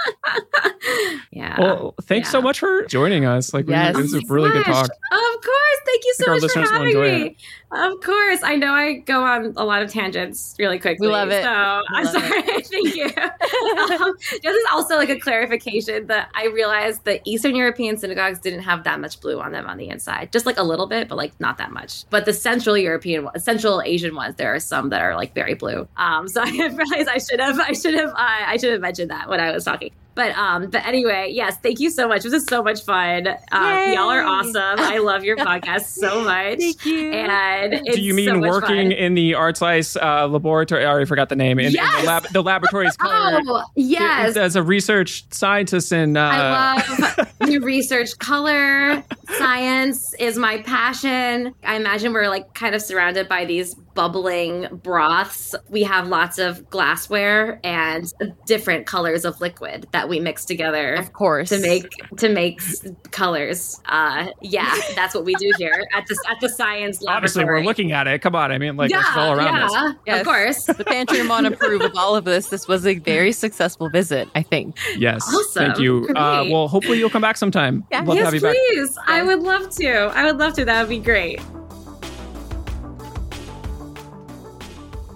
Yeah. 1.32 1.56
Well, 1.60 1.96
thanks 2.04 2.30
so 2.30 2.42
much 2.42 2.60
for 2.60 2.84
joining 2.86 3.26
us. 3.26 3.54
Like, 3.54 3.66
we- 3.66 3.74
Yes. 3.74 3.96
it 3.98 4.02
was 4.02 4.14
a 4.14 4.22
really 4.28 4.50
good 4.52 4.66
talk. 4.66 4.86
Of 4.86 5.42
course. 5.42 5.80
Thank 5.86 6.04
you 6.04 6.14
so 6.18 6.32
much 6.32 6.52
for 6.52 6.60
having 6.60 6.88
enjoy 6.90 7.20
me. 7.20 7.38
Of 7.72 8.02
course. 8.02 8.44
I 8.44 8.56
know 8.58 8.74
I 8.74 8.96
go 9.00 9.24
on 9.24 9.54
a 9.56 9.64
lot 9.64 9.82
of 9.82 9.90
tangents 9.92 10.56
really 10.60 10.78
quickly. 10.78 11.08
We 11.08 11.14
love 11.14 11.30
it. 11.32 11.42
So 11.44 11.50
I'm 11.50 12.06
love 12.06 12.16
it. 12.16 12.66
sorry. 12.68 12.84
Thank 12.84 12.96
you. 12.96 14.11
this 14.44 14.56
is 14.56 14.66
also 14.72 14.96
like 14.96 15.10
a 15.10 15.20
clarification 15.20 16.08
that 16.08 16.30
I 16.36 16.48
realized 16.48 17.06
that 17.06 17.22
Eastern 17.26 17.56
European 17.56 17.98
synagogues 17.98 18.40
didn't 18.40 18.62
have 18.62 18.84
that 18.84 19.00
much 19.00 19.20
blue 19.22 19.40
on 19.40 19.52
them 19.52 19.68
on 19.68 19.78
the 19.78 19.90
inside. 19.90 20.32
Just 20.32 20.46
like 20.46 20.58
a 20.58 20.64
little 20.64 20.88
bit, 20.88 21.08
but 21.08 21.16
like 21.18 21.40
not 21.40 21.58
that 21.58 21.72
much. 21.72 22.06
But 22.10 22.26
the 22.26 22.34
Central 22.34 22.78
European, 22.78 23.28
Central 23.38 23.82
Asian 23.82 24.16
ones, 24.16 24.36
there 24.36 24.54
are 24.54 24.60
some 24.60 24.90
that 24.90 25.02
are 25.02 25.16
like 25.16 25.34
very 25.34 25.54
blue. 25.54 25.88
Um, 25.98 26.28
so 26.28 26.42
I 26.46 26.50
realized 26.50 27.10
I 27.10 27.18
should 27.18 27.40
have, 27.40 27.60
I 27.60 27.74
should 27.74 27.94
have, 27.96 28.10
uh, 28.10 28.16
I 28.18 28.58
should 28.58 28.72
have 28.72 28.82
mentioned 28.82 29.12
that 29.12 29.30
when 29.30 29.40
I 29.40 29.52
was 29.52 29.66
talking. 29.66 29.92
But 30.14 30.36
um, 30.38 30.70
but 30.70 30.86
anyway, 30.86 31.30
yes, 31.32 31.58
thank 31.64 31.80
you 31.80 31.90
so 31.90 32.08
much. 32.08 32.24
This 32.24 32.34
is 32.34 32.46
so 32.46 32.62
much 32.62 32.84
fun. 32.84 33.28
Um, 33.52 33.92
y'all 33.94 34.10
are 34.10 34.22
awesome. 34.24 34.56
I 34.80 34.98
love 34.98 35.24
your 35.24 35.38
podcast 35.38 35.84
so 35.84 36.22
much. 36.26 36.60
Thank 36.60 36.86
you. 36.86 37.12
And 37.14 37.74
it's 37.74 37.96
Do 37.96 38.02
you 38.02 38.14
mean 38.14 38.28
so 38.30 38.40
working 38.40 38.90
fun. 38.90 38.92
in 38.92 39.14
the 39.14 39.36
Art 39.36 39.58
Slice 39.58 39.96
uh, 39.96 40.28
laboratory? 40.28 40.86
I 40.86 40.90
already 40.90 41.06
forgot 41.06 41.30
the 41.30 41.36
name. 41.38 41.60
In, 41.60 41.68
in 41.68 41.72
Yes! 41.74 42.02
the, 42.02 42.08
lab, 42.08 42.24
the 42.34 42.44
laboratory's 42.44 42.98
color. 42.98 43.40
Oh 43.48 43.64
yes, 43.76 44.36
As 44.36 44.56
a 44.58 44.64
research 44.64 45.24
scientist 45.34 45.94
and 45.94 46.18
uh, 46.18 46.30
I 46.34 46.76
love 47.18 47.30
the 47.40 47.60
research. 47.60 48.18
Color 48.20 49.04
science 49.38 50.14
is 50.20 50.38
my 50.38 50.62
passion. 50.64 51.54
I 51.64 51.76
imagine 51.76 52.12
we're 52.14 52.28
like 52.28 52.54
kind 52.54 52.76
of 52.76 52.82
surrounded 52.82 53.30
by 53.30 53.46
these 53.46 53.76
bubbling 53.94 54.68
broths. 54.84 55.56
We 55.70 55.84
have 55.84 56.08
lots 56.08 56.38
of 56.40 56.70
glassware 56.70 57.60
and 57.64 58.12
different 58.46 58.86
colors 58.88 59.26
of 59.26 59.40
liquid 59.42 59.88
that 59.92 60.10
we 60.10 60.20
mix 60.20 60.46
together. 60.46 60.94
Of 60.96 61.14
course. 61.14 61.50
To 61.50 61.60
make 61.60 61.90
to 62.18 62.30
make 62.30 62.62
colors, 63.12 63.80
uh, 63.86 64.28
yeah, 64.42 64.74
that's 64.96 65.14
what 65.14 65.26
we 65.26 65.36
do 65.36 65.52
here 65.58 65.86
at 65.94 66.06
the 66.08 66.18
at 66.30 66.40
the 66.40 66.50
science 66.50 67.02
laboratory. 67.02 67.18
obviously 67.18 67.46
we're 67.46 67.62
looking 67.62 67.92
at 67.92 68.08
it. 68.08 68.22
Come 68.22 68.36
on, 68.36 68.52
I 68.52 68.58
mean, 68.58 68.78
like 68.78 68.92
it's 68.92 69.16
all 69.16 69.34
around 69.34 69.56
yeah, 69.56 69.66
us. 69.66 69.96
Yes. 70.06 70.20
of 70.22 70.28
course. 70.28 70.66
The 70.66 70.86
pantry 70.86 71.22
room 71.22 71.46
approve 71.46 71.82
of 71.86 71.96
all 71.96 72.16
of 72.16 72.26
this. 72.26 72.50
This 72.50 72.68
was 72.68 72.86
a 72.86 72.96
very 73.00 73.32
successful 73.32 73.90
visit, 73.90 74.28
I 74.36 74.42
think. 74.42 74.78
Yes, 74.98 75.22
Awesome. 75.28 75.66
thank 75.66 75.80
you. 75.80 76.08
Uh, 76.16 76.46
well, 76.50 76.68
hopefully 76.68 76.98
you'll 76.98 77.10
come 77.10 77.22
back 77.22 77.38
sometime. 77.38 77.86
Yeah. 77.92 78.00
Love 78.00 78.08
to 78.10 78.16
yes, 78.16 78.26
have 78.26 78.34
you 78.34 78.42
back. 78.42 78.56
please. 78.56 78.98
I 79.08 79.24
would 79.24 79.40
love 79.40 79.70
to. 79.78 79.92
I 79.92 80.26
would 80.26 80.38
love 80.38 80.54
to. 80.54 80.66
That 80.66 80.82
would 80.82 80.90
be 80.90 81.00
great. 81.00 81.42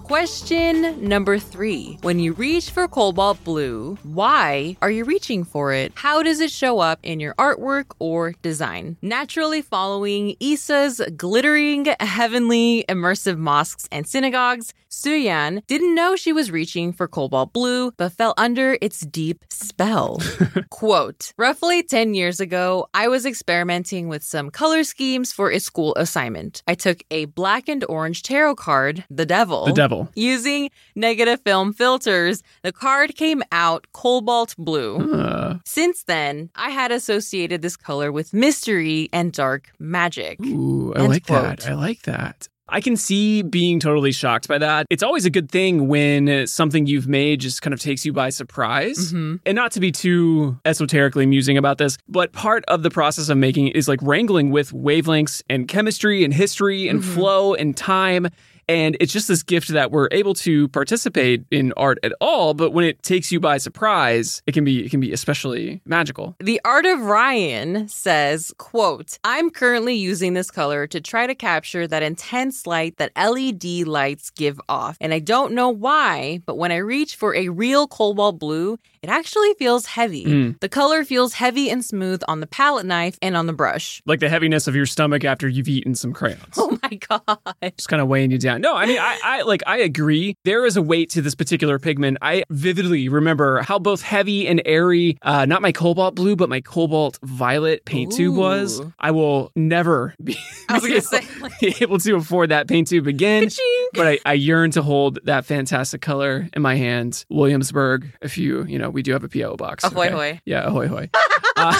Question 0.05 1.09
number 1.09 1.39
three. 1.39 1.97
When 2.03 2.19
you 2.19 2.33
reach 2.33 2.69
for 2.69 2.87
cobalt 2.87 3.43
blue, 3.43 3.97
why 4.03 4.77
are 4.83 4.91
you 4.91 5.03
reaching 5.03 5.43
for 5.43 5.73
it? 5.73 5.93
How 5.95 6.21
does 6.21 6.41
it 6.41 6.51
show 6.51 6.77
up 6.77 6.99
in 7.01 7.19
your 7.19 7.33
artwork 7.39 7.85
or 7.97 8.35
design? 8.43 8.97
Naturally 9.01 9.63
following 9.63 10.35
Isa's 10.39 11.01
glittering, 11.17 11.87
heavenly, 11.99 12.85
immersive 12.87 13.39
mosques 13.39 13.87
and 13.91 14.07
synagogues, 14.07 14.75
Suyan 14.95 15.65
didn't 15.67 15.93
know 15.95 16.15
she 16.15 16.31
was 16.31 16.51
reaching 16.51 16.93
for 16.93 17.07
cobalt 17.07 17.51
blue, 17.51 17.91
but 17.97 18.13
fell 18.13 18.33
under 18.37 18.77
its 18.81 19.01
deep 19.01 19.43
spell. 19.49 20.21
Quote 20.69 21.33
Roughly 21.37 21.83
10 21.83 22.13
years 22.13 22.39
ago, 22.39 22.87
I 22.93 23.09
was 23.09 23.25
experimenting 23.25 24.07
with 24.07 24.23
some 24.23 24.51
color 24.51 24.85
schemes 24.85 25.33
for 25.33 25.51
a 25.51 25.59
school 25.59 25.93
assignment. 25.95 26.63
I 26.65 26.75
took 26.75 27.03
a 27.11 27.25
black 27.25 27.67
and 27.67 27.83
orange 27.89 28.23
tarot 28.23 28.55
card, 28.55 29.03
the 29.09 29.25
devil. 29.25 29.65
The 29.65 29.73
devil. 29.73 29.94
Using 30.15 30.69
negative 30.95 31.39
film 31.41 31.73
filters, 31.73 32.43
the 32.63 32.71
card 32.71 33.15
came 33.15 33.41
out 33.51 33.87
cobalt 33.93 34.55
blue. 34.57 34.97
Uh, 35.13 35.57
Since 35.65 36.03
then, 36.03 36.49
I 36.55 36.69
had 36.69 36.91
associated 36.91 37.61
this 37.61 37.77
color 37.77 38.11
with 38.11 38.33
mystery 38.33 39.09
and 39.13 39.31
dark 39.31 39.71
magic. 39.79 40.39
ooh, 40.45 40.93
I 40.95 40.99
End 40.99 41.09
like 41.09 41.25
quote. 41.27 41.59
that. 41.61 41.67
I 41.69 41.73
like 41.73 42.03
that. 42.03 42.47
I 42.67 42.81
can 42.81 42.97
see 42.97 43.43
being 43.43 43.79
totally 43.79 44.11
shocked 44.11 44.47
by 44.47 44.57
that. 44.57 44.87
It's 44.89 45.03
always 45.03 45.23
a 45.23 45.29
good 45.29 45.51
thing 45.51 45.87
when 45.87 46.47
something 46.47 46.87
you've 46.87 47.07
made 47.07 47.39
just 47.39 47.61
kind 47.61 47.75
of 47.75 47.79
takes 47.79 48.03
you 48.07 48.11
by 48.11 48.29
surprise. 48.29 49.13
Mhm. 49.13 49.39
And 49.45 49.55
not 49.55 49.71
to 49.73 49.79
be 49.79 49.91
too 49.91 50.57
esoterically 50.65 51.27
musing 51.27 51.57
about 51.59 51.77
this, 51.77 51.99
but 52.09 52.31
part 52.33 52.65
of 52.67 52.81
the 52.81 52.89
process 52.89 53.29
of 53.29 53.37
making 53.37 53.67
is 53.67 53.87
like 53.87 53.99
wrangling 54.01 54.49
with 54.49 54.71
wavelengths 54.71 55.43
and 55.47 55.67
chemistry 55.67 56.23
and 56.23 56.33
history 56.33 56.87
and 56.87 57.01
Mhm. 57.01 57.13
flow 57.13 57.53
and 57.53 57.77
time. 57.77 58.29
And 58.67 58.97
it's 58.99 59.13
just 59.13 59.27
this 59.27 59.43
gift 59.43 59.69
that 59.69 59.91
we're 59.91 60.07
able 60.11 60.33
to 60.35 60.67
participate 60.69 61.45
in 61.51 61.73
art 61.77 61.99
at 62.03 62.13
all, 62.19 62.53
but 62.53 62.71
when 62.71 62.85
it 62.85 63.01
takes 63.03 63.31
you 63.31 63.39
by 63.39 63.57
surprise, 63.57 64.41
it 64.47 64.53
can 64.53 64.63
be 64.63 64.85
it 64.85 64.89
can 64.89 64.99
be 64.99 65.11
especially 65.13 65.81
magical. 65.85 66.35
The 66.39 66.59
Art 66.65 66.85
of 66.85 67.01
Ryan 67.01 67.87
says, 67.87 68.53
quote, 68.57 69.17
I'm 69.23 69.49
currently 69.49 69.95
using 69.95 70.33
this 70.33 70.49
color 70.51 70.87
to 70.87 70.99
try 71.01 71.27
to 71.27 71.35
capture 71.35 71.87
that 71.87 72.03
intense 72.03 72.65
light 72.65 72.97
that 72.97 73.11
LED 73.15 73.87
lights 73.87 74.29
give 74.31 74.59
off. 74.67 74.97
And 74.99 75.13
I 75.13 75.19
don't 75.19 75.53
know 75.53 75.69
why, 75.69 76.41
but 76.45 76.57
when 76.57 76.71
I 76.71 76.77
reach 76.77 77.15
for 77.15 77.35
a 77.35 77.49
real 77.49 77.87
cobalt 77.87 78.39
blue, 78.39 78.77
it 79.01 79.09
actually 79.09 79.53
feels 79.53 79.85
heavy. 79.85 80.25
Mm. 80.25 80.59
The 80.59 80.69
color 80.69 81.03
feels 81.05 81.33
heavy 81.33 81.69
and 81.69 81.85
smooth 81.85 82.23
on 82.27 82.39
the 82.39 82.47
palette 82.47 82.87
knife 82.87 83.19
and 83.21 83.37
on 83.37 83.45
the 83.45 83.53
brush. 83.53 84.01
Like 84.07 84.19
the 84.19 84.29
heaviness 84.29 84.67
of 84.67 84.75
your 84.75 84.87
stomach 84.87 85.23
after 85.23 85.47
you've 85.47 85.67
eaten 85.67 85.93
some 85.95 86.11
crayons. 86.13 86.41
Oh 86.57 86.79
my 86.81 86.95
god. 87.07 87.73
just 87.77 87.89
kind 87.89 88.01
of 88.01 88.07
weighing 88.07 88.31
you 88.31 88.39
down. 88.39 88.54
No, 88.57 88.75
I 88.75 88.85
mean, 88.85 88.99
I, 88.99 89.19
I 89.23 89.41
like, 89.43 89.63
I 89.67 89.77
agree. 89.77 90.35
There 90.43 90.65
is 90.65 90.77
a 90.77 90.81
weight 90.81 91.09
to 91.11 91.21
this 91.21 91.35
particular 91.35 91.79
pigment. 91.79 92.17
I 92.21 92.43
vividly 92.49 93.09
remember 93.09 93.61
how 93.61 93.79
both 93.79 94.01
heavy 94.01 94.47
and 94.47 94.61
airy, 94.65 95.17
uh, 95.21 95.45
not 95.45 95.61
my 95.61 95.71
cobalt 95.71 96.15
blue, 96.15 96.35
but 96.35 96.49
my 96.49 96.61
cobalt 96.61 97.19
violet 97.23 97.85
paint 97.85 98.13
tube 98.13 98.35
was. 98.35 98.81
I 98.99 99.11
will 99.11 99.51
never 99.55 100.13
be, 100.23 100.37
was 100.69 100.81
gonna 100.87 101.01
say, 101.01 101.21
be 101.59 101.75
able 101.81 101.99
to 101.99 102.15
afford 102.15 102.49
that 102.49 102.67
paint 102.67 102.87
tube 102.87 103.07
again. 103.07 103.43
Ka-ching. 103.43 103.87
But 103.93 104.07
I, 104.07 104.19
I 104.25 104.33
yearn 104.33 104.71
to 104.71 104.81
hold 104.81 105.19
that 105.25 105.45
fantastic 105.45 106.01
color 106.01 106.49
in 106.53 106.61
my 106.61 106.75
hand. 106.75 107.25
Williamsburg, 107.29 108.11
if 108.21 108.37
you, 108.37 108.63
you 108.65 108.77
know, 108.79 108.89
we 108.89 109.01
do 109.01 109.13
have 109.13 109.23
a 109.23 109.29
PO 109.29 109.55
box. 109.57 109.83
Ahoy, 109.83 110.09
hoy. 110.09 110.41
Yeah, 110.45 110.67
ahoy, 110.67 110.87
hoy. 110.87 111.09
Uh, 111.57 111.73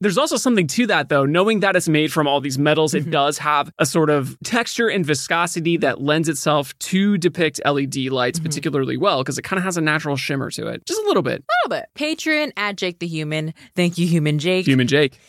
There's 0.00 0.18
also 0.18 0.36
something 0.36 0.66
to 0.68 0.86
that, 0.88 1.08
though. 1.08 1.24
Knowing 1.24 1.60
that 1.60 1.76
it's 1.76 1.88
made 1.88 2.12
from 2.12 2.26
all 2.26 2.40
these 2.40 2.58
metals, 2.58 2.92
Mm-hmm. 2.94 3.08
it 3.08 3.12
does 3.12 3.38
have 3.38 3.70
a 3.78 3.86
sort 3.86 4.10
of 4.10 4.36
texture 4.44 4.88
and 4.88 5.04
viscosity 5.04 5.76
that 5.78 6.00
lends 6.00 6.28
itself 6.28 6.78
to 6.80 7.18
depict 7.18 7.60
LED 7.64 7.96
lights 8.10 8.38
Mm-hmm. 8.38 8.46
particularly 8.46 8.96
well 8.96 9.22
because 9.22 9.38
it 9.38 9.42
kind 9.42 9.58
of 9.58 9.64
has 9.64 9.76
a 9.76 9.80
natural 9.80 10.16
shimmer 10.16 10.50
to 10.52 10.66
it. 10.68 10.84
Just 10.86 11.00
a 11.02 11.06
little 11.06 11.22
bit. 11.22 11.42
A 11.42 11.52
little 11.68 11.80
bit. 11.80 11.88
Patron 11.94 12.52
at 12.56 12.76
Jake 12.76 12.98
the 12.98 13.06
Human. 13.06 13.52
Thank 13.76 13.98
you, 13.98 14.06
Human 14.06 14.38
Jake. 14.38 14.66
Human 14.66 14.86
Jake. 14.86 15.18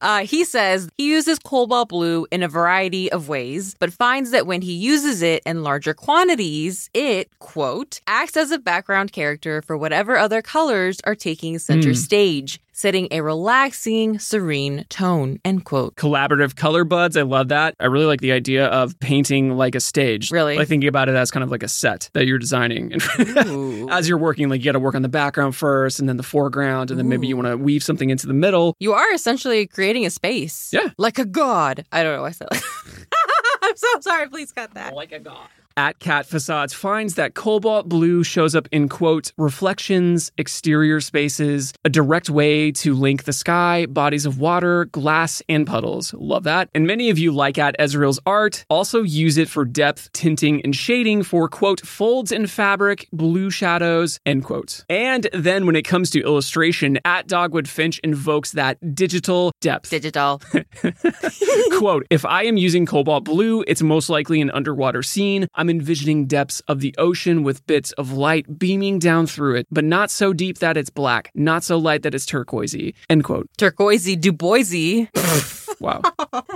Uh, 0.00 0.24
he 0.24 0.42
says 0.44 0.88
he 0.96 1.06
uses 1.08 1.38
cobalt 1.38 1.88
blue 1.90 2.26
in 2.32 2.42
a 2.42 2.48
variety 2.48 3.10
of 3.12 3.28
ways, 3.28 3.74
but 3.78 3.92
finds 3.92 4.30
that 4.32 4.46
when 4.46 4.60
he 4.60 4.72
uses 4.72 5.22
it 5.22 5.42
in 5.46 5.62
larger 5.62 5.94
quantities, 5.94 6.90
it, 6.92 7.30
quote, 7.38 8.00
acts 8.06 8.36
as 8.36 8.50
a 8.50 8.58
background 8.58 9.12
character 9.12 9.62
for 9.62 9.76
whatever 9.76 10.16
other 10.16 10.42
colors 10.42 10.98
are 11.04 11.14
taking 11.14 11.58
center 11.58 11.90
Mm. 11.90 11.96
stage, 11.96 12.60
setting 12.76 13.08
a 13.10 13.22
relaxing, 13.22 14.18
serene 14.18 14.84
tone, 14.90 15.40
end 15.44 15.64
quote. 15.64 15.96
Collaborative 15.96 16.54
color 16.56 16.84
buds. 16.84 17.16
I 17.16 17.22
love 17.22 17.48
that. 17.48 17.74
I 17.80 17.86
really 17.86 18.04
like 18.04 18.20
the 18.20 18.32
idea 18.32 18.66
of 18.66 18.98
painting 19.00 19.56
like 19.56 19.74
a 19.74 19.80
stage. 19.80 20.30
Really? 20.30 20.56
Like 20.56 20.68
thinking 20.68 20.88
about 20.88 21.08
it 21.08 21.14
as 21.14 21.30
kind 21.30 21.42
of 21.42 21.50
like 21.50 21.62
a 21.62 21.68
set 21.68 22.10
that 22.12 22.26
you're 22.26 22.38
designing. 22.38 22.92
Ooh. 23.46 23.88
as 23.90 24.08
you're 24.08 24.18
working, 24.18 24.48
like 24.50 24.60
you 24.60 24.66
got 24.66 24.72
to 24.72 24.78
work 24.78 24.94
on 24.94 25.02
the 25.02 25.08
background 25.08 25.56
first 25.56 25.98
and 25.98 26.08
then 26.08 26.18
the 26.18 26.22
foreground, 26.22 26.90
and 26.90 27.00
then 27.00 27.08
maybe 27.08 27.26
you 27.26 27.34
want 27.36 27.48
to 27.48 27.56
weave 27.56 27.82
something 27.82 28.10
into 28.10 28.26
the 28.26 28.34
middle. 28.34 28.76
You 28.78 28.92
are 28.92 29.12
essentially 29.14 29.66
creating 29.66 30.04
a 30.04 30.10
space. 30.10 30.70
Yeah. 30.72 30.90
Like 30.98 31.18
a 31.18 31.24
god. 31.24 31.86
I 31.90 32.02
don't 32.02 32.14
know 32.14 32.22
why 32.22 32.28
I 32.28 32.32
said 32.32 32.48
like 32.50 32.62
I'm 33.62 33.76
so 33.76 34.00
sorry. 34.00 34.28
Please 34.28 34.52
cut 34.52 34.74
that. 34.74 34.94
Like 34.94 35.12
a 35.12 35.18
god. 35.18 35.48
At 35.78 35.98
Cat 35.98 36.24
Facades 36.24 36.72
finds 36.72 37.16
that 37.16 37.34
cobalt 37.34 37.86
blue 37.86 38.24
shows 38.24 38.54
up 38.54 38.66
in 38.72 38.88
quote 38.88 39.32
reflections, 39.36 40.32
exterior 40.38 41.02
spaces, 41.02 41.74
a 41.84 41.90
direct 41.90 42.30
way 42.30 42.72
to 42.72 42.94
link 42.94 43.24
the 43.24 43.34
sky, 43.34 43.84
bodies 43.84 44.24
of 44.24 44.40
water, 44.40 44.86
glass, 44.86 45.42
and 45.50 45.66
puddles. 45.66 46.14
Love 46.14 46.44
that. 46.44 46.70
And 46.74 46.86
many 46.86 47.10
of 47.10 47.18
you 47.18 47.30
like 47.30 47.58
at 47.58 47.78
Ezreal's 47.78 48.18
art 48.24 48.64
also 48.70 49.02
use 49.02 49.36
it 49.36 49.50
for 49.50 49.66
depth, 49.66 50.10
tinting, 50.12 50.62
and 50.62 50.74
shading 50.74 51.22
for 51.22 51.46
quote 51.46 51.86
folds 51.86 52.32
in 52.32 52.46
fabric, 52.46 53.06
blue 53.12 53.50
shadows, 53.50 54.18
end 54.24 54.44
quote. 54.44 54.82
And 54.88 55.28
then 55.34 55.66
when 55.66 55.76
it 55.76 55.82
comes 55.82 56.08
to 56.12 56.22
illustration, 56.22 56.98
at 57.04 57.26
Dogwood 57.26 57.68
Finch 57.68 57.98
invokes 57.98 58.52
that 58.52 58.94
digital 58.94 59.52
depth. 59.60 59.90
Digital. 59.90 60.40
Quote, 61.78 62.06
if 62.10 62.24
I 62.24 62.44
am 62.44 62.56
using 62.56 62.86
cobalt 62.86 63.24
blue, 63.24 63.62
it's 63.66 63.82
most 63.82 64.08
likely 64.08 64.40
an 64.40 64.50
underwater 64.52 65.02
scene. 65.02 65.46
I'm 65.54 65.65
envisioning 65.68 66.26
depths 66.26 66.60
of 66.68 66.80
the 66.80 66.94
ocean 66.98 67.42
with 67.42 67.66
bits 67.66 67.92
of 67.92 68.12
light 68.12 68.58
beaming 68.58 68.98
down 68.98 69.26
through 69.26 69.56
it, 69.56 69.66
but 69.70 69.84
not 69.84 70.10
so 70.10 70.32
deep 70.32 70.58
that 70.58 70.76
it's 70.76 70.90
black, 70.90 71.30
not 71.34 71.62
so 71.64 71.76
light 71.78 72.02
that 72.02 72.14
it's 72.14 72.26
turquoisey. 72.26 72.94
End 73.10 73.24
quote. 73.24 73.48
Turquoisey 73.58 74.16
Duboisy. 74.20 75.08
Wow. 75.78 76.00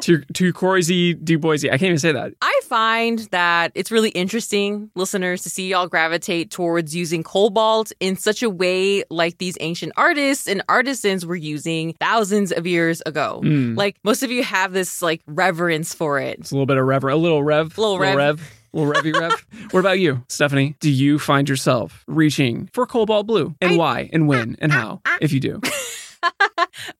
Tur- 0.00 0.24
turquoisey 0.32 1.14
Duboisy. 1.14 1.66
I 1.68 1.72
can't 1.72 1.82
even 1.82 1.98
say 1.98 2.12
that. 2.12 2.32
I 2.40 2.60
find 2.64 3.18
that 3.32 3.70
it's 3.74 3.90
really 3.90 4.08
interesting, 4.10 4.90
listeners, 4.94 5.42
to 5.42 5.50
see 5.50 5.68
y'all 5.68 5.88
gravitate 5.88 6.50
towards 6.50 6.96
using 6.96 7.22
cobalt 7.22 7.92
in 8.00 8.16
such 8.16 8.42
a 8.42 8.48
way 8.48 9.04
like 9.10 9.36
these 9.36 9.58
ancient 9.60 9.92
artists 9.98 10.48
and 10.48 10.62
artisans 10.70 11.26
were 11.26 11.36
using 11.36 11.92
thousands 12.00 12.50
of 12.50 12.66
years 12.66 13.02
ago. 13.04 13.42
Mm. 13.44 13.76
Like 13.76 13.98
most 14.04 14.22
of 14.22 14.30
you 14.30 14.42
have 14.42 14.72
this 14.72 15.02
like 15.02 15.20
reverence 15.26 15.92
for 15.92 16.18
it. 16.18 16.38
It's 16.38 16.50
a 16.50 16.54
little 16.54 16.64
bit 16.64 16.78
of 16.78 16.86
rev, 16.86 17.04
a 17.04 17.14
little 17.14 17.42
rev, 17.42 17.76
Little 17.76 17.98
rev. 17.98 18.16
rev. 18.16 18.59
Little 18.72 18.92
revy 18.92 19.12
rev. 19.18 19.46
What 19.72 19.80
about 19.80 19.98
you, 19.98 20.24
Stephanie? 20.28 20.76
Do 20.80 20.90
you 20.90 21.18
find 21.18 21.48
yourself 21.48 22.04
reaching 22.06 22.68
for 22.72 22.86
cobalt 22.86 23.26
blue? 23.26 23.54
And 23.60 23.72
I- 23.72 23.76
why? 23.76 24.10
And 24.12 24.28
when? 24.28 24.56
And 24.60 24.70
how? 24.72 25.00
If 25.20 25.32
you 25.32 25.40
do. 25.40 25.60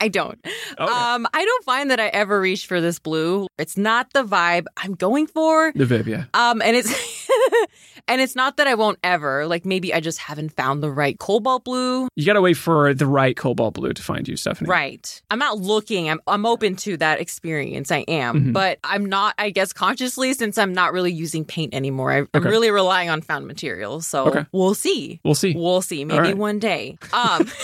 I 0.01 0.09
don't. 0.09 0.39
Okay. 0.45 0.83
Um, 0.93 1.27
I 1.35 1.45
don't 1.45 1.65
find 1.65 1.91
that 1.91 2.01
I 2.01 2.07
ever 2.09 2.41
reach 2.41 2.67
for 2.67 2.81
this 2.81 2.99
blue. 2.99 3.47
It's 3.59 3.77
not 3.77 4.13
the 4.15 4.25
vibe 4.25 4.65
I'm 4.79 4.95
going 4.95 5.27
for. 5.27 5.73
The 5.75 5.85
vibe, 5.85 6.07
yeah. 6.07 6.25
Um, 6.33 6.63
and 6.63 6.75
it's 6.77 6.91
and 8.09 8.21
it's 8.21 8.35
not 8.37 8.57
that 8.57 8.67
I 8.67 8.75
won't 8.75 8.99
ever. 9.03 9.47
Like 9.47 9.65
maybe 9.65 9.93
I 9.95 10.01
just 10.01 10.19
haven't 10.19 10.53
found 10.53 10.83
the 10.83 10.91
right 10.91 11.19
cobalt 11.19 11.65
blue. 11.65 12.09
You 12.17 12.27
gotta 12.27 12.41
wait 12.41 12.55
for 12.57 12.93
the 12.95 13.07
right 13.07 13.37
cobalt 13.37 13.75
blue 13.75 13.93
to 13.93 14.03
find 14.03 14.27
you, 14.29 14.37
Stephanie. 14.37 14.69
Right. 14.69 15.23
I'm 15.31 15.39
not 15.39 15.59
looking. 15.59 16.09
I'm 16.11 16.21
I'm 16.27 16.47
open 16.47 16.77
to 16.77 16.97
that 16.99 17.21
experience. 17.21 17.91
I 17.91 17.99
am, 18.09 18.47
Mhm. 18.47 18.53
but 18.53 18.79
I'm 18.85 19.07
not. 19.07 19.35
I 19.39 19.51
guess 19.51 19.73
consciously 19.73 20.33
since 20.35 20.59
I'm 20.59 20.73
not 20.73 20.93
really 20.93 21.13
using 21.13 21.45
paint 21.45 21.75
anymore. 21.75 22.13
I, 22.13 22.19
I'm 22.19 22.29
Okay. 22.35 22.49
really 22.49 22.71
relying 22.71 23.11
on 23.11 23.21
found 23.23 23.47
materials. 23.47 24.07
So 24.07 24.27
Okay. 24.27 24.47
we'll 24.53 24.75
see. 24.75 25.21
We'll 25.25 25.35
see. 25.35 25.55
We'll 25.57 25.83
see. 25.83 26.05
Maybe 26.05 26.19
right. 26.21 26.37
one 26.37 26.59
day. 26.59 26.99
Um. 27.13 27.47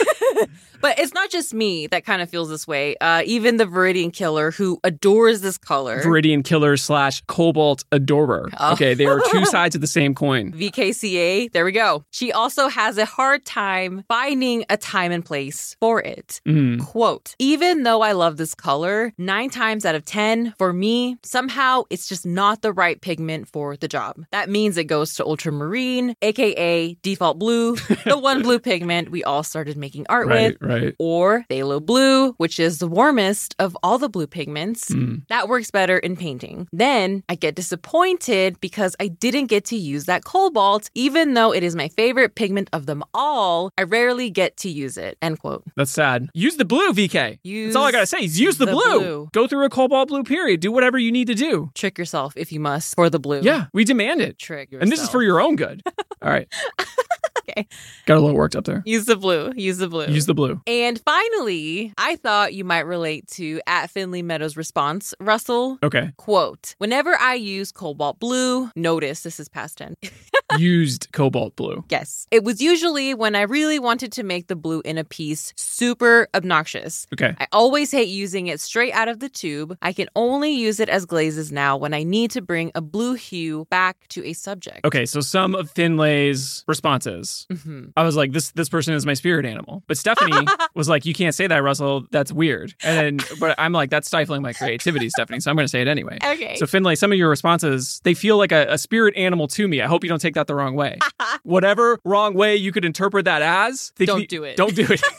But 0.82 0.98
it's 0.98 1.14
not 1.14 1.30
just 1.30 1.54
me 1.54 1.86
that 1.86 2.04
kind 2.04 2.20
of 2.20 2.28
feels 2.28 2.50
this 2.50 2.68
way. 2.68 2.96
Uh, 3.00 3.22
even 3.24 3.56
the 3.56 3.64
Viridian 3.64 4.12
Killer, 4.12 4.50
who 4.50 4.78
adores 4.84 5.40
this 5.40 5.56
color, 5.56 6.02
Viridian 6.02 6.44
Killer 6.44 6.76
slash 6.76 7.22
Cobalt 7.26 7.82
Adorer. 7.92 8.50
Oh. 8.60 8.74
Okay, 8.74 8.92
they 8.92 9.06
are 9.06 9.20
two 9.30 9.46
sides 9.56 9.74
of 9.74 9.80
the 9.80 9.86
same 9.86 10.14
coin. 10.14 10.52
VKCA, 10.52 11.50
there 11.52 11.64
we 11.64 11.72
go. 11.72 12.04
She 12.10 12.30
also 12.30 12.68
has 12.68 12.98
a 12.98 13.06
hard 13.06 13.46
time 13.46 14.04
finding 14.06 14.64
a 14.68 14.76
time 14.76 15.12
and 15.12 15.24
place 15.24 15.76
for 15.80 16.02
it. 16.02 16.42
Mm. 16.46 16.84
Quote, 16.84 17.34
even 17.38 17.82
though 17.84 18.02
I 18.02 18.12
love 18.12 18.36
this 18.36 18.54
color, 18.54 19.12
nine 19.16 19.48
times 19.48 19.86
out 19.86 19.94
of 19.94 20.04
10, 20.04 20.52
for 20.58 20.74
me, 20.74 21.16
somehow 21.22 21.84
it's 21.88 22.06
just 22.06 22.26
not 22.26 22.60
the 22.60 22.70
right 22.72 23.00
pigment 23.00 23.48
for 23.48 23.76
the 23.78 23.88
job. 23.88 24.14
That 24.30 24.50
means 24.50 24.76
it 24.76 24.84
goes 24.84 25.14
to 25.14 25.24
ultramarine, 25.24 26.14
aka 26.20 26.94
default 27.02 27.38
blue, 27.38 27.76
the 28.04 28.18
one 28.30 28.42
blue 28.42 28.58
pigment 28.58 29.10
we 29.10 29.24
all 29.24 29.42
started 29.42 29.78
making 29.78 30.04
art 30.10 30.26
Right, 30.26 30.60
with. 30.60 30.70
right. 30.70 30.94
Or 30.98 31.46
phthalo 31.48 31.80
blue, 31.84 32.32
which 32.34 32.60
is 32.60 32.78
the 32.78 32.88
warmest 32.88 33.54
of 33.58 33.74
all 33.82 33.96
the 33.96 34.10
blue 34.10 34.26
pigments. 34.26 34.90
Mm. 34.90 35.26
That 35.28 35.48
works 35.48 35.70
better 35.70 35.96
in 35.96 36.14
painting. 36.14 36.68
Then 36.74 37.22
I 37.30 37.36
get 37.36 37.54
disappointed 37.54 38.60
because 38.60 38.94
I 39.00 39.08
didn't 39.08 39.45
get 39.46 39.64
to 39.66 39.76
use 39.76 40.04
that 40.04 40.24
cobalt, 40.24 40.90
even 40.94 41.34
though 41.34 41.52
it 41.52 41.62
is 41.62 41.74
my 41.74 41.88
favorite 41.88 42.34
pigment 42.34 42.68
of 42.72 42.86
them 42.86 43.02
all. 43.14 43.70
I 43.78 43.82
rarely 43.82 44.30
get 44.30 44.56
to 44.58 44.68
use 44.68 44.96
it. 44.96 45.16
End 45.22 45.38
quote. 45.38 45.64
That's 45.76 45.90
sad. 45.90 46.28
Use 46.34 46.56
the 46.56 46.64
blue, 46.64 46.92
VK. 46.92 47.38
Use 47.42 47.68
That's 47.68 47.76
all 47.76 47.84
I 47.84 47.92
gotta 47.92 48.06
say. 48.06 48.18
Is 48.18 48.38
use 48.38 48.58
the, 48.58 48.66
the 48.66 48.72
blue. 48.72 48.98
blue. 48.98 49.28
Go 49.32 49.46
through 49.46 49.64
a 49.64 49.70
cobalt 49.70 50.08
blue 50.08 50.24
period. 50.24 50.60
Do 50.60 50.72
whatever 50.72 50.98
you 50.98 51.12
need 51.12 51.26
to 51.28 51.34
do. 51.34 51.70
Trick 51.74 51.98
yourself 51.98 52.34
if 52.36 52.52
you 52.52 52.60
must 52.60 52.94
for 52.94 53.08
the 53.08 53.18
blue. 53.18 53.40
Yeah, 53.42 53.66
we 53.72 53.84
demand 53.84 54.20
it. 54.20 54.38
Trick 54.38 54.70
yourself. 54.70 54.82
And 54.82 54.92
this 54.92 55.00
is 55.02 55.08
for 55.08 55.22
your 55.22 55.40
own 55.40 55.56
good. 55.56 55.82
All 56.22 56.30
right. 56.30 56.48
Okay. 57.56 57.66
Got 58.04 58.18
a 58.18 58.20
little 58.20 58.36
worked 58.36 58.54
up 58.54 58.64
there. 58.64 58.82
Use 58.84 59.06
the 59.06 59.16
blue. 59.16 59.52
Use 59.56 59.78
the 59.78 59.88
blue. 59.88 60.06
Use 60.06 60.26
the 60.26 60.34
blue. 60.34 60.60
and 60.66 61.00
finally, 61.00 61.92
I 61.96 62.16
thought 62.16 62.52
you 62.52 62.64
might 62.64 62.80
relate 62.80 63.26
to 63.32 63.60
at 63.66 63.90
Finley 63.90 64.22
Meadows' 64.22 64.56
response, 64.56 65.14
Russell. 65.20 65.78
Okay. 65.82 66.12
Quote, 66.18 66.74
whenever 66.78 67.16
I 67.16 67.34
use 67.34 67.72
cobalt 67.72 68.18
blue, 68.18 68.70
notice 68.76 69.22
this 69.22 69.40
is 69.40 69.48
past 69.48 69.78
tense. 69.78 69.96
Used 70.58 71.08
cobalt 71.12 71.56
blue. 71.56 71.84
Yes. 71.88 72.26
It 72.30 72.44
was 72.44 72.60
usually 72.60 73.14
when 73.14 73.34
I 73.34 73.42
really 73.42 73.78
wanted 73.78 74.12
to 74.12 74.22
make 74.22 74.46
the 74.48 74.56
blue 74.56 74.82
in 74.84 74.98
a 74.98 75.04
piece 75.04 75.52
super 75.56 76.28
obnoxious. 76.34 77.06
Okay. 77.12 77.34
I 77.38 77.46
always 77.52 77.90
hate 77.90 78.08
using 78.08 78.46
it 78.46 78.60
straight 78.60 78.92
out 78.92 79.08
of 79.08 79.20
the 79.20 79.28
tube. 79.28 79.76
I 79.82 79.92
can 79.92 80.08
only 80.16 80.52
use 80.52 80.80
it 80.80 80.88
as 80.88 81.04
glazes 81.06 81.52
now 81.52 81.76
when 81.76 81.94
I 81.94 82.02
need 82.02 82.30
to 82.32 82.40
bring 82.42 82.70
a 82.74 82.80
blue 82.80 83.14
hue 83.14 83.66
back 83.70 84.06
to 84.08 84.24
a 84.24 84.32
subject. 84.32 84.84
Okay, 84.84 85.06
so 85.06 85.20
some 85.20 85.54
of 85.54 85.70
Finley's 85.70 86.64
responses. 86.66 87.46
Mhm. 87.52 87.92
I 87.96 88.02
was 88.02 88.16
like, 88.16 88.32
this 88.32 88.50
this 88.52 88.68
person 88.68 88.94
is 88.94 89.04
my 89.06 89.14
spirit 89.14 89.46
animal. 89.46 89.82
But 89.86 89.98
Stephanie 89.98 90.46
was 90.74 90.88
like, 90.88 91.04
you 91.04 91.14
can't 91.14 91.34
say 91.34 91.46
that, 91.46 91.62
Russell. 91.62 92.06
That's 92.10 92.32
weird. 92.32 92.74
And 92.82 93.18
then, 93.20 93.26
but 93.40 93.54
I'm 93.58 93.72
like, 93.72 93.90
that's 93.90 94.06
stifling 94.08 94.42
my 94.42 94.52
creativity, 94.52 95.08
Stephanie. 95.10 95.40
So 95.40 95.50
I'm 95.50 95.56
going 95.56 95.64
to 95.64 95.68
say 95.70 95.82
it 95.82 95.88
anyway. 95.88 96.18
Okay. 96.26 96.56
So 96.56 96.66
Finley, 96.66 96.96
some 96.96 97.12
of 97.12 97.18
your 97.18 97.30
responses, 97.30 98.00
they 98.04 98.12
feel 98.12 98.36
like 98.36 98.50
a, 98.52 98.66
a 98.68 98.78
spirit 98.78 99.16
animal 99.16 99.46
to 99.48 99.66
me. 99.68 99.80
I 99.80 99.86
hope 99.86 100.02
you 100.02 100.08
don't 100.10 100.20
take 100.20 100.34
that 100.34 100.45
the 100.46 100.54
wrong 100.54 100.74
way. 100.74 100.98
Whatever 101.42 101.98
wrong 102.04 102.34
way 102.34 102.56
you 102.56 102.72
could 102.72 102.84
interpret 102.84 103.24
that 103.26 103.42
as, 103.42 103.92
Don't 103.98 104.20
be- 104.20 104.26
do 104.26 104.44
it. 104.44 104.56
Don't 104.56 104.74
do 104.74 104.86
it. 104.88 105.02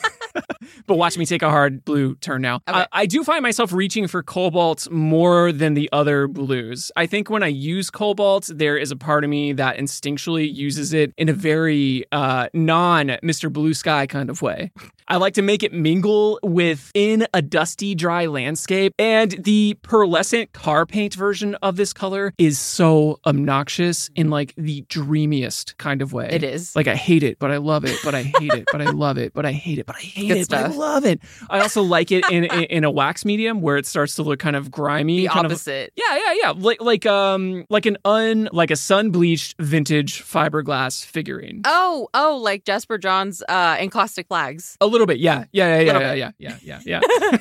but 0.88 0.98
watch 0.98 1.18
me 1.18 1.26
take 1.26 1.42
a 1.42 1.50
hard 1.50 1.86
blue 1.86 2.16
turn 2.16 2.42
now. 2.42 2.56
Okay. 2.68 2.80
I, 2.80 2.88
I 2.92 3.06
do 3.06 3.24
find 3.24 3.44
myself 3.44 3.72
reaching 3.72 4.08
for 4.08 4.24
cobalt 4.24 4.90
more 4.90 5.52
than 5.52 5.74
the 5.74 5.90
other 5.92 6.28
blues. 6.28 6.92
I 6.96 7.06
think 7.06 7.30
when 7.30 7.44
I 7.44 7.48
use 7.48 7.90
cobalt, 7.90 8.50
there 8.54 8.78
is 8.78 8.92
a 8.92 8.96
part 8.96 9.24
of 9.24 9.30
me 9.30 9.54
that 9.54 9.78
instinctually 9.78 10.54
uses 10.54 10.94
it 10.94 11.14
in 11.18 11.30
a 11.30 11.34
very 11.34 12.06
uh, 12.12 12.48
non 12.54 13.08
Mr. 13.24 13.52
Blue 13.52 13.74
Sky 13.74 14.08
kind 14.08 14.30
of 14.30 14.42
way. 14.42 14.72
I 15.10 15.18
like 15.18 15.36
to 15.36 15.42
make 15.42 15.64
it 15.64 15.72
mingle 15.72 16.40
within 16.44 17.28
a 17.34 17.42
dusty, 17.42 17.96
dry 17.96 18.26
landscape. 18.26 18.94
And 19.00 19.32
the 19.32 19.78
pearlescent 19.82 20.52
car 20.52 20.86
paint 20.86 21.14
version 21.14 21.56
of 21.56 21.78
this 21.78 21.94
color 21.94 22.34
is 22.38 22.60
so 22.60 23.20
obnoxious 23.26 24.10
in 24.16 24.30
like 24.30 24.54
the 24.58 24.82
dreamiest 24.90 25.78
kind 25.78 26.02
of 26.02 26.12
way. 26.12 26.28
It 26.32 26.44
is. 26.44 26.76
Like 26.76 26.88
I 26.88 26.96
hate 26.96 27.24
it, 27.24 27.40
but 27.40 27.52
I 27.52 27.58
love 27.58 27.86
it, 27.86 27.98
but 28.04 28.16
I 28.16 28.24
hate 28.24 28.54
it, 28.54 28.66
but 28.72 28.82
I 28.82 28.90
love 28.90 29.18
it, 29.18 29.34
but 29.34 29.46
I 29.46 29.54
hate 29.54 29.80
it, 29.80 29.86
but 29.86 29.96
I 29.96 30.02
hate 30.02 30.28
Good 30.28 30.38
it, 30.38 30.46
stuff. 30.46 30.76
Love 30.78 31.06
it. 31.06 31.20
I 31.50 31.60
also 31.60 31.82
like 31.82 32.12
it 32.12 32.24
in, 32.32 32.44
in 32.46 32.64
in 32.66 32.84
a 32.84 32.92
wax 32.92 33.26
medium 33.26 33.62
where 33.62 33.78
it 33.78 33.86
starts 33.86 34.16
to 34.16 34.24
look 34.24 34.40
kind 34.40 34.56
of 34.56 34.70
grimy, 34.72 35.22
the 35.22 35.28
kind 35.30 35.46
of 35.46 35.52
opposite. 35.52 35.92
yeah, 35.96 36.16
yeah, 36.18 36.34
yeah. 36.42 36.54
Like 36.56 36.82
like 36.82 37.06
um 37.06 37.66
like 37.70 37.86
an 37.86 37.98
un 38.06 38.48
like 38.52 38.72
a 38.72 38.76
sun 38.76 39.10
bleached 39.12 39.56
vintage 39.60 40.22
fiberglass 40.24 41.04
figurine. 41.06 41.62
Oh, 41.66 42.08
oh, 42.14 42.38
like 42.38 42.64
Jasper 42.66 42.98
Johns' 42.98 43.42
uh, 43.50 43.78
encaustic 43.80 44.28
flags. 44.28 44.78
A 44.82 44.88
little 44.88 45.08
bit, 45.08 45.18
yeah, 45.20 45.46
yeah, 45.52 45.80
yeah, 45.80 45.86
Little 45.94 46.02
yeah, 46.02 46.14
bit. 46.30 46.36
yeah, 46.40 46.54
yeah, 46.62 46.80
yeah, 46.86 47.00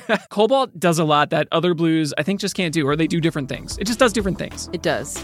yeah. 0.09 0.17
Cobalt 0.29 0.77
does 0.79 0.99
a 0.99 1.03
lot 1.05 1.29
that 1.29 1.47
other 1.51 1.73
blues 1.73 2.13
I 2.17 2.23
think 2.23 2.39
just 2.39 2.55
can't 2.55 2.73
do, 2.73 2.87
or 2.87 2.95
they 2.95 3.07
do 3.07 3.21
different 3.21 3.49
things. 3.49 3.77
It 3.77 3.85
just 3.85 3.99
does 3.99 4.13
different 4.13 4.39
things. 4.39 4.69
It 4.73 4.81
does. 4.81 5.23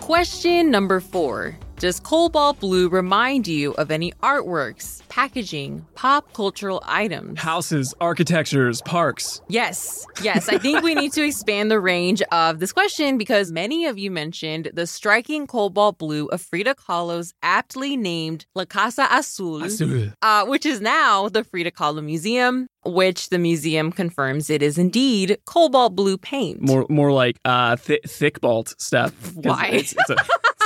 Question 0.00 0.70
number 0.70 1.00
four 1.00 1.56
Does 1.78 2.00
cobalt 2.00 2.58
blue 2.58 2.88
remind 2.88 3.46
you 3.46 3.70
of 3.74 3.92
any 3.92 4.10
artworks, 4.20 5.00
packaging, 5.08 5.86
pop 5.94 6.32
cultural 6.32 6.82
items? 6.84 7.38
Houses, 7.38 7.94
architectures, 8.00 8.82
parks. 8.82 9.40
Yes, 9.48 10.04
yes. 10.20 10.48
I 10.48 10.58
think 10.58 10.82
we 10.82 10.96
need 10.96 11.12
to 11.12 11.22
expand 11.26 11.70
the 11.70 11.78
range 11.78 12.20
of 12.32 12.58
this 12.58 12.72
question 12.72 13.16
because 13.16 13.52
many 13.52 13.86
of 13.86 13.96
you 13.96 14.10
mentioned 14.10 14.72
the 14.74 14.88
striking 14.88 15.46
cobalt 15.46 15.98
blue 15.98 16.26
of 16.26 16.40
Frida 16.40 16.74
Kahlo's 16.74 17.32
aptly 17.44 17.96
named 17.96 18.44
La 18.56 18.64
Casa 18.64 19.06
Azul, 19.12 19.62
uh, 20.20 20.46
which 20.46 20.66
is 20.66 20.80
now 20.80 21.28
the 21.28 21.44
Frida 21.44 21.70
Kahlo 21.70 22.02
Museum, 22.02 22.66
which 22.84 23.28
the 23.28 23.38
museum 23.38 23.92
confirms 23.92 24.50
it 24.50 24.62
is 24.64 24.78
indeed 24.78 25.38
cobalt 25.44 25.94
blue 25.94 26.18
paint. 26.18 26.60
More 26.60 26.86
more 26.88 27.12
like 27.12 27.36
uh 27.44 27.76
th- 27.76 28.02
thick 28.04 28.40
balt 28.40 28.74
stuff. 28.78 29.12
Why? 29.34 29.68
It's, 29.68 29.92
it's, 29.92 30.10
a, 30.10 30.16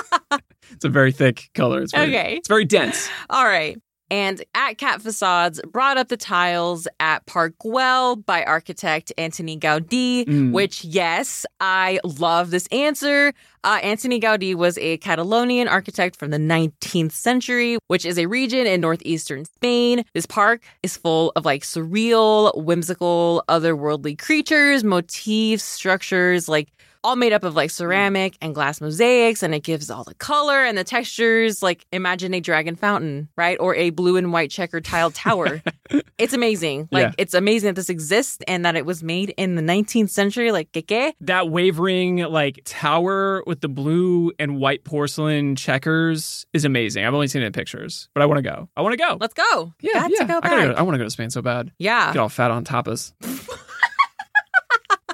it's 0.82 0.84
a 0.84 0.88
very 0.88 1.12
thick 1.12 1.48
color. 1.54 1.80
It's 1.82 1.92
very, 1.92 2.08
Okay. 2.08 2.34
It's 2.38 2.48
very 2.48 2.64
dense. 2.64 3.08
All 3.30 3.44
right. 3.44 3.80
And 4.10 4.44
at 4.56 4.78
Cat 4.78 5.00
Facades 5.00 5.60
brought 5.70 5.96
up 5.96 6.08
the 6.08 6.16
tiles 6.16 6.88
at 6.98 7.24
Park 7.26 7.54
Güell 7.64 8.26
by 8.26 8.42
architect 8.44 9.12
Antoni 9.16 9.56
Gaudí, 9.58 10.24
Mm. 10.26 10.50
which, 10.52 10.84
yes, 10.84 11.46
I 11.60 12.00
love 12.04 12.50
this 12.50 12.66
answer. 12.72 13.32
Uh, 13.64 13.80
Antoni 13.80 14.20
Gaudí 14.20 14.54
was 14.56 14.76
a 14.78 14.96
Catalonian 14.98 15.68
architect 15.68 16.16
from 16.16 16.30
the 16.30 16.36
19th 16.38 17.12
century, 17.12 17.78
which 17.86 18.04
is 18.04 18.18
a 18.18 18.26
region 18.26 18.66
in 18.66 18.80
northeastern 18.80 19.44
Spain. 19.44 20.04
This 20.14 20.26
park 20.26 20.62
is 20.82 20.96
full 20.96 21.32
of 21.36 21.44
like 21.44 21.62
surreal, 21.62 22.56
whimsical, 22.64 23.44
otherworldly 23.48 24.18
creatures, 24.18 24.82
motifs, 24.82 25.62
structures, 25.62 26.48
like 26.48 26.68
all 27.04 27.16
made 27.16 27.32
up 27.32 27.42
of 27.42 27.56
like 27.56 27.68
ceramic 27.68 28.36
and 28.40 28.54
glass 28.54 28.80
mosaics 28.80 29.42
and 29.42 29.52
it 29.56 29.64
gives 29.64 29.90
all 29.90 30.04
the 30.04 30.14
color 30.14 30.64
and 30.64 30.78
the 30.78 30.84
textures. 30.84 31.60
Like 31.60 31.84
imagine 31.92 32.32
a 32.32 32.40
dragon 32.40 32.76
fountain 32.76 33.28
right? 33.36 33.56
Or 33.58 33.74
a 33.74 33.90
blue 33.90 34.16
and 34.16 34.32
white 34.32 34.50
checkered 34.50 34.84
tiled 34.84 35.14
tower. 35.14 35.62
It's 36.16 36.32
amazing. 36.32 36.88
Like 36.92 37.08
Yeah. 37.08 37.12
it's 37.18 37.34
amazing 37.34 37.66
that 37.66 37.74
this 37.74 37.90
exists 37.90 38.38
and 38.46 38.64
that 38.64 38.76
it 38.76 38.86
was 38.86 39.02
made 39.02 39.34
in 39.36 39.56
the 39.56 39.62
19th 39.62 40.08
century. 40.08 40.52
Like 40.52 40.70
que? 40.72 41.12
That 41.20 41.50
wavering 41.50 42.18
like 42.18 42.60
tower 42.64 43.42
with 43.52 43.60
the 43.60 43.68
blue 43.68 44.32
and 44.38 44.58
white 44.58 44.82
porcelain 44.82 45.56
checkers 45.56 46.46
is 46.54 46.64
amazing. 46.64 47.04
I've 47.04 47.12
only 47.12 47.28
seen 47.28 47.42
it 47.42 47.44
in 47.44 47.52
pictures, 47.52 48.08
but 48.14 48.22
I 48.22 48.26
want 48.26 48.38
to 48.38 48.42
go. 48.42 48.66
I 48.78 48.80
want 48.80 48.94
to 48.94 48.96
go. 48.96 49.18
let's 49.20 49.34
go 49.34 49.74
yeah, 49.82 49.92
Got 49.92 50.10
yeah. 50.10 50.24
go 50.24 50.40
I, 50.42 50.48
gotta 50.48 50.68
go, 50.68 50.72
I 50.72 50.80
want 50.80 50.94
to 50.94 50.98
go 50.98 51.04
to 51.04 51.10
Spain 51.10 51.28
so 51.28 51.42
bad. 51.42 51.70
yeah 51.78 52.14
Get 52.14 52.18
all 52.18 52.30
fat 52.30 52.50
on 52.50 52.64
tapas. 52.64 53.12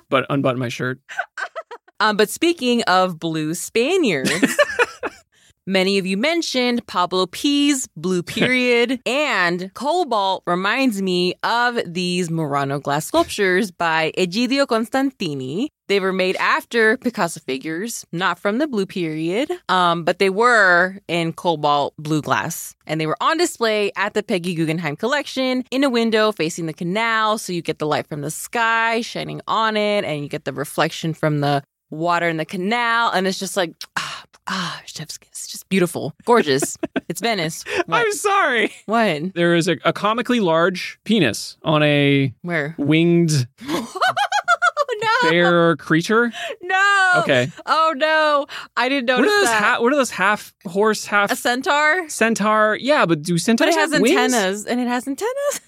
but 0.08 0.24
unbutton 0.30 0.60
my 0.60 0.68
shirt. 0.68 1.00
Um, 1.98 2.16
but 2.16 2.30
speaking 2.30 2.82
of 2.82 3.18
blue 3.18 3.54
Spaniards, 3.54 4.30
many 5.68 5.98
of 5.98 6.06
you 6.06 6.16
mentioned 6.16 6.84
Pablo 6.86 7.26
P's 7.26 7.86
Blue 7.94 8.22
Period, 8.38 9.00
and 9.06 9.70
Cobalt 9.74 10.42
reminds 10.46 11.02
me 11.02 11.34
of 11.42 11.78
these 11.86 12.30
Murano 12.30 12.80
glass 12.80 13.06
sculptures 13.06 13.70
by 13.70 14.12
Egidio 14.16 14.66
Costantini. 14.66 15.68
They 15.86 16.00
were 16.00 16.12
made 16.12 16.36
after 16.36 16.96
Picasso 16.96 17.40
figures, 17.40 18.04
not 18.12 18.38
from 18.38 18.58
the 18.58 18.66
Blue 18.66 18.86
Period, 18.86 19.50
um, 19.68 20.04
but 20.04 20.18
they 20.18 20.30
were 20.30 20.98
in 21.08 21.32
cobalt 21.32 21.94
blue 21.96 22.20
glass. 22.20 22.74
And 22.86 23.00
they 23.00 23.06
were 23.06 23.16
on 23.22 23.38
display 23.38 23.92
at 23.96 24.14
the 24.14 24.22
Peggy 24.22 24.54
Guggenheim 24.54 24.96
collection 24.96 25.64
in 25.70 25.84
a 25.84 25.90
window 25.90 26.32
facing 26.32 26.66
the 26.66 26.74
canal. 26.74 27.38
So 27.38 27.52
you 27.52 27.62
get 27.62 27.78
the 27.78 27.86
light 27.86 28.06
from 28.06 28.20
the 28.20 28.30
sky 28.30 29.00
shining 29.00 29.40
on 29.46 29.76
it, 29.76 30.04
and 30.04 30.22
you 30.22 30.28
get 30.28 30.44
the 30.44 30.52
reflection 30.52 31.14
from 31.14 31.40
the 31.40 31.62
water 31.90 32.28
in 32.28 32.36
the 32.36 32.44
canal, 32.44 33.10
and 33.10 33.26
it's 33.26 33.38
just 33.38 33.56
like 33.56 33.72
ah, 34.48 34.80
chef's 34.86 35.18
kiss. 35.18 35.46
Just 35.46 35.68
beautiful, 35.68 36.14
gorgeous. 36.24 36.76
it's 37.08 37.20
Venice. 37.20 37.64
What? 37.86 37.98
I'm 38.06 38.12
sorry. 38.12 38.72
what? 38.86 39.34
There 39.34 39.54
is 39.54 39.68
a, 39.68 39.76
a 39.84 39.92
comically 39.92 40.40
large 40.40 40.98
penis 41.04 41.56
on 41.62 41.82
a 41.82 42.32
Where? 42.42 42.74
winged 42.78 43.46
Oh 44.80 45.20
no! 45.24 45.30
bear 45.30 45.76
creature. 45.76 46.32
No. 46.62 47.12
Okay. 47.18 47.50
Oh 47.66 47.92
no! 47.96 48.46
I 48.76 48.88
didn't 48.88 49.06
notice 49.06 49.26
What 49.26 49.34
are 49.34 49.40
those? 49.40 49.48
that. 49.48 49.62
Ha- 49.62 49.80
what 49.82 49.92
are 49.92 49.96
those 49.96 50.10
half 50.10 50.54
horse, 50.66 51.04
half 51.04 51.30
a 51.30 51.36
centaur? 51.36 52.08
centaur? 52.08 52.76
Yeah, 52.80 53.06
but 53.06 53.22
do 53.22 53.34
But 53.34 53.40
centaurs 53.42 53.74
it 53.76 53.78
has 53.78 53.90
wings? 54.00 54.10
antennas, 54.16 54.66
and 54.66 54.80
it 54.80 54.88
has 54.88 55.06
antennas. 55.06 55.60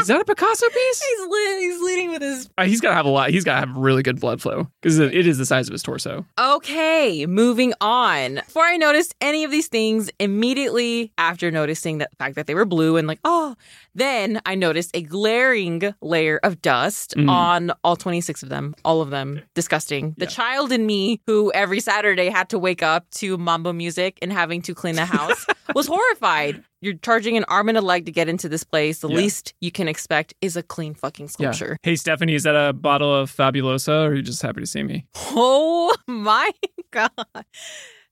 Is 0.00 0.08
that 0.08 0.20
a 0.20 0.24
Picasso 0.24 0.68
piece? 0.68 1.02
he's 1.02 1.20
le- 1.28 1.58
he's 1.60 1.80
leading 1.82 2.10
with 2.10 2.20
his. 2.22 2.50
Uh, 2.58 2.64
he's 2.64 2.80
got 2.80 2.90
to 2.90 2.94
have 2.96 3.06
a 3.06 3.10
lot. 3.10 3.30
He's 3.30 3.44
got 3.44 3.60
to 3.60 3.66
have 3.66 3.76
really 3.76 4.02
good 4.02 4.20
blood 4.20 4.40
flow 4.42 4.68
because 4.82 4.98
it 4.98 5.14
it 5.14 5.26
is 5.26 5.38
the 5.38 5.46
size 5.46 5.68
of 5.68 5.72
his 5.72 5.82
torso. 5.82 6.26
Okay, 6.38 7.26
moving 7.26 7.74
on. 7.80 8.36
Before 8.36 8.64
I 8.64 8.76
noticed 8.76 9.14
any 9.20 9.44
of 9.44 9.50
these 9.50 9.68
things, 9.68 10.10
immediately 10.18 11.12
after 11.16 11.50
noticing 11.50 11.98
that 11.98 12.10
the 12.10 12.16
fact 12.16 12.34
that 12.34 12.46
they 12.46 12.54
were 12.54 12.64
blue 12.64 12.96
and 12.96 13.06
like, 13.06 13.20
oh, 13.24 13.54
then 13.94 14.40
I 14.46 14.54
noticed 14.54 14.90
a 14.94 15.02
glaring 15.02 15.94
layer 16.02 16.38
of 16.42 16.60
dust 16.62 17.14
Mm. 17.16 17.28
on 17.30 17.72
all 17.84 17.96
26 17.96 18.42
of 18.42 18.48
them, 18.48 18.74
all 18.84 19.00
of 19.00 19.10
them. 19.10 19.40
Disgusting. 19.54 20.14
The 20.18 20.24
Yeah. 20.26 20.30
child 20.30 20.72
in 20.72 20.84
me, 20.86 21.20
who 21.26 21.52
every 21.52 21.80
Saturday 21.80 22.28
had 22.28 22.48
to 22.50 22.58
wake 22.58 22.82
up 22.82 23.08
to 23.16 23.38
mambo 23.38 23.72
music 23.72 24.18
and 24.22 24.32
having 24.32 24.62
to 24.62 24.74
clean 24.74 24.96
the 24.96 25.04
house, 25.06 25.46
was 25.74 25.86
horrified. 25.86 26.62
You're 26.80 26.94
charging 26.94 27.36
an 27.36 27.44
arm 27.48 27.68
and 27.70 27.78
a 27.78 27.80
leg 27.80 28.04
to 28.06 28.12
get 28.12 28.28
into 28.28 28.48
this 28.48 28.62
place. 28.64 28.98
The 29.00 29.08
Yeah. 29.08 29.16
least 29.16 29.54
you 29.60 29.70
can 29.70 29.88
expect 29.88 30.34
is 30.42 30.56
a 30.56 30.62
clean 30.62 30.94
fucking 30.94 31.28
sculpture. 31.28 31.78
Hey, 31.82 31.96
Stephanie, 31.96 32.34
is 32.34 32.42
that 32.42 32.54
a 32.56 32.72
bottle 32.72 33.14
of 33.14 33.30
Fabuloso, 33.34 34.04
or 34.04 34.08
are 34.08 34.14
you 34.14 34.22
just 34.22 34.42
happy 34.42 34.60
to 34.60 34.66
see 34.66 34.82
me? 34.82 35.06
Oh 35.14 35.94
my 36.06 36.50
God. 36.90 37.10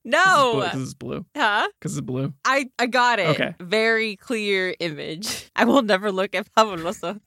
No. 0.04 0.62
Because 0.64 0.82
it's 0.82 0.94
blue. 0.94 1.24
Huh? 1.36 1.68
Because 1.78 1.96
it's 1.96 2.04
blue. 2.04 2.32
I, 2.44 2.68
I 2.78 2.86
got 2.86 3.18
it. 3.18 3.28
Okay. 3.28 3.54
Very 3.60 4.16
clear 4.16 4.74
image. 4.80 5.48
I 5.56 5.64
will 5.64 5.82
never 5.82 6.10
look 6.10 6.34
at 6.34 6.52
Fabuloso 6.54 7.20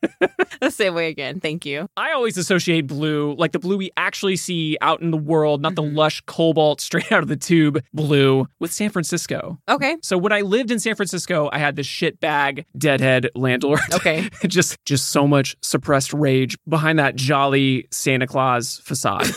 the 0.59 0.71
same 0.71 0.93
way 0.93 1.07
again. 1.09 1.39
Thank 1.39 1.65
you. 1.65 1.87
I 1.95 2.11
always 2.11 2.37
associate 2.37 2.87
blue, 2.87 3.33
like 3.37 3.53
the 3.53 3.59
blue 3.59 3.77
we 3.77 3.91
actually 3.95 4.35
see 4.35 4.77
out 4.81 5.01
in 5.01 5.11
the 5.11 5.17
world, 5.17 5.61
not 5.61 5.75
the 5.75 5.83
Mm-hmm. 5.85 5.95
lush 5.97 6.21
cobalt 6.25 6.81
straight 6.85 7.11
out 7.11 7.21
of 7.21 7.29
the 7.29 7.35
tube 7.35 7.81
blue, 7.93 8.47
with 8.59 8.73
San 8.73 8.89
Francisco. 8.89 9.59
Okay. 9.69 9.97
So 10.01 10.17
when 10.17 10.31
I 10.31 10.41
lived 10.41 10.71
in 10.71 10.79
San 10.79 10.95
Francisco, 10.95 11.49
I 11.53 11.59
had 11.59 11.75
this 11.75 11.85
shitbag 11.87 12.65
deadhead 12.77 13.29
landlord. 13.35 13.79
Okay. 13.93 14.27
just 14.47 14.83
just 14.85 15.11
so 15.11 15.27
much 15.27 15.55
suppressed 15.61 16.11
rage 16.11 16.57
behind 16.67 16.97
that 16.99 17.15
jolly 17.15 17.87
Santa 17.91 18.25
Claus 18.27 18.81
facade. 18.83 19.27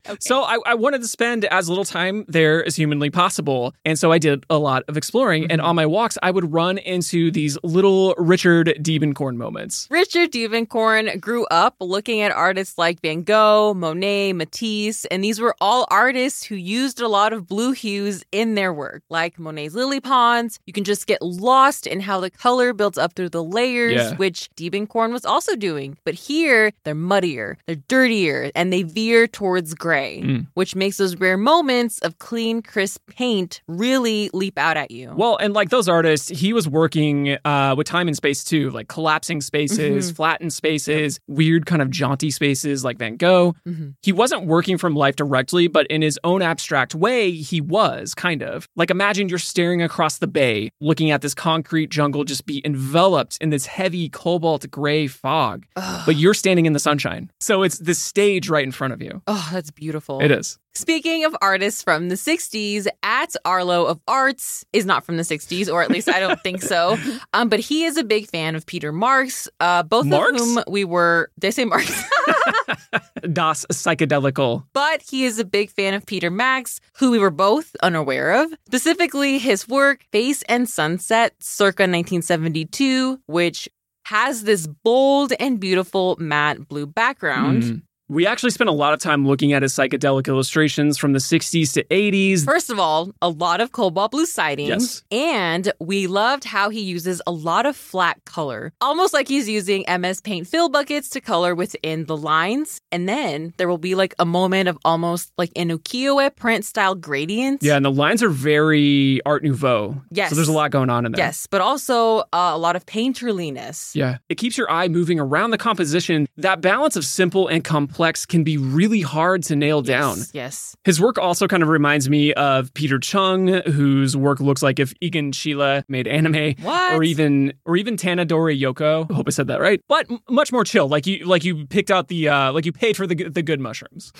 So 0.20 0.42
I, 0.42 0.58
I 0.66 0.74
wanted 0.74 1.00
to 1.02 1.08
spend 1.08 1.44
as 1.46 1.68
little 1.68 1.84
time 1.84 2.24
there 2.28 2.64
as 2.64 2.76
humanly 2.76 3.10
possible. 3.10 3.74
And 3.84 3.98
so 3.98 4.12
I 4.12 4.18
did 4.18 4.44
a 4.50 4.58
lot 4.58 4.84
of 4.88 4.96
exploring. 4.96 5.44
And 5.50 5.60
mm-hmm. 5.60 5.68
on 5.68 5.76
my 5.76 5.86
walks, 5.86 6.16
I 6.22 6.30
would 6.30 6.52
run 6.52 6.78
into 6.78 7.30
these 7.30 7.58
little 7.62 8.14
Richard 8.18 8.74
Diebenkorn 8.80 9.36
moments. 9.36 9.88
Richard 9.90 10.30
Diebenkorn 10.32 11.20
grew 11.20 11.44
up 11.46 11.76
looking 11.80 12.20
at 12.20 12.30
artists 12.32 12.78
like 12.78 13.00
Van 13.00 13.22
Gogh, 13.22 13.74
Monet, 13.74 14.32
Matisse, 14.34 15.04
and 15.06 15.24
these 15.24 15.40
were 15.40 15.54
all 15.60 15.86
artists 15.90 16.44
who 16.44 16.54
used 16.54 17.00
a 17.00 17.08
lot 17.08 17.32
of 17.32 17.46
blue 17.46 17.72
hues 17.72 18.22
in 18.32 18.54
their 18.54 18.72
work. 18.72 19.02
Like 19.08 19.38
Monet's 19.38 19.74
lily 19.74 20.00
ponds, 20.00 20.60
you 20.66 20.72
can 20.72 20.84
just 20.84 21.06
get 21.06 21.20
lost 21.22 21.86
in 21.86 22.00
how 22.00 22.20
the 22.20 22.30
color 22.30 22.72
builds 22.72 22.98
up 22.98 23.14
through 23.14 23.30
the 23.30 23.42
layers, 23.44 23.94
Yeah. 23.94 24.16
which 24.16 24.50
Diebenkorn 24.56 25.12
was 25.12 25.24
also 25.24 25.56
doing. 25.56 25.96
But 26.04 26.14
here, 26.14 26.72
they're 26.84 26.94
muddier, 26.94 27.58
they're 27.66 27.76
dirtier, 27.76 28.50
and 28.54 28.72
they 28.72 28.82
veer 28.82 29.26
towards 29.26 29.74
gray, 29.82 30.20
Mm. 30.24 30.46
which 30.54 30.76
makes 30.76 30.96
those 30.96 31.16
rare 31.16 31.36
moments 31.36 31.98
of 32.06 32.18
clean, 32.18 32.62
crisp 32.62 33.00
paint 33.08 33.60
really 33.66 34.30
leap 34.32 34.56
out 34.58 34.76
at 34.76 34.90
you. 34.92 35.12
Well, 35.16 35.36
and 35.38 35.52
like 35.54 35.70
those 35.70 35.88
artists, 35.88 36.28
he 36.28 36.52
was 36.52 36.68
working 36.68 37.36
uh, 37.44 37.74
with 37.76 37.88
time 37.88 38.06
and 38.06 38.16
space 38.16 38.44
too, 38.44 38.70
like 38.70 38.86
collapsing 38.86 39.40
spaces, 39.40 40.10
flattened 40.12 40.52
spaces, 40.52 41.18
weird 41.26 41.66
kind 41.66 41.82
of 41.82 41.90
jaunty 41.90 42.30
spaces 42.30 42.84
like 42.84 42.96
Van 42.98 43.16
Gogh. 43.16 43.54
Mhm. 43.68 43.94
He 44.02 44.12
wasn't 44.12 44.46
working 44.46 44.78
from 44.78 44.94
life 44.94 45.16
directly, 45.16 45.66
but 45.66 45.86
in 45.88 46.00
his 46.00 46.18
own 46.22 46.42
abstract 46.42 46.94
way, 46.94 47.32
he 47.32 47.60
was 47.60 48.14
kind 48.14 48.42
of. 48.42 48.68
Like 48.76 48.90
imagine 48.90 49.28
you're 49.28 49.38
staring 49.40 49.82
across 49.82 50.18
the 50.18 50.28
bay, 50.28 50.70
looking 50.80 51.10
at 51.10 51.22
this 51.22 51.34
concrete 51.34 51.90
jungle 51.90 52.22
just 52.24 52.46
be 52.46 52.62
enveloped 52.64 53.36
in 53.40 53.50
this 53.50 53.66
heavy 53.66 54.08
cobalt 54.08 54.70
gray 54.70 55.08
fog, 55.08 55.66
but 56.06 56.14
you're 56.16 56.34
standing 56.34 56.66
in 56.66 56.72
the 56.72 56.78
sunshine. 56.78 57.30
So 57.40 57.62
it's 57.64 57.78
this 57.78 57.98
stage 57.98 58.48
right 58.48 58.64
in 58.64 58.70
front 58.72 58.92
of 58.92 59.02
you. 59.02 59.22
Oh, 59.26 59.48
that's 59.52 59.71
beautiful. 59.74 60.20
It 60.20 60.30
is. 60.30 60.58
Speaking 60.74 61.24
of 61.24 61.36
artists 61.42 61.82
from 61.82 62.08
the 62.08 62.14
60s, 62.14 62.86
at 63.02 63.34
Arlo 63.44 63.84
of 63.86 64.00
Arts 64.08 64.64
is 64.72 64.86
not 64.86 65.04
from 65.04 65.18
the 65.18 65.22
60s, 65.22 65.70
or 65.70 65.82
at 65.82 65.90
least 65.90 66.08
I 66.08 66.18
don't 66.20 66.40
think 66.42 66.62
so. 66.62 66.96
Um, 67.34 67.48
but 67.48 67.60
he 67.60 67.84
is 67.84 67.96
a 67.96 68.04
big 68.04 68.28
fan 68.28 68.54
of 68.56 68.66
Peter 68.66 68.92
Marx, 68.92 69.48
uh, 69.60 69.82
both 69.82 70.04
Marx? 70.06 70.32
of 70.40 70.46
whom 70.46 70.64
we 70.68 70.84
were, 70.84 71.30
I 71.42 71.50
say 71.50 71.64
Marx? 71.64 71.90
Das 73.32 73.64
Psychedelical. 73.72 74.64
but 74.72 75.00
he 75.02 75.24
is 75.24 75.38
a 75.38 75.44
big 75.44 75.70
fan 75.70 75.94
of 75.94 76.04
Peter 76.04 76.30
Max, 76.30 76.80
who 76.98 77.10
we 77.10 77.18
were 77.18 77.30
both 77.30 77.74
unaware 77.82 78.42
of, 78.42 78.52
specifically 78.66 79.38
his 79.38 79.68
work, 79.68 80.04
Face 80.12 80.42
and 80.42 80.68
Sunset, 80.68 81.34
circa 81.40 81.82
1972, 81.84 83.20
which 83.26 83.68
has 84.06 84.42
this 84.44 84.66
bold 84.66 85.32
and 85.38 85.60
beautiful 85.60 86.16
matte 86.18 86.68
blue 86.68 86.86
background. 86.86 87.62
Mm. 87.62 87.82
We 88.12 88.26
actually 88.26 88.50
spent 88.50 88.68
a 88.68 88.74
lot 88.74 88.92
of 88.92 89.00
time 89.00 89.26
looking 89.26 89.54
at 89.54 89.62
his 89.62 89.72
psychedelic 89.72 90.28
illustrations 90.28 90.98
from 90.98 91.14
the 91.14 91.18
60s 91.18 91.72
to 91.72 91.84
80s. 91.84 92.44
First 92.44 92.68
of 92.68 92.78
all, 92.78 93.10
a 93.22 93.30
lot 93.30 93.62
of 93.62 93.72
cobalt 93.72 94.10
blue 94.10 94.26
siding. 94.26 94.66
Yes. 94.66 95.02
And 95.10 95.72
we 95.80 96.06
loved 96.06 96.44
how 96.44 96.68
he 96.68 96.82
uses 96.82 97.22
a 97.26 97.32
lot 97.32 97.64
of 97.64 97.74
flat 97.74 98.22
color, 98.26 98.74
almost 98.82 99.14
like 99.14 99.28
he's 99.28 99.48
using 99.48 99.86
MS 99.88 100.20
Paint 100.20 100.46
fill 100.46 100.68
buckets 100.68 101.08
to 101.10 101.22
color 101.22 101.54
within 101.54 102.04
the 102.04 102.14
lines. 102.14 102.82
And 102.92 103.08
then 103.08 103.54
there 103.56 103.66
will 103.66 103.78
be 103.78 103.94
like 103.94 104.14
a 104.18 104.26
moment 104.26 104.68
of 104.68 104.76
almost 104.84 105.32
like 105.38 105.50
an 105.56 105.70
ukiyo-e 105.70 106.28
print 106.36 106.66
style 106.66 106.94
gradients. 106.94 107.64
Yeah, 107.64 107.76
and 107.76 107.84
the 107.84 107.90
lines 107.90 108.22
are 108.22 108.28
very 108.28 109.22
Art 109.24 109.42
Nouveau. 109.42 110.02
Yes. 110.10 110.28
So 110.28 110.34
there's 110.34 110.48
a 110.48 110.52
lot 110.52 110.70
going 110.70 110.90
on 110.90 111.06
in 111.06 111.12
there. 111.12 111.24
Yes, 111.24 111.46
but 111.46 111.62
also 111.62 112.18
uh, 112.18 112.52
a 112.52 112.58
lot 112.58 112.76
of 112.76 112.84
painterliness. 112.84 113.94
Yeah. 113.94 114.18
It 114.28 114.34
keeps 114.34 114.58
your 114.58 114.70
eye 114.70 114.88
moving 114.88 115.18
around 115.18 115.52
the 115.52 115.58
composition. 115.58 116.28
That 116.36 116.60
balance 116.60 116.94
of 116.94 117.06
simple 117.06 117.48
and 117.48 117.64
complex 117.64 118.01
can 118.28 118.44
be 118.44 118.56
really 118.58 119.00
hard 119.00 119.42
to 119.44 119.56
nail 119.56 119.82
down. 119.82 120.18
Yes, 120.18 120.30
Yes. 120.34 120.76
His 120.84 121.00
work 121.00 121.18
also 121.18 121.46
kind 121.46 121.62
of 121.62 121.68
reminds 121.68 122.08
me 122.10 122.32
of 122.34 122.72
Peter 122.74 122.98
Chung, 122.98 123.48
whose 123.66 124.16
work 124.16 124.40
looks 124.40 124.62
like 124.62 124.78
if 124.78 124.92
Egon 125.00 125.32
Schiele 125.32 125.84
made 125.88 126.06
anime, 126.08 126.54
What? 126.60 126.94
or 126.94 127.02
even 127.04 127.52
or 127.64 127.76
even 127.76 127.96
Tanadori 127.96 128.60
Yoko. 128.60 129.10
I 129.10 129.14
hope 129.14 129.26
I 129.28 129.30
said 129.30 129.46
that 129.46 129.60
right. 129.60 129.80
But 129.88 130.08
much 130.28 130.50
more 130.52 130.64
chill. 130.64 130.88
Like 130.88 131.06
you 131.06 131.24
like 131.24 131.44
you 131.44 131.66
picked 131.66 131.90
out 131.90 132.08
the 132.08 132.28
uh, 132.28 132.52
like 132.52 132.66
you 132.66 132.72
paid 132.72 132.96
for 132.96 133.06
the 133.06 133.14
the 133.14 133.42
good 133.42 133.60
mushrooms. 133.60 134.12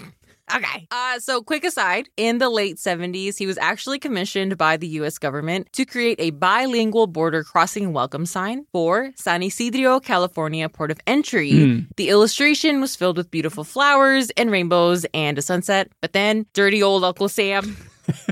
Okay. 0.54 0.86
Uh, 0.90 1.18
so, 1.18 1.42
quick 1.42 1.64
aside 1.64 2.08
in 2.16 2.38
the 2.38 2.50
late 2.50 2.76
70s, 2.76 3.38
he 3.38 3.46
was 3.46 3.58
actually 3.58 3.98
commissioned 3.98 4.58
by 4.58 4.76
the 4.76 4.86
US 4.88 5.18
government 5.18 5.72
to 5.72 5.84
create 5.84 6.20
a 6.20 6.30
bilingual 6.30 7.06
border 7.06 7.42
crossing 7.42 7.92
welcome 7.92 8.26
sign 8.26 8.66
for 8.72 9.12
San 9.16 9.42
Ysidro, 9.42 10.00
California 10.00 10.68
port 10.68 10.90
of 10.90 11.00
entry. 11.06 11.52
Mm. 11.52 11.86
The 11.96 12.08
illustration 12.08 12.80
was 12.80 12.96
filled 12.96 13.16
with 13.16 13.30
beautiful 13.30 13.64
flowers 13.64 14.30
and 14.30 14.50
rainbows 14.50 15.06
and 15.14 15.38
a 15.38 15.42
sunset. 15.42 15.90
But 16.00 16.12
then, 16.12 16.46
dirty 16.52 16.82
old 16.82 17.04
Uncle 17.04 17.28
Sam 17.28 17.76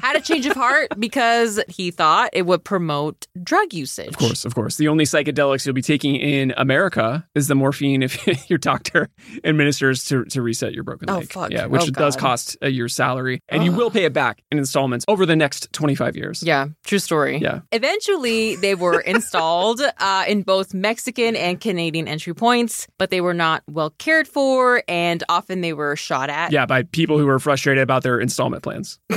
had 0.02 0.16
a 0.16 0.20
change 0.20 0.46
of 0.46 0.52
heart 0.54 0.88
because 0.98 1.60
he 1.68 1.90
thought 1.90 2.30
it 2.32 2.46
would 2.46 2.64
promote 2.64 3.26
drug 3.42 3.72
usage. 3.72 4.08
Of 4.08 4.16
course, 4.18 4.44
of 4.44 4.54
course. 4.54 4.76
The 4.76 4.88
only 4.88 5.04
psychedelics 5.04 5.64
you'll 5.66 5.74
be 5.74 5.82
taking 5.82 6.16
in 6.16 6.52
America 6.56 7.26
is 7.34 7.48
the 7.48 7.54
morphine 7.54 8.02
if 8.02 8.26
your 8.50 8.58
doctor 8.58 9.08
administers 9.44 10.04
to, 10.06 10.24
to 10.26 10.42
reset 10.42 10.72
your 10.74 10.84
broken 10.84 11.08
Oh, 11.10 11.20
fuck. 11.22 11.50
Yeah, 11.50 11.66
which 11.66 11.82
Oh, 11.82 11.90
does 11.90 12.16
cost 12.16 12.56
a 12.62 12.68
year's 12.70 12.94
salary. 12.94 13.40
And 13.48 13.64
you 13.64 13.72
will 13.72 13.90
pay 13.90 14.04
it 14.04 14.12
back 14.12 14.42
in 14.50 14.58
installments 14.58 15.04
over 15.08 15.26
the 15.26 15.36
next 15.36 15.72
25 15.72 16.16
years. 16.16 16.42
Yeah, 16.42 16.68
true 16.84 16.98
story. 16.98 17.38
Yeah. 17.38 17.60
Eventually, 17.72 18.56
they 18.56 18.74
were 18.74 19.00
installed 19.06 19.80
uh, 19.98 20.24
in 20.28 20.42
both 20.42 20.74
Mexican 20.74 21.36
and 21.36 21.60
Canadian 21.60 22.06
entry 22.08 22.34
points, 22.34 22.86
but 22.98 23.10
they 23.10 23.20
were 23.20 23.34
not 23.34 23.62
well 23.68 23.90
cared 23.98 24.28
for, 24.28 24.82
and 24.88 25.22
often 25.28 25.60
they 25.60 25.72
were 25.72 25.96
shot 25.96 26.30
at. 26.30 26.52
Yeah, 26.52 26.66
by 26.66 26.82
people 26.84 27.18
who 27.18 27.26
were 27.26 27.38
frustrated 27.38 27.82
about 27.82 28.02
their 28.02 28.20
installment 28.20 28.62
plans. 28.62 28.98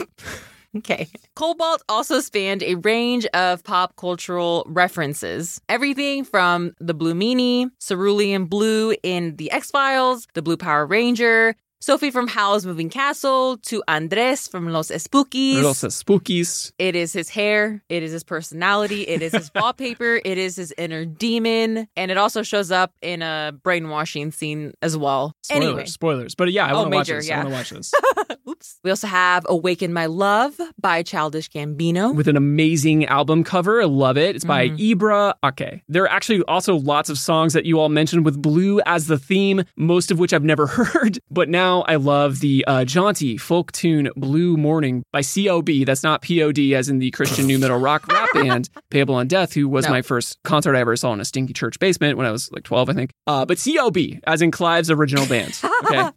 Okay. 0.77 1.07
Cobalt 1.35 1.83
also 1.87 2.19
spanned 2.19 2.63
a 2.63 2.75
range 2.75 3.25
of 3.27 3.63
pop 3.63 3.95
cultural 3.95 4.63
references. 4.67 5.61
Everything 5.69 6.23
from 6.23 6.73
the 6.79 6.93
Blue 6.95 7.13
Meanie, 7.13 7.69
Cerulean 7.79 8.45
Blue 8.45 8.95
in 9.03 9.35
The 9.35 9.51
X 9.51 9.69
Files, 9.71 10.27
the 10.33 10.41
Blue 10.41 10.57
Power 10.57 10.85
Ranger, 10.87 11.55
Sophie 11.79 12.11
from 12.11 12.29
Howl's 12.29 12.65
Moving 12.65 12.89
Castle 12.89 13.57
to 13.63 13.83
Andres 13.89 14.47
from 14.47 14.69
Los 14.69 14.87
Espookys. 14.89 15.61
Los 15.61 15.81
Espookys. 15.81 16.71
It 16.79 16.95
is 16.95 17.11
his 17.11 17.27
hair. 17.29 17.83
It 17.89 18.03
is 18.03 18.13
his 18.13 18.23
personality. 18.23 19.01
It 19.01 19.21
is 19.21 19.33
his 19.33 19.51
wallpaper. 19.55 20.21
It 20.23 20.37
is 20.37 20.55
his 20.55 20.73
inner 20.77 21.03
demon. 21.03 21.89
And 21.97 22.09
it 22.09 22.15
also 22.17 22.41
shows 22.41 22.71
up 22.71 22.93
in 23.01 23.21
a 23.21 23.51
brainwashing 23.63 24.31
scene 24.31 24.71
as 24.81 24.95
well. 24.95 25.33
Spoilers, 25.43 25.65
Anyway. 25.67 25.85
spoilers. 25.87 26.35
But 26.35 26.53
yeah, 26.53 26.67
I 26.67 26.71
Oh, 26.71 26.75
want 26.83 26.91
to 26.91 26.97
watch 26.97 27.07
this. 27.09 27.27
yeah. 27.27 27.41
I 27.41 27.43
want 27.43 27.49
to 27.49 27.55
watch 27.55 27.69
this. 27.71 27.93
We 28.83 28.89
also 28.89 29.07
have 29.07 29.45
Awaken 29.49 29.93
My 29.93 30.05
Love 30.05 30.59
by 30.79 31.03
Childish 31.03 31.49
Gambino. 31.49 32.13
With 32.15 32.27
an 32.27 32.37
amazing 32.37 33.05
album 33.05 33.43
cover. 33.43 33.81
I 33.81 33.85
love 33.85 34.17
it. 34.17 34.35
It's 34.35 34.45
by 34.45 34.69
Mhm. 34.69 34.95
Ibra 34.95 35.33
Ake. 35.43 35.81
There 35.87 36.03
are 36.03 36.09
actually 36.11 36.41
also 36.43 36.75
lots 36.75 37.09
of 37.09 37.17
songs 37.17 37.53
that 37.53 37.65
you 37.65 37.79
all 37.79 37.89
mentioned 37.89 38.25
with 38.25 38.41
blue 38.41 38.79
as 38.85 39.07
the 39.07 39.17
theme, 39.17 39.63
most 39.77 40.11
of 40.11 40.19
which 40.19 40.33
I've 40.33 40.43
never 40.43 40.67
heard. 40.77 41.19
But 41.31 41.49
now 41.49 41.81
I 41.87 41.95
love 41.95 42.39
the 42.39 42.63
uh, 42.67 42.85
jaunty 42.85 43.37
folk 43.37 43.71
tune 43.71 44.09
Blue 44.15 44.55
Morning 44.57 45.03
by 45.11 45.21
COB. 45.23 45.85
That's 45.85 46.03
not 46.03 46.21
POD 46.21 46.73
as 46.73 46.89
in 46.89 46.99
the 46.99 47.11
Christian 47.11 47.47
nu 47.47 47.57
metal 47.59 47.79
rock 47.79 48.07
rap 48.07 48.29
band 48.33 48.69
Payable 48.89 49.15
on 49.15 49.27
Death, 49.27 49.53
who 49.53 49.67
was 49.67 49.85
No. 49.85 49.91
my 49.91 50.01
first 50.01 50.37
concert 50.43 50.75
I 50.75 50.79
ever 50.79 50.95
saw 50.95 51.13
in 51.13 51.19
a 51.19 51.25
stinky 51.25 51.53
church 51.53 51.79
basement 51.79 52.17
when 52.17 52.25
I 52.27 52.31
was 52.31 52.51
like 52.51 52.63
12, 52.63 52.89
I 52.89 52.93
think. 52.93 53.11
Uh, 53.27 53.45
but 53.45 53.57
COB, 53.63 53.97
as 54.25 54.41
in 54.41 54.51
Clive's 54.51 54.89
original 54.91 55.25
band. 55.25 55.59
Okay. 55.85 56.09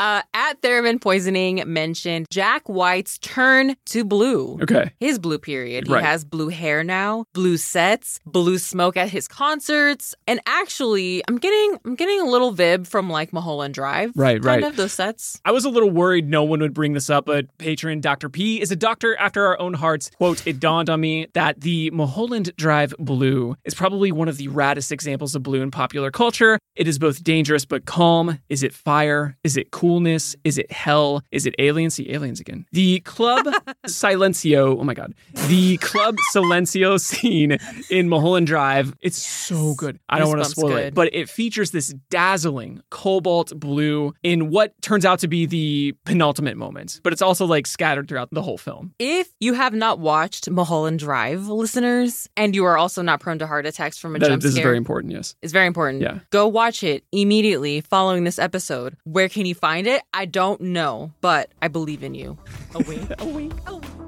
Uh, 0.00 0.22
at 0.32 0.62
Theremin 0.62 0.98
Poisoning 0.98 1.62
mentioned 1.66 2.26
Jack 2.30 2.66
White's 2.70 3.18
turn 3.18 3.76
to 3.84 4.02
blue. 4.02 4.58
Okay. 4.62 4.90
His 4.98 5.18
blue 5.18 5.38
period. 5.38 5.86
He 5.86 5.92
Right. 5.92 6.02
has 6.02 6.24
blue 6.24 6.48
hair 6.48 6.82
now, 6.82 7.26
blue 7.34 7.58
sets, 7.58 8.18
blue 8.24 8.56
smoke 8.56 8.96
at 8.96 9.10
his 9.10 9.28
concerts, 9.28 10.14
and 10.26 10.40
actually, 10.46 11.22
I'm 11.28 11.36
getting 11.36 11.78
I'm 11.84 11.96
getting 11.96 12.18
a 12.18 12.24
little 12.24 12.54
vib 12.54 12.86
from 12.86 13.10
like 13.10 13.32
Mulholland 13.34 13.74
Drive. 13.74 14.12
Right, 14.16 14.42
kind 14.42 14.62
right. 14.62 14.64
of 14.64 14.76
those 14.76 14.94
sets. 14.94 15.38
I 15.44 15.52
was 15.52 15.66
a 15.66 15.68
little 15.68 15.90
worried 15.90 16.28
no 16.30 16.44
one 16.44 16.60
would 16.60 16.72
bring 16.72 16.94
this 16.94 17.10
up, 17.10 17.26
but 17.26 17.46
patron 17.58 18.00
Dr. 18.00 18.30
P 18.30 18.58
is 18.60 18.70
a 18.72 18.76
doctor 18.76 19.14
after 19.16 19.44
our 19.46 19.60
own 19.60 19.74
hearts. 19.74 20.10
Quote, 20.16 20.46
it 20.46 20.60
dawned 20.60 20.88
on 20.88 21.00
me 21.02 21.26
that 21.34 21.60
the 21.60 21.90
Mulholland 21.90 22.56
Drive 22.56 22.94
blue 22.98 23.54
is 23.66 23.74
probably 23.74 24.12
one 24.12 24.28
of 24.28 24.38
the 24.38 24.48
raddest 24.48 24.92
examples 24.92 25.34
of 25.34 25.42
blue 25.42 25.60
in 25.60 25.70
popular 25.70 26.10
culture. 26.10 26.58
It 26.74 26.88
is 26.88 26.98
both 26.98 27.22
dangerous 27.22 27.66
but 27.66 27.84
calm. 27.84 28.38
Is 28.48 28.62
it 28.62 28.72
fire? 28.72 29.36
Is 29.44 29.58
it 29.58 29.70
coolness? 29.90 30.36
Is 30.44 30.56
it 30.56 30.70
hell? 30.70 31.22
Is 31.32 31.46
it 31.46 31.54
aliens? 31.58 31.94
See, 31.94 32.12
aliens 32.12 32.38
again. 32.38 32.64
The 32.70 33.00
Club 33.00 33.46
Silencio, 33.88 34.78
oh 34.78 34.84
my 34.84 34.94
God. 34.94 35.14
The 35.48 35.78
Club 35.78 36.16
Silencio 36.34 37.00
scene 37.00 37.58
in 37.90 38.08
Mulholland 38.08 38.46
Drive, 38.46 38.94
it's 39.00 39.18
so 39.18 39.74
good. 39.74 39.98
I 40.08 40.20
don't 40.20 40.28
want 40.28 40.44
to 40.44 40.48
spoil 40.50 40.76
it, 40.76 40.94
but 40.94 41.12
it 41.12 41.28
features 41.28 41.72
this 41.72 41.92
dazzling 42.08 42.82
cobalt 42.90 43.52
blue 43.58 44.14
in 44.22 44.50
what 44.50 44.80
turns 44.80 45.04
out 45.04 45.18
to 45.20 45.28
be 45.28 45.44
the 45.46 45.94
penultimate 46.04 46.56
moment, 46.56 47.00
but 47.02 47.12
it's 47.12 47.22
also 47.22 47.46
like 47.46 47.66
scattered 47.66 48.06
throughout 48.08 48.28
the 48.30 48.42
whole 48.42 48.58
film. 48.58 48.94
If 49.00 49.28
you 49.40 49.54
have 49.54 49.74
not 49.74 49.98
watched 49.98 50.48
Mulholland 50.48 51.00
Drive, 51.00 51.48
listeners, 51.48 52.28
and 52.36 52.54
you 52.54 52.64
are 52.64 52.78
also 52.78 53.02
not 53.02 53.18
prone 53.18 53.40
to 53.40 53.46
heart 53.48 53.66
attacks 53.66 53.98
from 53.98 54.14
a 54.14 54.20
That- 54.20 54.28
jump 54.28 54.42
this 54.42 54.52
is 54.52 54.58
very 54.58 54.76
important, 54.76 55.12
yes. 55.12 55.34
It's 55.42 55.52
very 55.52 55.66
important. 55.66 56.00
Yeah. 56.02 56.20
Go 56.30 56.46
watch 56.46 56.84
it 56.84 57.02
immediately 57.10 57.80
following 57.80 58.22
this 58.22 58.38
episode. 58.38 58.96
Where 59.04 59.28
can 59.28 59.46
you 59.46 59.54
find 59.54 59.69
it? 59.78 60.02
I 60.12 60.24
don't 60.24 60.60
know, 60.60 61.12
but 61.20 61.50
I 61.62 61.68
believe 61.68 62.02
in 62.02 62.14
you. 62.14 62.36
A 62.74 62.78
wink. 62.82 63.10
a 63.18 63.24
wink. 63.24 63.54
A 63.66 63.76
wink. 63.76 63.99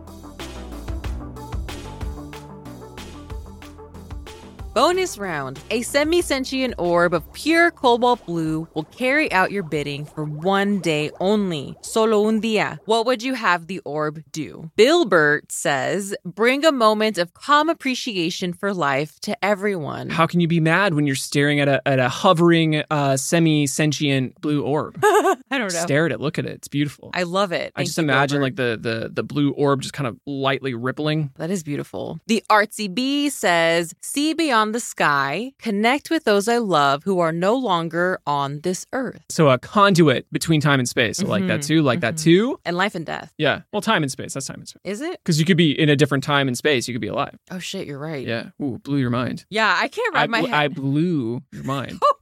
Bonus 4.74 5.19
round. 5.19 5.61
A 5.70 5.82
semi 5.82 6.23
sentient 6.23 6.73
orb 6.78 7.12
of 7.12 7.31
pure 7.35 7.70
cobalt 7.70 8.24
blue 8.24 8.66
will 8.73 8.85
carry 8.85 9.31
out 9.31 9.53
your 9.53 9.62
bidding 9.62 10.07
for 10.07 10.24
one 10.24 10.81
day 10.81 11.11
only. 11.20 11.77
Solo 11.82 12.27
un 12.27 12.40
día. 12.40 12.78
What 12.86 13.05
would 13.05 13.23
you 13.23 13.35
have 13.35 13.66
the 13.66 13.81
orb 13.81 14.23
do? 14.32 14.70
Bilbert 14.78 15.53
says, 15.53 16.15
bring 16.24 16.65
a 16.65 16.73
moment 16.73 17.19
of 17.19 17.35
calm 17.35 17.69
appreciation 17.69 18.55
for 18.55 18.73
life 18.73 19.20
to 19.20 19.36
everyone. 19.44 20.09
How 20.09 20.27
can 20.27 20.40
you 20.40 20.49
be 20.49 20.61
mad 20.61 20.94
when 20.94 21.07
you're 21.07 21.16
staring 21.16 21.61
at 21.61 21.69
a, 21.69 21.86
at 21.86 21.99
a 21.99 22.09
hovering, 22.09 22.82
uh, 22.90 23.19
semi 23.19 23.66
sentient 23.66 24.40
blue 24.40 24.62
orb? 24.62 24.99
I 25.05 25.59
don't 25.59 25.70
know. 25.70 25.81
Stare 25.81 26.07
at 26.07 26.12
it, 26.12 26.20
look 26.20 26.39
at 26.39 26.47
it. 26.47 26.53
It's 26.53 26.69
beautiful. 26.69 27.11
I 27.12 27.24
love 27.24 27.53
it. 27.53 27.74
I 27.77 27.85
just 27.85 27.99
you, 27.99 28.05
imagine 28.05 28.39
Bilbert. 28.39 28.43
like 28.43 28.57
the, 28.57 28.78
the 28.81 29.11
the 29.12 29.23
blue 29.23 29.51
orb 29.51 29.82
just 29.82 29.93
kind 29.93 30.07
of 30.07 30.19
lightly 30.24 30.73
rippling. 30.73 31.31
That 31.36 31.51
is 31.51 31.62
beautiful. 31.62 32.20
The 32.27 32.43
artsy 32.49 32.93
bee 32.93 33.28
says, 33.28 33.94
See 34.01 34.32
beyond 34.32 34.62
the 34.71 34.79
sky, 34.79 35.53
connect 35.59 36.09
with 36.11 36.23
those 36.23 36.47
I 36.47 36.59
love 36.59 37.03
who 37.03 37.19
are 37.19 37.33
no 37.33 37.57
longer 37.57 38.21
on 38.25 38.61
this 38.61 38.87
earth. 38.93 39.21
So 39.29 39.49
a 39.51 39.59
conduit 39.59 40.31
between 40.33 40.61
time 40.61 40.79
and 40.79 40.89
space. 40.89 41.21
I 41.21 41.27
like 41.27 41.49
that 41.49 41.61
Mhm, 41.61 41.67
too. 41.67 41.83
Like 41.83 41.99
that 42.01 42.15
mhm. 42.15 42.23
too. 42.23 42.61
And 42.65 42.77
life 42.77 42.95
and 42.95 43.05
death. 43.05 43.33
Yeah. 43.39 43.63
Well, 43.73 43.83
time 43.83 44.05
and 44.05 44.13
space. 44.13 44.35
That's 44.35 44.47
time 44.47 44.61
and 44.61 44.69
space. 44.69 44.81
Is 44.85 45.01
it? 45.01 45.19
Because 45.25 45.41
you 45.41 45.45
could 45.45 45.57
be 45.57 45.73
in 45.73 45.89
a 45.89 45.97
different 45.97 46.23
time 46.23 46.47
and 46.47 46.57
space. 46.57 46.87
You 46.87 46.95
could 46.95 47.01
be 47.01 47.09
alive. 47.09 47.37
Oh 47.51 47.59
shit, 47.59 47.89
you're 47.89 47.99
right. 47.99 48.25
Yeah. 48.25 48.51
Ooh, 48.63 48.79
blew 48.85 48.99
your 48.99 49.11
mind. 49.11 49.45
Yeah, 49.51 49.75
I 49.77 49.89
can't 49.89 50.15
I, 50.15 50.21
wrap 50.21 50.31
my 50.31 50.41
bl- 50.43 50.47
head. 50.47 50.55
I 50.55 50.69
blew 50.69 51.43
your 51.51 51.65
mind. 51.65 51.99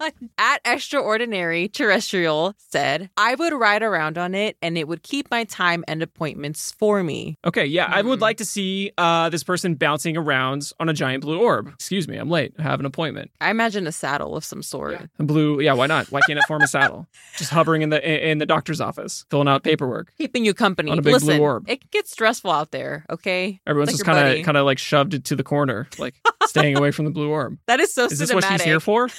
my 0.00 0.10
god. 0.10 0.12
At 0.38 0.60
Extraordinary 0.64 1.68
Terrestrial 1.68 2.54
said, 2.58 3.10
I 3.16 3.34
would 3.34 3.52
ride 3.52 3.82
around 3.82 4.18
on 4.18 4.34
it 4.34 4.56
and 4.62 4.76
it 4.78 4.88
would 4.88 5.02
keep 5.02 5.30
my 5.30 5.44
time 5.44 5.84
and 5.88 6.02
appointments 6.02 6.72
for 6.72 7.02
me. 7.02 7.38
Okay, 7.44 7.64
yeah, 7.66 7.88
I 7.90 8.02
Hmm. 8.02 8.08
would 8.08 8.20
like 8.20 8.36
to 8.38 8.44
see 8.44 8.92
uh, 8.98 9.28
this 9.30 9.42
person 9.44 9.74
bouncing 9.74 10.16
around 10.16 10.70
on 10.80 10.88
a 10.88 10.92
giant 10.92 11.22
blue 11.22 11.40
orb. 11.40 11.68
Excuse 11.68 12.06
me, 12.08 12.16
I'm 12.16 12.30
late. 12.30 12.52
I 12.58 12.62
have 12.62 12.80
an 12.80 12.86
appointment. 12.86 13.30
I 13.40 13.50
imagine 13.50 13.86
a 13.86 13.92
saddle 13.92 14.36
of 14.36 14.44
some 14.44 14.62
sort. 14.62 14.98
A 15.18 15.22
blue, 15.22 15.60
yeah, 15.60 15.72
why 15.72 15.86
not? 15.86 16.10
Why 16.10 16.20
can't 16.26 16.38
it 16.38 16.44
form 16.46 16.62
a 16.62 16.66
saddle? 16.66 17.06
Just 17.36 17.50
hovering 17.50 17.82
in 17.82 17.90
the 17.90 18.30
in 18.30 18.38
the 18.38 18.46
doctor's 18.46 18.80
office, 18.80 19.24
filling 19.30 19.48
out 19.48 19.64
paperwork. 19.64 20.12
Keeping 20.18 20.44
you 20.44 20.54
company. 20.54 20.90
On 20.90 20.98
a 20.98 21.02
big 21.02 21.20
blue 21.20 21.38
orb. 21.40 21.68
it 21.68 21.90
gets 21.90 22.10
stressful 22.12 22.50
out 22.50 22.70
there, 22.70 23.04
okay? 23.10 23.60
Everyone's 23.66 23.88
Like 23.88 23.94
just 23.94 24.04
kind 24.04 24.38
of 24.38 24.44
kind 24.44 24.56
of 24.56 24.64
like 24.66 24.78
shoved 24.78 25.14
it 25.14 25.24
to 25.24 25.36
the 25.36 25.42
corner, 25.42 25.88
like 25.98 26.14
staying 26.46 26.76
away 26.78 26.90
from 26.92 27.04
the 27.06 27.10
blue 27.10 27.30
orb. 27.30 27.58
That 27.66 27.80
is 27.80 27.92
so 27.92 28.04
Is 28.04 28.18
this 28.18 28.32
what 28.32 28.44
she's 28.44 28.62
here 28.62 28.78
for? 28.80 29.08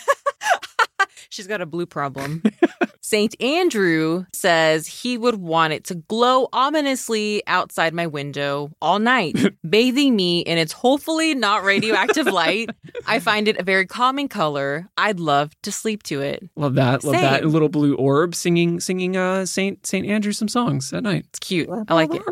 She's 1.29 1.47
got 1.47 1.61
a 1.61 1.65
blue 1.65 1.85
problem. 1.85 2.43
St. 3.01 3.39
Andrew 3.39 4.25
says 4.33 4.87
he 4.87 5.15
would 5.15 5.35
want 5.35 5.73
it 5.73 5.83
to 5.85 5.95
glow 5.95 6.47
ominously 6.51 7.43
outside 7.45 7.93
my 7.93 8.07
window 8.07 8.71
all 8.81 8.97
night, 8.97 9.37
bathing 9.69 10.15
me 10.15 10.39
in 10.39 10.57
its 10.57 10.73
hopefully 10.73 11.35
not 11.35 11.63
radioactive 11.63 12.25
light. 12.41 12.71
I 13.05 13.19
find 13.19 13.47
it 13.47 13.59
a 13.59 13.63
very 13.63 13.85
calming 13.85 14.27
color. 14.27 14.89
I'd 14.97 15.19
love 15.19 15.51
to 15.61 15.71
sleep 15.71 16.01
to 16.03 16.21
it. 16.21 16.49
Love 16.55 16.73
that. 16.75 17.03
Love 17.03 17.13
that 17.13 17.41
Same. 17.41 17.51
little 17.51 17.69
blue 17.69 17.95
orb 17.95 18.33
singing 18.33 18.79
singing 18.79 19.15
uh 19.15 19.45
Saint 19.45 19.85
Saint 19.85 20.07
Andrew 20.07 20.31
some 20.31 20.47
songs 20.47 20.91
at 20.91 21.03
night. 21.03 21.25
It's 21.29 21.39
cute. 21.39 21.69
I 21.87 21.93
like 21.93 22.09
it. 22.11 22.23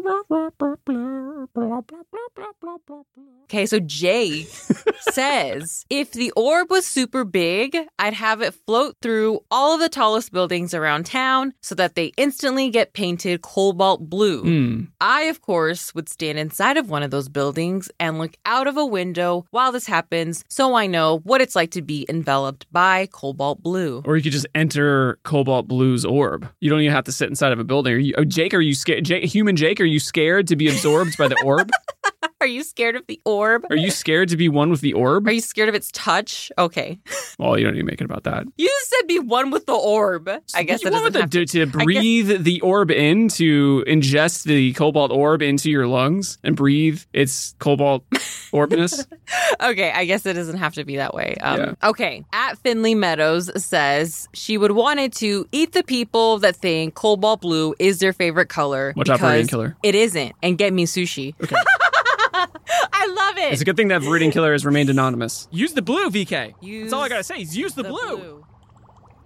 Okay, 3.44 3.66
so 3.68 3.80
Jay 3.80 4.44
says 5.12 5.86
if 5.90 6.12
the 6.12 6.32
orb 6.32 6.72
was 6.72 6.88
super 6.88 7.24
big, 7.24 7.78
I'd 8.00 8.14
have 8.14 8.42
it 8.42 8.56
float 8.66 8.83
through 9.02 9.40
all 9.50 9.74
of 9.74 9.80
the 9.80 9.90
tallest 9.90 10.32
buildings 10.32 10.74
around 10.74 11.06
town 11.06 11.54
so 11.62 11.76
that 11.76 11.96
they 11.96 12.12
instantly 12.18 12.70
get 12.70 12.94
painted 12.94 13.42
cobalt 13.42 14.10
blue. 14.10 14.42
Hmm. 14.42 14.84
I, 15.00 15.24
of 15.24 15.42
course, 15.42 15.96
would 15.96 16.10
stand 16.10 16.38
inside 16.38 16.78
of 16.78 16.90
one 16.90 17.04
of 17.04 17.12
those 17.12 17.30
buildings 17.30 17.90
and 18.00 18.20
look 18.20 18.36
out 18.46 18.68
of 18.68 18.78
a 18.78 18.86
window 18.86 19.46
while 19.52 19.72
this 19.72 19.86
happens 19.86 20.44
so 20.50 20.76
I 20.76 20.88
know 20.88 21.20
what 21.20 21.42
it's 21.42 21.56
like 21.56 21.72
to 21.72 21.82
be 21.82 22.06
enveloped 22.10 22.66
by 22.72 23.08
cobalt 23.12 23.62
blue. 23.64 24.02
Or 24.06 24.18
you 24.18 24.24
could 24.24 24.32
just 24.32 24.48
enter 24.54 25.20
Cobalt 25.24 25.68
Blue's 25.68 26.06
orb. 26.06 26.48
You 26.60 26.70
don't 26.70 26.82
even 26.82 26.94
have 26.94 27.06
to 27.06 27.12
sit 27.12 27.30
inside 27.30 27.52
of 27.52 27.60
a 27.60 27.64
building. 27.64 27.94
Are 27.94 27.98
you, 27.98 28.14
oh, 28.18 28.26
Jake, 28.26 28.54
are 28.54 28.62
you 28.62 28.74
scared? 28.74 29.06
Jake, 29.06 29.24
human 29.26 29.56
Jake, 29.56 29.80
are 29.80 29.86
you 29.86 30.00
scared 30.00 30.48
to 30.48 30.56
be 30.56 30.68
absorbed 30.68 31.18
by 31.18 31.28
the 31.28 31.42
orb? 31.44 31.70
Are 32.44 32.48
you 32.48 32.64
scared 32.66 32.98
of 32.98 33.08
the 33.08 33.22
orb? 33.24 33.66
Are 33.70 33.78
you 33.78 33.90
scared 33.90 34.28
to 34.28 34.36
be 34.36 34.50
one 34.50 34.70
with 34.70 34.82
the 34.82 34.92
orb? 34.92 35.26
Are 35.30 35.32
you 35.32 35.40
scared 35.40 35.70
of 35.70 35.76
its 35.76 35.90
touch? 35.94 36.52
Okay. 36.58 37.00
Well, 37.40 37.58
you 37.58 37.66
don't 37.66 37.74
need 37.74 37.80
to 37.80 37.86
make 37.86 38.00
it 38.00 38.06
about 38.06 38.26
that. 38.26 38.46
You 38.58 38.70
said 38.86 39.08
be 39.08 39.18
one 39.18 39.50
with 39.50 39.66
the 39.66 39.74
orb. 39.74 40.30
I 40.54 40.62
guess 40.62 40.84
you 40.84 40.92
that 40.92 40.94
want 41.02 41.14
doesn't 41.14 41.14
the, 41.14 41.20
have 41.22 41.30
to, 41.32 41.46
to 41.48 41.62
I 41.64 41.66
guess- 41.66 41.84
breathe 41.84 42.44
the 42.44 42.62
orb 42.62 42.92
in, 42.92 43.28
to 43.30 43.84
ingest 43.88 44.44
the 44.44 44.72
cobalt 44.74 45.12
orb 45.12 45.42
into 45.42 45.72
your 45.72 45.88
lungs 45.88 46.38
and 46.44 46.56
breathe 46.56 47.02
its 47.12 47.56
cobalt 47.58 48.08
orbness. 48.54 49.08
okay, 49.60 49.92
I 49.92 50.06
guess 50.06 50.28
it 50.28 50.34
doesn't 50.34 50.58
have 50.58 50.76
to 50.76 50.86
be 50.86 50.98
that 50.98 51.16
way. 51.16 51.36
Um, 51.42 51.60
Yeah. 51.60 51.74
Okay, 51.90 52.24
at 52.34 52.60
Finley 52.60 52.94
Meadows 52.94 53.50
says 53.62 54.28
she 54.34 54.60
would 54.60 54.72
want 54.72 55.00
it 55.00 55.14
to 55.14 55.48
eat 55.52 55.72
the 55.72 55.84
people 55.84 56.38
that 56.40 56.56
think 56.56 56.94
cobalt 56.94 57.42
blue 57.42 57.74
is 57.80 57.98
their 57.98 58.14
favorite 58.14 58.48
color. 58.50 58.94
Watch 58.96 59.10
out 59.10 59.20
for 59.20 59.26
because 59.32 59.48
Killer. 59.48 59.76
It 59.82 59.96
isn't, 59.96 60.34
and 60.44 60.56
get 60.56 60.72
me 60.72 60.86
sushi. 60.86 61.34
Okay. 61.44 61.56
I 63.44 63.46
love 63.46 63.52
it. 63.52 63.54
It's 63.54 63.62
a 63.62 63.66
good 63.66 63.76
thing 63.78 63.90
that 63.90 64.02
Viridian 64.02 64.32
Killer 64.32 64.52
has 64.54 64.66
remained 64.66 64.90
anonymous. 64.90 65.48
Use 65.52 65.74
the 65.74 65.82
blue, 65.82 66.10
VK. 66.10 66.54
Use 66.62 66.84
That's 66.84 66.94
all 66.94 67.02
I 67.02 67.10
gotta 67.10 67.24
say. 67.24 67.42
is 67.42 67.56
Use 67.58 67.74
the, 67.74 67.84
blue. 67.84 68.46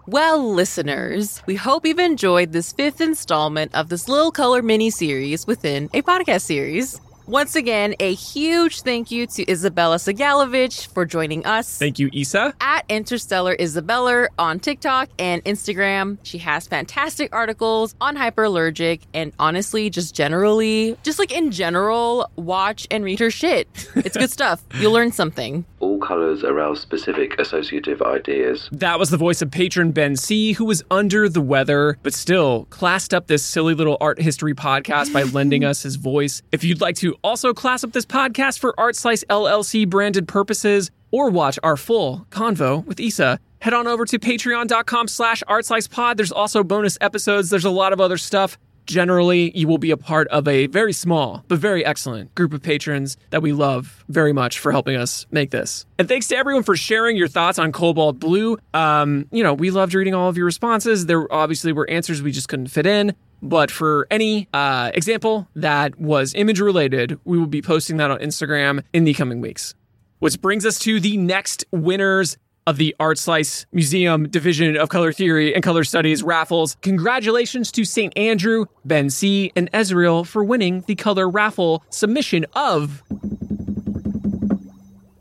Well, 0.07 0.53
listeners, 0.53 1.41
we 1.45 1.55
hope 1.55 1.85
you've 1.85 1.99
enjoyed 1.99 2.53
this 2.53 2.71
fifth 2.71 3.01
installment 3.01 3.75
of 3.75 3.89
this 3.89 4.07
little 4.07 4.31
color 4.31 4.61
mini 4.61 4.89
series 4.89 5.45
within 5.45 5.89
a 5.93 6.01
podcast 6.01 6.41
series. 6.41 7.01
Once 7.27 7.57
again, 7.57 7.93
a 7.99 8.13
huge 8.13 8.83
thank 8.83 9.11
you 9.11 9.27
to 9.27 9.51
Isabella 9.51 9.97
Segalovich 9.97 10.87
for 10.87 11.05
joining 11.05 11.45
us. 11.45 11.77
Thank 11.77 11.99
you, 11.99 12.09
Isa. 12.13 12.53
At 12.61 12.85
Interstellar 12.87 13.53
Isabella 13.59 14.29
on 14.39 14.61
TikTok 14.61 15.09
and 15.19 15.43
Instagram. 15.43 16.19
She 16.23 16.37
has 16.37 16.67
fantastic 16.67 17.35
articles 17.35 17.95
on 17.99 18.15
hyperallergic 18.15 19.01
and 19.13 19.33
honestly, 19.39 19.89
just 19.89 20.15
generally, 20.15 20.95
just 21.03 21.19
like 21.19 21.33
in 21.33 21.51
general, 21.51 22.31
watch 22.37 22.87
and 22.89 23.03
read 23.03 23.19
her 23.19 23.29
shit. 23.29 23.67
It's 24.07 24.15
good 24.15 24.31
stuff. 24.31 24.63
You'll 24.79 24.93
learn 24.93 25.11
something. 25.11 25.65
All 25.81 25.99
colors 25.99 26.45
arouse 26.45 26.79
specific 26.79 27.37
associative 27.39 28.01
ideas. 28.01 28.69
That 28.71 28.99
was 28.99 29.09
the 29.09 29.17
voice 29.17 29.41
of 29.41 29.51
patron 29.51 29.91
Ben 29.91 30.15
C, 30.15 30.53
who 30.53 30.63
was 30.63 30.81
under 30.89 31.27
the 31.27 31.41
weather, 31.41 31.97
but 32.03 32.13
still 32.13 32.67
classed 32.69 33.13
up 33.13 33.27
this 33.27 33.43
silly 33.43 33.73
little 33.73 33.97
art 33.99 34.21
history 34.21 34.53
podcast 34.53 35.11
by 35.11 35.23
lending 35.23 35.65
us 35.65 35.83
his 35.83 35.97
voice. 35.97 36.41
If 36.53 36.63
you'd 36.63 36.79
like 36.79 36.95
to 36.97 37.16
also 37.23 37.53
class 37.53 37.83
up 37.83 37.91
this 37.93 38.05
podcast 38.05 38.59
for 38.59 38.73
Art 38.79 38.95
Slice 38.95 39.23
LLC 39.29 39.87
branded 39.87 40.27
purposes, 40.27 40.91
or 41.11 41.29
watch 41.29 41.57
our 41.63 41.77
full 41.77 42.25
convo 42.29 42.85
with 42.85 42.99
Isa, 42.99 43.39
head 43.59 43.73
on 43.73 43.87
over 43.87 44.05
to 44.05 44.19
patreon.com 44.19 45.07
slash 45.07 45.43
artslicepod. 45.47 46.17
There's 46.17 46.31
also 46.31 46.63
bonus 46.63 46.97
episodes. 47.01 47.49
There's 47.49 47.65
a 47.65 47.69
lot 47.69 47.93
of 47.93 48.01
other 48.01 48.17
stuff. 48.17 48.57
Generally, 48.87 49.51
you 49.55 49.67
will 49.67 49.77
be 49.77 49.91
a 49.91 49.97
part 49.97 50.29
of 50.29 50.47
a 50.47 50.67
very 50.67 50.93
small 50.93 51.43
but 51.49 51.59
very 51.59 51.85
excellent 51.85 52.33
group 52.35 52.53
of 52.53 52.63
patrons 52.63 53.17
that 53.31 53.41
we 53.41 53.51
love 53.51 54.05
very 54.07 54.31
much 54.31 54.59
for 54.59 54.71
helping 54.71 54.95
us 54.95 55.27
make 55.29 55.51
this. 55.51 55.85
And 55.99 56.07
thanks 56.07 56.27
to 56.29 56.37
everyone 56.37 56.63
for 56.63 56.77
sharing 56.77 57.17
your 57.17 57.27
thoughts 57.27 57.59
on 57.59 57.73
Cobalt 57.73 58.17
Blue. 58.17 58.57
Um, 58.73 59.27
you 59.31 59.43
know, 59.43 59.53
we 59.53 59.71
loved 59.71 59.93
reading 59.93 60.15
all 60.15 60.29
of 60.29 60.37
your 60.37 60.45
responses. 60.45 61.05
There 61.05 61.31
obviously 61.31 61.73
were 61.73 61.87
answers 61.89 62.21
we 62.21 62.31
just 62.31 62.47
couldn't 62.47 62.67
fit 62.67 62.85
in. 62.85 63.13
But 63.41 63.69
for 63.69 64.07
any 64.09 64.47
uh, 64.53 64.91
example 64.93 65.47
that 65.55 65.99
was 65.99 66.33
image 66.33 66.59
related, 66.59 67.19
we 67.25 67.37
will 67.37 67.45
be 67.45 67.61
posting 67.61 67.97
that 67.97 68.09
on 68.09 68.19
Instagram 68.19 68.83
in 68.93 69.03
the 69.03 69.13
coming 69.13 69.41
weeks. 69.41 69.75
Which 70.19 70.41
brings 70.41 70.65
us 70.65 70.79
to 70.79 70.99
the 70.99 71.17
next 71.17 71.65
winners 71.71 72.37
of 72.67 72.77
the 72.77 72.95
Art 72.99 73.17
Slice 73.17 73.65
Museum 73.71 74.27
Division 74.27 74.75
of 74.77 74.89
Color 74.89 75.13
Theory 75.13 75.55
and 75.55 75.63
Color 75.63 75.85
Studies 75.85 76.21
raffles. 76.21 76.75
Congratulations 76.81 77.71
to 77.71 77.85
St. 77.85 78.11
Andrew, 78.17 78.65
Ben 78.83 79.09
C., 79.09 79.53
and 79.55 79.71
Ezreal 79.71 80.27
for 80.27 80.43
winning 80.43 80.81
the 80.81 80.95
color 80.95 81.29
raffle 81.29 81.81
submission 81.89 82.45
of 82.53 83.01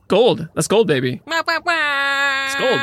gold. 0.09 0.49
That's 0.55 0.67
gold, 0.67 0.89
baby. 0.89 1.23
It's 2.49 2.57
gold. 2.57 2.81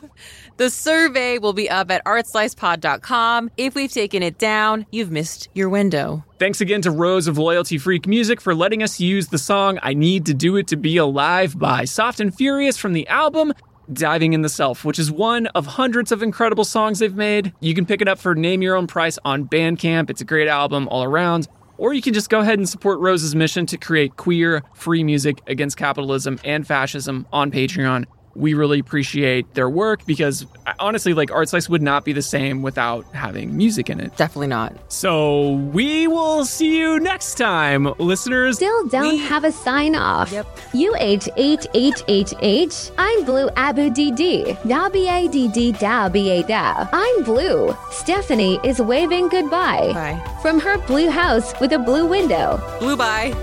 The 0.58 0.70
survey 0.70 1.38
will 1.38 1.52
be 1.52 1.70
up 1.70 1.88
at 1.88 2.04
artslicepod.com. 2.04 3.52
If 3.56 3.76
we've 3.76 3.92
taken 3.92 4.24
it 4.24 4.38
down, 4.38 4.86
you've 4.90 5.12
missed 5.12 5.48
your 5.54 5.68
window. 5.68 6.24
Thanks 6.40 6.60
again 6.60 6.82
to 6.82 6.90
Rose 6.90 7.28
of 7.28 7.38
Loyalty 7.38 7.78
Freak 7.78 8.08
Music 8.08 8.40
for 8.40 8.56
letting 8.56 8.82
us 8.82 8.98
use 8.98 9.28
the 9.28 9.38
song 9.38 9.78
I 9.84 9.94
Need 9.94 10.26
to 10.26 10.34
Do 10.34 10.56
It 10.56 10.66
to 10.66 10.76
Be 10.76 10.96
Alive 10.96 11.56
by 11.56 11.84
Soft 11.84 12.18
and 12.18 12.34
Furious 12.34 12.76
from 12.76 12.92
the 12.92 13.06
album 13.06 13.52
Diving 13.92 14.32
in 14.32 14.42
the 14.42 14.48
Self, 14.48 14.84
which 14.84 14.98
is 14.98 15.12
one 15.12 15.46
of 15.54 15.64
hundreds 15.64 16.10
of 16.10 16.24
incredible 16.24 16.64
songs 16.64 16.98
they've 16.98 17.14
made. 17.14 17.52
You 17.60 17.72
can 17.72 17.86
pick 17.86 18.02
it 18.02 18.08
up 18.08 18.18
for 18.18 18.34
Name 18.34 18.60
Your 18.60 18.74
Own 18.74 18.88
Price 18.88 19.16
on 19.24 19.44
Bandcamp. 19.44 20.10
It's 20.10 20.22
a 20.22 20.24
great 20.24 20.48
album 20.48 20.88
all 20.88 21.04
around. 21.04 21.46
Or 21.76 21.94
you 21.94 22.02
can 22.02 22.14
just 22.14 22.30
go 22.30 22.40
ahead 22.40 22.58
and 22.58 22.68
support 22.68 22.98
Rose's 22.98 23.36
mission 23.36 23.64
to 23.66 23.78
create 23.78 24.16
queer, 24.16 24.64
free 24.74 25.04
music 25.04 25.40
against 25.46 25.76
capitalism 25.76 26.40
and 26.42 26.66
fascism 26.66 27.28
on 27.32 27.52
Patreon 27.52 28.06
we 28.38 28.54
really 28.54 28.78
appreciate 28.78 29.52
their 29.54 29.68
work 29.68 30.06
because 30.06 30.46
honestly, 30.78 31.12
like 31.12 31.30
Art 31.32 31.48
Slice 31.48 31.68
would 31.68 31.82
not 31.82 32.04
be 32.04 32.12
the 32.12 32.22
same 32.22 32.62
without 32.62 33.04
having 33.14 33.56
music 33.56 33.90
in 33.90 33.98
it. 34.00 34.16
Definitely 34.16 34.46
not. 34.46 34.74
So 34.92 35.52
we 35.72 36.06
will 36.06 36.44
see 36.44 36.78
you 36.78 37.00
next 37.00 37.34
time, 37.34 37.92
listeners. 37.98 38.56
Still 38.56 38.86
don't 38.88 39.08
We- 39.14 39.18
have 39.18 39.42
a 39.44 39.50
sign 39.52 39.94
off. 39.96 40.30
Yep. 40.32 40.46
UH8HHH. 40.72 42.90
I'm 42.98 43.24
Blue 43.24 43.48
Abu 43.56 43.90
DD. 43.90 44.56
Da 44.68 44.88
B-A 44.88 45.28
D-D 45.28 45.72
da 45.72 46.08
B-A 46.08 46.42
da. 46.44 46.86
I'm 46.92 47.22
Blue. 47.24 47.76
Stephanie 47.90 48.58
is 48.64 48.80
waving 48.80 49.28
goodbye 49.28 49.92
Bye. 49.92 50.38
from 50.42 50.60
her 50.60 50.78
blue 50.86 51.10
house 51.10 51.52
with 51.60 51.72
a 51.72 51.78
blue 51.78 52.06
window. 52.06 52.60
Blue 52.80 52.96
bye. 52.96 53.34